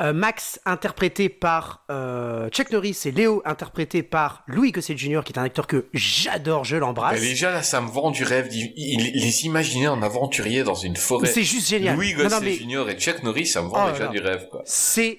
[0.00, 5.22] Euh, Max interprété par euh, Chuck Norris et Léo interprété par Louis Gossett Jr.
[5.24, 7.14] qui est un acteur que j'adore, je l'embrasse.
[7.20, 8.48] Mais déjà là, ça me vend du rêve.
[8.52, 11.26] il- Les imaginer en aventurier dans une forêt.
[11.26, 11.96] C'est juste génial.
[11.96, 12.88] Louis Non, non, Gossett mais Jr.
[12.90, 15.18] et Chuck Norris, ça me Oh vend là déjà du rêve, c'est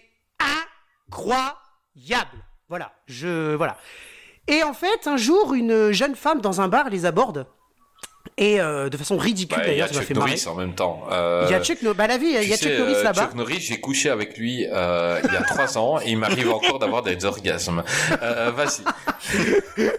[1.11, 2.37] incroyable.
[2.69, 3.77] Voilà, je voilà.
[4.47, 7.47] Et en fait, un jour, une jeune femme dans un bar les aborde
[8.37, 10.31] et euh, de façon ridicule Bah, d'ailleurs, ça m'a fait marrer.
[10.31, 11.03] Norris en même temps.
[11.11, 13.03] Euh, Il y a Chuck Norris, bah la vie, il y a Chuck Norris euh,
[13.03, 13.21] là-bas.
[13.23, 16.49] Chuck Norris, j'ai couché avec lui euh, il y a trois ans et il m'arrive
[16.49, 17.83] encore d'avoir des orgasmes.
[18.21, 18.83] Vas-y.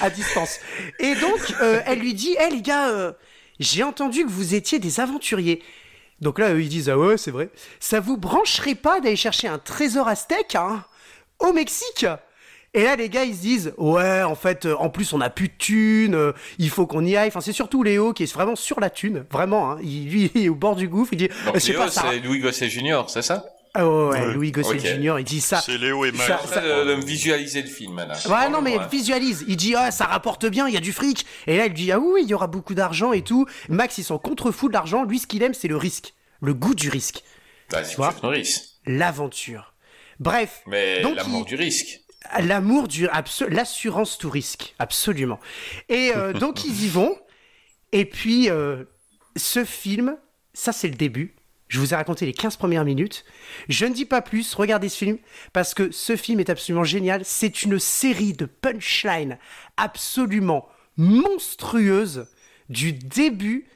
[0.00, 0.58] à distance.
[0.98, 1.54] Et donc,
[1.86, 3.14] elle lui dit, hé les gars,
[3.58, 5.62] j'ai entendu que vous étiez des aventuriers.
[6.20, 7.48] Donc là, eux, ils disent, ah ouais, c'est vrai.
[7.80, 10.84] Ça vous brancherait pas d'aller chercher un trésor aztèque hein,
[11.38, 12.06] au Mexique?
[12.74, 15.30] Et là, les gars, ils se disent, ouais, en fait, euh, en plus, on a
[15.30, 17.28] plus de thunes, euh, il faut qu'on y aille.
[17.28, 19.72] Enfin, c'est surtout Léo qui est vraiment sur la thune, vraiment.
[19.72, 19.78] Hein.
[19.82, 21.90] Il, lui, il est au bord du gouffre, il dit, Donc je sais Léo, pas,
[21.90, 22.04] ça...
[22.10, 23.44] c'est Louis Gossett Jr., c'est ça?
[23.74, 24.32] Ah ouais.
[24.32, 24.86] Louis Gossett Ok.
[24.86, 25.60] Jr., il dit ça.
[25.60, 26.26] C'est Léo et Max.
[26.26, 28.14] Ça- En train de, de visualiser le film, là.
[28.28, 28.84] Ouais, non, mais Ouais.
[28.90, 29.44] visualise.
[29.46, 31.26] Il dit, ah, ça rapporte bien, il y a du fric.
[31.46, 33.46] Et là, il dit, ah oui, il y aura beaucoup d'argent et tout.
[33.68, 35.04] Max, ils sont contre-fous de l'argent.
[35.04, 36.14] Lui, ce qu'il aime, c'est le risque.
[36.40, 37.22] Le goût du risque.
[37.70, 38.14] Bah, c'est Tu vois.
[38.86, 39.74] L'aventure.
[40.18, 40.62] Bref.
[40.66, 42.00] Mais Donc, l'amour il- du risque.
[42.40, 43.08] L'amour du.
[43.48, 44.74] L'assurance tout risque.
[44.78, 45.40] Absolument.
[45.88, 47.16] Et euh, donc, ils y vont.
[47.92, 48.84] Et puis, euh,
[49.36, 50.16] ce film,
[50.52, 51.34] ça, c'est le début.
[51.68, 53.24] Je vous ai raconté les 15 premières minutes.
[53.68, 55.18] Je ne dis pas plus, regardez ce film,
[55.52, 57.24] parce que ce film est absolument génial.
[57.24, 59.38] C'est une série de punchlines
[59.76, 62.26] absolument monstrueuses
[62.70, 63.66] du début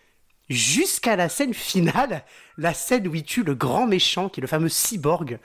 [0.53, 2.25] jusqu'à la scène finale,
[2.59, 5.39] la scène où il tue le grand méchant, qui est le fameux cyborg.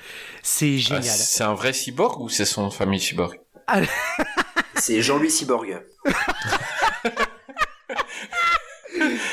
[0.44, 1.04] C'est Ah, génial.
[1.04, 3.40] c'est un vrai cyborg ou c'est son famille cyborg?
[4.76, 5.82] C'est Jean-Louis Cyborg.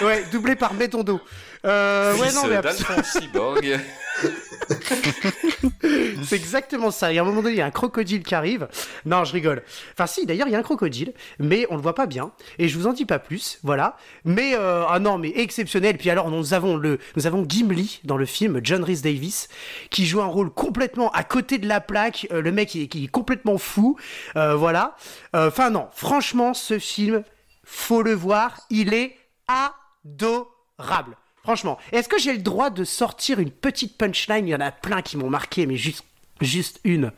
[0.03, 1.21] Ouais, doublé par Métondo.
[1.65, 2.61] Euh, ouais, non, mais
[3.03, 3.81] Cyborg.
[6.25, 7.13] c'est exactement ça.
[7.13, 8.69] Et à un moment donné, il y a un crocodile qui arrive.
[9.05, 9.63] Non, je rigole.
[9.93, 12.33] Enfin, si, d'ailleurs, il y a un crocodile, mais on le voit pas bien.
[12.59, 13.97] Et je vous en dis pas plus, voilà.
[14.25, 15.97] Mais, euh, ah non, mais exceptionnel.
[15.97, 19.49] Puis alors, nous avons le, nous avons Gimli dans le film, John Rhys Davis,
[19.91, 22.27] qui joue un rôle complètement à côté de la plaque.
[22.33, 23.97] Euh, le mec, qui est complètement fou.
[24.37, 24.97] Euh, voilà.
[25.33, 27.25] Enfin, non, franchement, ce film,
[27.65, 28.61] faut le voir.
[28.71, 29.17] Il est
[29.49, 31.17] adorable.
[31.45, 31.79] Franchement.
[31.93, 34.49] Est-ce que j'ai le droit de sortir une petite punchline?
[34.49, 36.05] Il y en a plein qui m'ont marqué, mais juste,
[36.41, 37.13] juste une.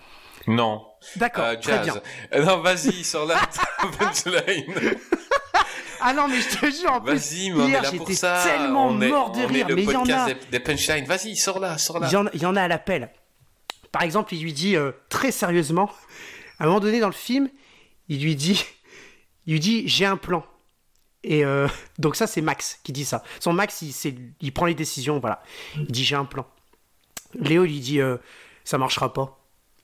[0.47, 0.85] Non.
[1.16, 1.94] D'accord, Euh, très bien.
[2.35, 3.40] Euh, Non, vas-y, sors là.
[3.98, 4.74] punchline.
[6.01, 9.40] Ah non, mais je te jure, en plus, hier, j'étais tellement on est, mort de
[9.40, 10.27] on rire, est le mais il y en a.
[10.27, 11.05] des, des punchlines.
[11.07, 12.09] Vas-y, sors là, sors là.
[12.11, 13.11] Il y, en, il y en a à l'appel.
[13.93, 15.90] Par exemple, il lui dit euh, très sérieusement,
[16.59, 17.48] à un moment donné dans le film,
[18.09, 18.62] il lui dit,
[19.47, 20.44] il lui dit, j'ai un plan.
[21.27, 23.23] Et euh, donc ça, c'est Max qui dit ça.
[23.40, 25.43] Son Max, il, il prend les décisions, voilà.
[25.77, 26.47] Il dit, j'ai un plan.
[27.35, 28.16] Léo lui dit, euh,
[28.65, 29.39] ça marchera pas.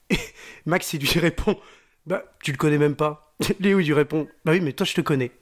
[0.09, 0.17] Et
[0.67, 1.59] Max, il lui répond,
[2.07, 3.35] bah, tu le connais même pas.
[3.61, 5.33] Léo, il lui répond, bah oui, mais toi, je te connais.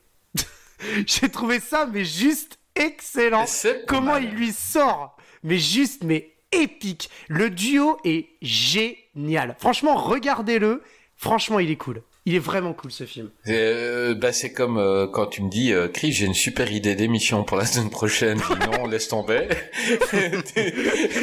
[1.06, 3.44] j'ai trouvé ça, mais juste excellent.
[3.86, 4.24] Comment mal.
[4.24, 7.10] il lui sort Mais juste, mais épique.
[7.28, 9.54] Le duo est génial.
[9.58, 10.82] Franchement, regardez-le.
[11.16, 12.02] Franchement, il est cool.
[12.26, 13.30] Il est vraiment cool ce film.
[13.48, 16.94] Euh, bah, c'est comme euh, quand tu me dis, euh, Chris, j'ai une super idée
[16.94, 18.36] d'émission pour la semaine prochaine.
[18.38, 19.48] Dis non, laisse tomber.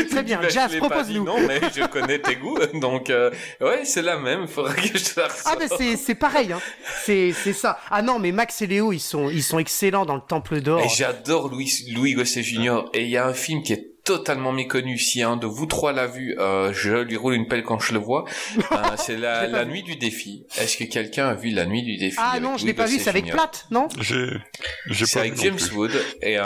[0.10, 1.24] Très bien, Bah, Jazz, propose-nous.
[1.24, 2.58] Non, mais je connais tes goûts.
[2.74, 4.42] Donc, euh, ouais, c'est la même.
[4.44, 6.60] Il faudrait que je te la Ah ben c'est c'est pareil hein.
[7.06, 7.80] C'est c'est ça.
[7.90, 10.82] Ah non mais Max et Léo ils sont ils sont excellents dans le Temple d'or.
[10.82, 12.86] Et j'adore Louis, Louis Gosset Jr.
[12.94, 14.98] Et il y a un film qui est totalement méconnu.
[14.98, 17.92] Si un de vous trois l'a vu, euh, je lui roule une pelle quand je
[17.92, 18.24] le vois.
[18.72, 20.46] Euh, c'est la, nuit du défi.
[20.58, 23.00] Est-ce que quelqu'un a vu la nuit du défi Ah non je l'ai pas vu
[23.00, 23.30] c'est avec.
[23.30, 25.74] Platt non C'est avec James plus.
[25.74, 26.38] Wood et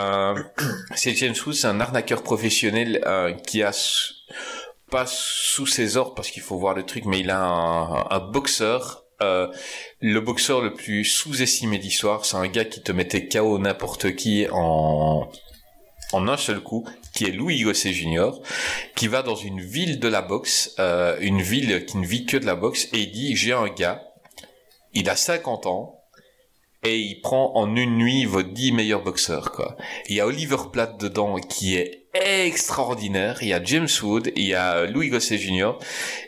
[0.96, 3.70] c'est James Wood, c'est un arnaqueur professionnel euh, qui a
[4.90, 8.18] pas sous ses ordres parce qu'il faut voir le truc, mais il a un, un
[8.18, 9.46] boxeur, euh,
[10.00, 12.24] le boxeur le plus sous-estimé de l'histoire.
[12.24, 15.30] C'est un gars qui te mettait KO n'importe qui en
[16.12, 18.30] en un seul coup, qui est Louis Gosset Jr.,
[18.96, 22.36] qui va dans une ville de la boxe, euh, une ville qui ne vit que
[22.36, 24.02] de la boxe, et il dit j'ai un gars,
[24.94, 25.98] il a 50 ans,
[26.84, 29.76] et il prend en une nuit vos 10 meilleurs boxeurs, quoi.
[30.08, 33.38] Il y a Oliver Platt dedans qui est extraordinaire.
[33.42, 35.72] Il y a James Wood, il y a Louis Gosset Jr.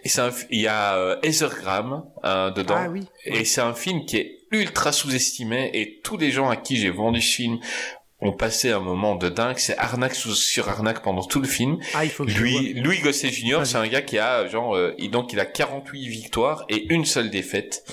[0.04, 2.76] Et c'est il y a euh, Heather Graham euh, dedans.
[2.78, 3.06] Ah oui.
[3.24, 6.90] Et c'est un film qui est ultra sous-estimé et tous les gens à qui j'ai
[6.90, 7.58] vendu ce film
[8.24, 9.58] ont passé un moment de dingue.
[9.58, 11.78] C'est arnaque sur arnaque pendant tout le film.
[11.94, 12.38] Ah il faut que je.
[12.38, 16.08] Lui, Louis Gosset Jr., c'est un gars qui a genre, euh, donc il a 48
[16.08, 17.84] victoires et une seule défaite.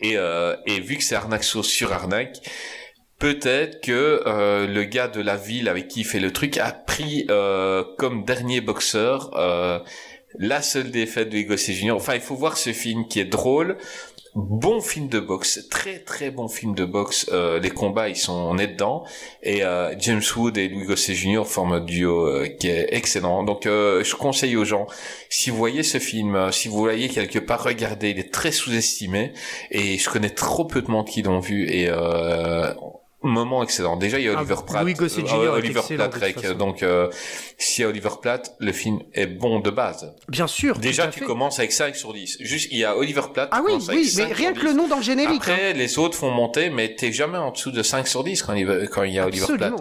[0.00, 2.36] Et, euh, et vu que c'est arnaque sur, arnaque,
[3.18, 6.72] peut-être que euh, le gars de la ville avec qui il fait le truc a
[6.72, 9.78] pris euh, comme dernier boxeur euh,
[10.38, 11.56] la seule défaite de Hugo.
[11.56, 11.96] Junior.
[11.96, 13.76] Enfin, il faut voir ce film qui est drôle,
[14.34, 17.26] bon film de boxe, très très bon film de boxe.
[17.32, 19.04] Euh, les combats, ils sont on est dedans.
[19.42, 21.44] Et euh, James Wood et Louis Gossett Jr.
[21.44, 23.42] forment un duo euh, qui est excellent.
[23.42, 24.86] Donc, euh, je conseille aux gens,
[25.28, 28.10] si vous voyez ce film, euh, si vous voyez quelque part, regardez.
[28.10, 29.32] Il est très sous-estimé
[29.70, 32.72] et je connais trop peu de monde qui l'ont vu et euh,
[33.22, 33.96] moment excellent.
[33.96, 34.82] Déjà, il y a Ah, Oliver Platt.
[34.82, 36.56] Louis Gossett euh, Oliver Platt, Rec.
[36.56, 37.08] Donc, euh,
[37.58, 40.14] s'il y a Oliver Platt, le film est bon de base.
[40.28, 40.78] Bien sûr.
[40.78, 41.26] Déjà, tu fait.
[41.26, 42.38] commences avec 5 sur 10.
[42.40, 43.48] Juste, il y a Oliver Platt.
[43.52, 44.76] Ah oui, oui, mais 5 rien que le 10.
[44.76, 45.42] nom dans le générique.
[45.48, 45.52] hein.
[45.52, 48.54] Après, les autres font monter, mais t'es jamais en dessous de 5 sur 10 quand
[48.54, 49.74] il, va- quand il y a Oliver Platt.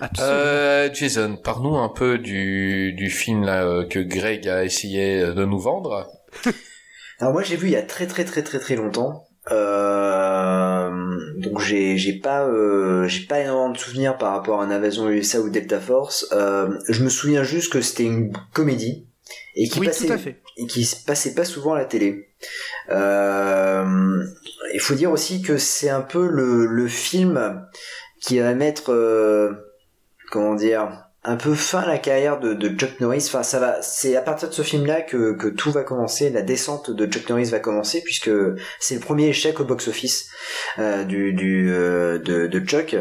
[0.00, 0.34] Absolument.
[0.36, 5.44] Euh, Jason, parle-nous un peu du, du film là, euh, que Greg a essayé de
[5.44, 6.06] nous vendre.
[7.20, 9.27] Alors moi j'ai vu il y a très très très très très longtemps.
[9.50, 10.90] Euh,
[11.38, 15.40] donc j'ai j'ai pas euh, j'ai pas énormément de souvenirs par rapport à Invasion USA
[15.40, 16.26] ou Delta Force.
[16.32, 19.06] Euh, je me souviens juste que c'était une comédie
[19.54, 22.28] et qui oui, passait et qui se passait pas souvent à la télé.
[22.90, 24.24] Euh,
[24.74, 27.66] il faut dire aussi que c'est un peu le, le film
[28.20, 29.52] qui va mettre euh,
[30.30, 33.24] comment dire un peu fin la carrière de, de Chuck Norris.
[33.28, 33.82] Enfin, ça va.
[33.82, 36.30] C'est à partir de ce film-là que, que tout va commencer.
[36.30, 38.30] La descente de Chuck Norris va commencer puisque
[38.80, 40.28] c'est le premier échec au box-office
[40.78, 42.96] euh, du, du euh, de, de Chuck.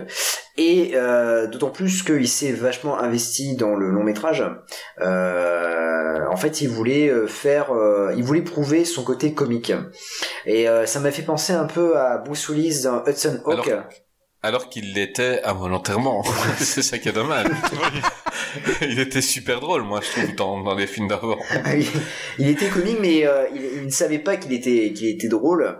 [0.59, 4.43] Et euh, d'autant plus qu'il s'est vachement investi dans le long métrage.
[4.99, 9.71] Euh, en fait, il voulait faire, euh, il voulait prouver son côté comique.
[10.45, 13.67] Et euh, ça m'a fait penser un peu à Bruce Willis dans Hudson Hawk.
[13.67, 13.83] Alors-
[14.43, 16.23] Alors qu'il l'était involontairement.
[16.59, 17.47] c'est ça qui est dommage.
[18.81, 21.37] il était super drôle, moi, je trouve, dans, dans les films d'avant.
[21.75, 21.85] il,
[22.37, 25.79] il était comique, mais euh, il, il ne savait pas qu'il était qu'il était drôle.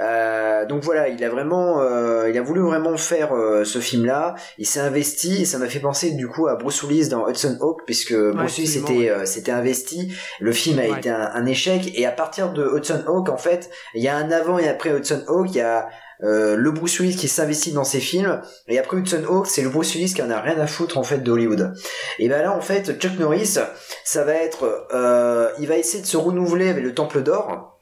[0.00, 4.34] Euh, donc voilà, il a vraiment, euh, il a voulu vraiment faire euh, ce film-là.
[4.58, 7.56] Il s'est investi et ça m'a fait penser du coup à Bruce Willis dans Hudson
[7.60, 9.10] Hawk, puisque Bruce Willis s'était ouais.
[9.10, 10.12] euh, investi.
[10.40, 10.98] Le film a Ouais.
[10.98, 14.16] été un, un échec et à partir de Hudson Hawk, en fait, il y a
[14.16, 15.46] un avant et après Hudson Hawk.
[15.50, 15.88] Il y a
[16.22, 19.70] euh, le Bruce Willis qui s'investit dans ses films et après Hudson Hawk c'est le
[19.70, 21.74] Bruce Willis qui en a rien à foutre en fait d'Hollywood.
[22.18, 23.58] Et ben là en fait Chuck Norris
[24.04, 27.80] ça va être euh, il va essayer de se renouveler avec le Temple d'Or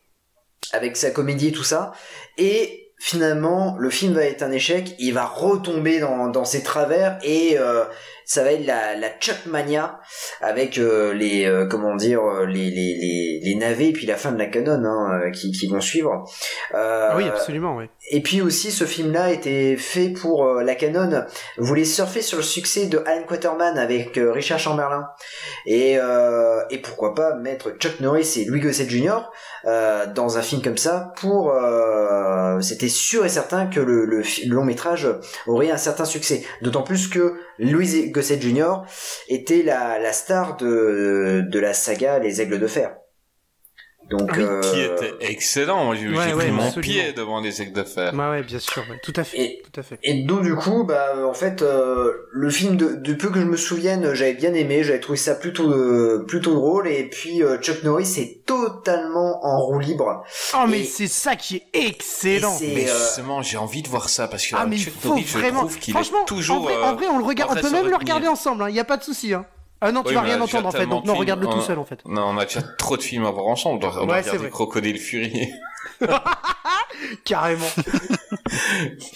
[0.73, 1.93] avec sa comédie et tout ça
[2.39, 7.59] et finalement le film va être un échec il va retomber dans, ses travers et
[7.59, 7.85] euh,
[8.32, 9.98] ça va être la, la Chuck Mania
[10.40, 14.15] avec euh, les euh, comment dire euh, les, les, les, les navets et puis la
[14.16, 16.24] fin de la canon hein, qui, qui vont suivre
[16.74, 17.86] Euh, oui, absolument, oui.
[18.09, 21.24] et puis aussi, ce film-là était fait pour la Canon
[21.59, 25.09] voulait surfer sur le succès de Alan Quaterman avec Richard Chamberlain
[25.66, 25.98] et
[26.70, 29.19] et pourquoi pas mettre Chuck Norris et Louis Gossett Jr.
[30.15, 31.52] dans un film comme ça pour
[32.61, 35.09] c'était sûr et certain que le, le, fi- le long métrage
[35.47, 36.44] aurait un certain succès.
[36.62, 38.85] D'autant plus que Louis Gossett Jr.
[39.28, 42.99] était la, star de la saga Les Aigles de Fer.
[44.11, 45.85] Donc oui, euh, Qui était excellent.
[45.85, 46.81] Moi, j'ai Ouais, ouais, pris mon absolument.
[46.82, 48.12] pied devant les aigles de fer.
[48.12, 48.99] Ouais, ouais, bien sûr, ouais.
[49.05, 49.99] tout à fait, Et- tout à fait.
[50.03, 53.45] Et donc du coup, bah en fait, euh, le film de, de peu que je
[53.47, 56.89] me souvienne, j'avais bien aimé, j'avais trouvé ça plutôt euh, plutôt drôle.
[56.89, 60.24] Et puis euh, Chuck Norris est totalement en roue libre.
[60.55, 62.55] Oh, mais c'est ça qui est excellent.
[62.57, 64.82] Et c'est- Mais euh, justement, j'ai envie de voir ça parce que Ah mais il
[64.85, 65.61] Chuck faut Norris, je vraiment.
[65.61, 66.57] trouve qu'il est Franchement, toujours.
[66.57, 68.66] en, vrai, en vrai, on le regarde, on peut même le regarder ensemble.
[68.70, 69.32] Il y a pas de souci.
[69.35, 69.47] Hein.
[69.82, 71.62] Ah non, tu Oui, vas rien a entendre en fait, donc non, de regarde-le tout
[71.62, 72.01] seul en fait.
[72.07, 73.85] Non, on a déjà trop de films à voir ensemble.
[73.85, 74.51] On Ouais, vrai.
[74.51, 75.51] Crocodile Fury.
[77.24, 77.66] Carrément.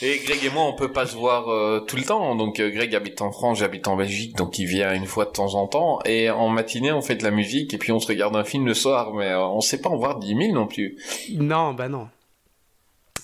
[0.00, 2.34] Et Greg et moi, on peut pas se voir euh, tout le temps.
[2.34, 5.30] Donc euh, Greg habite en France, j'habite en Belgique, donc il vient une fois de
[5.30, 5.98] temps en temps.
[6.04, 8.66] Et en matinée, on fait de la musique et puis on se regarde un film
[8.66, 10.96] le soir, mais euh, on sait pas en voir 10 000 non plus.
[11.34, 12.08] non, bah non.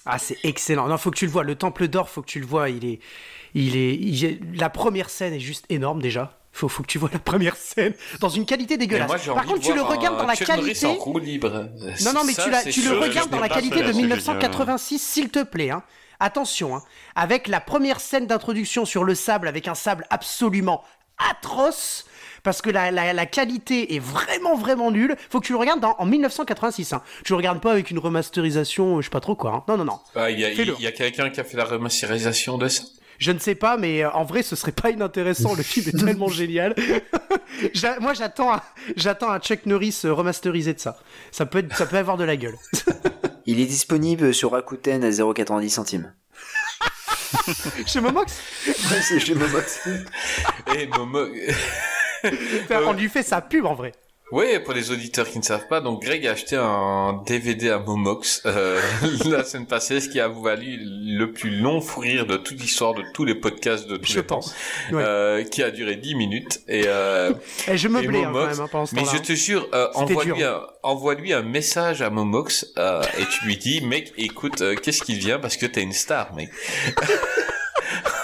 [0.06, 0.88] Ah, c'est excellent.
[0.88, 1.44] Non, faut que tu le vois.
[1.44, 2.70] Le Temple d'Or, faut que tu le vois.
[2.70, 3.00] Il est,
[3.54, 6.38] il est, il est- La première scène est juste énorme déjà.
[6.52, 9.08] Faut, faut que tu vois la première scène dans une qualité dégueulasse.
[9.08, 10.98] moi, Par contre, tu le regardes dans la Chuck Norris qualité.
[11.24, 11.68] libre.
[12.04, 15.28] Non, non, mais Ça, tu, la- le regardes dans la qualité de c'est 1986, s'il
[15.30, 15.70] te plaît.
[15.70, 15.82] Hein.
[16.18, 16.82] Attention, hein.
[17.14, 20.84] avec la première scène d'introduction sur le sable, avec un sable absolument
[21.30, 22.04] atroce,
[22.42, 25.16] parce que la, la- la qualité est vraiment, vraiment nulle.
[25.30, 26.92] Faut que tu le regardes dans- en 1986.
[26.92, 27.02] Hein.
[27.24, 29.52] Tu le regardes pas avec une remasterisation, euh, je sais pas trop quoi.
[29.54, 29.64] hein.
[29.68, 30.00] Non, non, non.
[30.16, 32.82] Ah, y a, il y a quelqu'un qui a fait la remasterisation de ça?
[33.20, 35.54] Je ne sais pas, mais euh, en vrai, ce serait pas inintéressant.
[35.54, 36.74] Le film est tellement génial.
[38.00, 38.62] Moi, j'attends, un-
[38.96, 40.98] j'attends un Chuck Norris euh, remasterisé de ça.
[41.30, 42.56] Ça peut, être- ça peut avoir de la gueule.
[43.46, 46.14] il est disponible sur Rakuten à 0,90 centimes.
[47.86, 48.40] Chez Momox,
[49.02, 49.86] c'est chez Momox.
[50.76, 51.26] Et Momo...
[52.86, 53.92] on lui fait sa pub en vrai.
[54.32, 57.78] Oui, pour les auditeurs qui ne savent pas, donc Greg a acheté un DVD à
[57.80, 58.80] Momox euh,
[59.26, 62.94] la semaine passée, ce qui a valu le plus long fou rire de toute l'histoire
[62.94, 64.54] de tous les podcasts de tous Je les temps, pense.
[64.92, 65.02] Ouais.
[65.04, 66.60] euh, qui a duré 10 minutes.
[66.68, 67.32] Et, euh,
[67.66, 69.68] Eh, je me et blais hein, quand même hein, pendant ce mais je te jure,
[69.74, 74.60] euh, envoie-lui un, envoie-lui un message à Momox euh, et tu lui dis, mec, écoute,
[74.60, 76.50] euh, qu'est-ce qu'il vient parce que t'es une star, mec.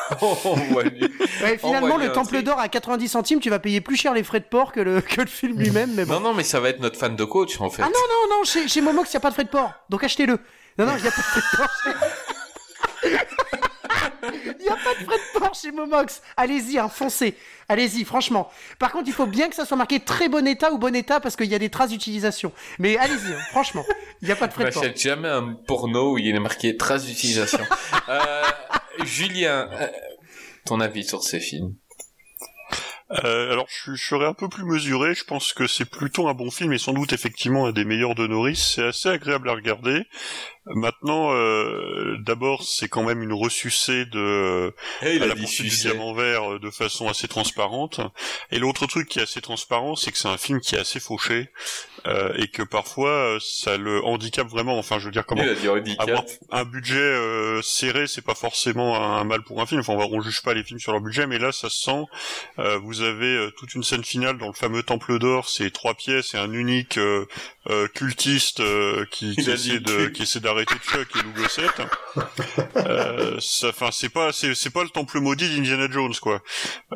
[0.20, 1.10] Envoie-lui.
[1.42, 4.40] Ouais, finalement, le Temple d'Or à 90 centimes, tu vas payer plus cher les frais
[4.40, 6.14] de port que le, que le film lui-même, mais bon.
[6.14, 7.82] Non, non, mais ça va être notre fan de coach en fait.
[7.82, 9.72] Ah non, non, non, chez, chez Momox, il n'y a pas de frais de port.
[9.88, 10.38] Donc achetez-le.
[10.78, 11.70] Non, non, il n'y a pas de frais de port.
[14.58, 16.22] Il n'y a pas de frais de port chez Momox.
[16.36, 17.36] Allez-y, hein, foncez.
[17.68, 18.50] Allez-y, franchement.
[18.78, 21.20] Par contre, il faut bien que ça soit marqué très bon état ou bon état
[21.20, 22.52] parce qu'il y a des traces d'utilisation.
[22.78, 23.84] Mais allez-y, hein, franchement.
[24.22, 24.82] Il n'y a pas de frais de port.
[24.82, 27.64] N'achète jamais un porno où il est marqué trace d'utilisation.
[28.08, 28.42] euh,
[29.04, 29.88] Julien, euh,
[30.64, 31.74] ton avis sur ces films?
[33.10, 35.14] Euh, alors, je, je serais un peu plus mesuré.
[35.14, 38.14] Je pense que c'est plutôt un bon film et sans doute effectivement un des meilleurs
[38.14, 38.56] de Norris.
[38.56, 40.06] C'est assez agréable à regarder.
[40.66, 46.12] Maintenant, euh, d'abord, c'est quand même une ressucée de Eh, à la poursuite du diamant
[46.12, 48.00] vert euh, de façon assez transparente.
[48.50, 50.98] Et l'autre truc qui est assez transparent, c'est que c'est un film qui est assez
[50.98, 51.50] fauché
[52.06, 54.78] euh, et que parfois euh, ça le handicape vraiment.
[54.78, 55.42] Enfin, je veux dire comment
[55.98, 59.80] avoir un budget euh, serré, c'est pas forcément un, un mal pour un film.
[59.80, 62.04] Enfin, on, on juge pas les films sur leur budget, mais là, ça se sent.
[62.58, 65.48] Euh, vous avez euh, toute une scène finale dans le fameux Temple d'Or.
[65.48, 67.26] C'est trois pièces et un unique euh,
[67.94, 71.70] cultiste euh, qui, qui essaie de qui essaie d'arrêter Chuck et Lou Gossett.
[72.76, 76.40] euh, enfin, c'est pas c'est c'est pas le Temple maudit d'Indiana Jones, quoi.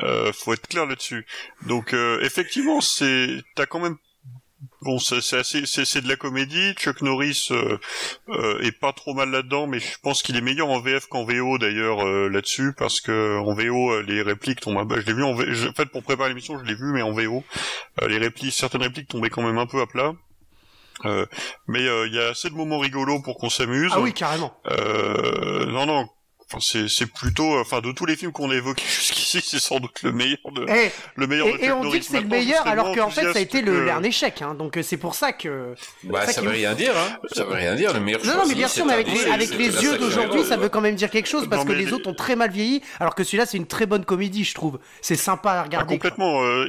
[0.02, 1.26] Euh, faut être clair là-dessus.
[1.66, 3.96] Donc, euh, effectivement, c'est t'as quand même
[4.82, 6.74] Bon, c'est c'est assez, c'est de la comédie.
[6.74, 7.78] Chuck Norris euh,
[8.28, 11.24] euh, est pas trop mal là-dedans, mais je pense qu'il est meilleur en VF qu'en
[11.24, 14.86] VO d'ailleurs euh, là-dessus, parce que en VO euh, les répliques tombent.
[14.88, 17.02] peu- Je l'ai vu en, V- en fait pour préparer l'émission, je l'ai vu, mais
[17.02, 17.42] en VO,
[18.02, 20.12] euh, les répliques, certaines répliques tombaient quand même un peu à plat.
[21.06, 21.24] Euh,
[21.66, 23.90] mais euh, il y a assez de moments rigolos pour qu'on s'amuse.
[23.94, 24.54] Ah oui, carrément.
[24.66, 26.06] Euh, non, non.
[26.52, 29.78] Enfin, c'est c'est plutôt, enfin, de tous les films qu'on a évoqués jusqu'ici, c'est sans
[29.78, 32.00] doute le meilleur de Eh, le meilleur de et, Chuck et on Norris.
[32.00, 34.42] dit que c'est le meilleur alors qu'en fait ça a été le, que- un échec.
[34.42, 34.54] Hein.
[34.54, 35.74] Donc euh, c'est pour ça que...
[36.04, 37.18] Bah, ça ça veut rien dire, hein.
[37.32, 37.92] Ça veut rien dire.
[37.94, 40.56] Le meilleur Non, non, mais bien sûr, mais avec les, avec les yeux d'aujourd'hui, ça
[40.56, 43.14] veut quand même dire quelque chose parce que les autres ont très mal vieilli, alors
[43.14, 44.78] que celui-là c'est une très bonne comédie, je trouve.
[45.02, 45.98] C'est sympa à Ah, regarder.
[45.98, 46.10] quoi.
[46.10, 46.42] complètement.
[46.42, 46.66] euh,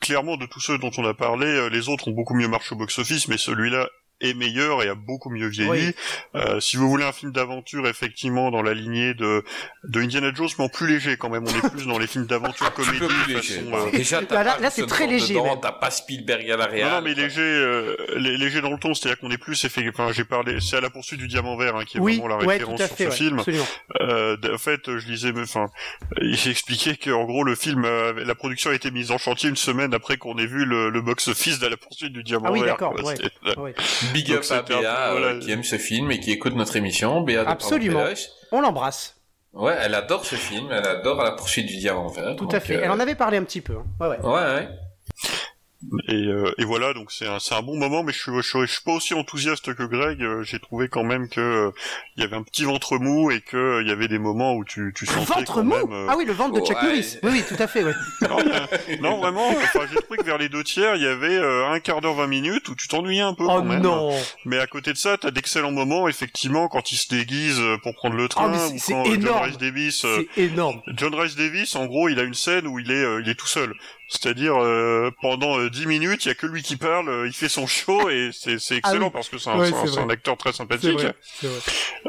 [0.00, 2.74] clairement, de tous ceux dont on a parlé, euh, les autres ont beaucoup mieux marché
[2.74, 3.86] au box-office, mais celui-là
[4.20, 5.70] est meilleur et a beaucoup mieux vieilli.
[5.70, 5.94] Oui.
[6.34, 9.44] Euh, si vous voulez un film d'aventure, effectivement, dans la lignée de,
[9.84, 11.44] de Indiana Jones, mais en plus léger quand même.
[11.46, 12.98] On est plus dans les films d'aventure comédie.
[12.98, 13.54] peu plus léger.
[13.54, 15.36] façon, euh, Déjà, t'as Là, là, c'est très léger.
[15.62, 16.88] T'as pas Spielberg à la réal.
[16.90, 20.12] Non, non, mais léger, euh, lé- léger dans le ton, c'est-à-dire qu'on est plus, enfin,
[20.12, 22.36] j'ai parlé, c'est à la poursuite du diamant vert, hein, qui est Oui, vraiment la
[22.44, 23.42] ouais, tout référence sur ce ouais, film.
[24.00, 25.66] Euh, en fait, je lisais, mais, enfin,
[26.22, 29.56] il expliquait qu'en gros, le film, euh, la production a été mise en chantier une
[29.56, 32.60] semaine après qu'on ait vu le, le box-office de la poursuite du diamant Ah oui,
[32.60, 32.68] vert.
[32.76, 33.14] d'accord, quoi.
[33.64, 33.74] ouais.
[34.12, 35.38] Big up à Béa, peu, euh, voilà.
[35.40, 37.20] qui aime ce film et qui écoute notre émission.
[37.20, 38.04] Béa de Absolument.
[38.52, 39.16] On l'embrasse,
[39.52, 42.36] Ouais, elle adore ce film, elle adore la poursuite du diamant vert.
[42.36, 42.76] tout à fait.
[42.76, 43.76] euh, Elle en avait parlé un petit peu.
[43.78, 43.84] hein.
[44.00, 44.18] Ouais, ouais.
[44.20, 44.68] Ouais, ouais.
[46.08, 48.42] Et, euh, et voilà, donc c'est un, c'est un bon moment, mais je suis, je,
[48.42, 50.22] suis- je suis pas aussi enthousiaste que Greg.
[50.22, 51.70] euh, J'ai trouvé quand même que euh,
[52.16, 54.54] il y avait un petit ventre mou et que euh, il y avait des moments
[54.54, 55.92] où tu, tu Un sentais ventre quand mou même.
[55.92, 56.88] euh, Ah oui, le ventre de Chuck Ouais.
[56.88, 57.16] Norris.
[57.22, 57.94] Oui, oui, tout à fait, ouais.
[58.28, 58.38] non,
[59.00, 59.48] non, vraiment.
[59.48, 62.14] Enfin, j'ai trouvé que vers les deux tiers, il y avait euh, un quart d'heure,
[62.14, 63.80] vingt minutes où tu t'ennuyais un peu Oh quand même.
[63.82, 64.10] non
[64.44, 67.94] Mais à côté de ça, t'as d'excellents moments, effectivement, quand il se déguise euh, pour
[67.94, 69.42] prendre le train, mais c'est- ou quand John.
[69.44, 70.04] Rice Davis.
[70.04, 70.82] C'est énorme.
[70.96, 73.34] John Rice Davis, en gros, il a une scène où il est, euh, il est
[73.34, 73.72] tout seul.
[74.12, 77.32] C'est-à-dire euh, pendant euh, 10 minutes, il y a que lui qui parle, euh, il
[77.32, 79.10] fait son show et c'est c'est excellent Ah oui.
[79.12, 80.98] parce que c'est un, Ouais, acteur très sympathique.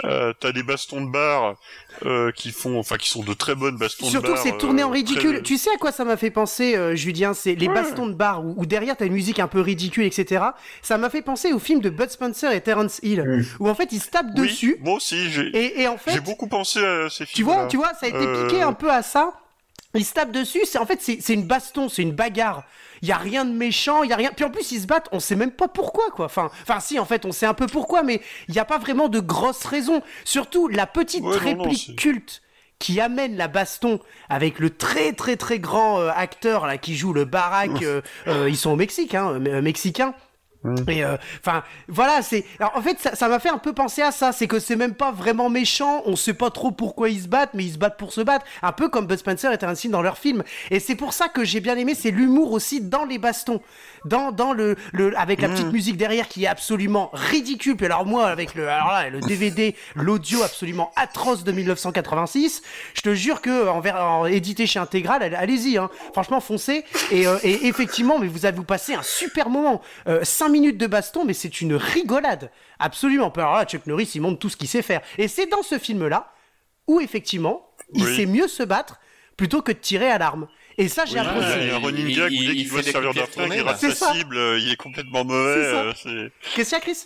[0.03, 1.55] Euh, T'as des bastons de bar
[2.05, 4.43] euh, qui font, enfin qui sont de très bonnes bastons Surtout de que bar.
[4.43, 5.33] c'est tourné euh, en ridicule.
[5.35, 7.73] très- Tu sais à quoi ça m'a fait penser, euh, Julien C'est les Ouais.
[7.73, 10.43] bastons de bar où, où derrière t'as une musique un peu ridicule, etc.
[10.81, 13.43] Ça m'a fait penser au film de Bud Spencer et Terence Hill, Mm.
[13.59, 14.77] où en fait ils se tapent Oui, dessus.
[14.81, 17.35] Moi aussi, j'ai Et, et en fait, j'ai beaucoup pensé à ces films.
[17.35, 19.33] tu vois, tu vois, ça a été Euh, piqué un peu à ça.
[19.93, 20.61] Ils se tapent dessus.
[20.65, 22.63] C'est en fait c'est c'est une baston, c'est une bagarre.
[23.01, 24.31] Il y a rien de méchant, il y a rien.
[24.35, 26.25] Puis en plus ils se battent, on sait même pas pourquoi quoi.
[26.25, 28.77] Enfin, enfin si en fait on sait un peu pourquoi, mais il y a pas
[28.77, 30.01] vraiment de grosses raisons.
[30.23, 32.41] Surtout la petite Ouais, non, non, réplique culte
[32.79, 33.99] qui amène la baston
[34.29, 37.81] avec le très très très grand euh, acteur là qui joue le baraque.
[37.83, 40.13] euh, euh, ils sont au Mexique, hein, euh, mexicain.
[40.87, 42.45] Et euh, enfin, voilà, c'est.
[42.59, 44.31] Alors en fait, ça m'a fait un peu penser à ça.
[44.31, 46.03] C'est que c'est même pas vraiment méchant.
[46.05, 48.45] On sait pas trop pourquoi ils se battent, mais ils se battent pour se battre.
[48.61, 50.43] Un peu comme Bud Spencer et Hill dans leur film.
[50.69, 53.61] Et c'est pour ça que j'ai bien aimé, c'est l'humour aussi dans les bastons,
[54.05, 57.75] dans dans le le avec la petite musique derrière qui est absolument ridicule.
[57.75, 62.61] Puis alors moi, avec le alors là, le DVD, l'audio absolument atroce de 1986,
[62.93, 65.77] je te jure que en, ver- en édité chez Intégral, allez- allez-y.
[65.77, 65.89] Hein.
[66.13, 66.83] Franchement, foncez.
[67.11, 69.81] Et, euh, et effectivement, mais vous avez vous passé un super moment.
[70.07, 72.51] Euh, cinq minutes de baston, mais c'est une rigolade.
[72.79, 73.31] Absolument.
[73.35, 75.01] Alors là, Chuck Norris, il montre tout ce qu'il sait faire.
[75.17, 76.31] Et c'est dans ce film-là
[76.87, 78.15] où effectivement, il Oui.
[78.15, 78.99] sait mieux se battre
[79.37, 80.47] plutôt que de tirer à l'arme.
[80.77, 81.55] Et ça, j'ai Oui, apprécié.
[81.61, 82.85] il y a un running il- gag où il- dès il qu'il doit fait se
[82.87, 85.39] des servir d'un flingue, il rate sa cible, euh, il est complètement mauvais.
[86.07, 86.97] Euh, Qu'est-ce qu'il y a, Chris?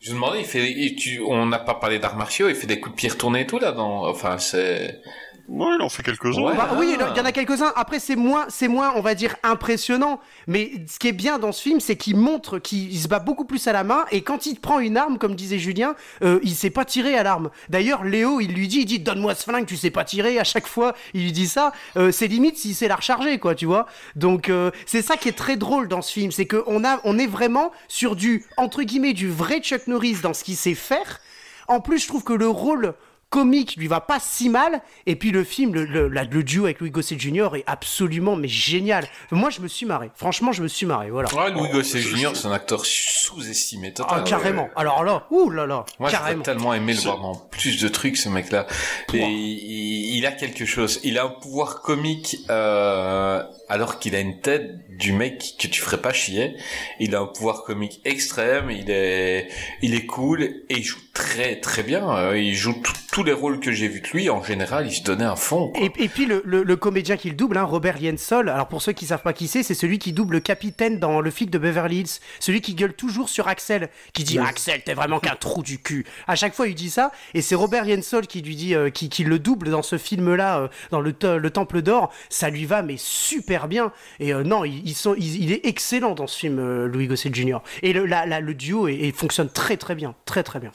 [0.00, 2.66] Je me demandais, il fait, il- tu, on n'a pas parlé d'arts martiaux, il fait
[2.66, 5.00] des coups de pied retournés et tout là, dans, enfin c'est.
[5.48, 6.42] Ouais, il en fait quelques-uns.
[6.42, 6.56] Ouais.
[6.56, 6.74] Bah Ah.
[6.76, 7.72] oui, il y en a quelques-uns.
[7.76, 10.20] Après, c'est moins, c'est moins, on va dire, impressionnant.
[10.48, 13.20] Mais ce qui est bien dans ce film, c'est qu'il montre qu'il il se bat
[13.20, 14.04] beaucoup plus à la main.
[14.10, 17.22] Et quand il prend une arme, comme disait Julien, euh, il sait pas tirer à
[17.22, 17.50] l'arme.
[17.68, 20.38] D'ailleurs, Léo, il lui dit, il dit, donne-moi ce flingue, tu sais pas tirer.
[20.38, 21.72] À chaque fois, il lui dit ça.
[21.96, 23.86] Euh, c'est limite s'il sait la recharger, quoi, tu vois.
[24.16, 27.18] Donc, euh, c'est ça qui est très drôle dans ce film, c'est qu'on a, on
[27.18, 31.20] est vraiment sur du, entre guillemets, du vrai Chuck Norris dans ce qu'il sait faire.
[31.68, 32.94] En plus, je trouve que le rôle
[33.30, 34.80] comique lui va pas si mal.
[35.06, 38.36] Et puis le film le, le, la- le duo avec Louis Gossett Jr est absolument
[38.36, 39.06] mais génial.
[39.30, 40.10] Moi je me suis marré.
[40.14, 41.28] Franchement je me suis marré voilà.
[41.34, 44.68] Ouais, Louis Gossett Jr., c'est un acteur sous-estimé ah, carrément.
[44.76, 46.42] Alors là ouh là là Moi, carrément.
[46.42, 48.66] tellement aimé le voir dans plus de trucs, ce mec-là.
[49.12, 51.00] Et il, il a quelque chose.
[51.02, 55.80] Il a un pouvoir comique, euh, alors qu'il a une tête du mec que tu
[55.80, 56.56] ferais pas chier.
[57.00, 58.70] Il a un pouvoir comique extrême.
[58.70, 59.48] Il est,
[59.82, 62.08] il est cool et il joue très très bien.
[62.16, 62.74] Euh, Il joue
[63.12, 64.28] tous les rôles que j'ai vus de lui.
[64.30, 65.72] En général, il se donnait un fond.
[65.76, 68.82] et, et puis le, le, le comédien qui le double, hein, Robert Liensol, alors pour
[68.82, 71.50] ceux qui savent pas qui c'est, c'est celui qui double le capitaine dans le flic
[71.50, 75.36] de Beverly Hills, celui qui gueule toujours sur Axel, qui dit Axel, t'es vraiment qu'un
[75.36, 76.04] trou du cul.
[76.26, 79.08] À chaque fois, il dit ça, et c'est Robert Liensol qui lui dit, euh, qui,
[79.08, 82.12] qui le double dans ce film-là, euh, dans le, le Temple d'Or.
[82.28, 83.92] Ça lui va, mais super bien.
[84.20, 87.06] Et euh, non, ils, ils sont, ils- il est excellent dans ce film, euh, Louis
[87.08, 87.58] Gossett Jr.
[87.82, 90.72] Et le, la- la- le duo est- et fonctionne très très bien, très très bien.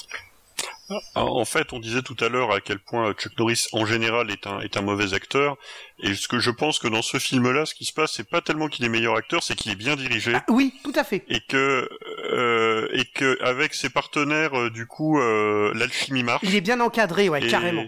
[1.15, 4.29] Ah, En fait, on disait tout à l'heure à quel point Chuck Norris en général
[4.29, 5.55] est un est un mauvais acteur.
[6.03, 8.41] Et ce que je pense que dans ce film-là, ce qui se passe, c'est pas
[8.41, 11.23] tellement qu'il est meilleur acteur, c'est qu'il est bien dirigé Ah, oui, tout à fait.
[11.29, 11.87] et que
[12.33, 16.41] euh, et que avec ses partenaires, euh, du coup, euh, l'alchimie marche.
[16.43, 17.85] Il est bien encadré, ouais, et, carrément.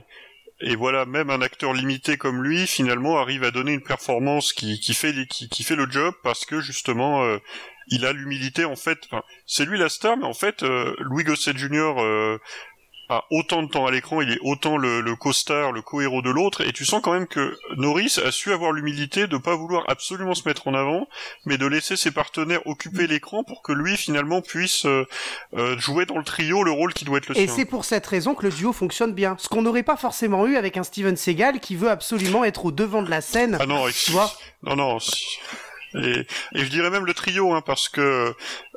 [0.65, 4.79] Et voilà, même un acteur limité comme lui, finalement, arrive à donner une performance qui,
[4.79, 7.37] qui fait qui, qui fait le job parce que justement, euh,
[7.87, 8.63] il a l'humilité.
[8.63, 8.99] En fait,
[9.45, 11.95] c'est lui la star, mais en fait, euh, Louis Gossett Jr.
[11.99, 12.37] euh,
[13.09, 16.29] a autant de temps à l'écran, il est autant le, le co-star, le co-héros de
[16.29, 19.83] l'autre, et tu sens quand même que Norris a su avoir l'humilité de pas vouloir
[19.89, 21.07] absolument se mettre en avant,
[21.45, 25.05] mais de laisser ses partenaires occuper l'écran pour que lui finalement puisse euh,
[25.55, 27.55] euh, jouer dans le trio le rôle qui doit être le Et sien.
[27.55, 29.35] c'est pour cette raison que le duo fonctionne bien.
[29.37, 32.71] Ce qu'on n'aurait pas forcément eu avec un Steven Seagal qui veut absolument être au
[32.71, 33.57] devant de la scène.
[33.59, 34.31] Ah non, tu vois
[34.63, 34.97] non, non.
[35.95, 36.25] Et,
[36.55, 38.33] et je dirais même le trio, hein, parce que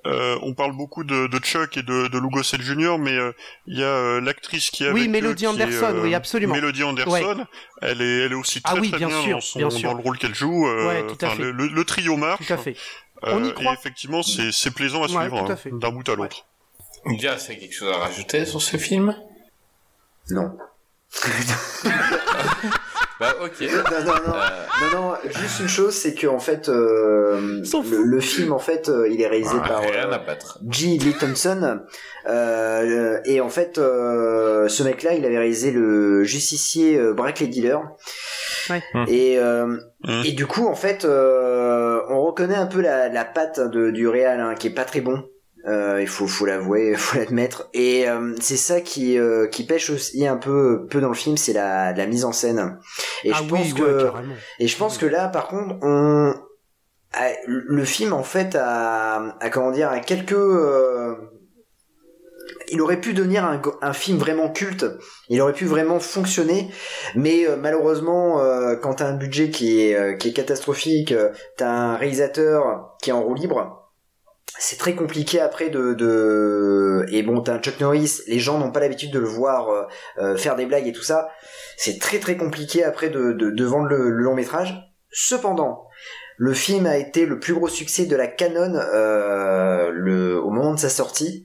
[0.07, 3.33] euh, on parle beaucoup de, de Chuck et de, de Lou Gossett Jr., mais euh,
[3.67, 6.03] il y a euh, l'actrice qui est Oui, avec Melody eux, qui est, Anderson, euh,
[6.03, 6.55] oui, absolument.
[6.55, 7.47] Melody Anderson,
[7.83, 9.71] elle est, elle est aussi Ah très oui, très bien bien, sûr, dans, son- bien
[9.71, 9.91] sûr.
[9.91, 10.67] dans le rôle qu'elle joue.
[10.67, 11.43] euh, Ouais, tout à fait.
[11.43, 12.47] Le, le- le trio marche.
[12.47, 12.77] Tout à fait.
[13.23, 13.73] On y et croit.
[13.75, 16.47] effectivement, c'est plaisant à suivre, hein, d'un bout à l'autre.
[17.07, 19.17] Dia, c'est quelque chose à rajouter sur ce film?
[20.31, 20.57] Non.
[23.19, 23.63] Bah ok.
[23.63, 24.35] Non, non, non.
[24.35, 28.59] Euh, Non, non, juste une chose, c'est que en fait, euh, le, le film, en
[28.59, 30.59] fait, euh, il est réalisé par rien euh, à battre.
[30.69, 30.99] G.
[30.99, 31.81] Lee Thompson.
[32.29, 37.81] Euh, et en fait, euh, ce mec-là, il avait réalisé le justicier euh, Brackley Dealer.
[38.69, 38.83] Ouais.
[38.93, 39.05] Hmm.
[39.09, 40.23] Et, euh, Hmm.
[40.25, 44.07] et du coup, en fait, euh, on reconnaît un peu la, la patte de, du
[44.09, 45.25] réal, hein, qui est pas très bon.
[45.69, 47.69] Euh, il faut, faut l'avouer, faut l'admettre.
[47.75, 51.37] Et euh, c'est ça qui, euh, qui pêche aussi un peu, peu dans le film,
[51.37, 52.79] c'est la, la mise en scène.
[53.25, 54.35] Et ah je oui, pense ouais, que carrément.
[54.61, 56.35] et je pense que là, par contre, on
[57.15, 61.17] a- le film en fait a, a comment dire, a quelques euh,
[62.69, 64.87] il aurait pu devenir un, un film vraiment culte,
[65.29, 66.69] il aurait pu vraiment fonctionner,
[67.15, 71.31] mais euh, malheureusement, euh, quand t'as un budget qui est, euh, qui est catastrophique, euh,
[71.57, 73.86] t'as un réalisateur qui est en roue libre,
[74.59, 77.05] c'est très compliqué après de, de...
[77.09, 79.83] et bon t'as Chuck Norris les gens n'ont pas l'habitude de le voir euh,
[80.19, 81.29] euh, faire des blagues et tout ça.
[81.77, 84.75] C'est très très compliqué après de, de, de vendre le, long métrage.
[85.11, 85.87] Cependant
[86.39, 90.75] le film a été le plus gros succès de la Canon euh, le, au moment
[90.75, 91.45] de sa sortie.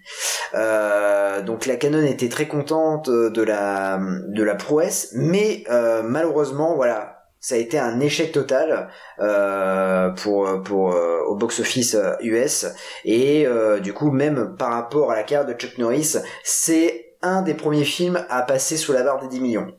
[0.54, 5.64] Donc la Canon était très contente de la de la prouesse mais
[6.04, 8.90] malheureusement voilà ça a été un échec total
[9.20, 12.68] euh, pour pour euh, au box office US
[13.04, 13.46] et
[13.82, 17.84] du coup même par rapport à la carrière de Chuck Norris c'est un des premiers
[17.84, 19.74] films à passer sous la barre des 10 millions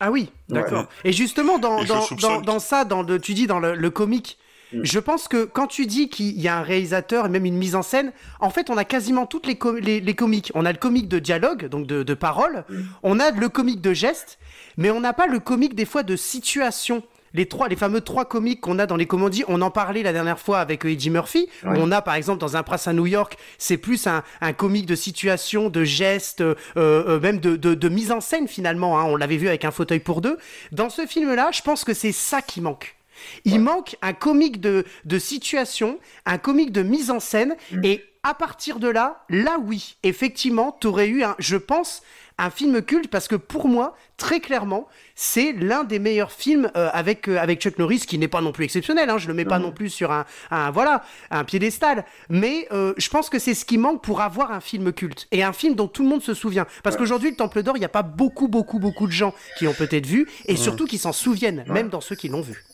[0.00, 3.74] ah oui d'accord et justement dans dans, dans, ça dans le, tu dis dans le,
[3.74, 4.38] le comique
[4.72, 4.80] Mm.
[4.82, 7.74] Je pense que quand tu dis qu'il y a un réalisateur et même une mise
[7.74, 10.50] en scène, en fait, on a quasiment toutes les, les, comiques.
[10.54, 12.64] On a le comique de dialogue, donc de, de parole.
[12.68, 12.82] Mm.
[13.02, 14.38] On a le comique de geste,
[14.76, 17.02] mais on n'a pas le comique des fois de situation
[17.36, 20.12] les trois, les fameux trois comiques qu'on a dans les comédies, on en parlait la
[20.12, 21.48] dernière fois avec Eddie Murphy.
[21.64, 24.86] On a par exemple dans Un prince à New York, c'est plus un, un, comique
[24.86, 28.98] de situation, de geste, euh, euh, même de, de, de, mise en scène finalement.
[28.98, 29.04] Hein.
[29.04, 30.38] On l'avait vu avec un fauteuil pour deux.
[30.72, 32.96] Dans ce film-là, je pense que c'est ça qui manque.
[33.44, 37.84] Il manque un comique de, de situation, un comique de mise en scène, mm.
[37.84, 42.02] et à partir de là, là oui, effectivement, tu aurais eu, un, je pense,
[42.38, 46.90] un film culte parce que pour moi, très clairement, c'est l'un des meilleurs films euh,
[46.92, 49.08] avec euh, avec Chuck Norris, qui n'est pas non plus exceptionnel.
[49.08, 52.92] Hein, je le mets pas non plus sur un, un voilà un piédestal, mais euh,
[52.98, 55.74] je pense que c'est ce qui manque pour avoir un film culte et un film
[55.74, 56.66] dont tout le monde se souvient.
[56.82, 59.64] Parce qu'aujourd'hui, le Temple d'Or, il n'y a pas beaucoup beaucoup beaucoup de gens qui
[59.64, 62.64] l'ont peut-être vu et surtout qui s'en souviennent, même dans ceux qui l'ont vu.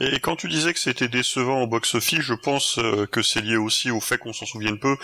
[0.00, 2.78] Et quand tu disais que c'était décevant au box-office, je pense
[3.10, 4.96] que c'est lié aussi au fait qu'on s'en souvienne peu.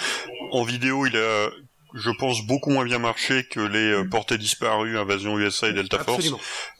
[0.50, 1.48] En vidéo, il a,
[1.94, 5.98] je pense, beaucoup moins bien marché que les euh, portées disparues, Invasion USA et Delta
[5.98, 6.32] Force.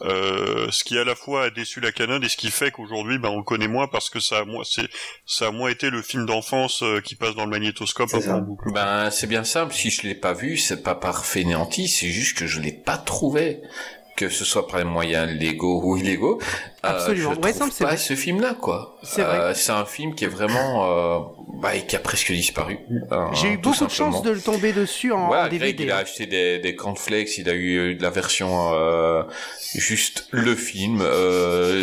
[0.03, 3.19] Euh, ce qui à la fois a déçu la canon et ce qui fait qu'aujourd'hui,
[3.19, 4.89] ben, on le connaît moins parce que ça a moins, c'est,
[5.27, 8.11] ça a moins été le film d'enfance euh, qui passe dans le magnétoscope.
[8.73, 9.75] Ben, c'est bien simple.
[9.75, 12.97] Si je l'ai pas vu, c'est pas par fainéantie, c'est juste que je l'ai pas
[12.97, 13.61] trouvé
[14.17, 16.39] que ce soit par les moyens légaux ou illégaux.
[16.85, 17.31] Euh, Absolument.
[17.31, 18.99] Euh, je trouve pas ce film-là, quoi.
[19.03, 21.19] C'est euh, C'est un film qui est vraiment, euh,
[21.61, 22.79] bah, qui a presque disparu.
[23.11, 25.73] Euh, J'ai eu beaucoup de chance de le tomber dessus en, ouais, DVD.
[25.73, 28.73] Greg, il a acheté des, des cornflakes, il a eu de la version
[29.75, 31.03] juste le film,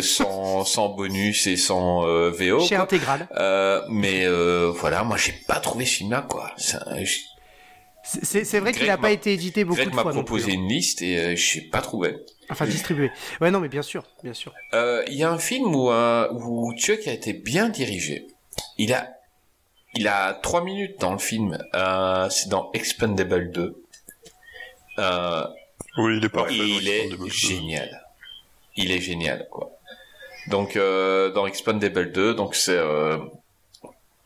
[0.02, 2.60] sans, sans bonus et sans VO.
[2.60, 3.28] Chez Intégral.
[3.90, 4.26] mais
[4.70, 6.50] voilà, moi j'ai pas trouvé ce film-là, quoi.
[8.22, 10.04] C'est vrai qu'il n'a pas été édité beaucoup Greg de fois.
[10.04, 10.54] m'a proposé hein.
[10.54, 12.16] une liste et euh, je n'ai pas trouvé.
[12.48, 13.10] Enfin, distribué.
[13.40, 14.52] Ouais, non, mais bien sûr, bien sûr.
[14.74, 18.26] Euh, il y a un film où, euh, où Chuck a été bien dirigé.
[18.78, 19.08] Il a,
[19.94, 21.58] il a trois minutes dans le film.
[22.30, 23.82] C'est dans Expendable 2.
[25.98, 26.54] oui, il est parfait.
[26.54, 28.04] Il est génial.
[28.76, 29.70] Il est génial, quoi.
[30.48, 32.80] Donc, dans Expendable 2, donc c'est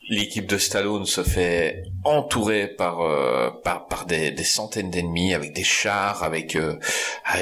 [0.08, 6.22] l'équipe de Stallone se fait entourer par euh, par, des centaines d'ennemis avec des chars
[6.22, 6.78] avec euh,
[7.24, 7.38] ah,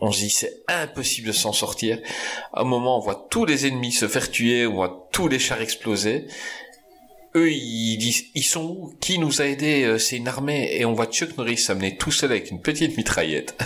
[0.00, 1.98] on se dit c'est impossible de s'en sortir.
[2.52, 5.38] À un moment on voit tous les ennemis se faire tuer on voit tous les
[5.38, 6.26] chars exploser
[7.34, 8.94] eux ils disent ils sont où?
[9.00, 9.84] Qui nous a aidés?
[9.84, 10.70] Euh, c'est une armée.
[10.72, 13.56] Et on voit Chuck Norris s'amener tout seul avec une petite mitraillette.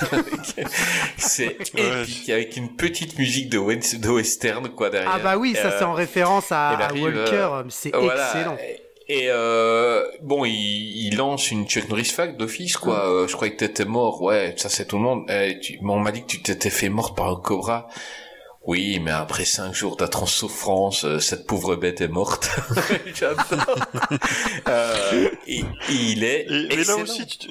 [1.19, 3.59] C'est épique avec une petite musique de,
[3.99, 5.11] de western quoi derrière.
[5.15, 8.57] Ah bah oui ça c'est en euh, référence à, Walker euh, c'est excellent.
[9.09, 13.27] Et euh, bon, il, il, lance une Chuck Norris fac d'office, quoi.
[13.29, 14.21] je croyais que t'étais mort.
[14.21, 15.31] Ouais, ça c'est tout le monde.
[15.31, 17.87] Eh, tu, on m'a dit que tu t'étais fait mort par un cobra.
[18.67, 22.51] Oui, mais après cinq jours d'atroce souffrance, euh, cette pauvre bête est morte.
[24.69, 27.49] euh, il est mais là aussi, tu...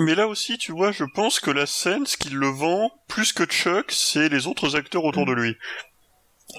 [0.00, 3.32] mais là aussi, tu vois, je pense que la scène, ce qui le vend plus
[3.32, 5.56] que Chuck, c'est les autres acteurs autour de lui.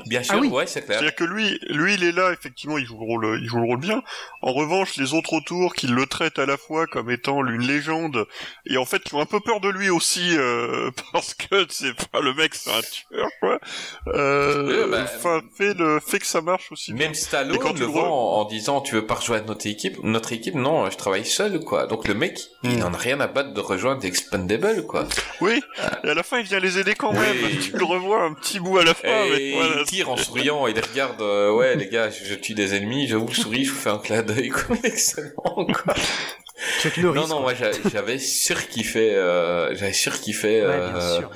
[0.06, 0.99] Bien sûr, ah ouais, c'est clair.
[0.99, 3.65] C'est-à-dire que lui, lui, il est là, effectivement, il joue le rôle, il joue le
[3.65, 4.03] rôle bien.
[4.41, 8.26] En revanche, les autres autour, qui le traitent à la fois comme étant une légende,
[8.65, 11.94] et en fait, qui ont un peu peur de lui aussi, euh, parce que c'est
[12.10, 13.60] pas le mec, c'est un tueur, quoi.
[14.07, 15.06] Euh, bah,
[15.56, 16.94] fait le fait que ça marche aussi.
[16.94, 20.56] Même Stallone quand le vend en, disant, tu veux pas rejoindre notre équipe, notre équipe,
[20.56, 21.88] non, je travaille seul, quoi.
[21.88, 22.84] Donc le mec, il hmm.
[22.84, 25.07] en a rien à battre de rejoindre Expendable, quoi.
[25.41, 25.61] Oui.
[26.03, 27.36] Et à la fin, il vient les aider quand même.
[27.61, 29.24] Tu le revois un petit bout à la fin.
[29.26, 33.07] Et il tire en souriant, il regarde, euh, ouais, les gars, je, tue des ennemis,
[33.07, 34.76] je vous souris, je vous fais un clin d'œil, quoi.
[34.84, 35.93] Excellent, quoi.
[36.97, 40.61] non, non, moi j'avais surkiffé, euh, j'avais surkiffé.
[40.61, 41.31] Euh, ouais, bien sûr.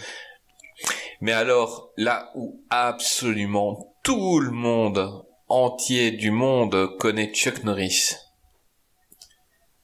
[1.21, 8.15] Mais alors, là où absolument tout le monde entier du monde connaît Chuck Norris,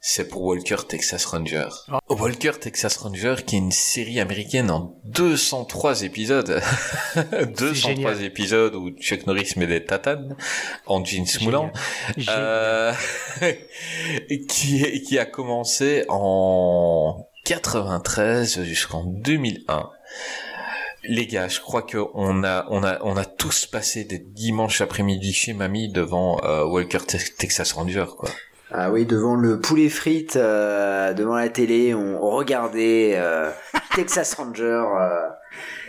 [0.06, 1.68] c'est pour Walker Texas Ranger.
[1.88, 1.98] Ah.
[2.10, 6.60] Walker Texas Ranger qui est une série américaine en 203 épisodes.
[7.56, 10.36] 203 épisodes où Chuck Norris met des tatanes
[10.84, 11.72] en jeans moulants.
[12.28, 12.92] Euh,
[14.46, 19.88] qui, qui a commencé en 93 jusqu'en 2001.
[21.04, 24.82] Les gars, je crois que on a, on a, on a tous passé des dimanches
[24.82, 26.98] après-midi chez mamie devant euh, Walker
[27.38, 28.28] Texas Ranger, quoi.
[28.72, 33.50] Ah oui, devant le poulet frites, euh, devant la télé, on, regardait euh,
[33.94, 34.62] Texas Ranger.
[35.00, 35.20] Euh,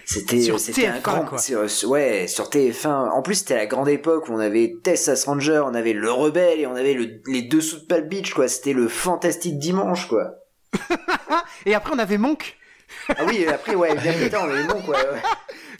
[0.06, 1.38] C'était c'était un TF1, grand quoi.
[1.40, 3.10] sur- ouais sur TF1.
[3.10, 6.60] En plus c'était la grande époque où on avait Texas Ranger, on avait le Rebelle
[6.60, 8.48] et on avait le- les dessous de Palm Beach quoi.
[8.48, 10.36] C'était le fantastique dimanche quoi.
[11.66, 12.58] Et après, on avait Monk.
[13.10, 14.98] Ah oui après ouais bien plus tard on avait bon quoi.
[14.98, 15.22] ouais.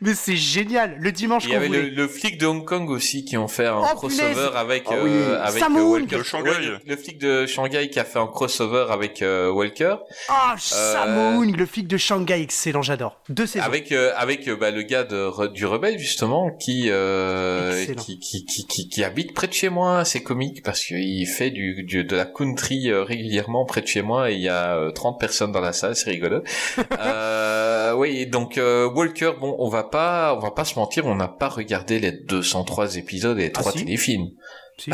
[0.06, 0.96] Mais c'est génial.
[1.00, 3.80] Le dimanche Il y avait le, flic de Hong Kong aussi qui ont fait un
[3.82, 4.50] Oh, crossover punaise.
[4.56, 5.10] avec Ah oui.
[5.12, 5.82] euh, avec euh.
[5.82, 6.18] Walker.
[6.18, 6.50] De Shanghai.
[6.52, 9.96] Ouais, le, flic de Shanghai qui a fait un crossover avec euh, Walker,
[10.30, 13.20] Ah, Euh, Moon, le flic de Shanghai, excellent, j'adore.
[13.30, 13.66] Deux saisons.
[13.66, 18.66] avec euh, avec bah, le gars de, du rebelle justement qui, euh, qui, qui qui
[18.68, 20.06] qui qui habite près de chez moi.
[20.06, 24.30] C'est comique parce qu'il fait du, du de la country régulièrement près de chez moi
[24.32, 25.96] et il y a euh, 30 personnes dans la salle.
[25.96, 26.42] C'est rigolo.
[27.00, 31.16] euh, oui, donc euh, Walker, bon, on va pas on va pas se mentir, on
[31.16, 33.80] n'a pas regardé les 203 épisodes et les Ah, trois si.
[33.80, 34.30] téléfilms.
[34.78, 34.92] Si.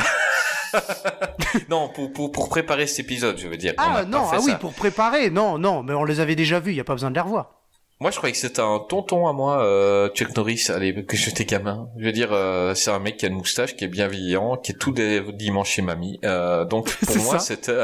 [1.69, 3.73] non, pour, pour, pour préparer cet épisode, je veux dire.
[3.77, 6.77] Ah non, ah oui, pour préparer, non, non, mais on les avait déjà vus, il
[6.77, 7.57] y a pas besoin de les revoir.
[7.99, 11.45] Moi, je croyais que c'était un tonton à moi, euh, Chuck Norris, allez, que j'étais
[11.45, 11.87] gamin.
[11.99, 14.71] Je veux dire, euh, c'est un mec qui a une moustache, qui est bienveillant, qui
[14.71, 16.19] est tous les dimanches chez mamie.
[16.25, 17.83] Euh, donc, pour moi, c'était,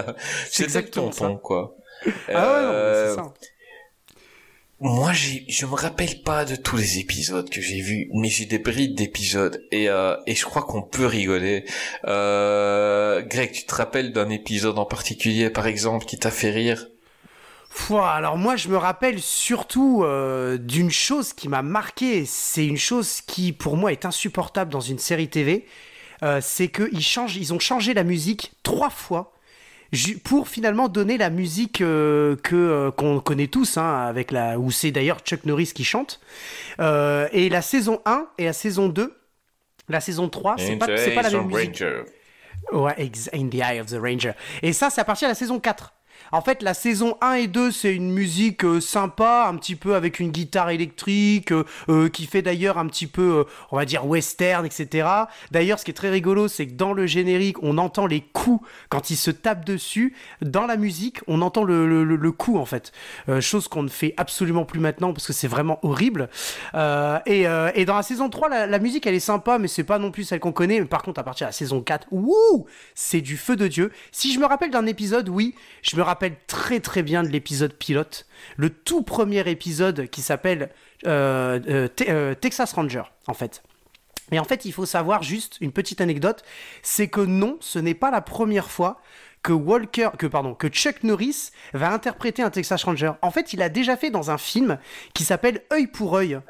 [0.49, 1.75] c'était le tonton, quoi.
[2.03, 3.33] Ah ouais, non, c'est ça.
[4.79, 8.45] Moi, j'ai, je me rappelle pas de tous les épisodes que j'ai vus, mais j'ai
[8.45, 11.65] des brides d'épisodes et euh, et je crois qu'on peut rigoler.
[12.05, 16.87] Euh, Greg, tu te rappelles d'un épisode en particulier, par exemple, qui t'a fait rire?
[17.89, 23.21] Alors moi je me rappelle surtout euh, d'une chose qui m'a marqué, c'est une chose
[23.21, 25.65] qui pour moi est insupportable dans une série TV,
[26.23, 29.36] euh, c'est qu'ils changent, ils ont changé la musique trois fois
[30.23, 34.69] pour finalement donner la musique euh, que euh, qu'on connaît tous, hein, avec la où
[34.71, 36.19] c'est d'ailleurs Chuck Norris qui chante.
[36.79, 39.13] Euh, et la saison 1 et la saison 2,
[39.89, 41.69] la saison 3, c'est pas, pas la même musique.
[41.79, 42.03] Ranger.
[42.73, 44.33] Ouais, ex- In the Eye of the Ranger.
[44.61, 45.93] Et ça, c'est à partir de la saison 4.
[46.31, 49.95] En fait, la saison 1 et 2, c'est une musique euh, sympa, un petit peu
[49.95, 54.05] avec une guitare électrique, euh, euh, qui fait d'ailleurs un petit peu, on va dire,
[54.05, 55.07] western, etc.
[55.51, 58.67] D'ailleurs, ce qui est très rigolo, c'est que dans le générique, on entend les coups
[58.89, 60.15] quand ils se tapent dessus.
[60.41, 62.91] Dans la musique, on entend le, coup, en fait.
[63.39, 66.29] Chose qu'on ne fait absolument plus maintenant, parce que c'est vraiment horrible.
[66.73, 67.45] Et,
[67.85, 70.23] dans la saison 3, la, la musique, elle est sympa, mais c'est pas non plus
[70.23, 70.79] celle qu'on connaît.
[70.79, 73.91] Mais par contre, à partir de la saison 4, wouh, c'est du feu de Dieu.
[74.11, 76.16] Si je me rappelle d'un épisode, oui, je me rappelle
[76.47, 78.25] très très bien de l'épisode pilote.
[78.55, 80.69] Le tout premier épisode qui s'appelle
[81.05, 83.63] euh, euh, euh, Texas Ranger, en fait.
[84.31, 86.43] Et en fait, il faut savoir juste une petite anecdote,
[86.81, 89.01] c'est que non, ce n'est pas la première fois
[89.47, 93.13] que Walker, que pardon, que Chuck Norris va interpréter un Texas Ranger.
[93.21, 94.77] En fait, il a déjà fait dans un film
[95.13, 96.41] qui s'appelle Œil pour œil,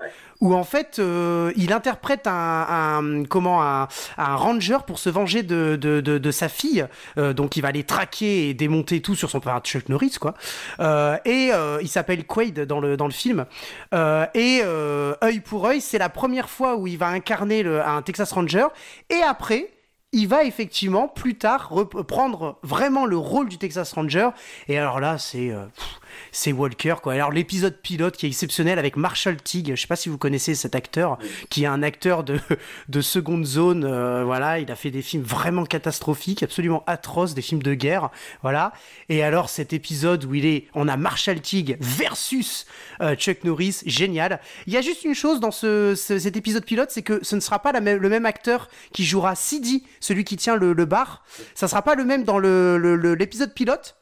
[0.42, 3.88] où en fait euh, il interprète un, comment un,
[4.18, 6.88] ranger pour se venger de, sa fille.
[7.20, 10.34] Euh, donc il va aller traquer et démonter tout sur son enfin, Chuck Norris quoi.
[10.80, 11.52] Euh, et
[11.84, 13.46] il s'appelle Quaid dans le dans le film.
[13.94, 18.32] Et œil pour œil, c'est la première fois où il va incarner le, un Texas
[18.32, 18.66] Ranger.
[19.12, 19.70] Et après,
[20.14, 24.30] il va effectivement plus tard reprendre vraiment le rôle du Texas Ranger.
[24.68, 25.66] Et alors là, c'est euh,
[26.32, 27.14] c'est Walker quoi.
[27.14, 29.74] Alors l'épisode pilote qui est exceptionnel avec Marshall Teague.
[29.76, 31.18] Je sais pas si vous connaissez cet acteur,
[31.50, 32.40] qui est un acteur de
[32.90, 33.84] de seconde zone.
[33.86, 38.10] euh, voilà, il a fait des films vraiment catastrophiques, absolument atroces, des films de guerre.
[38.42, 38.74] Voilà.
[39.10, 42.66] Et alors cet épisode où il est, on a Marshall Teague versus
[43.02, 44.40] euh, Chuck Norris, génial.
[44.66, 47.36] Il y a juste une chose dans ce, ce- cet épisode pilote, c'est que ce
[47.36, 50.74] ne sera pas la même- le même acteur qui jouera Sidi, celui qui tient le,
[50.74, 51.24] le bar.
[51.56, 53.97] Ça sera pas le même dans le- le- le- l'épisode pilote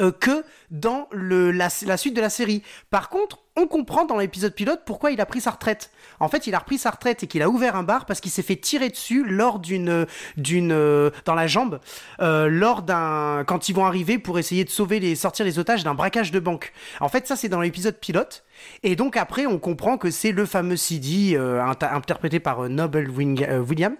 [0.00, 2.62] euh, que dans le, la, suite de la série.
[2.90, 5.90] Par contre, on comprend dans l'épisode pilote pourquoi il a pris sa retraite.
[6.20, 8.30] En fait, il a repris sa retraite et qu'il a ouvert un bar parce qu'il
[8.30, 10.06] s'est fait tirer dessus lors d'une
[10.36, 11.80] d'une euh, dans la jambe
[12.20, 15.82] euh, lors d'un quand ils vont arriver pour essayer de sauver les sortir les otages
[15.82, 16.72] d'un braquage de banque.
[17.00, 18.44] En fait, ça c'est dans l'épisode pilote.
[18.82, 22.68] Et donc après, on comprend que c'est le fameux CD euh, inter- interprété par euh,
[22.68, 23.96] Noble Wing- euh, William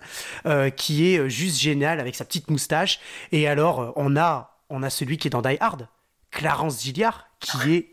[0.47, 3.01] euh, qui est juste génial avec sa petite moustache.
[3.33, 5.89] Et alors, on a on a celui qui est dans Die Hard,
[6.31, 7.89] Clarence Gilliard, qui est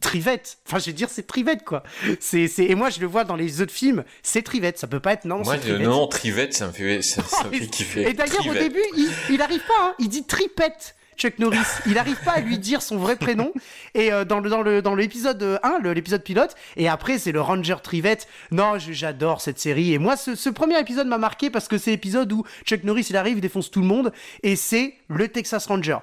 [0.00, 0.58] Trivette.
[0.66, 1.82] Enfin, je veux dire, c'est Trivette, quoi.
[2.20, 2.50] C'est.
[2.58, 4.78] Et moi, je le vois dans les autres films, c'est Trivette.
[4.78, 6.52] Ça peut pas être non, Moi, le Trivette.
[6.52, 8.08] ça me fait, ça, ça me fait kiffer.
[8.10, 9.94] Et d'ailleurs, au début, il, il arrive pas, hein.
[9.98, 10.94] il dit Tripette.
[11.18, 13.52] Chuck Norris, il arrive pas à lui dire son vrai prénom
[13.94, 17.18] et euh, dans le dans le dans l'épisode euh, 1, le- l'épisode pilote et après
[17.18, 18.28] c'est le Ranger Trivette.
[18.52, 21.90] Non, j'adore cette série et moi ce, ce premier épisode m'a marqué parce que c'est
[21.90, 24.12] l'épisode où Chuck Norris il arrive, il défonce tout le monde
[24.42, 25.98] et c'est le Texas Ranger.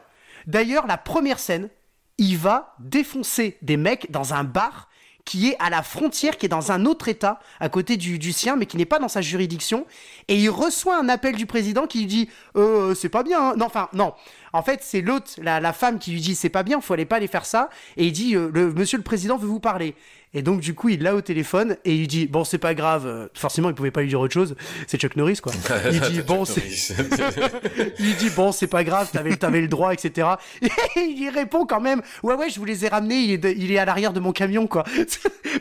[0.47, 1.69] D'ailleurs, la première scène,
[2.17, 4.89] il va défoncer des mecs dans un bar
[5.25, 8.31] qui est à la frontière, qui est dans un autre État, à côté du, du
[8.31, 9.87] sien, mais qui n'est pas dans sa juridiction.
[10.27, 13.41] Et il reçoit un appel du président qui lui dit euh, c'est pas bien.
[13.41, 13.53] hein.
[13.57, 14.13] Non, enfin, non.
[14.55, 17.05] En fait, c'est l'autre, la, la femme qui lui dit c'est pas bien, faut aller
[17.05, 17.69] pas aller faire ça.
[17.97, 19.95] Et il dit euh, le, Monsieur le président veut vous parler.
[20.37, 23.05] Et donc, du coup, il l'a au téléphone et il dit Bon, c'est pas grave.
[23.07, 24.55] euh, Forcément, il pouvait pas lui dire autre chose.
[24.87, 25.53] C'est Chuck Norris, quoi.
[25.91, 26.61] Il dit Bon, c'est.
[27.99, 30.27] il dit Bon, c'est pas grave, t'avais, t'avais le droit, etc.
[30.61, 30.69] Et
[31.01, 33.53] il y répond quand même Ouais, ouais, je vous les ai ramenés, il est, de-
[33.55, 34.83] il est à l'arrière de mon camion, quoi.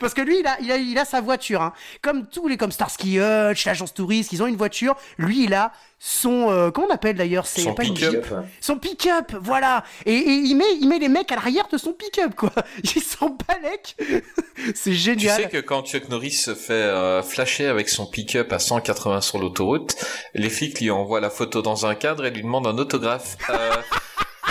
[0.00, 1.72] Parce que lui, il a, il a, il a sa voiture, hein.
[2.02, 4.96] Comme tous les, comme Starsky Hutch, l'agence touriste, ils ont une voiture.
[5.18, 6.50] Lui, il a son.
[6.50, 8.26] euh, comment on appelle d'ailleurs C'est Son pick-up.
[8.60, 9.84] Son pick-up, voilà.
[10.06, 12.50] Et, et il, met, il met les mecs à l'arrière de son pick-up, quoi.
[12.82, 13.96] Ils s'en balèquent.
[14.74, 15.42] C'est Tu génial.
[15.42, 19.38] sais que quand Chuck Norris se fait euh, flasher avec son pick-up à 180 sur
[19.38, 19.94] l'autoroute,
[20.34, 23.36] les flics lui envoient la photo dans un cadre et lui demandent un autographe.
[23.50, 23.70] Euh,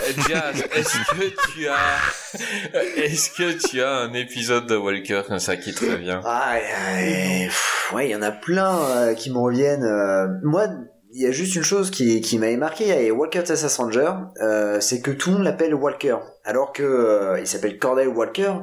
[0.28, 5.22] Jazz, est-ce que tu as, est-ce que tu as un épisode de Walker?
[5.28, 9.14] Comme ça qui te revient Ah, euh, pff, ouais, il y en a plein euh,
[9.14, 9.84] qui me reviennent.
[9.86, 10.28] euh.
[10.44, 10.68] moi,
[11.16, 14.80] il y a juste une chose qui, qui m'avait marqué avec Walker Texas Ranger, euh,
[14.80, 18.54] c'est que tout le monde l'appelle Walker, alors que euh, il s'appelle Cordell Walker.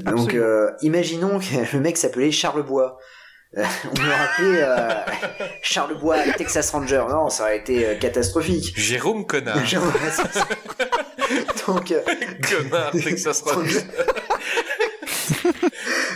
[0.00, 2.98] Donc, euh, imaginons que le mec s'appelait Charles Bois.
[3.54, 7.04] On l'aurait appelé Charles Bois Texas Ranger.
[7.10, 8.72] Non, ça aurait été catastrophique.
[8.78, 9.58] Jérôme Connard.
[10.12, 10.24] Ça.
[11.66, 11.92] Donc,
[12.48, 13.80] Connard, Texas Ranger.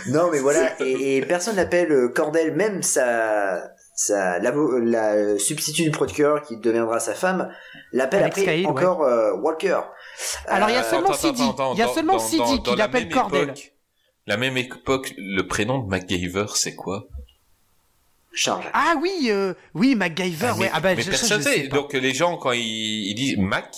[0.07, 4.51] Non, mais voilà, et, et personne n'appelle Cordell, même sa, sa, la,
[4.83, 7.49] la substitut du procureur qui deviendra sa femme,
[7.93, 9.79] l'appelle après Cahill, encore euh, Walker.
[10.47, 11.43] Alors, il y a Euh, seulement Sidi.
[11.73, 13.43] Il y a seulement qui l'appelle même Cordell.
[13.49, 13.71] époque-
[14.27, 17.05] La même époque, le prénom de MacGyver, c'est quoi?
[18.33, 18.65] Charge.
[18.73, 20.71] Ah oui, euh, oui, MacGyver, mais, ouais.
[20.73, 21.67] Ah bah, mais je, personne je sais sait.
[21.69, 21.75] pas.
[21.77, 22.61] Donc les gens quand ils,
[23.11, 23.73] ils disent Mac,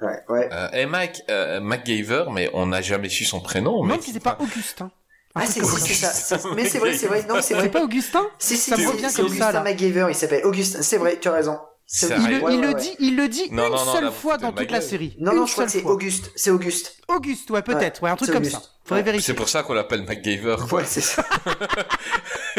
[0.00, 0.48] Ouais, ouais.
[0.52, 3.82] euh, hey Mac, euh, MacGyver, mais on n'a jamais su son prénom.
[3.84, 4.90] Même si c'est pas Augustin.
[5.34, 5.64] Ah, truc c'est
[5.94, 6.10] ça.
[6.12, 6.38] c'est ça.
[6.38, 7.24] c'est- Mais c'est vrai, c'est vrai.
[7.28, 7.64] Non, c'est vrai.
[7.64, 9.60] C'est pas Augustin Si, si, ça me si, revient c'est comme Augustin ça.
[9.62, 10.82] MacGyver, il s'appelle Augustin.
[10.82, 11.58] C'est vrai, tu as raison.
[12.02, 12.74] Il, le, Ouais, il ouais, le ouais.
[12.74, 15.16] dit, il le dit Non, une non, non, seule fois dans toute la série.
[15.20, 15.84] Non, Une non, je crois que c'est.
[15.84, 16.30] Auguste.
[16.36, 16.96] C'est Auguste.
[17.08, 18.56] Auguste, ouais, peut-être, ouais, un truc comme Auguste.
[18.56, 18.62] ça.
[18.88, 19.02] Faudrait Ouais.
[19.04, 19.26] vérifier.
[19.26, 20.56] C'est pour ça qu'on l'appelle MacGyver.
[20.72, 21.22] Ouais, c'est ça.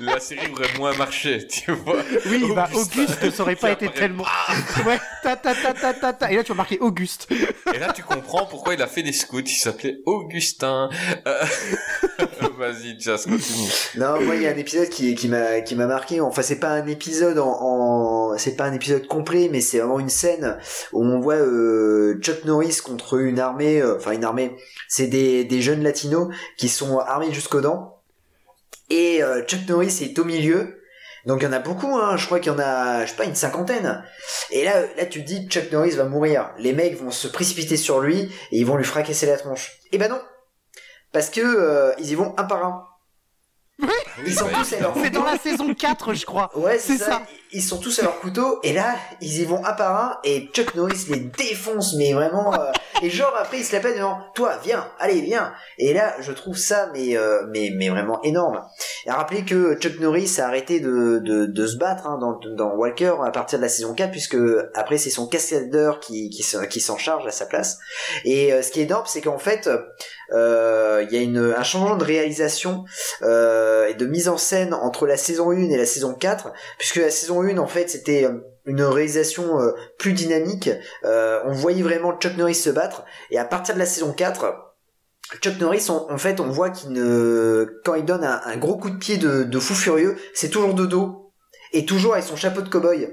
[0.00, 1.96] la série aurait moins marché, tu vois.
[2.26, 3.02] Oui, bah Augustin.
[3.02, 4.00] Auguste, ça aurait pas été apparaît.
[4.00, 4.24] tellement.
[4.86, 6.32] Ouais, ta ta ta ta ta ta.
[6.32, 7.28] Et là, tu vas marquer Auguste.
[7.74, 9.40] Et là, tu comprends pourquoi il a fait des scouts.
[9.40, 10.88] Il s'appelait Augustin.
[11.26, 11.44] Euh,
[12.58, 13.68] Vas-y, Jazz, continue.
[13.96, 16.20] Non, moi il y a un épisode qui, qui m'a qui m'a marqué.
[16.20, 17.48] Enfin, c'est pas un épisode en,
[18.32, 20.58] en- c'est pas un épisode complet, mais c'est vraiment une scène
[20.92, 24.52] où on voit euh, Chuck Norris contre une armée, euh, enfin une armée.
[24.94, 26.28] C'est des des jeunes latinos
[26.58, 28.02] qui sont armés jusqu'aux dents.
[28.90, 30.82] Et euh, Chuck Norris est au milieu.
[31.24, 32.18] Donc il y en a beaucoup, hein.
[32.18, 34.04] je crois qu'il y en a, je sais pas, une cinquantaine.
[34.50, 36.50] Et là, là tu te dis, Chuck Norris va mourir.
[36.58, 38.28] Les mecs vont se précipiter sur lui et
[38.58, 39.78] ils vont lui fracasser la tronche.
[39.92, 40.20] Et ben non,
[41.10, 42.86] parce que euh, ils y vont un par un.
[44.26, 46.50] Ils sont tous à leur C'est dans la saison 4, je crois.
[46.54, 47.10] Ouais, c'est C'est ça.
[47.12, 47.22] ça.
[47.54, 50.48] Ils sont tous à leur couteau et là, ils y vont un par un et
[50.54, 52.54] Chuck Norris les défonce, mais vraiment.
[52.54, 52.72] euh,
[53.02, 55.52] et genre après, il se la pète devant toi, viens, allez, viens.
[55.76, 58.62] Et là, je trouve ça, mais euh, mais mais vraiment énorme.
[59.04, 63.16] Et rappelez que Chuck Norris a arrêté de de, se battre hein, dans dans Walker
[63.22, 64.38] à partir de la saison 4 puisque
[64.74, 67.78] après c'est son cascadeur qui qui qui s'en charge à sa place.
[68.24, 69.68] Et euh, ce qui est énorme, c'est qu'en fait,
[70.30, 72.84] il y a une un changement de réalisation
[73.22, 77.10] et de mise en scène entre la saison 1 et la saison 4 puisque la
[77.10, 80.70] saison 1 en fait c'était euh, une réalisation euh, plus dynamique.
[81.04, 83.04] Euh, on voyait vraiment Chuck Norris se battre.
[83.30, 84.68] Et à partir de la saison 4
[85.40, 88.98] Chuck Norris en, fait on voit qu'il ne quand il donne un, gros coup de
[88.98, 91.32] pied de, de fou furieux c'est toujours de dos
[91.72, 93.08] et toujours avec son chapeau de cow-boy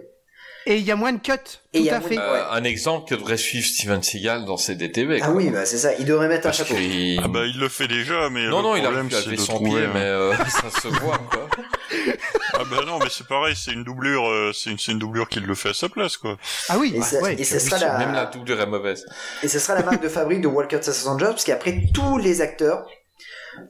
[0.72, 1.32] Et il y a moins de cuts.
[1.74, 2.18] Et il Tout y a à fait.
[2.20, 2.40] Euh, Ouais.
[2.52, 5.18] Un exemple que devrait suivre Steven Seagal dans ses DTV.
[5.22, 5.36] ah quoi.
[5.36, 7.88] oui bah c'est ça il devrait mettre un chapeau qu'il- Ah bah il le fait
[7.88, 9.82] déjà, mais Non, le non, il problème arrive à c'est de son trouver.
[9.82, 11.48] pied, mais euh, ça se voit, quoi.
[12.54, 15.56] Ah bah non, mais c'est pareil, c'est une doublure, euh, c'est une, doublure qui le
[15.56, 16.38] fait à sa place, quoi.
[16.68, 17.36] Ah oui, et, ça, ouais.
[17.40, 19.06] et ça sera la, Même la doublure est mauvaise.
[19.44, 22.42] Et ce sera la marque de fabrique de Walker Texas Ranger, parce qu'après tous les
[22.42, 22.86] acteurs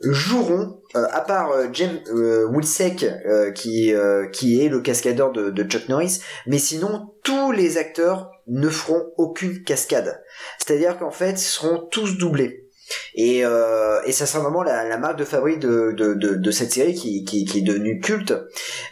[0.01, 5.31] joueront, euh, à part euh, James euh, Wilsek, euh, qui euh, qui est le cascadeur
[5.31, 10.21] de, de Chuck Norris, mais sinon tous les acteurs ne feront aucune cascade.
[10.57, 12.68] C'est-à-dire qu'en fait, ils seront tous doublés.
[13.15, 17.61] Et, euh, et ça sera vraiment la, marque de fabrique de, cette série qui, est
[17.61, 18.33] devenue culte.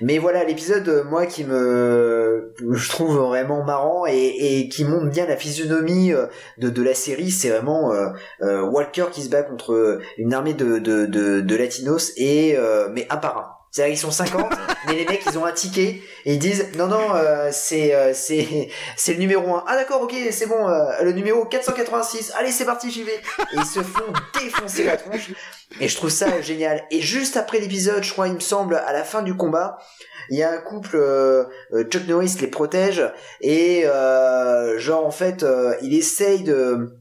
[0.01, 5.25] Mais voilà, l'épisode, euh, moi, qui me, je trouve vraiment marrant et, qui montre bien
[5.25, 10.33] la physionomie euh, de, la série, c'est vraiment euh, Walker qui se bat contre une
[10.33, 12.57] armée de, de, de, de latinos et
[12.91, 13.56] mais un par un.
[13.71, 14.51] C'est-à-dire qu'ils sont 50,
[14.87, 18.13] mais les mecs ils ont un ticket et ils disent non non euh, c'est euh,
[18.13, 19.63] c'est c'est le numéro 1.
[19.67, 22.33] Ah d'accord ok c'est bon euh, le numéro 486.
[22.37, 23.15] Allez c'est parti j'y vais.
[23.53, 25.31] Et ils se font défoncer la tronche
[25.79, 26.83] et je trouve ça génial.
[26.91, 29.77] Et juste après l'épisode, je crois il me semble à la fin du combat,
[30.29, 33.03] il y a un couple euh, euh, Chuck Norris les protège
[33.41, 36.97] et euh, genre en fait euh, il essaye de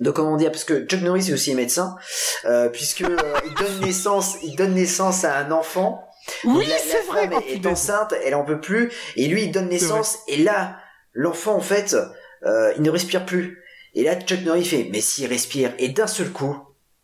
[0.00, 1.96] de comment dire parce que Chuck Norris est aussi médecin
[2.44, 3.16] euh, puisque euh,
[3.46, 6.02] il donne naissance il donne naissance à un enfant.
[6.44, 7.28] Oui, c'est vrai.
[7.28, 10.78] femme est, est enceinte elle en peut plus et lui il donne naissance et là
[11.12, 11.96] l'enfant en fait
[12.44, 13.62] euh, il ne respire plus.
[13.94, 16.56] Et là Chuck Norris fait mais s'il respire et d'un seul coup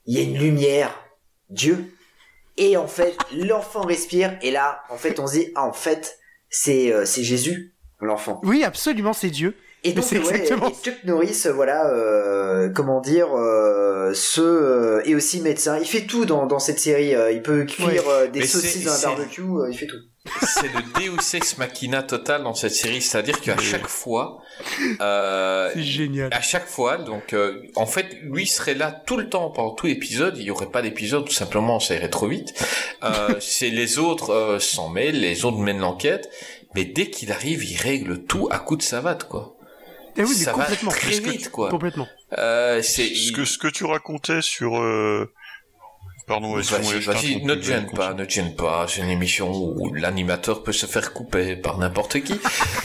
[0.06, 0.98] il y a une lumière.
[1.48, 1.84] Dieu.
[2.56, 6.18] Et en fait l'enfant respire et là en fait on se dit ah en fait
[6.50, 8.40] c'est euh, c'est Jésus l'enfant.
[8.42, 9.56] Oui, absolument, c'est Dieu.
[9.84, 15.02] Et donc ouais, exactement et Chuck Norris, euh, voilà, euh, comment dire, euh, ce euh,
[15.04, 15.78] est aussi médecin.
[15.78, 17.14] Il fait tout dans, dans cette série.
[17.14, 18.00] euh, il peut cuire Ouais.
[18.08, 19.40] euh, des Mais saucisses dans un barbecue.
[19.42, 19.96] euh, il fait tout.
[20.46, 24.38] C'est le Deus Ex Machina total dans cette série, c'est-à-dire qu'à chaque fois,
[25.00, 26.28] euh, C'est génial.
[26.32, 29.86] à chaque fois, donc euh, en fait, lui serait là tout le temps pendant tout
[29.88, 30.36] l'épisode.
[30.38, 32.54] Il y aurait pas d'épisode, tout simplement, ça irait trop vite.
[33.02, 36.30] Euh, c'est les autres euh, s'en mêlent, les autres mènent l'enquête,
[36.76, 39.51] mais dès qu'il arrive, il règle tout à coup de savate, quoi.
[40.16, 40.90] Eh oui, mais ça va complètement.
[40.90, 41.70] très vite, quoi.
[41.70, 42.08] Complètement.
[42.38, 44.78] Euh, c'est Ce que, ce que tu racontais sur...
[44.80, 45.32] euh,
[46.28, 48.86] Pardon, Vas-y, vas-y, ne te gêne pas, ne te gêne pas.
[48.88, 52.40] C'est une émission où l'animateur peut se faire couper par n'importe qui.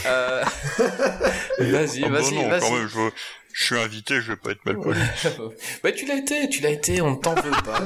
[0.08, 0.44] Euh,
[1.60, 3.12] Vas-y, Ah bah vas-y, non, vas-y.
[3.58, 5.00] Je suis invité, je vais pas être mal poli.
[5.84, 7.80] bah tu l'as été, tu l'as été, on ne t'en veut pas.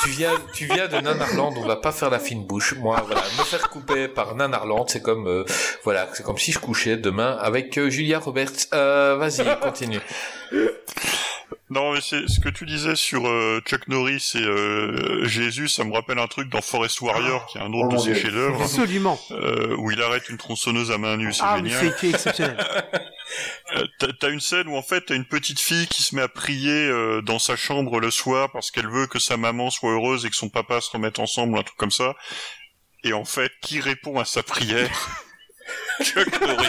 [0.00, 2.76] tu viens, tu viens de Nanarland, on va pas faire la fine bouche.
[2.76, 5.44] Moi, voilà, me faire couper par Nanarland, c'est comme, euh,
[5.82, 8.68] voilà, c'est comme si je couchais demain avec euh, Julia Roberts.
[8.74, 10.00] Euh, vas-y, continue.
[11.70, 15.84] Non, mais c'est ce que tu disais sur euh, Chuck Norris et euh, Jésus, ça
[15.84, 18.62] me rappelle un truc dans Forest Warrior, qui est un autre Oh de ses chefs-d'œuvre,
[18.62, 19.18] Absolument.
[19.30, 21.94] euh, où il arrête une tronçonneuse à main nue, c'est Ah, génial.
[22.00, 22.56] c'est exceptionnel.
[23.76, 26.20] Euh, t'as- T'as une scène où en fait t'as une petite fille qui se met
[26.20, 29.90] à prier euh, dans sa chambre le soir parce qu'elle veut que sa maman soit
[29.92, 32.14] heureuse et que son papa se remette ensemble, un truc comme ça.
[33.04, 34.90] Et en fait, qui répond à sa prière?
[36.02, 36.68] Chuck Norris.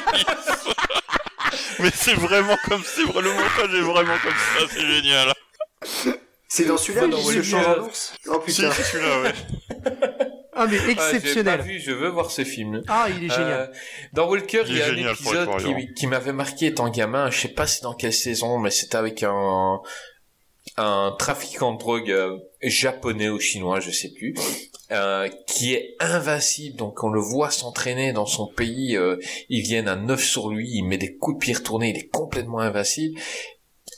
[1.80, 5.34] Mais c'est vraiment comme c'est le montage est vraiment comme ça, c'est génial.
[6.48, 7.66] C'est dans celui-là C'est où il se génial.
[7.66, 8.14] change en ours.
[8.28, 8.72] Oh putain.
[8.72, 9.34] c'est celui-là, ouais.
[10.56, 11.62] Ah, mais Ah, j'ai pas exceptionnel.
[11.62, 12.84] vu, je veux voir ce film.
[12.88, 13.52] Ah, il est génial.
[13.72, 13.74] Euh,
[14.14, 17.32] dans Walker, Il il y a un génial, épisode qui, qui m'avait marqué étant gamin.
[17.32, 19.80] Je sais pas c'est dans quelle saison, mais c'était avec un
[20.78, 24.34] un trafiquant de drogue euh, japonais ou chinois, je sais plus,
[24.92, 26.78] euh, qui est invincible.
[26.78, 28.96] Donc on le voit s'entraîner dans son pays.
[28.98, 29.18] euh,
[29.50, 30.70] ils viennent à neuf sur lui.
[30.74, 31.90] Il met des coups de pied retournés.
[31.90, 33.20] Il est complètement invincible.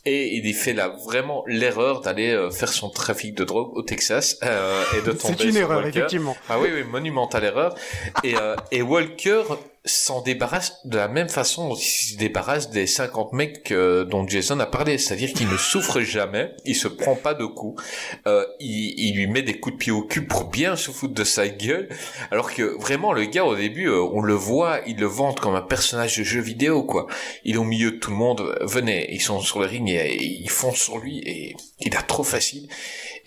[0.07, 4.37] Et il fait là vraiment l'erreur d'aller euh, faire son trafic de drogue au Texas
[4.43, 5.97] euh, et de tomber C'est une sur erreur, Walker.
[5.97, 6.35] effectivement.
[6.47, 7.75] Ah oui, oui, monumentale erreur.
[8.23, 9.43] Et, euh, et Walker
[9.85, 14.59] s'en débarrasse de la même façon dont se débarrasse des 50 mecs euh, dont Jason
[14.59, 14.97] a parlé.
[14.97, 17.81] C'est-à-dire qu'il ne souffre jamais, il se prend pas de coups,
[18.27, 21.23] euh, il, lui met des coups de pied au cul pour bien se foutre de
[21.23, 21.89] sa gueule.
[22.31, 25.55] Alors que vraiment, le gars, au début, euh, on le voit, il le vante comme
[25.55, 27.05] un personnage de jeu vidéo, quoi.
[27.43, 30.15] Il est au milieu de tout le monde, venez, ils sont sur le ring et,
[30.15, 32.67] ils foncent sur lui et il a trop facile.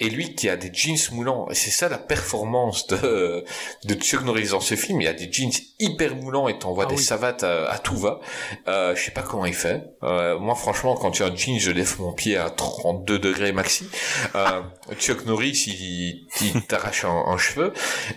[0.00, 3.44] Et lui qui a des jeans moulants, c'est ça la performance de,
[3.84, 6.90] de Chuck Norris dans ce film, il a des jeans hyper moulants et t'envoies Ah
[6.90, 7.02] des oui.
[7.02, 8.20] savates à, à tout va.
[8.66, 9.82] Euh, je sais pas comment il fait.
[10.02, 13.52] Euh, moi franchement, quand tu as un jean, je lève mon pied à 32 degrés
[13.52, 13.88] maxi.
[14.34, 14.62] Euh,
[14.98, 17.72] Chuck Norris, il, il t'arrache un, un cheveu.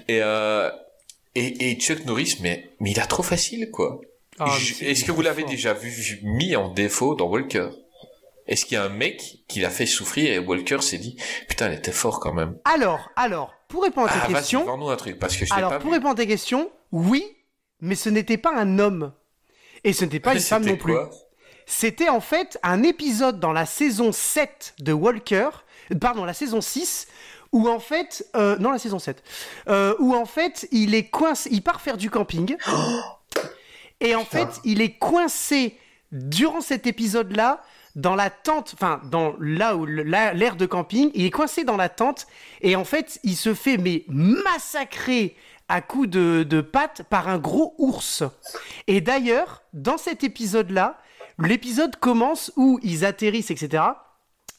[0.07, 0.69] Et, euh,
[1.35, 3.99] et, et Chuck Norris, mais, mais il a trop facile, quoi.
[4.39, 7.69] Ah, Est-ce que vous l'avez déjà vu mis en défaut dans Walker?
[8.47, 11.15] Est-ce qu'il y a un mec qui l'a fait souffrir et Walker s'est dit
[11.47, 12.57] putain, elle était fort quand même.
[12.65, 15.53] Alors, alors, pour répondre à Ah, ta vas-y, question, vends-nous un truc parce que je
[15.53, 15.95] alors pas pour vu.
[15.97, 17.23] répondre à ta question, oui,
[17.81, 19.11] mais ce n'était pas un homme.
[19.83, 20.95] Et ce n'était pas une femme non plus.
[21.65, 25.49] C'était en fait un épisode dans la saison 7 de Walker,
[25.99, 27.07] pardon, la saison 6,
[27.51, 29.23] où en fait, euh, non la saison 7,
[29.67, 32.55] euh, où en fait il est coincé, il part faire du camping,
[33.99, 35.77] et en fait il est coincé
[36.11, 37.63] durant cet épisode-là
[37.95, 41.89] dans la tente, enfin dans là où l'aire de camping, il est coincé dans la
[41.89, 42.27] tente,
[42.61, 45.35] et en fait il se fait mais massacrer
[45.67, 48.23] à coups de, de pattes par un gros ours.
[48.87, 50.99] Et d'ailleurs, dans cet épisode-là,
[51.39, 53.83] l'épisode commence où ils atterrissent, etc.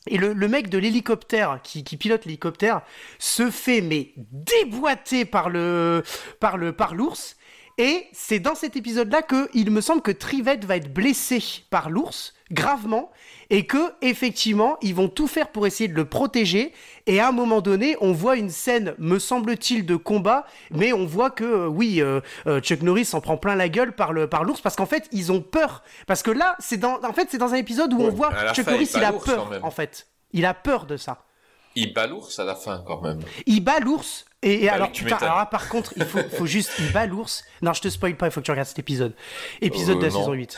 [0.08, 2.82] Et le, le mec de l'hélicoptère qui, pilote l'hélicoptère
[3.18, 6.02] se fait mais déboîter par le
[6.40, 6.56] par
[6.94, 7.36] l'ours.
[7.82, 11.90] Et c'est dans cet épisode-là que il me semble que Trivette va être blessé par
[11.90, 13.10] l'ours gravement
[13.50, 16.72] et que effectivement ils vont tout faire pour essayer de le protéger.
[17.08, 21.06] Et à un moment donné, on voit une scène, me semble-t-il, de combat, mais on
[21.06, 24.28] voit que euh, oui, euh, euh, Chuck Norris s'en prend plein la gueule par le
[24.28, 25.82] par l'ours parce qu'en fait ils ont peur.
[26.06, 28.64] Parce que là, c'est dans en fait c'est dans un épisode où on voit Chuck
[28.64, 30.06] fin, Norris il il a peur en fait.
[30.32, 31.24] Il a peur de ça.
[31.74, 33.20] Il bat l'ours à la fin quand même.
[33.46, 34.24] Il bat l'ours.
[34.42, 36.72] Et, et Bah alors, oui, tu putain, alors là, par contre, il faut, faut juste,
[36.80, 37.44] il bat l'ours.
[37.62, 39.14] Non, je te spoil pas, il faut que tu regardes cet épisode.
[39.60, 40.18] Épisode Euh, de la non.
[40.18, 40.56] saison 8.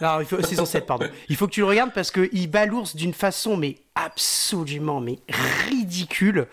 [0.00, 1.06] Non, il faut, saison 7, pardon.
[1.28, 5.20] Il faut que tu le regardes parce qu'il bat l'ours d'une façon, mais absolument, mais
[5.68, 6.48] ridicule.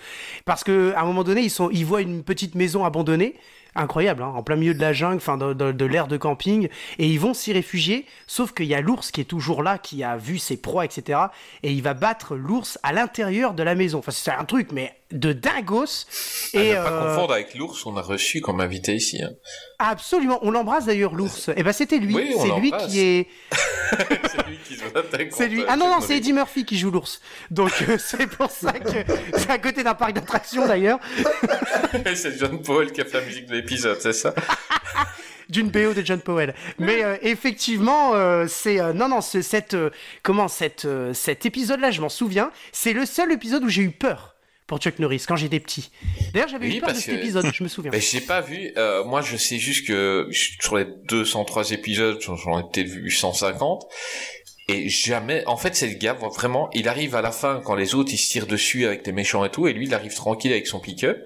[0.46, 3.36] Parce que à un moment donné, ils, sont, ils voient une petite maison abandonnée
[3.76, 6.70] incroyable, hein, en plein milieu de la jungle, enfin de, de, de l'air de camping,
[6.98, 10.04] et ils vont s'y réfugier, sauf qu'il y a l'ours qui est toujours là, qui
[10.04, 11.20] a vu ses proies, etc.
[11.64, 14.00] Et il va battre l'ours à l'intérieur de la maison.
[14.00, 16.06] Enfin, c'est un truc, mais de dingos.
[16.54, 19.22] Et ne pas euh, confondre avec l'ours qu'on a reçu comme invité ici.
[19.22, 19.32] Hein.
[19.80, 21.50] Absolument, on l'embrasse d'ailleurs l'ours.
[21.50, 23.28] Et eh ben c'était lui, c'est lui qui est.
[23.92, 24.78] c'est lui qui
[25.32, 25.64] C'est lui.
[25.68, 27.22] Ah non non, c'est Eddie Murphy qui joue l'ours.
[27.50, 29.04] Donc euh, c'est pour ça que
[29.36, 31.00] c'est à côté d'un parc d'attractions d'ailleurs.
[32.14, 34.34] c'est John Paul qui a fait la musique de l'épisode, c'est ça
[35.50, 36.54] d'une BO de John Powell.
[36.78, 38.14] Mais euh, effectivement,
[38.48, 39.76] c'est non non, cette
[40.22, 42.52] comment cette cet épisode-là, je m'en souviens.
[42.72, 44.36] C'est le seul épisode où j'ai eu peur
[44.70, 45.92] pour Chuck Norris quand j'étais petit.
[46.32, 47.92] D'ailleurs, j'avais eu peur de cet épisode, je me souviens.
[47.92, 48.72] Mais j'ai pas vu.
[48.78, 53.88] Euh, moi, je sais juste que sur les 203 épisodes, j'en ai peut-être vu 150.
[54.68, 57.96] Et jamais, en fait, c'est le gars, vraiment, il arrive à la fin quand les
[57.96, 60.52] autres ils se tirent dessus avec les méchants et tout, et lui il arrive tranquille
[60.52, 61.18] avec son pick-up.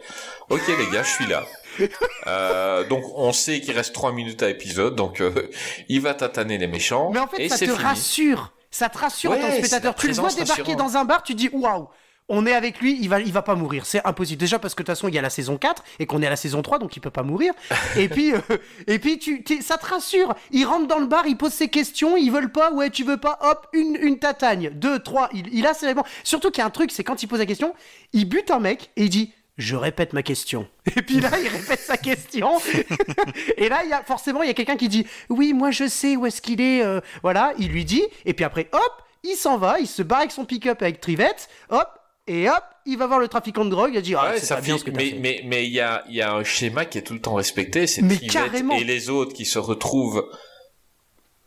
[0.50, 1.46] Ok les gars, je suis là.
[2.28, 5.50] Euh, donc on sait qu'il reste 3 minutes à épisode, donc euh,
[5.90, 7.10] il va tataner les méchants.
[7.12, 8.54] Mais en fait, ça te rassure.
[8.70, 9.96] Ça te rassure en tant que spectateur.
[9.96, 11.90] Tu le vois débarquer dans un bar, tu dis waouh,
[12.30, 13.86] on est avec lui, il va, il va pas mourir.
[13.86, 14.40] C'est impossible.
[14.40, 16.28] Déjà parce que de toute façon, il y a la saison 4 et qu'on est
[16.28, 17.54] à la saison 3, donc il peut pas mourir.
[17.98, 18.40] et puis, euh,
[18.88, 20.34] et puis tu, ça te rassure.
[20.52, 23.18] Il rentre dans le bar, il pose ses questions, ils veulent pas, ouais, tu veux
[23.18, 25.30] pas, hop, une, une tatagne, deux, trois.
[25.34, 25.94] Il, il a ses
[26.24, 27.74] Surtout qu'il y a un truc, c'est quand il pose la question,
[28.14, 30.68] il bute un mec et il dit je répète ma question.
[30.96, 32.58] Et puis là, il répète sa question.
[33.58, 35.88] et là, il y a, forcément, il y a quelqu'un qui dit, oui, moi je
[35.88, 36.84] sais où est-ce qu'il est.
[36.84, 38.04] Euh, voilà, il lui dit.
[38.26, 41.50] Et puis après, hop, il s'en va, il se barre avec son pick-up avec Trivette.
[41.70, 44.62] Hop, et hop, il va voir le trafiquant de drogue, il va dire ah, ça
[44.62, 45.20] bien ce que mais, fait.
[45.20, 47.36] mais mais il y a il y a un schéma qui est tout le temps
[47.36, 50.30] respecté, c'est Trivette et les autres qui se retrouvent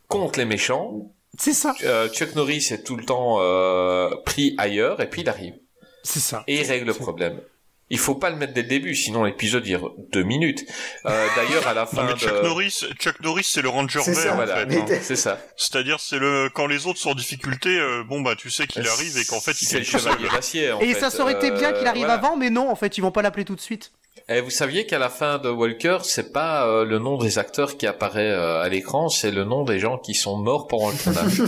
[0.08, 1.12] contre les méchants.
[1.38, 1.74] C'est ça.
[1.84, 5.54] Euh, Chuck Norris est tout le temps euh, pris ailleurs et puis il arrive.
[6.02, 6.44] C'est ça.
[6.46, 7.40] Et il règle le problème.
[7.88, 10.64] Il faut pas le mettre dès le début, sinon l'épisode dure deux minutes.
[11.06, 12.18] Euh, D'ailleurs, à la fin de...
[12.18, 14.34] Chuck Norris, Chuck Norris, c'est le Ranger vert.
[14.34, 14.64] Voilà,
[15.02, 15.38] c'est ça.
[15.56, 18.86] C'est-à-dire, c'est le quand les autres sont en difficulté, euh, bon bah tu sais qu'il
[18.88, 20.72] arrive et qu'en fait il est le chevalier d'acier.
[20.80, 23.12] Et ça aurait été bien qu'il arrive euh, avant, mais non, en fait, ils vont
[23.12, 23.92] pas l'appeler tout de suite.
[24.28, 27.76] Et vous saviez qu'à la fin de Walker, c'est pas euh, le nom des acteurs
[27.76, 31.42] qui apparaît à l'écran, c'est le nom des gens qui sont morts pendant le tournage.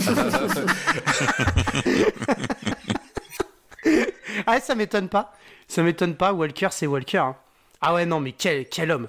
[4.47, 5.33] ah, ça m'étonne pas.
[5.69, 7.19] Ça m'étonne pas, Walker, c'est Walker.
[7.19, 7.35] Hein.
[7.79, 9.07] Ah ouais, non, mais quel, quel homme.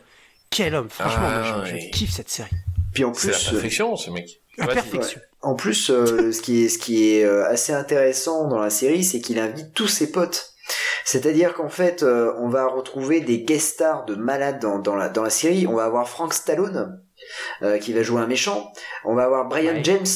[0.50, 0.90] Quel homme.
[0.90, 2.50] Franchement, ah, je, kiffe cette série.
[2.92, 3.32] Puis en plus.
[3.32, 4.42] C'est la perfection, ce mec.
[4.58, 5.20] La perfection.
[5.40, 9.04] En plus, euh, ce qui est, ce qui est euh, assez intéressant dans la série,
[9.04, 10.52] c'est qu'il invite tous ses potes.
[11.06, 15.08] C'est-à-dire qu'en fait, euh, on va retrouver des guest stars de malades dans, dans, la,
[15.08, 15.66] dans la série.
[15.66, 17.00] On va avoir Frank Stallone,
[17.80, 18.70] qui va jouer un méchant.
[19.04, 20.06] On va avoir Brian James,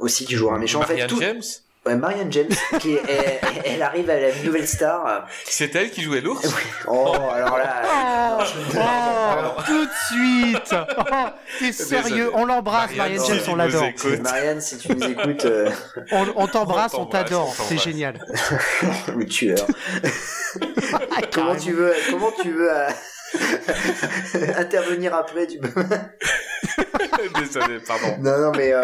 [0.00, 0.80] aussi qui jouera un méchant.
[0.80, 1.20] en fait, tout...
[1.20, 1.42] James?
[1.86, 2.48] Ouais, Marianne James,
[2.80, 2.96] qui
[3.64, 5.28] elle, arrive à la nouvelle star.
[5.44, 6.42] C'est elle qui jouait l'ours
[6.86, 8.38] Oh, alors là...
[8.74, 11.26] Oh, tout de suite oh,
[11.58, 13.84] T'es sérieux On l'embrasse, Marianne James, on l'adore.
[14.22, 15.44] Marianne, si tu nous écoutes...
[15.44, 15.70] Euh,
[16.10, 18.18] on, t'embrasse, on t'adore, c'est génial.
[19.14, 19.66] Le tueur.
[21.32, 21.92] comment tu veux...
[22.10, 22.72] Comment tu veux...
[22.72, 22.88] Euh,
[24.56, 25.60] intervenir après du
[27.38, 28.16] Désolé, pardon.
[28.20, 28.82] Non, non, mais euh,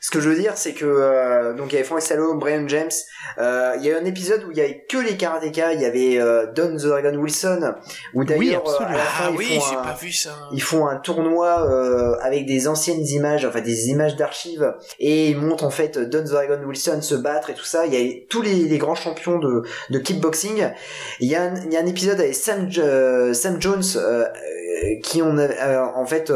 [0.00, 2.66] ce que je veux dire, c'est que euh, donc il y avait Frank Stallone, Brian
[2.68, 2.90] James.
[3.38, 5.72] Euh, il y a un épisode où il y avait que les karatékas.
[5.74, 6.18] Il y avait
[6.54, 7.74] Don the Dragon Wilson.
[8.14, 10.30] Où d'ailleurs oui, à la fin, ah, ils, oui, font un, pas vu ça.
[10.52, 15.64] ils font un tournoi avec des anciennes images, enfin des images d'archives, et ils montrent
[15.64, 17.86] en fait Don the Dragon Wilson se battre et tout ça.
[17.86, 20.70] Il y a tous les, les grands champions de, de kickboxing.
[21.20, 22.70] Il y a un, il y a un épisode avec Sam,
[23.32, 23.82] Sam Jones
[25.02, 26.32] qui on a, en fait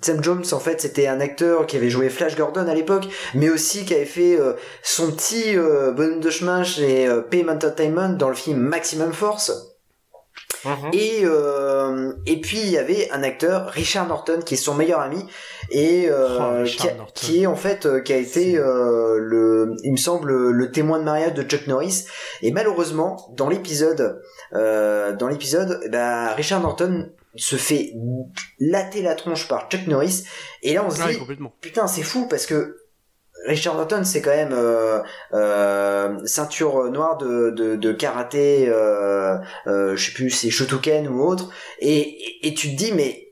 [0.00, 3.50] Sam Jones en fait c'était un acteur qui avait joué Flash Gordon à l'époque mais
[3.50, 8.10] aussi qui avait fait euh, son petit euh, bonhomme de chemin chez euh, PM Entertainment
[8.10, 9.68] dans le film Maximum Force.
[10.64, 10.90] Mhm.
[10.92, 11.24] Et
[12.26, 15.26] et puis il y avait un acteur Richard Norton qui est son meilleur ami
[15.70, 16.62] et oh,
[17.14, 21.34] qui, est en fait qui a été le il me semble le témoin de mariage
[21.34, 22.04] de Chuck Norris
[22.42, 24.22] et malheureusement dans l'épisode
[24.52, 27.92] dans l'épisode bah, Richard Norton se fait
[28.58, 30.24] latter la tronche par Chuck Norris.
[30.62, 31.18] Et là on se dit
[31.60, 32.76] putain c'est fou parce que
[33.46, 35.00] Richard Norton, c'est quand même euh,
[35.32, 39.36] euh, ceinture noire de, de, de karaté, euh,
[39.66, 41.50] euh, je sais plus, c'est Shotoken ou autre,
[41.80, 43.28] et, et, tu te dis mais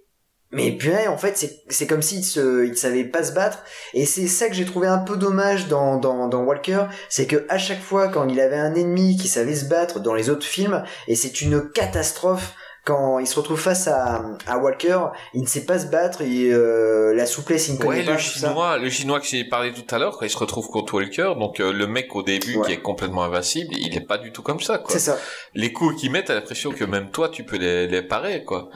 [0.52, 3.62] mais en fait c'est c'est comme s'il se il savait pas se battre.
[3.94, 7.46] Et c'est ça que j'ai trouvé un peu dommage dans dans, dans Walker, c'est que
[7.48, 10.46] à chaque fois quand il avait un ennemi qui savait se battre dans les autres
[10.46, 14.98] films et c'est une catastrophe quand il se retrouve face à, à Walker,
[15.34, 18.12] il ne sait pas se battre et euh, la souplesse, il ne connaît Ouais, pas
[18.12, 18.22] le ça.
[18.48, 21.34] chinois, le chinois que j'ai parlé tout à l'heure, quand il se retrouve contre Walker,
[21.38, 22.66] donc euh, le mec au début Ouais.
[22.66, 24.90] qui est complètement invincible, il est pas du tout comme ça, quoi.
[24.92, 25.18] C'est ça.
[25.54, 28.70] Les coups qu'il met, t'as l'impression que même toi, tu peux les, les parer, quoi.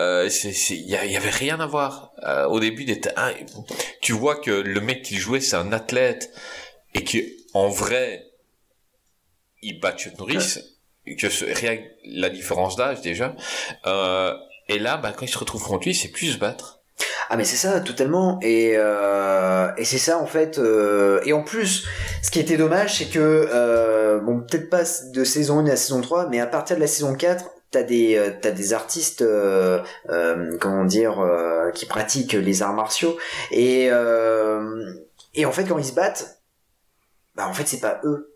[0.00, 2.10] Euh, c'est, c'est, y, a- y avait rien à voir.
[2.26, 3.30] Euh, au début, il ah,
[4.02, 6.32] tu vois que le mec qui jouait, c'est un athlète
[6.94, 7.18] et que
[7.54, 8.24] en vrai,
[9.62, 10.58] il bat Chuck Norris.
[11.16, 13.34] Que rien la différence d'âge déjà.
[13.86, 14.34] Euh,
[14.68, 16.80] et là, bah, quand il se retrouve contre lui, c'est plus se battre.
[17.30, 21.44] Ah mais c'est ça totalement et euh, et c'est ça en fait euh, et en
[21.44, 21.86] plus
[22.22, 24.82] ce qui était dommage c'est que bon peut-être pas
[25.12, 28.32] de saison 1 à saison 3 mais à partir de la saison 4 t'as des
[28.40, 29.22] t'as des artistes
[30.58, 31.22] comment dire
[31.74, 33.16] qui pratiquent les arts martiaux
[33.52, 33.90] et
[35.34, 36.40] et en fait quand ils se battent
[37.36, 38.34] bah en fait c'est pas eux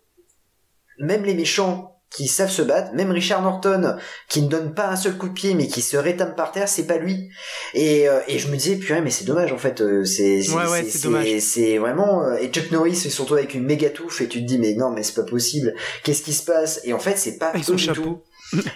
[0.99, 3.97] même les méchants qui savent se battre, même Richard Norton,
[4.28, 6.68] qui ne donne pas un seul coup de pied, mais qui se rétame par terre,
[6.68, 7.28] c'est pas lui.
[7.74, 10.52] Et, euh, et je me disais, purée, mais c'est dommage, en fait, euh, c'est, c'est,
[10.52, 14.47] Ouais, ouais, vraiment, euh, et Chuck Norris, surtout avec une méga touffe, et tu te
[14.47, 16.80] dis, mais non, mais c'est pas possible, qu'est-ce qui se passe?
[16.84, 18.02] Et en fait, c'est pas Avec son du chapeau.
[18.02, 18.22] tout.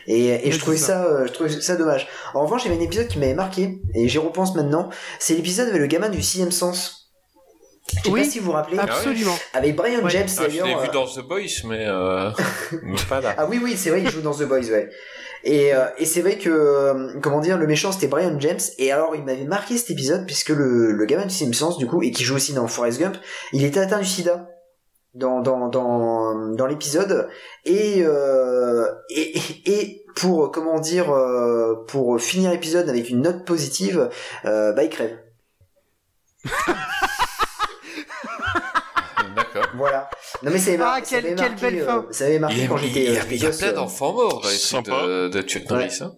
[0.07, 2.09] Et, et je trouvais ça, euh, je trouvais ça dommage.
[2.35, 4.89] En revanche, il y avait un épisode qui m'avait marqué, et j'y repense maintenant,
[5.19, 6.96] c'est l'épisode avec le gamin du sixième sens.
[7.89, 8.21] Je sais Oui.
[8.23, 8.79] pas si vous vous rappelez.
[8.79, 9.37] Absolument.
[9.53, 10.11] Avec Brian Ouais.
[10.11, 10.67] James, Ah, je d'ailleurs.
[10.67, 12.31] l'ai vu euh, dans The Boys, mais, euh,
[12.83, 13.35] mais pas là.
[13.39, 14.91] ah oui, oui, c'est vrai, il joue dans The Boys, ouais.
[15.45, 18.91] Et, euh, et c'est vrai que, euh, comment dire, le méchant c'était Brian James, et
[18.91, 22.03] alors il m'avait marqué cet épisode, puisque le, le gamin du sixième sens, du coup,
[22.03, 23.17] et qui joue aussi dans Forrest Gump,
[23.53, 24.49] il était atteint du sida
[25.15, 27.29] dans, dans, dans, dans l'épisode,
[27.65, 34.09] et, euh, et, et pour, comment dire, euh, pour finir l'épisode avec une note positive,
[34.45, 35.17] euh, bah il crève.
[39.57, 39.71] D'accord.
[39.77, 40.11] Voilà.
[40.43, 42.07] Non mais c'est Ah, quelle- quelle belle fin.
[42.11, 43.69] Ça avait marqué Il y a, quand j'étais il euh, il y a gosse, plein
[43.69, 45.03] euh, d'enfants morts dans les Sympa.
[45.07, 45.99] de, de Chuck Norris.
[46.01, 46.13] Hein.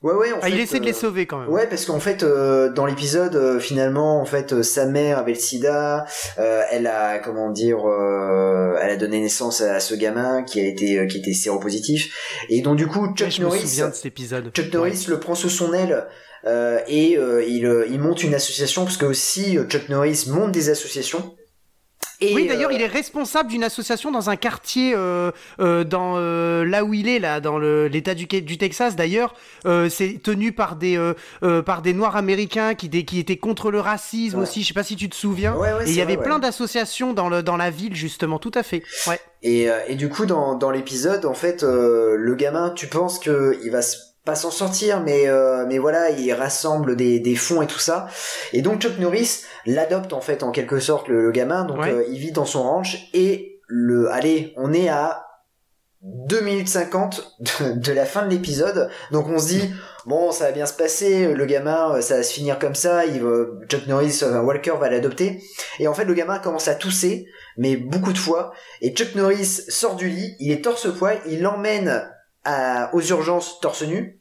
[0.00, 1.48] Ouais, ouais, en Ah, il fait, essaie de euh, les sauver quand même.
[1.48, 5.32] Ouais, parce qu'en fait, euh, dans l'épisode, euh, finalement, en fait, euh, sa mère avait
[5.32, 6.04] le sida.
[6.38, 10.64] euh, elle a, comment dire, euh, elle a donné naissance à, ce gamin qui a
[10.68, 12.14] été, euh, qui était séropositif.
[12.48, 14.50] Et donc du coup, Ouais, Chuck je me Norris, souviens de cet épisode.
[14.54, 16.06] Chuck Norris le prend sous son aile.
[16.46, 20.26] euh, et euh, il, euh, il monte une association parce que aussi euh, Chuck Norris
[20.28, 21.34] monte des associations.
[22.20, 25.30] Et, oui, d'ailleurs, euh, il est responsable d'une association dans un quartier euh,
[25.60, 28.96] euh, dans euh, là où il est, là, dans l'État du, du Texas.
[28.96, 29.34] D'ailleurs,
[29.66, 30.98] euh, c'est tenu par des
[31.64, 34.42] par des Noirs américains qui des- qui étaient contre le racisme Ouais.
[34.42, 34.62] aussi.
[34.62, 35.54] Je sais pas si tu te souviens.
[35.54, 38.38] Ouais, ouais, Et il y avait vrai, plein d'associations dans le dans la ville justement.
[38.38, 38.82] Tout à fait.
[39.06, 39.20] Ouais.
[39.42, 43.56] Et, et du coup, dans, dans l'épisode, en fait, euh, le gamin, tu penses que
[43.64, 47.62] il va s- pas s'en sortir, mais euh, mais voilà, il rassemble des, des fonds
[47.62, 48.06] et tout ça.
[48.52, 51.64] Et donc Chuck Norris l'adopte en fait en quelque sorte le, le gamin.
[51.64, 51.90] Donc Ouais.
[51.92, 55.24] euh, il vit dans son ranch et le, allez, on est à
[56.02, 58.88] 2 minutes 50 de, de la fin de l'épisode.
[59.10, 59.70] Donc on se dit
[60.06, 61.34] bon, ça va bien se passer.
[61.34, 63.04] Le gamin, euh, ça va se finir comme ça.
[63.06, 65.42] Il va, Chuck Norris, euh, Walker va l'adopter.
[65.80, 67.26] Et en fait, le gamin commence à tousser
[67.56, 68.52] mais beaucoup de fois.
[68.82, 72.08] Et Chuck Norris sort du lit, il est torse-poil, il l'emmène
[72.44, 74.17] à- aux urgences torse nu.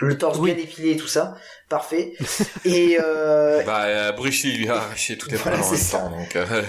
[0.00, 0.52] Le torse Oui.
[0.52, 1.34] bien épilé et tout ça.
[1.68, 2.12] Parfait.
[2.64, 5.98] Et, euh, Bah, euh, Bruce Lee lui a arraché les Voilà, en même ça.
[5.98, 6.62] temps, donc euh,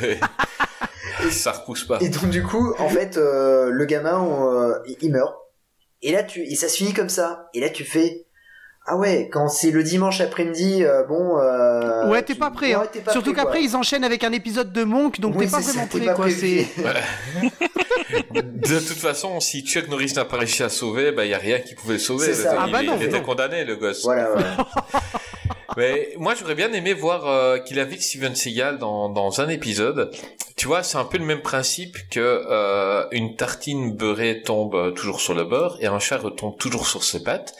[1.32, 1.98] ça repousse pas.
[2.02, 5.34] et donc du coup, en fait, euh, le gamin, euh, il- il meurt.
[6.02, 7.50] Et là, tu, et ça se finit comme ça.
[7.54, 8.25] Et là, tu fais,
[8.88, 11.38] ah ouais, quand c'est le dimanche après-midi, euh, bon.
[11.40, 12.76] Euh, ouais, t'es tu- pas prêt.
[12.76, 13.00] ouais, hein.
[13.04, 15.88] pas Surtout qu'après ils enchaînent avec un épisode de Monk, donc Oui, t'es pas vraiment
[15.88, 16.28] prêt pas quoi.
[18.34, 21.38] De toute façon, si Chuck Norris n'a pas réussi à sauver, bah, il y a
[21.40, 22.28] rien qui pouvait le sauver.
[22.28, 22.56] C'est ça.
[22.60, 23.22] Ah Il, bah il non, était non.
[23.24, 24.04] condamné, le gosse.
[24.04, 24.42] Voilà, ouais.
[25.78, 30.12] Mais moi, j'aurais bien aimé voir euh, qu'il invite Steven Seagal dans, un épisode.
[30.56, 35.20] Tu vois, c'est un peu le même principe que euh, une tartine beurrée tombe toujours
[35.20, 37.54] sur le beurre et un chat retombe toujours sur ses pattes.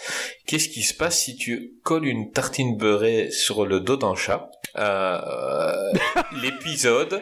[0.48, 4.50] Qu'est-ce qui se passe si tu colles une tartine beurrée sur le dos d'un chat?
[4.78, 5.92] Euh,
[6.42, 7.22] L'épisode,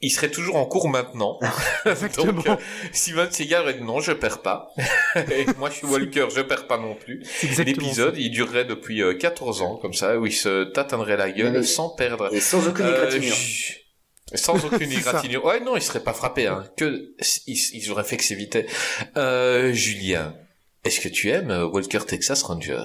[0.00, 1.38] il serait toujours en cours maintenant.
[1.86, 2.32] Exactement.
[2.32, 2.56] Donc, euh,
[2.92, 4.70] Steven Seagal aurait dit non, je perds pas.
[5.16, 7.22] et moi, je suis Walker, je perds pas non plus.
[7.64, 11.52] L'épisode, il durerait depuis euh, 14 ans, comme ça, où il se tâtonnerait la gueule
[11.52, 12.34] Mais- sans perdre.
[12.34, 13.34] Et sans aucune Euh, égratignure.
[13.34, 13.74] j-
[14.34, 15.44] sans aucune égratignure.
[15.44, 16.64] Ouais, non, il serait pas frappé, hein.
[16.76, 17.12] Que,
[17.46, 18.66] ils, ils auraient fait que s'éviter.
[19.16, 20.34] Euh, Julien,
[20.84, 22.84] est-ce que tu aimes euh, Walker Texas Ranger?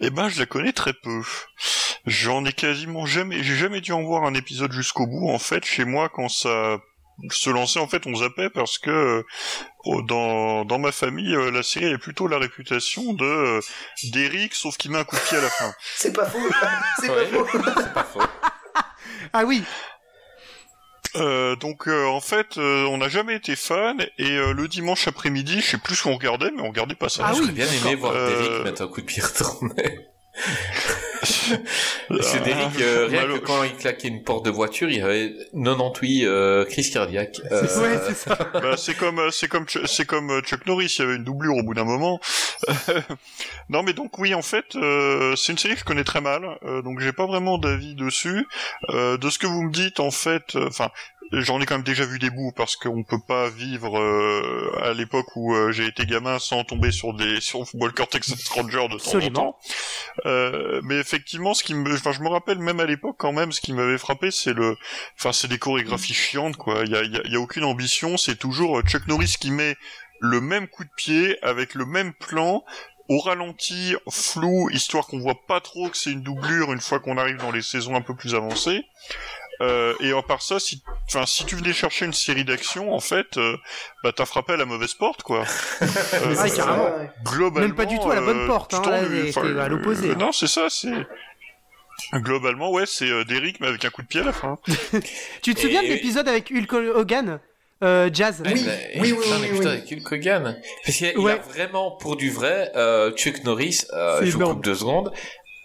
[0.00, 1.22] Eh ben, je la connais très peu.
[2.06, 5.28] J'en ai quasiment jamais, j'ai jamais dû en voir un épisode jusqu'au bout.
[5.30, 6.78] En fait, chez moi, quand ça
[7.30, 8.90] se lançait, en fait, on zappait parce que
[9.86, 13.60] euh, dans, dans ma famille, euh, la série a plutôt la réputation de euh,
[14.04, 15.72] d'Eric, sauf qu'il met un coup de pied à la fin.
[15.96, 16.38] C'est pas faux.
[17.00, 17.26] C'est Ouais.
[17.26, 17.58] pas faux.
[17.76, 18.22] C'est pas faux.
[19.32, 19.64] Ah oui.
[21.16, 25.08] Euh, donc euh, en fait, euh, on n'a jamais été fan et euh, le dimanche
[25.08, 27.24] après-midi, je sais plus ce qu'on regardait, mais on regardait pas ça.
[27.26, 30.06] Ah oui, J'aurais bien aimé voir Euh, Derek mettre un coup de pied retourné.
[32.08, 34.88] Parce que Ah, Derek, euh, rien malo- que quand il claquait une porte de voiture,
[34.90, 37.40] il y avait 98 euh, crise cardiaque.
[37.50, 38.38] Euh, Ouais, c'est ça.
[38.52, 41.56] Bah, c'est comme euh, c'est comme c'est comme Chuck Norris, il y avait une doublure
[41.56, 42.20] au bout d'un moment.
[43.68, 46.42] non mais donc oui en fait euh, c'est une série que je connais très mal,
[46.64, 48.46] euh, donc j'ai pas vraiment d'avis dessus.
[48.90, 50.90] Euh, de ce que vous me dites en fait, euh, enfin
[51.32, 54.92] j'en ai quand même déjà vu des bouts parce qu'on peut pas vivre euh, à
[54.92, 58.96] l'époque où euh, j'ai été gamin sans tomber sur des sur Walker Texas Ranger de
[58.98, 59.30] temps en Absolument.
[59.52, 59.58] temps.
[60.26, 63.52] Euh, mais effectivement ce qui me enfin je me rappelle même à l'époque quand même
[63.52, 64.76] ce qui m'avait frappé c'est le
[65.18, 68.16] enfin c'est des chorégraphies chiantes quoi il y a, y a- y a aucune ambition
[68.16, 69.76] c'est toujours euh, Chuck Norris qui met
[70.20, 72.64] le même coup de pied avec le même plan
[73.08, 77.18] au ralenti flou histoire qu'on voit pas trop que c'est une doublure une fois qu'on
[77.18, 78.84] arrive dans les saisons un peu plus avancées
[79.60, 83.00] euh, et à part ça, si, enfin, si tu venais chercher une série d'action, en
[83.00, 83.56] fait, euh,
[84.04, 85.44] bah t'as frappé à la mauvaise porte, quoi.
[85.82, 86.84] Euh, Ah, carrément.
[86.84, 87.10] Ouais.
[87.24, 90.10] globalement, Même pas du tout à la bonne euh, porte, hein, t'es- enfin, à l'opposé.
[90.10, 90.90] euh, non, c'est ça, c'est
[92.14, 94.58] globalement, ouais, c'est euh, Derrick mais avec un coup de pied à la fin.
[95.42, 97.40] Tu te souviens de l'épisode avec Hulk Hogan
[97.82, 98.40] euh, Jazz?
[98.44, 99.76] Ouais, Oui, mais- oui, oui, putain, oui, mais oui, putain, oui.
[99.76, 100.60] avec Hulk Hogan.
[100.84, 101.32] Parce qu'il y a- il Ouais.
[101.32, 105.12] a vraiment, pour du vrai, euh, Chuck Norris, euh, je vous coupe deux secondes,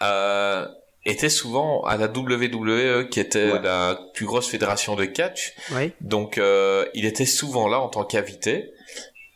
[0.02, 0.68] euh,
[1.06, 3.62] était souvent à la WWE, qui était Ouais.
[3.64, 5.54] la plus grosse fédération de catch.
[5.72, 5.92] Ouais.
[6.02, 8.72] Donc, euh, il était souvent là en tant qu'invité.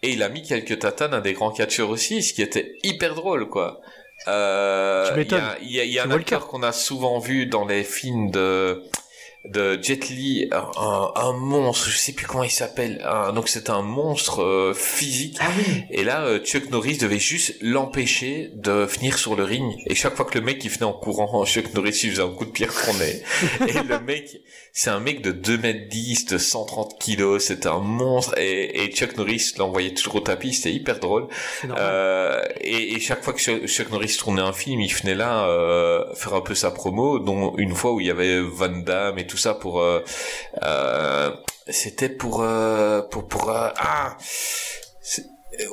[0.03, 3.15] Et il a mis quelques tatanes à des grands catcheurs aussi, ce qui était hyper
[3.15, 3.81] drôle, quoi.
[4.27, 6.21] Euh, il y a, y a- y a un Walker.
[6.21, 8.83] acteur qu'on a souvent vu dans les films de
[9.51, 13.03] de Jet Li, un, un- monstre, je sais plus comment il s'appelle.
[13.33, 15.37] donc c'est un monstre euh, physique.
[15.41, 15.83] Ah oui.
[15.91, 19.75] Et là, euh, Chuck Norris devait juste l'empêcher de finir sur le ring.
[19.87, 22.29] Et chaque fois que le mec il venait en courant, Chuck Norris il faisait un
[22.29, 23.21] coup de pied retourné.
[23.67, 24.41] et le mec,
[24.73, 28.33] c'est un mec de 2 mètres 10, de 130 kilos, c'était un monstre.
[28.37, 31.27] Et, et Chuck Norris l'envoyait toujours au tapis, c'était hyper drôle.
[31.61, 31.67] C'est.
[31.77, 35.47] Euh, et, et chaque fois que Chuck Chuck Norris tournait un film, il venait là
[35.47, 39.19] euh, faire un peu sa promo, dont une fois où il y avait Van Damme
[39.19, 39.79] et tout ça pour...
[39.81, 40.03] euh,
[40.63, 41.31] euh,
[41.69, 42.41] c'était pour...
[42.41, 44.17] euh, pour, pour euh, ah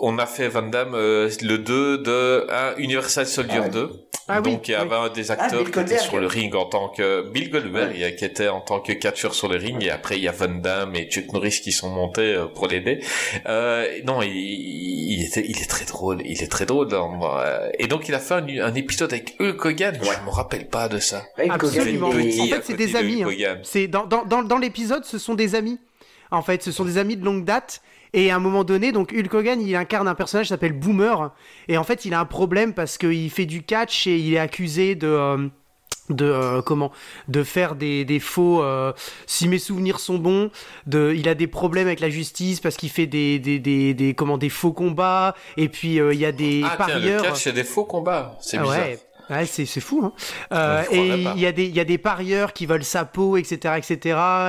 [0.00, 3.70] on a fait Van Damme euh, le 2 de ah, Universal Soldier Ah ouais.
[3.70, 3.90] 2.
[4.28, 6.00] Ah oui, Donc il y avait un des Ah, acteurs Bill qui était Goldberg.
[6.08, 9.48] sur le ring en tant que Bill Goldberg qui était en tant que catcheur sur
[9.48, 12.34] le ring et après il y a Van Damme et Chuck Norris qui sont montés
[12.34, 13.00] euh, pour l'aider.
[13.46, 16.86] Euh, non, il, il était il est très drôle, il est très drôle.
[16.88, 19.96] dans- euh, et donc il a fait un, un épisode avec Hulk Hogan.
[20.00, 20.08] Ouais.
[20.20, 21.24] Je me rappelle pas de ça.
[21.50, 22.08] Absolument.
[22.10, 23.58] En fait, c'est des de amis, hein.
[23.64, 25.80] C'est dans, dans, dans, dans l'épisode, ce sont des amis.
[26.30, 27.82] En fait, ce sont des amis de longue date.
[28.14, 31.32] Et à un moment donné, donc Hulk Hogan, il incarne un personnage qui s'appelle Boomer.
[31.68, 34.38] Et en fait, il a un problème parce qu'il fait du catch et il est
[34.38, 35.06] accusé de.
[35.08, 35.48] euh,
[36.08, 36.90] de euh, comment
[37.28, 38.92] de faire des, des faux euh,
[39.26, 40.50] si mes souvenirs sont bons
[40.86, 44.12] de il a des problèmes avec la justice parce qu'il fait des des, des, des
[44.12, 47.22] comment des faux combats et puis euh, il y a des Ah tiens, le parieurs
[47.22, 48.36] catch des faux combats.
[48.40, 48.78] C'est ah bizarre.
[48.80, 48.98] ouais,
[49.30, 50.02] ouais c'est, c'est fou.
[50.04, 50.12] Hein.
[50.52, 53.36] Euh, et il y, a des, il y a des parieurs qui veulent sa peau,
[53.36, 53.74] etc.
[53.76, 53.96] etc.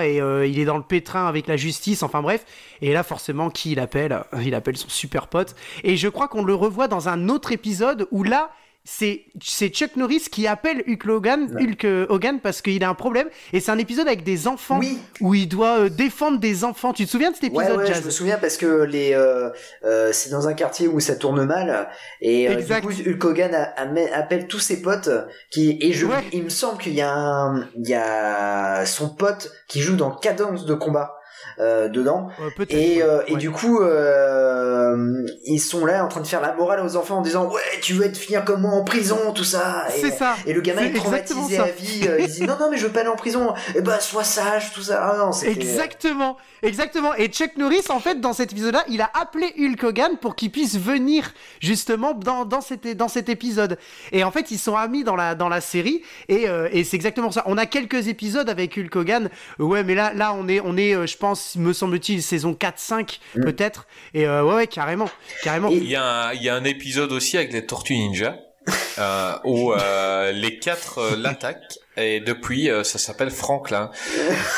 [0.04, 2.46] et euh, il est dans le pétrin avec la justice, enfin bref.
[2.82, 5.56] Et là, forcément, qui il appelle Il appelle son super pote.
[5.84, 8.50] Et je crois qu'on le revoit dans un autre épisode où là,
[8.86, 9.24] c'est,
[9.70, 13.30] Chuck Norris qui appelle Hulk Hogan, Hulk euh, Hogan parce qu'il a un problème.
[13.54, 15.00] Et c'est un épisode avec des enfants Oui.
[15.22, 16.92] où il doit euh, défendre des enfants.
[16.92, 19.50] Tu te souviens de cet épisode, ouais, Jazz je me souviens parce que les, euh,
[19.86, 21.90] euh, c'est dans un quartier où ça tourne mal
[22.20, 22.86] et Exact.
[22.86, 23.74] du coup Hulk Hogan a-
[24.18, 25.10] appelle tous ses potes
[25.50, 29.50] qui et je, il me semble qu'il y a un, il y a son pote
[29.70, 31.16] qui joue dans Cadence de combat
[31.60, 33.04] dedans Euh, et, ouais.
[33.04, 36.96] euh, et du coup euh, ils sont là en train de faire la morale aux
[36.96, 40.00] enfants en disant ouais tu veux être finir comme moi en prison tout ça et,
[40.02, 40.36] C'est ça.
[40.46, 42.92] et le gamin est traumatisé à vie euh, il dit non non mais je veux
[42.92, 47.14] pas aller en prison et bah sois sage tout ça ah non Exactement, exactement.
[47.16, 50.52] Et Chuck Norris, en fait, dans cet épisode-là, il a appelé Hulk Hogan pour qu'il
[50.52, 53.78] puisse venir justement dans, dans, cet, dans cet épisode.
[54.12, 56.96] Et en fait, ils sont amis dans la, dans la série, et, euh, et c'est
[56.96, 57.44] exactement ça.
[57.46, 59.30] On a quelques épisodes avec Hulk Hogan.
[59.60, 63.20] Ouais, mais là, là on est, on est euh, je pense, me semble-t-il, saison 4-5,
[63.36, 63.88] peut-être.
[64.14, 65.10] Et euh, ouais, ouais, carrément,
[65.44, 65.70] carrément.
[65.70, 68.38] Et- Il y, a un, il y a un épisode aussi avec les Tortues Ninja
[69.00, 73.92] euh, où euh, les quatre euh, l'attaquent et depuis euh, ça s'appelle Franklin.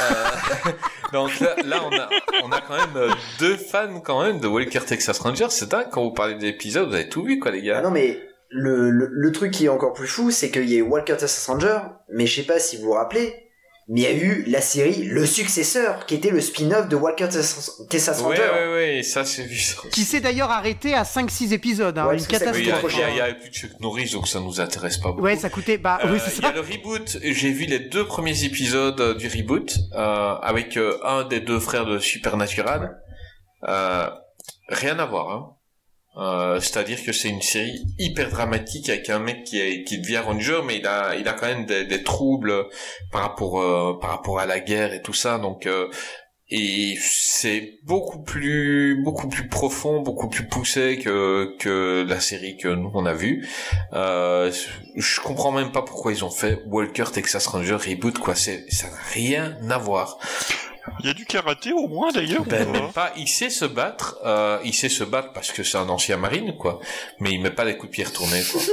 [0.02, 0.72] Euh,
[1.14, 2.10] donc là, là, on, a,
[2.44, 5.48] on a quand même deux fans quand même de Walker Texas Ranger.
[5.50, 7.82] C'est dingue quand vous parlez d'épisodes, vous avez tout vu quoi les Ah gars.
[7.82, 10.84] non mais le, le, le truc qui est encore plus fou, c'est qu'il y a
[10.84, 11.80] Walker Texas Ranger,
[12.10, 13.45] mais je sais pas si vous vous rappelez,
[13.88, 17.26] mais il y a eu la série Le Successeur, qui était le spin-off de Walker
[17.30, 18.42] Texas Texas Ouais, Ranger.
[18.42, 19.58] ouais, ouais, ça c'est vu.
[19.60, 19.76] ça.
[19.92, 22.56] Qui s'est d'ailleurs arrêté à 5-6 épisodes, hein, Ouais, une ça il catastrophe.
[22.58, 25.22] a- il y y a plus de Chuck Norris, donc ça nous intéresse pas beaucoup.
[25.24, 25.78] Ouais, ça coûtait.
[25.78, 26.54] Bah Euh, oui, c'est Il y a ça.
[26.56, 27.18] le reboot.
[27.22, 31.60] J'ai vu les deux premiers épisodes euh, du reboot euh, avec euh, un des deux
[31.60, 32.98] frères de Supernatural.
[33.68, 34.10] Euh,
[34.70, 35.30] rien à voir.
[35.32, 35.52] Hein.
[36.18, 40.20] Euh, C'est-à-dire que c'est une série hyper dramatique avec un mec qui, est, qui devient
[40.20, 42.66] ranger, mais il a, il a quand même des, des troubles
[43.12, 45.38] par rapport, euh, par rapport à la guerre et tout ça.
[45.38, 45.90] Donc, euh,
[46.50, 52.68] et c'est beaucoup plus, beaucoup plus profond, beaucoup plus poussé que que la série que
[52.68, 53.48] nous on a vue.
[53.94, 54.52] Euh,
[54.96, 58.36] je comprends même pas pourquoi ils ont fait Walker Texas Ranger reboot quoi.
[58.36, 60.20] C'est ça n'a rien à voir.
[61.00, 62.44] Il y a du karaté au moins d'ailleurs.
[62.46, 63.12] Ben, pas même pas.
[63.18, 64.18] Il sait se battre.
[64.26, 66.80] Euh, il sait se battre parce que c'est un ancien marine quoi.
[67.20, 68.62] Mais il met pas les coups de pied retournés quoi.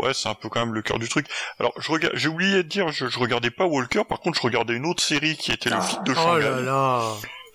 [0.00, 1.26] Ouais, c'est un peu quand même le cœur du truc.
[1.60, 4.42] Alors, je regarde, j'ai oublié de dire, je, je regardais pas Walker, par contre, je
[4.42, 7.12] regardais une autre série qui était le flic de Oh Shanghai, là là.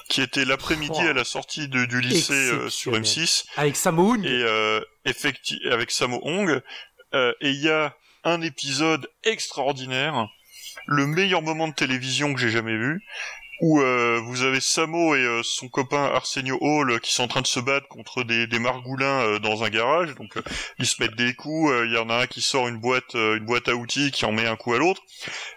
[0.07, 1.09] qui était l'après-midi Oh.
[1.09, 3.27] à la sortie de- du lycée euh, sur Exceptionnel.
[3.27, 4.23] M6, Avec Samoun.
[4.23, 6.61] et euh, effecti- avec Samo Hong,
[7.13, 10.25] euh, et il y a un épisode extraordinaire,
[10.91, 13.01] le meilleur moment de télévision que j'ai jamais vu,
[13.61, 17.41] où euh, vous avez Samo et euh, son copain Arsenio Hall qui sont en train
[17.41, 20.15] de se battre contre des, des margoulins euh, dans un garage.
[20.15, 20.41] Donc euh,
[20.79, 21.69] ils se mettent des coups.
[21.71, 24.11] euh, Il y en a un qui sort une boîte, euh, une boîte à outils,
[24.11, 25.01] qui en met un coup à l'autre.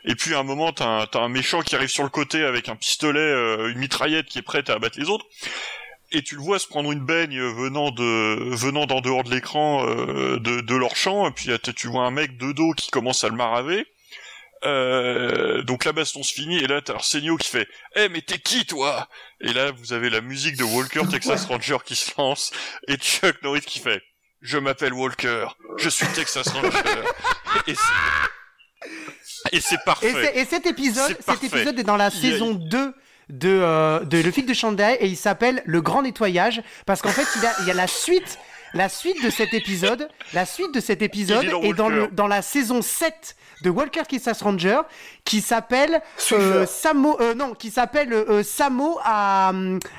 [0.04, 2.68] Et puis à un moment, t'as un, un méchant qui arrive sur le côté avec
[2.68, 5.26] un pistolet, euh, une mitraillette qui est prête à abattre les autres.
[6.10, 9.86] Et tu le vois se prendre une baigne venant de venant d'en dehors de l'écran
[9.86, 11.28] euh, de, de leur champ.
[11.28, 13.86] Et puis tu vois un mec de dos qui commence à le maraver.
[14.64, 17.66] Euh, donc la baston se finit et là t'as Arsenio qui fait
[17.96, 19.08] Eh mais t'es qui toi?
[19.40, 22.52] Et là vous avez la musique de Walker Texas Ranger qui se lance
[22.86, 24.00] et Chuck Norris qui fait
[24.40, 25.46] Je m'appelle Walker,
[25.78, 26.68] je suis Texas Ranger.
[27.66, 30.32] et c'est et c'est parfait.
[30.38, 32.94] et cet épisode, cet épisode est dans la y a- saison 2
[33.28, 37.10] de, euh, de Le Flic de Shanghai et il s'appelle Le Grand Nettoyage parce qu'en
[37.10, 38.38] fait il, a, il y a la suite,
[38.74, 42.08] la suite de cet épisode, la suite de cet épisode est dans est dans, le,
[42.08, 44.80] dans la saison 7 de Walker Texas Ranger
[45.24, 46.00] qui s'appelle
[46.32, 46.66] euh.
[46.66, 49.52] Samo, euh, non, qui s'appelle euh, Samo à,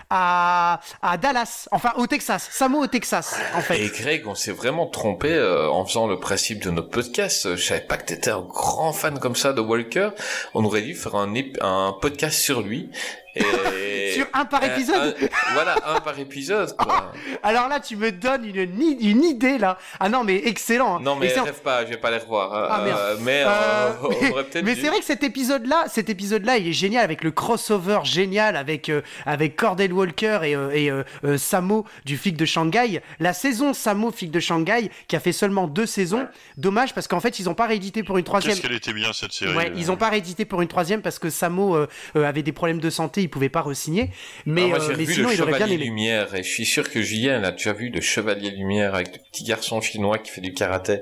[0.10, 3.80] à, à Dallas, enfin au Texas, Samo au Texas en fait.
[3.80, 7.46] Et Greg, on s'est vraiment trompé euh, en faisant le principe de notre podcast.
[7.46, 10.10] Euh, Je savais pas que t'étais un grand fan comme ça de Walker.
[10.54, 12.90] On aurait dû faire un podcast sur lui.
[13.36, 14.12] Et...
[14.14, 16.76] Sur un par Euh, épisode un- Voilà, un par épisode.
[16.78, 17.12] Quoi.
[17.42, 19.78] Alors là, tu me donnes une, une idée là.
[20.00, 20.98] Ah non, mais excellent.
[20.98, 21.00] hein.
[21.02, 21.46] Non mais Excellent.
[21.46, 22.54] rêve pas, je vais pas les revoir.
[22.54, 22.68] hein.
[22.70, 23.00] Ah, merde.
[23.00, 24.82] Euh, mais Euh, euh, on mais aurait peut-être mais dû.
[24.82, 28.90] c'est vrai que cet épisode-là, cet épisode-là, il est génial avec le crossover génial avec
[28.90, 33.02] euh, avec Cordell Walker et, euh, et Samo du flic de Shanghai.
[33.20, 36.28] La saison Samo flic de Shanghai qui a fait seulement deux saisons.
[36.58, 38.54] Dommage parce qu'en fait ils ont pas réédité pour une troisième.
[38.54, 39.56] Qu'est-ce qu'elle était bien cette série.
[39.56, 39.76] Ouais, euh.
[39.76, 42.80] ils ont pas réédité pour une troisième parce que Samo euh, euh, avait des problèmes
[42.80, 44.10] de santé, il pouvait pas re-signer.
[44.46, 45.86] Mais, Ah, moi, euh, j'ai mais revu sinon, le il aurait bien Chevalier aimé.
[45.86, 49.20] Lumière et je suis sûr que Julien a déjà vu le Chevalier Lumière avec le
[49.32, 51.02] petit garçon chinois qui fait du karaté.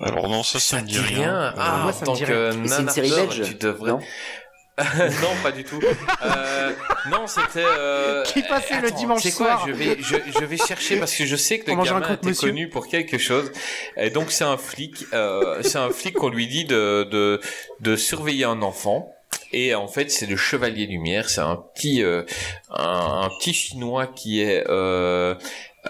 [0.00, 1.52] Alors non, ça, ça, me dit rien.
[1.56, 3.90] Ah, moi, ça me dit euh, c'est une série belge, tu devrais.
[3.90, 4.00] non?
[4.78, 5.80] Non, pas du tout.
[6.22, 6.72] Euh,
[7.10, 7.64] non, c'était.
[7.66, 8.22] Euh...
[8.22, 9.64] Qui passait le attends, dimanche sais quoi, soir.
[9.66, 12.68] Je vais, je, je vais chercher parce que je sais que le gamin était connu
[12.68, 13.50] pour quelque chose.
[13.96, 15.04] Et donc c'est un flic.
[15.12, 17.40] Euh, c'est un flic qu'on lui dit de, de
[17.80, 19.12] de surveiller un enfant.
[19.52, 21.30] Et en fait, c'est le Chevalier Lumière.
[21.30, 22.24] C'est un petit euh,
[22.70, 25.34] un, un petit chinois qui est euh,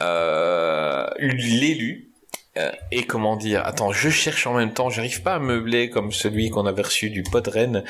[0.00, 2.07] euh, l'élu.
[2.58, 4.90] Euh, et comment dire Attends, je cherche en même temps.
[4.90, 7.84] J'arrive pas à meubler comme celui qu'on avait reçu du pot de Rennes,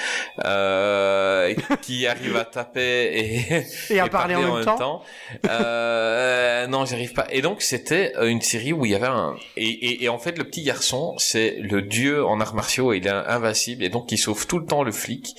[0.45, 2.81] euh, qui arrive à taper
[3.15, 3.65] et,
[3.95, 5.03] Et à parler en même temps.
[5.49, 7.27] Euh, non, j'arrive pas.
[7.31, 10.19] Et donc c'était euh, une série où il y avait un et, et, et en
[10.19, 12.93] fait le petit garçon c'est le dieu en arts martiaux.
[12.93, 15.35] Il est invincible et donc il sauve tout le temps le flic.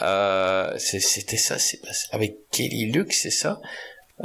[0.00, 1.58] Euh, c'est- c'était ça.
[1.58, 1.78] C'est
[2.10, 3.60] avec Kelly Luke, c'est ça?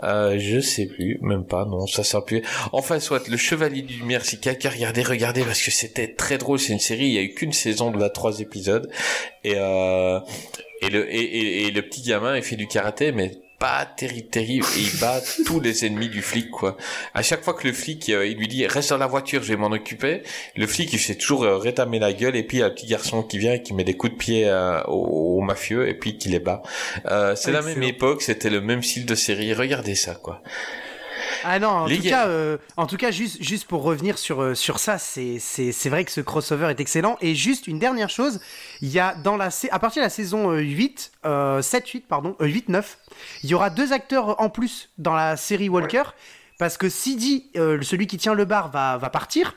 [0.03, 2.43] Euh, je sais plus, même pas, non, ça plus.
[2.71, 6.59] Enfin, soit, le Chevalier du Lumière, si quelqu'un regardait, regardez, parce que c'était très drôle,
[6.59, 8.89] c'est une série, il y a eu qu'une saison de la trois épisodes,
[9.43, 10.19] et euh,
[10.81, 14.65] et le, et, et le petit gamin, il fait du karaté, mais pas terrible, terrible,
[14.77, 16.77] et il bat tous les ennemis du flic, quoi.
[17.13, 19.49] À chaque fois que le flic, euh, il lui dit, reste dans la voiture, je
[19.49, 20.21] vais m'en occuper,
[20.55, 22.69] le flic, il fait toujours euh, rétamer la gueule, et puis il y a un
[22.69, 25.87] petit garçon qui vient et qui met des coups de pied euh, aux, aux mafieux,
[25.87, 26.61] et puis qui les bat.
[27.07, 30.41] Euh, c'est la même époque, c'était le même style de série, regardez ça, quoi.
[31.43, 34.17] Ah non, en Les tout gars- cas, euh, en tout cas, juste, juste pour revenir
[34.17, 37.17] sur, euh, sur ça, c'est, c'est, c'est vrai que ce crossover est excellent.
[37.21, 38.39] Et juste une dernière chose,
[38.81, 42.35] il y a dans la, à partir de la saison euh, 8, euh, 7-8, pardon,
[42.41, 42.97] euh, 8-9,
[43.43, 46.03] il y aura deux acteurs en plus dans la série Walker,
[46.59, 49.55] parce que Sidi, euh, celui qui tient le bar, va, va partir.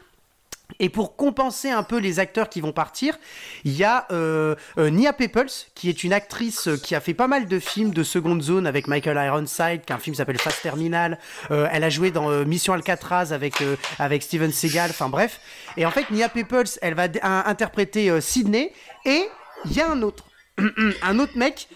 [0.78, 3.18] Et pour compenser un peu les acteurs qui vont partir,
[3.64, 7.14] il y a euh, euh, Nia Peoples, qui est une actrice euh, qui a fait
[7.14, 10.38] pas mal de films de seconde zone avec Michael Ironside, qui a un film s'appelle
[10.38, 11.18] Fast Terminal.
[11.50, 13.62] Elle a joué dans Mission Alcatraz avec,
[13.98, 15.40] avec Steven Seagal, enfin bref.
[15.76, 18.72] Et en fait, Nia Peoples, elle va interpréter Sydney.
[19.04, 19.28] Et
[19.64, 20.24] il y a un autre,
[21.02, 21.68] un autre mec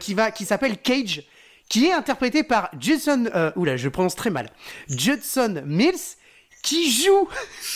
[0.00, 1.24] qui, qui s'appelle Cage,
[1.68, 2.70] qui est interprété par.
[2.74, 4.50] Euh, oula, je prononce très mal.
[4.88, 6.16] Judson Mills,
[6.62, 7.28] qui joue...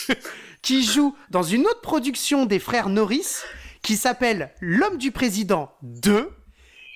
[0.61, 3.41] qui joue dans une autre production des frères Norris
[3.81, 6.29] qui s'appelle L'homme du président 2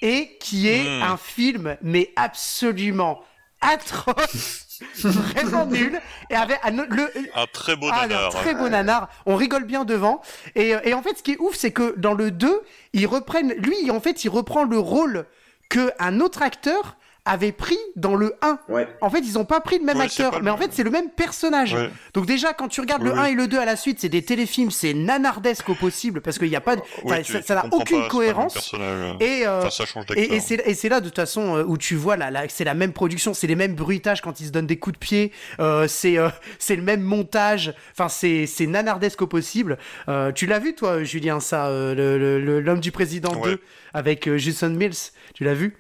[0.02, 1.04] et qui est Hmm.
[1.04, 3.24] un film mais absolument
[3.62, 4.68] atroce,
[5.04, 8.30] vraiment nul et avec un- le, Un très beau ah, un nanar.
[8.32, 9.10] très beau nanar.
[9.26, 10.22] On rigole bien devant.
[10.54, 12.62] Et, euh, et en fait, ce qui est ouf, c'est que dans le 2,
[12.94, 13.54] ils reprennent.
[13.54, 15.26] Lui, en fait, il reprend le rôle
[15.70, 18.60] que un autre acteur avait pris dans le 1.
[18.70, 18.88] Ouais.
[19.02, 20.84] En fait, ils ont pas pris le même Ouais, acteur, le mais en fait, c'est
[20.84, 21.74] le même personnage.
[21.74, 21.90] Ouais.
[22.14, 23.20] Donc déjà, quand tu regardes Oui, le oui.
[23.22, 26.38] 1 et le 2 à la suite, c'est des téléfilms, c'est nanardesque au possible, parce
[26.38, 26.82] qu'il n'y a pas de...
[27.04, 28.74] Oui, enfin, tu- ça- n'a aucune pas, cohérence.
[29.20, 30.34] Et, euh, Enfin, ça change et, d'acteur.
[30.36, 32.64] et c'est et c'est là de toute façon euh, où tu vois là, là c'est
[32.64, 35.32] la même production, c'est les mêmes bruitages quand ils se donnent des coups de pied,
[35.60, 36.30] euh, c'est euh,
[36.60, 39.78] c'est le même montage, enfin c'est c'est nanardesque au possible.
[40.10, 43.52] Euh, tu l'as vu toi Julien ça euh, le- le- le- l'homme du président Ouais.
[43.52, 43.62] 2
[43.94, 44.94] avec euh, Jason Mills,
[45.34, 45.78] tu l'as vu?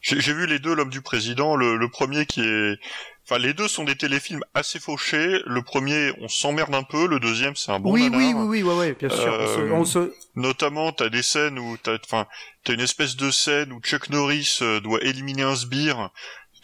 [0.00, 1.56] J'ai vu les deux, l'homme du président.
[1.56, 2.78] Le, le premier qui est,
[3.24, 5.40] enfin, les deux sont des téléfilms assez fauchés.
[5.46, 7.06] Le premier, on s'emmerde un peu.
[7.06, 8.18] Le deuxième, c'est un bon Oui nanar.
[8.18, 9.18] oui oui oui ouais, ouais bien sûr.
[9.18, 12.26] On se- Euh, on se, Notamment, t'as des scènes où t'as, enfin,
[12.64, 16.10] t'as une espèce de scène où Chuck Norris euh, doit éliminer un sbire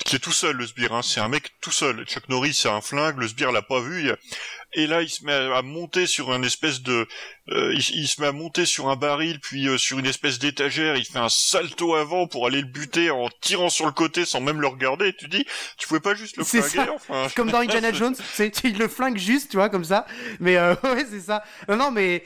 [0.05, 0.93] qui est tout seul, le sbire.
[0.93, 1.03] Hein.
[1.03, 2.05] C'est un mec tout seul.
[2.07, 3.17] Chuck Norris, c'est un flingue.
[3.19, 4.11] Le sbire l'a pas vu.
[4.11, 4.17] a-
[4.73, 7.07] Et là, il se met à à monter sur un espèce de,
[7.51, 10.39] euh, il, il se met à monter sur un baril, puis euh, sur une espèce
[10.41, 10.97] d'étagère.
[10.97, 14.41] Il fait un salto avant pour aller le buter en tirant sur le côté sans
[14.41, 15.09] même le regarder.
[15.09, 15.47] Et tu dis,
[15.79, 16.95] tu pouvais pas juste le C'est flinguer, ça.
[16.95, 17.29] enfin.
[17.37, 20.07] comme dans Indiana Jones, c'est il le flingue juste, tu vois comme ça.
[20.41, 21.45] Mais euh, ouais, c'est ça.
[21.69, 22.25] Non non mais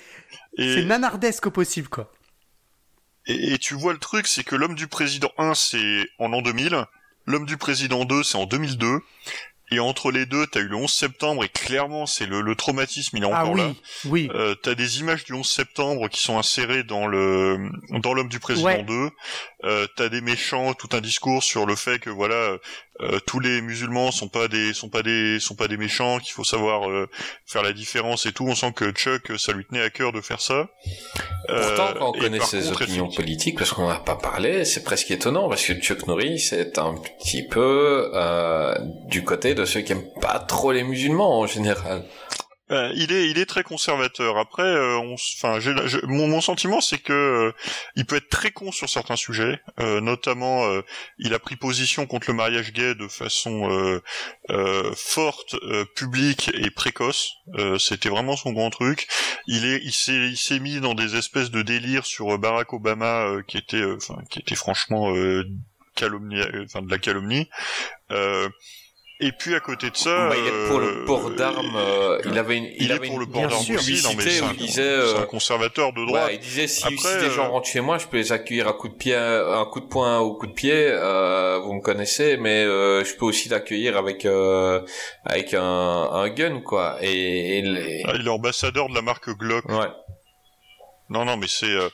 [0.57, 2.11] Et- c'est nanardesque au possible quoi.
[3.27, 6.41] Et, et tu vois le truc, c'est que l'homme du président 1, c'est en l'an
[6.41, 6.87] 2000,
[7.29, 9.01] l'homme du président 2, c'est en 2002,
[9.71, 13.19] et entre les deux, t'as eu le 11 septembre, et clairement, c'est le, le traumatisme,
[13.19, 13.73] il est Ah encore oui là.
[14.07, 14.31] oui.
[14.35, 17.59] Euh, t'as des images du 11 septembre qui sont insérées dans le
[18.01, 18.83] dans l'homme du président Ouais.
[18.83, 19.11] 2.
[19.65, 22.59] Euh, t'as des méchants, tout un discours sur le fait que voilà,
[23.01, 26.33] euh, tous les musulmans sont pas des sont pas des sont pas des méchants, qu'il
[26.33, 27.09] faut savoir euh,
[27.45, 28.47] faire la différence et tout.
[28.47, 30.69] On sent que Chuck, ça lui tenait à cœur de faire ça.
[31.49, 34.65] Pourtant, Euh, quand on connaît ses contre, opinions politiques, parce qu'on n'en a pas parlé,
[34.65, 38.75] c'est presque étonnant, parce que Chuck Norris est un petit peu euh,
[39.07, 42.05] du côté de ceux qui aiment pas trop les musulmans en général.
[42.71, 44.37] Euh, il est, il est très conservateur.
[44.37, 45.59] Après, euh, on, enfin,
[46.05, 47.53] mon, mon sentiment, c'est que euh,
[47.97, 49.61] il peut être très con sur certains sujets.
[49.81, 50.83] Euh, notamment, euh,
[51.19, 53.71] il a pris position contre le mariage gay de façon
[54.51, 55.57] euh, forte,
[55.95, 57.35] publique et précoce.
[57.79, 59.09] C'était vraiment son grand truc.
[59.47, 63.29] Il est, il s'est, il s'est mis dans des espèces de délires sur Barack Obama,
[63.47, 63.83] qui était,
[64.31, 65.13] qui était franchement
[65.95, 67.49] calomnie, enfin de la calomnie.
[69.21, 71.75] Euh, et puis à côté de ça, Bah, il est pour le euh, port d'armes,
[71.77, 74.11] euh, il avait une, il, il, est avait pour une le port d'armes aussi, non
[74.17, 76.31] mais c'est un, il disait, c'est euh, un conservateur de droite.
[76.33, 78.69] Il disait si, Après, si des gens euh, rentrent chez moi, je peux les accueillir
[78.69, 80.73] à coup de pied, un coup de poing ou coup de pied.
[80.75, 84.81] Euh, vous me connaissez, mais euh, je peux aussi l'accueillir avec euh,
[85.25, 86.99] avec un, un gun quoi.
[87.01, 89.65] Et, et les- Ah, il est ambassadeur de la marque Glock.
[89.69, 89.87] ouais.
[91.11, 91.89] Non, non, mais c'est, euh,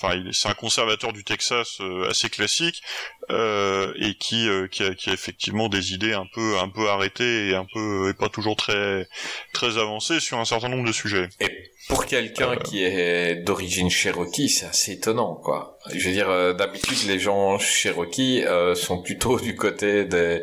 [0.00, 2.82] enfin, il est- c'est un conservateur du Texas euh, assez classique
[3.30, 6.88] euh, et qui, euh, qui, a, qui a effectivement des idées un peu, un peu
[6.88, 9.06] arrêtées et un peu, et pas toujours très,
[9.52, 11.28] très avancées sur un certain nombre de sujets.
[11.40, 11.50] Et
[11.88, 15.78] pour quelqu'un qui est d'origine Cherokee, c'est assez étonnant, quoi.
[15.94, 20.42] Je veux dire, euh, d'habitude, les gens Cherokee euh, sont plutôt du côté des...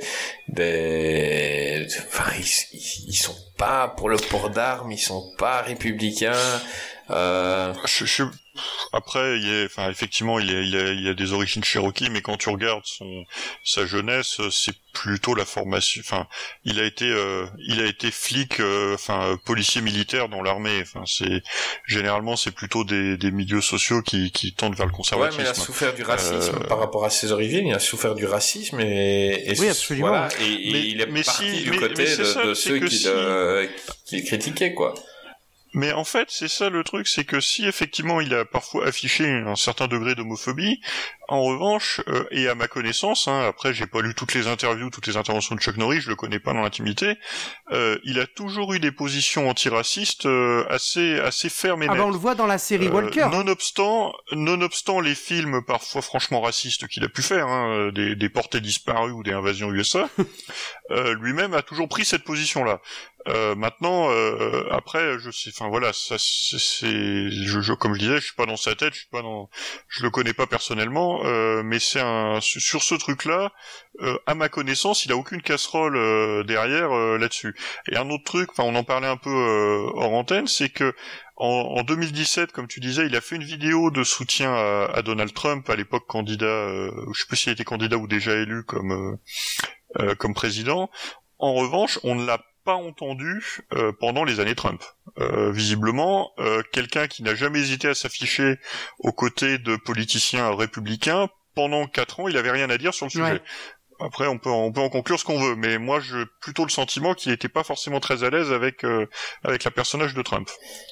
[0.74, 1.88] des...
[2.08, 2.46] Enfin, ils,
[2.78, 6.34] ils, ils sont pas pour le port d'armes, ils sont pas républicains.
[7.10, 7.74] Euh...
[7.86, 8.24] Je, je-
[8.92, 12.22] après, il est, enfin, effectivement, il, est, il, a, il a des origines Cherokee, mais
[12.22, 13.24] quand tu regardes son,
[13.64, 16.02] sa jeunesse, c'est plutôt la formation.
[16.06, 16.28] Enfin,
[16.64, 20.82] il a été, euh, il a été flic, euh, enfin, euh, policier militaire dans l'armée.
[20.82, 21.42] Enfin, c'est
[21.88, 25.42] généralement, c'est plutôt des, des milieux sociaux qui, qui tendent vers le Ouais, conservatisme.
[25.42, 27.66] mais il a souffert du racisme Euh, par rapport à ses origines.
[27.68, 30.10] Il a souffert du racisme et, et Oui, absolument.
[30.10, 32.46] Voilà, et, et Mais- il est mais parti si- du mais- côté mais de, ça,
[32.46, 33.70] de c'est ceux qui, si- le,
[34.06, 34.94] qui le critiquaient, quoi.
[35.74, 39.28] Mais en fait, c'est ça le truc, c'est que si effectivement il a parfois affiché
[39.28, 40.80] un certain degré d'homophobie,
[41.34, 44.90] en revanche, euh, et à ma connaissance, hein, après j'ai pas lu toutes les interviews,
[44.90, 47.18] toutes les interventions de Chuck Norris, je le connais pas dans l'intimité,
[47.72, 52.06] euh, il a toujours eu des positions antiracistes euh, assez assez fermes et Ah bah
[52.06, 53.28] on le voit dans la série Euh, Walker.
[53.32, 58.62] Nonobstant, nonobstant les films parfois franchement racistes qu'il a pu faire, hein, des, des portées
[58.62, 60.10] disparues ou des invasions USA,
[60.92, 62.80] euh, lui-même a toujours pris cette position-là.
[63.30, 68.16] Euh, maintenant, euh, après, je sais, enfin voilà, ça, c'est- je, je- comme je disais,
[68.18, 69.50] je suis pas dans sa tête, je suis pas dans,
[69.88, 73.52] je le connais pas personnellement, euh, mais c'est un sur ce truc-là,
[74.02, 77.56] euh, à ma connaissance, il a aucune casserole euh, derrière euh, là-dessus.
[77.88, 80.94] Et un autre truc, enfin on en parlait un peu euh, hors antenne, c'est que
[81.38, 85.02] en, en 2017, comme tu disais, il a fait une vidéo de soutien à, à
[85.02, 88.64] Donald Trump, à l'époque candidat, euh, je sais pas s'il était candidat ou déjà élu
[88.64, 89.18] comme
[90.18, 90.90] comme président.
[91.38, 94.82] En revanche, on ne l'a pas entendu euh, pendant les années Trump.
[95.20, 98.58] Euh, visiblement, euh, quelqu'un qui n'a jamais hésité à s'afficher
[99.00, 103.12] aux côtés de politiciens républicains, pendant quatre ans, il avait rien à dire sur le
[103.12, 103.24] sujet.
[103.24, 103.42] Ouais.
[104.00, 106.72] Après, on peut, on peut en conclure ce qu'on veut, mais moi, j'ai plutôt le
[106.72, 109.06] sentiment qu'il n'était pas forcément très à l'aise avec euh,
[109.44, 110.50] avec la personnage de Trump.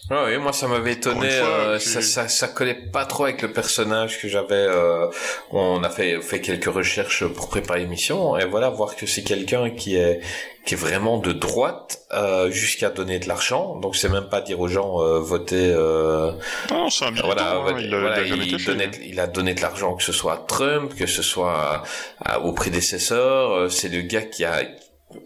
[0.10, 3.42] Ouais, ouais, moi ça m'avait étonné, fois, euh, ça, ça, ça collait pas trop avec
[3.42, 4.54] le personnage que j'avais.
[4.54, 5.08] euh,
[5.50, 9.72] on a fait fait quelques recherches pour préparer l'émission et voilà voir que c'est quelqu'un
[9.72, 10.22] qui est
[10.66, 13.76] qui est vraiment de droite euh, jusqu'à donner de l'argent.
[13.78, 15.72] Donc c'est même pas dire aux gens euh, votez.
[15.74, 16.32] Euh,
[16.70, 18.66] Non, c'est un militant, voilà, hein, voilà, il, a- voilà, il a il caché.
[18.66, 21.84] donnait- il a donné de l'argent que ce soit à Trump, que ce soit à-
[22.24, 23.52] à- aux prédécesseurs.
[23.54, 24.62] Euh, C'est le gars qui a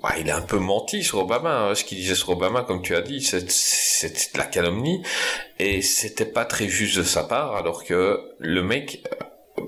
[0.03, 1.67] Ouais, il a un peu menti sur Obama.
[1.69, 1.75] hein.
[1.75, 5.03] Ce qu'il disait sur Obama, comme tu as dit, c'est- de la calomnie
[5.59, 9.25] et c'était pas très juste de sa part, alors que le mec euh,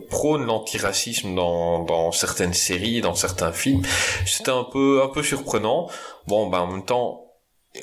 [0.09, 3.81] prône l'antiracisme dans, dans certaines séries, dans certains films.
[4.25, 5.89] C'était un peu un peu surprenant.
[6.27, 7.23] Bon, ben en même temps.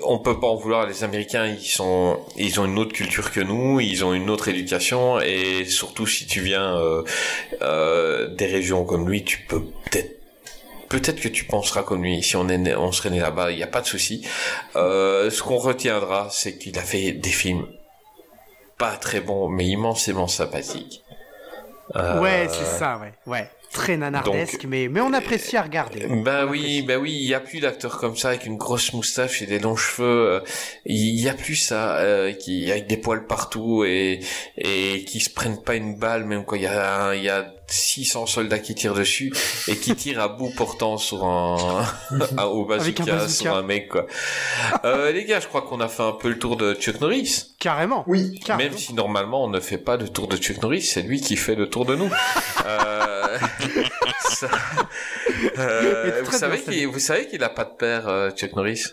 [0.02, 0.89] On peut pas en vouloir.
[0.89, 4.49] Les Américains, ils sont, ils ont une autre culture que nous, ils ont une autre
[4.49, 7.05] éducation, et surtout si tu viens euh,
[7.62, 10.20] euh, des régions comme lui, tu peux peut-être
[10.89, 12.24] peut-être que tu penseras comme lui.
[12.24, 14.26] Si on est né- on serait né là-bas, il n'y a pas de souci.
[14.74, 17.68] Euh, ce qu'on retiendra, c'est qu'il a fait des films
[18.78, 21.03] pas très bons, mais immensément sympathiques.
[21.97, 23.13] Euh, Ouais, c'est ça, ouais.
[23.27, 23.49] Ouais.
[23.73, 26.07] Très nanardesque, donc, mais, mais on apprécie à regarder.
[26.07, 29.43] Ben oui, ben oui, il y a plus d'acteurs comme ça avec une grosse moustache
[29.43, 30.29] et des longs cheveux.
[30.35, 30.41] euh,
[30.87, 34.21] Il y a plus ça, euh, qui avec des poils partout et
[34.57, 38.26] et qui se prennent pas une balle même quand il y a y a 600
[38.26, 39.33] soldats qui tirent dessus
[39.68, 41.84] et qui tirent à bout portant sur un,
[42.36, 44.07] un au un bazooka, sur un mec quoi.
[44.84, 47.55] Euh, les gars, je crois qu'on a fait un peu le tour de Chuck Norris.
[47.59, 48.05] Carrément.
[48.07, 48.39] Oui.
[48.44, 48.70] Carrément.
[48.70, 51.36] Même si normalement on ne fait pas le tour de Chuck Norris, c'est lui qui
[51.36, 52.10] fait le tour de nous.
[52.67, 53.39] Euh,
[54.31, 54.49] ça-
[55.59, 58.84] euh, vous, savez bien, qu'il, vous savez qu'il a pas de père, euh, Chuck Norris?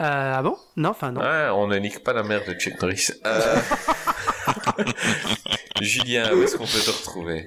[0.00, 0.56] Euh, ah bon?
[0.76, 1.20] Non, enfin non.
[1.20, 3.08] Ouais, on ne nique pas la mère de Chuck Norris.
[5.80, 7.46] Julien, où est-ce qu'on peut te retrouver?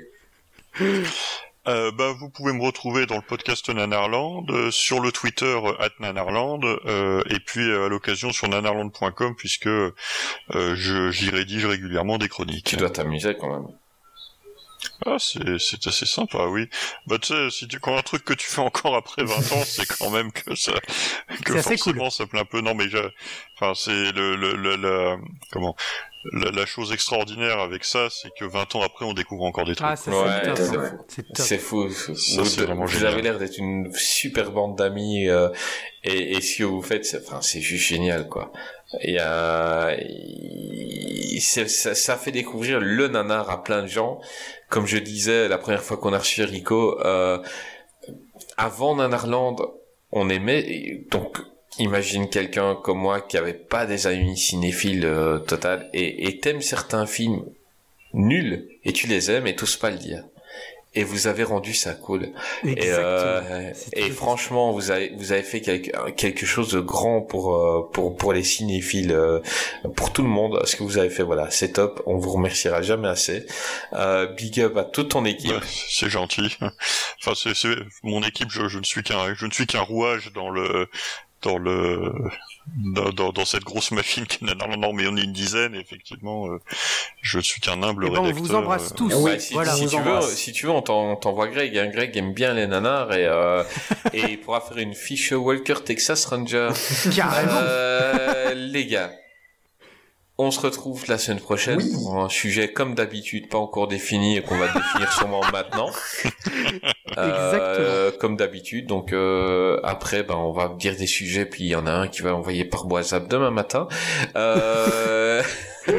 [1.65, 5.73] Euh, bah, vous pouvez me retrouver dans le podcast Nanarland, euh, sur le Twitter euh,
[5.79, 9.93] at Nanarland, euh, et puis euh, à l'occasion sur nanarland.com puisque euh,
[10.49, 12.65] je, j'y rédige régulièrement des chroniques.
[12.65, 13.67] Tu dois t'amuser quand même.
[15.05, 16.67] Ah, c'est, c'est assez sympa, oui.
[17.07, 19.63] Bah, tu sais, si tu, quand un truc que tu fais encore après 20 ans,
[19.65, 20.73] c'est quand même que ça,
[21.45, 22.59] que C'est assez forcément ça plaît un peu.
[22.59, 22.97] Non, mais je,
[23.55, 25.15] enfin, c'est le, le, le,
[25.51, 25.75] comment,
[26.31, 29.75] la, la chose extraordinaire avec ça, c'est que 20 ans après, on découvre encore des
[29.75, 29.87] trucs.
[29.89, 30.55] Ah, c'est ouais.
[30.55, 31.35] fou.
[31.35, 31.89] C'est fou.
[31.89, 33.13] Ça, vous c'est vraiment vous génial.
[33.13, 35.49] avez l'air d'être une super bande d'amis euh,
[36.03, 38.51] et, et ce que vous faites, c'est, enfin, c'est juste génial, quoi.
[39.01, 39.95] Et euh,
[41.39, 44.19] ça, ça fait découvrir le nanar à plein de gens.
[44.69, 47.39] Comme je disais la première fois qu'on a reçu Rico, euh,
[48.57, 49.55] avant Nanarland,
[50.11, 51.37] on aimait donc.
[51.79, 56.61] Imagine quelqu'un comme moi qui avait pas des amis cinéphiles euh, total et, et t'aimes
[56.61, 57.43] certains films
[58.13, 60.23] nuls et tu les aimes et t'oses pas le dire.
[60.95, 62.29] Et vous avez rendu ça cool.
[62.63, 63.07] Et, Exactement.
[63.07, 67.55] euh, C'est et franchement, vous avez vous avez fait quelque quelque chose de grand pour
[67.55, 69.39] euh, pour pour les cinéphiles, euh,
[69.95, 70.61] pour tout le monde.
[70.67, 72.03] Ce que vous avez fait, voilà, c'est top.
[72.05, 73.47] On vous remerciera jamais assez.
[73.93, 75.49] Euh, big up à toute ton équipe.
[75.53, 75.57] Ouais,
[75.89, 76.55] c'est gentil.
[77.25, 78.49] Enfin, c'est, c'est mon équipe.
[78.51, 80.89] Je, je ne suis qu'un, je ne suis qu'un rouage dans le,
[81.43, 82.11] dans le,
[82.95, 85.75] dans, dans, dans cette grosse machine qui n'a non, non, mais on est une dizaine.
[85.75, 86.59] Effectivement, euh,
[87.21, 88.43] je suis qu'un humble Eh ben, on rédacteur.
[88.45, 89.13] vous embrasse euh, tous.
[89.15, 91.47] oui, Ouais, si, voilà, si on tu veux, si tu veux, on t'en- on t'envoie
[91.49, 91.77] Greg.
[91.77, 91.87] Hein.
[91.93, 93.63] Greg aime bien les nanars et euh,
[94.13, 96.69] et il pourra faire une fiche Walker Texas Ranger.
[97.15, 97.51] Carrément.
[97.61, 99.11] Euh, les gars,
[100.37, 101.91] on se retrouve la semaine prochaine Oui.
[101.93, 105.89] pour un sujet comme d'habitude pas encore défini et qu'on va définir sûrement maintenant.
[107.17, 108.87] Euh, comme d'habitude.
[108.87, 112.07] Donc euh, après, ben on va dire des sujets, puis il y en a un
[112.07, 113.87] qui va envoyer par WhatsApp demain matin.
[114.35, 115.43] Euh,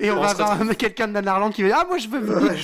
[0.00, 2.56] Et on, on va avoir quelqu'un de Nanarland qui va dire Ah, moi je veux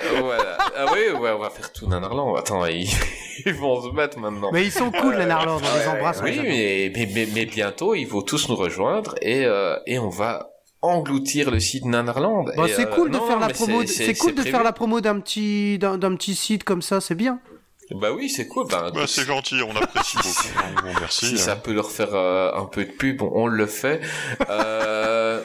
[0.00, 0.56] venir.
[0.76, 2.36] ah oui, ouais, on va faire tout Nanarland.
[2.36, 2.88] Attends, ils,
[3.46, 4.50] ils vont se battre maintenant.
[4.52, 6.20] Mais ils sont cool, les Narlands, on les embrasse.
[6.22, 10.08] Oui, mais, mais, mais, mais bientôt, ils vont tous nous rejoindre et, euh, et on
[10.08, 10.50] va
[10.82, 12.50] engloutir le site Nanarland.
[12.56, 13.84] Bah, c'est euh, cool de non, faire la promo.
[13.86, 14.50] C'est cool de prévu.
[14.50, 17.40] faire la promo d'un petit d'un d'un petit site comme ça, c'est bien.
[17.90, 18.66] Bah oui, c'est cool.
[18.68, 20.82] Bah, Bah, c'est gentil, on apprécie beaucoup.
[20.82, 21.26] Bon, merci.
[21.26, 24.00] si ça peut leur faire euh, un peu de pub, on le fait.
[24.48, 25.42] Euh,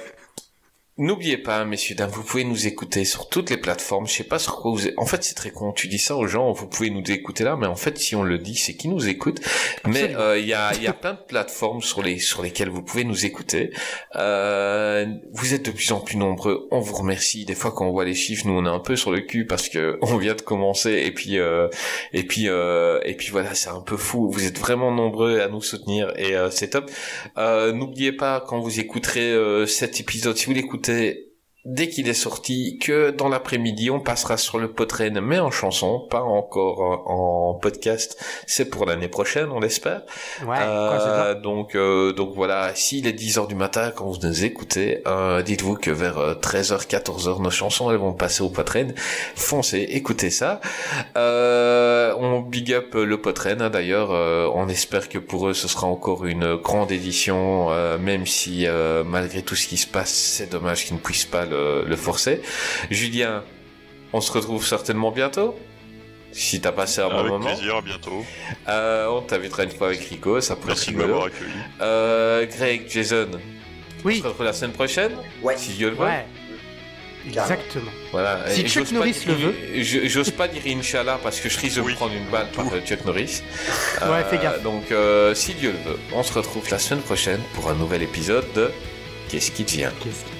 [0.98, 4.08] N'oubliez pas, messieurs, dames, vous pouvez nous écouter sur toutes les plateformes.
[4.08, 4.80] Je sais pas sur quoi vous...
[4.96, 5.74] En fait, c'est très con.
[5.74, 8.24] Tu dis ça aux gens, vous pouvez nous écouter là, mais en fait, si on
[8.24, 9.42] le dit, c'est qui nous écoute.
[9.86, 12.82] Mais euh, il y a, y a plein de plateformes sur les sur lesquelles vous
[12.82, 13.72] pouvez nous écouter.
[14.16, 16.70] Euh, vous êtes de plus en plus nombreux.
[16.72, 17.44] On vous remercie.
[17.44, 19.46] Des fois, quand on voit les chiffres, nous, on est un peu sur le cul
[19.46, 21.68] parce que on vient de commencer et puis euh,
[22.14, 24.32] et puis euh, et puis voilà, c'est un peu fou.
[24.32, 26.90] Vous êtes vraiment nombreux à nous soutenir et euh, c'est top.
[27.38, 29.36] Euh, N'oubliez pas quand vous écouterez
[29.68, 31.16] cet épisode, si vous l'écoutez to
[31.66, 36.06] dès qu'il est sorti, que dans l'après-midi, on passera sur le Podren, mais en chanson,
[36.10, 38.24] pas encore euh, en podcast.
[38.46, 40.04] C'est pour l'année prochaine, on l'espère.
[40.46, 40.58] Ouais.
[40.62, 45.42] Euh, donc, euh, donc voilà, s'il est 10h du matin quand vous nous écoutez, euh,
[45.42, 48.94] dites-vous que vers euh, 13h, 14h, nos chansons, elles vont passer au Podren.
[49.36, 50.62] Foncez, écoutez ça.
[51.18, 54.12] Euh, on big up le Podren, hein, d'ailleurs.
[54.56, 58.68] on espère que pour eux, ce sera encore une grande édition, même si,
[59.06, 61.55] malgré tout ce qui se passe, c'est dommage qu'ils ne puissent pas le,
[61.86, 62.42] le forcer.
[62.92, 63.44] Julien,
[64.14, 65.58] on se retrouve certainement bientôt.
[66.32, 67.46] Si t'as passé un bon Avec moment.
[67.46, 68.26] plaisir, à bientôt.
[68.68, 71.14] Euh, on t'invitera une fois avec Rico, ça pourrait Merci être de rigolo.
[71.22, 71.52] m'avoir accueilli.
[71.82, 74.20] Euh, Greg, Jason, on Oui.
[74.20, 75.56] se retrouve la semaine prochaine, Ouais.
[75.58, 76.04] si Dieu le veut.
[76.04, 76.26] Ouais.
[77.28, 77.90] Exactement.
[78.12, 78.44] Voilà.
[78.50, 79.56] Si Et Chuck j'ose pas Norris dire- le veut.
[79.82, 81.94] je- J'ose pas dire Inch'Allah parce que je risque de Oui.
[81.96, 83.42] prendre une balle par euh, Chuck Norris.
[84.04, 84.62] Ouais, fais gaffe.
[84.62, 88.04] Donc, euh, si Dieu le veut, on se retrouve la semaine prochaine pour un nouvel
[88.04, 88.70] épisode de
[89.30, 90.35] Qu'est-ce qui devient Qu'est-ce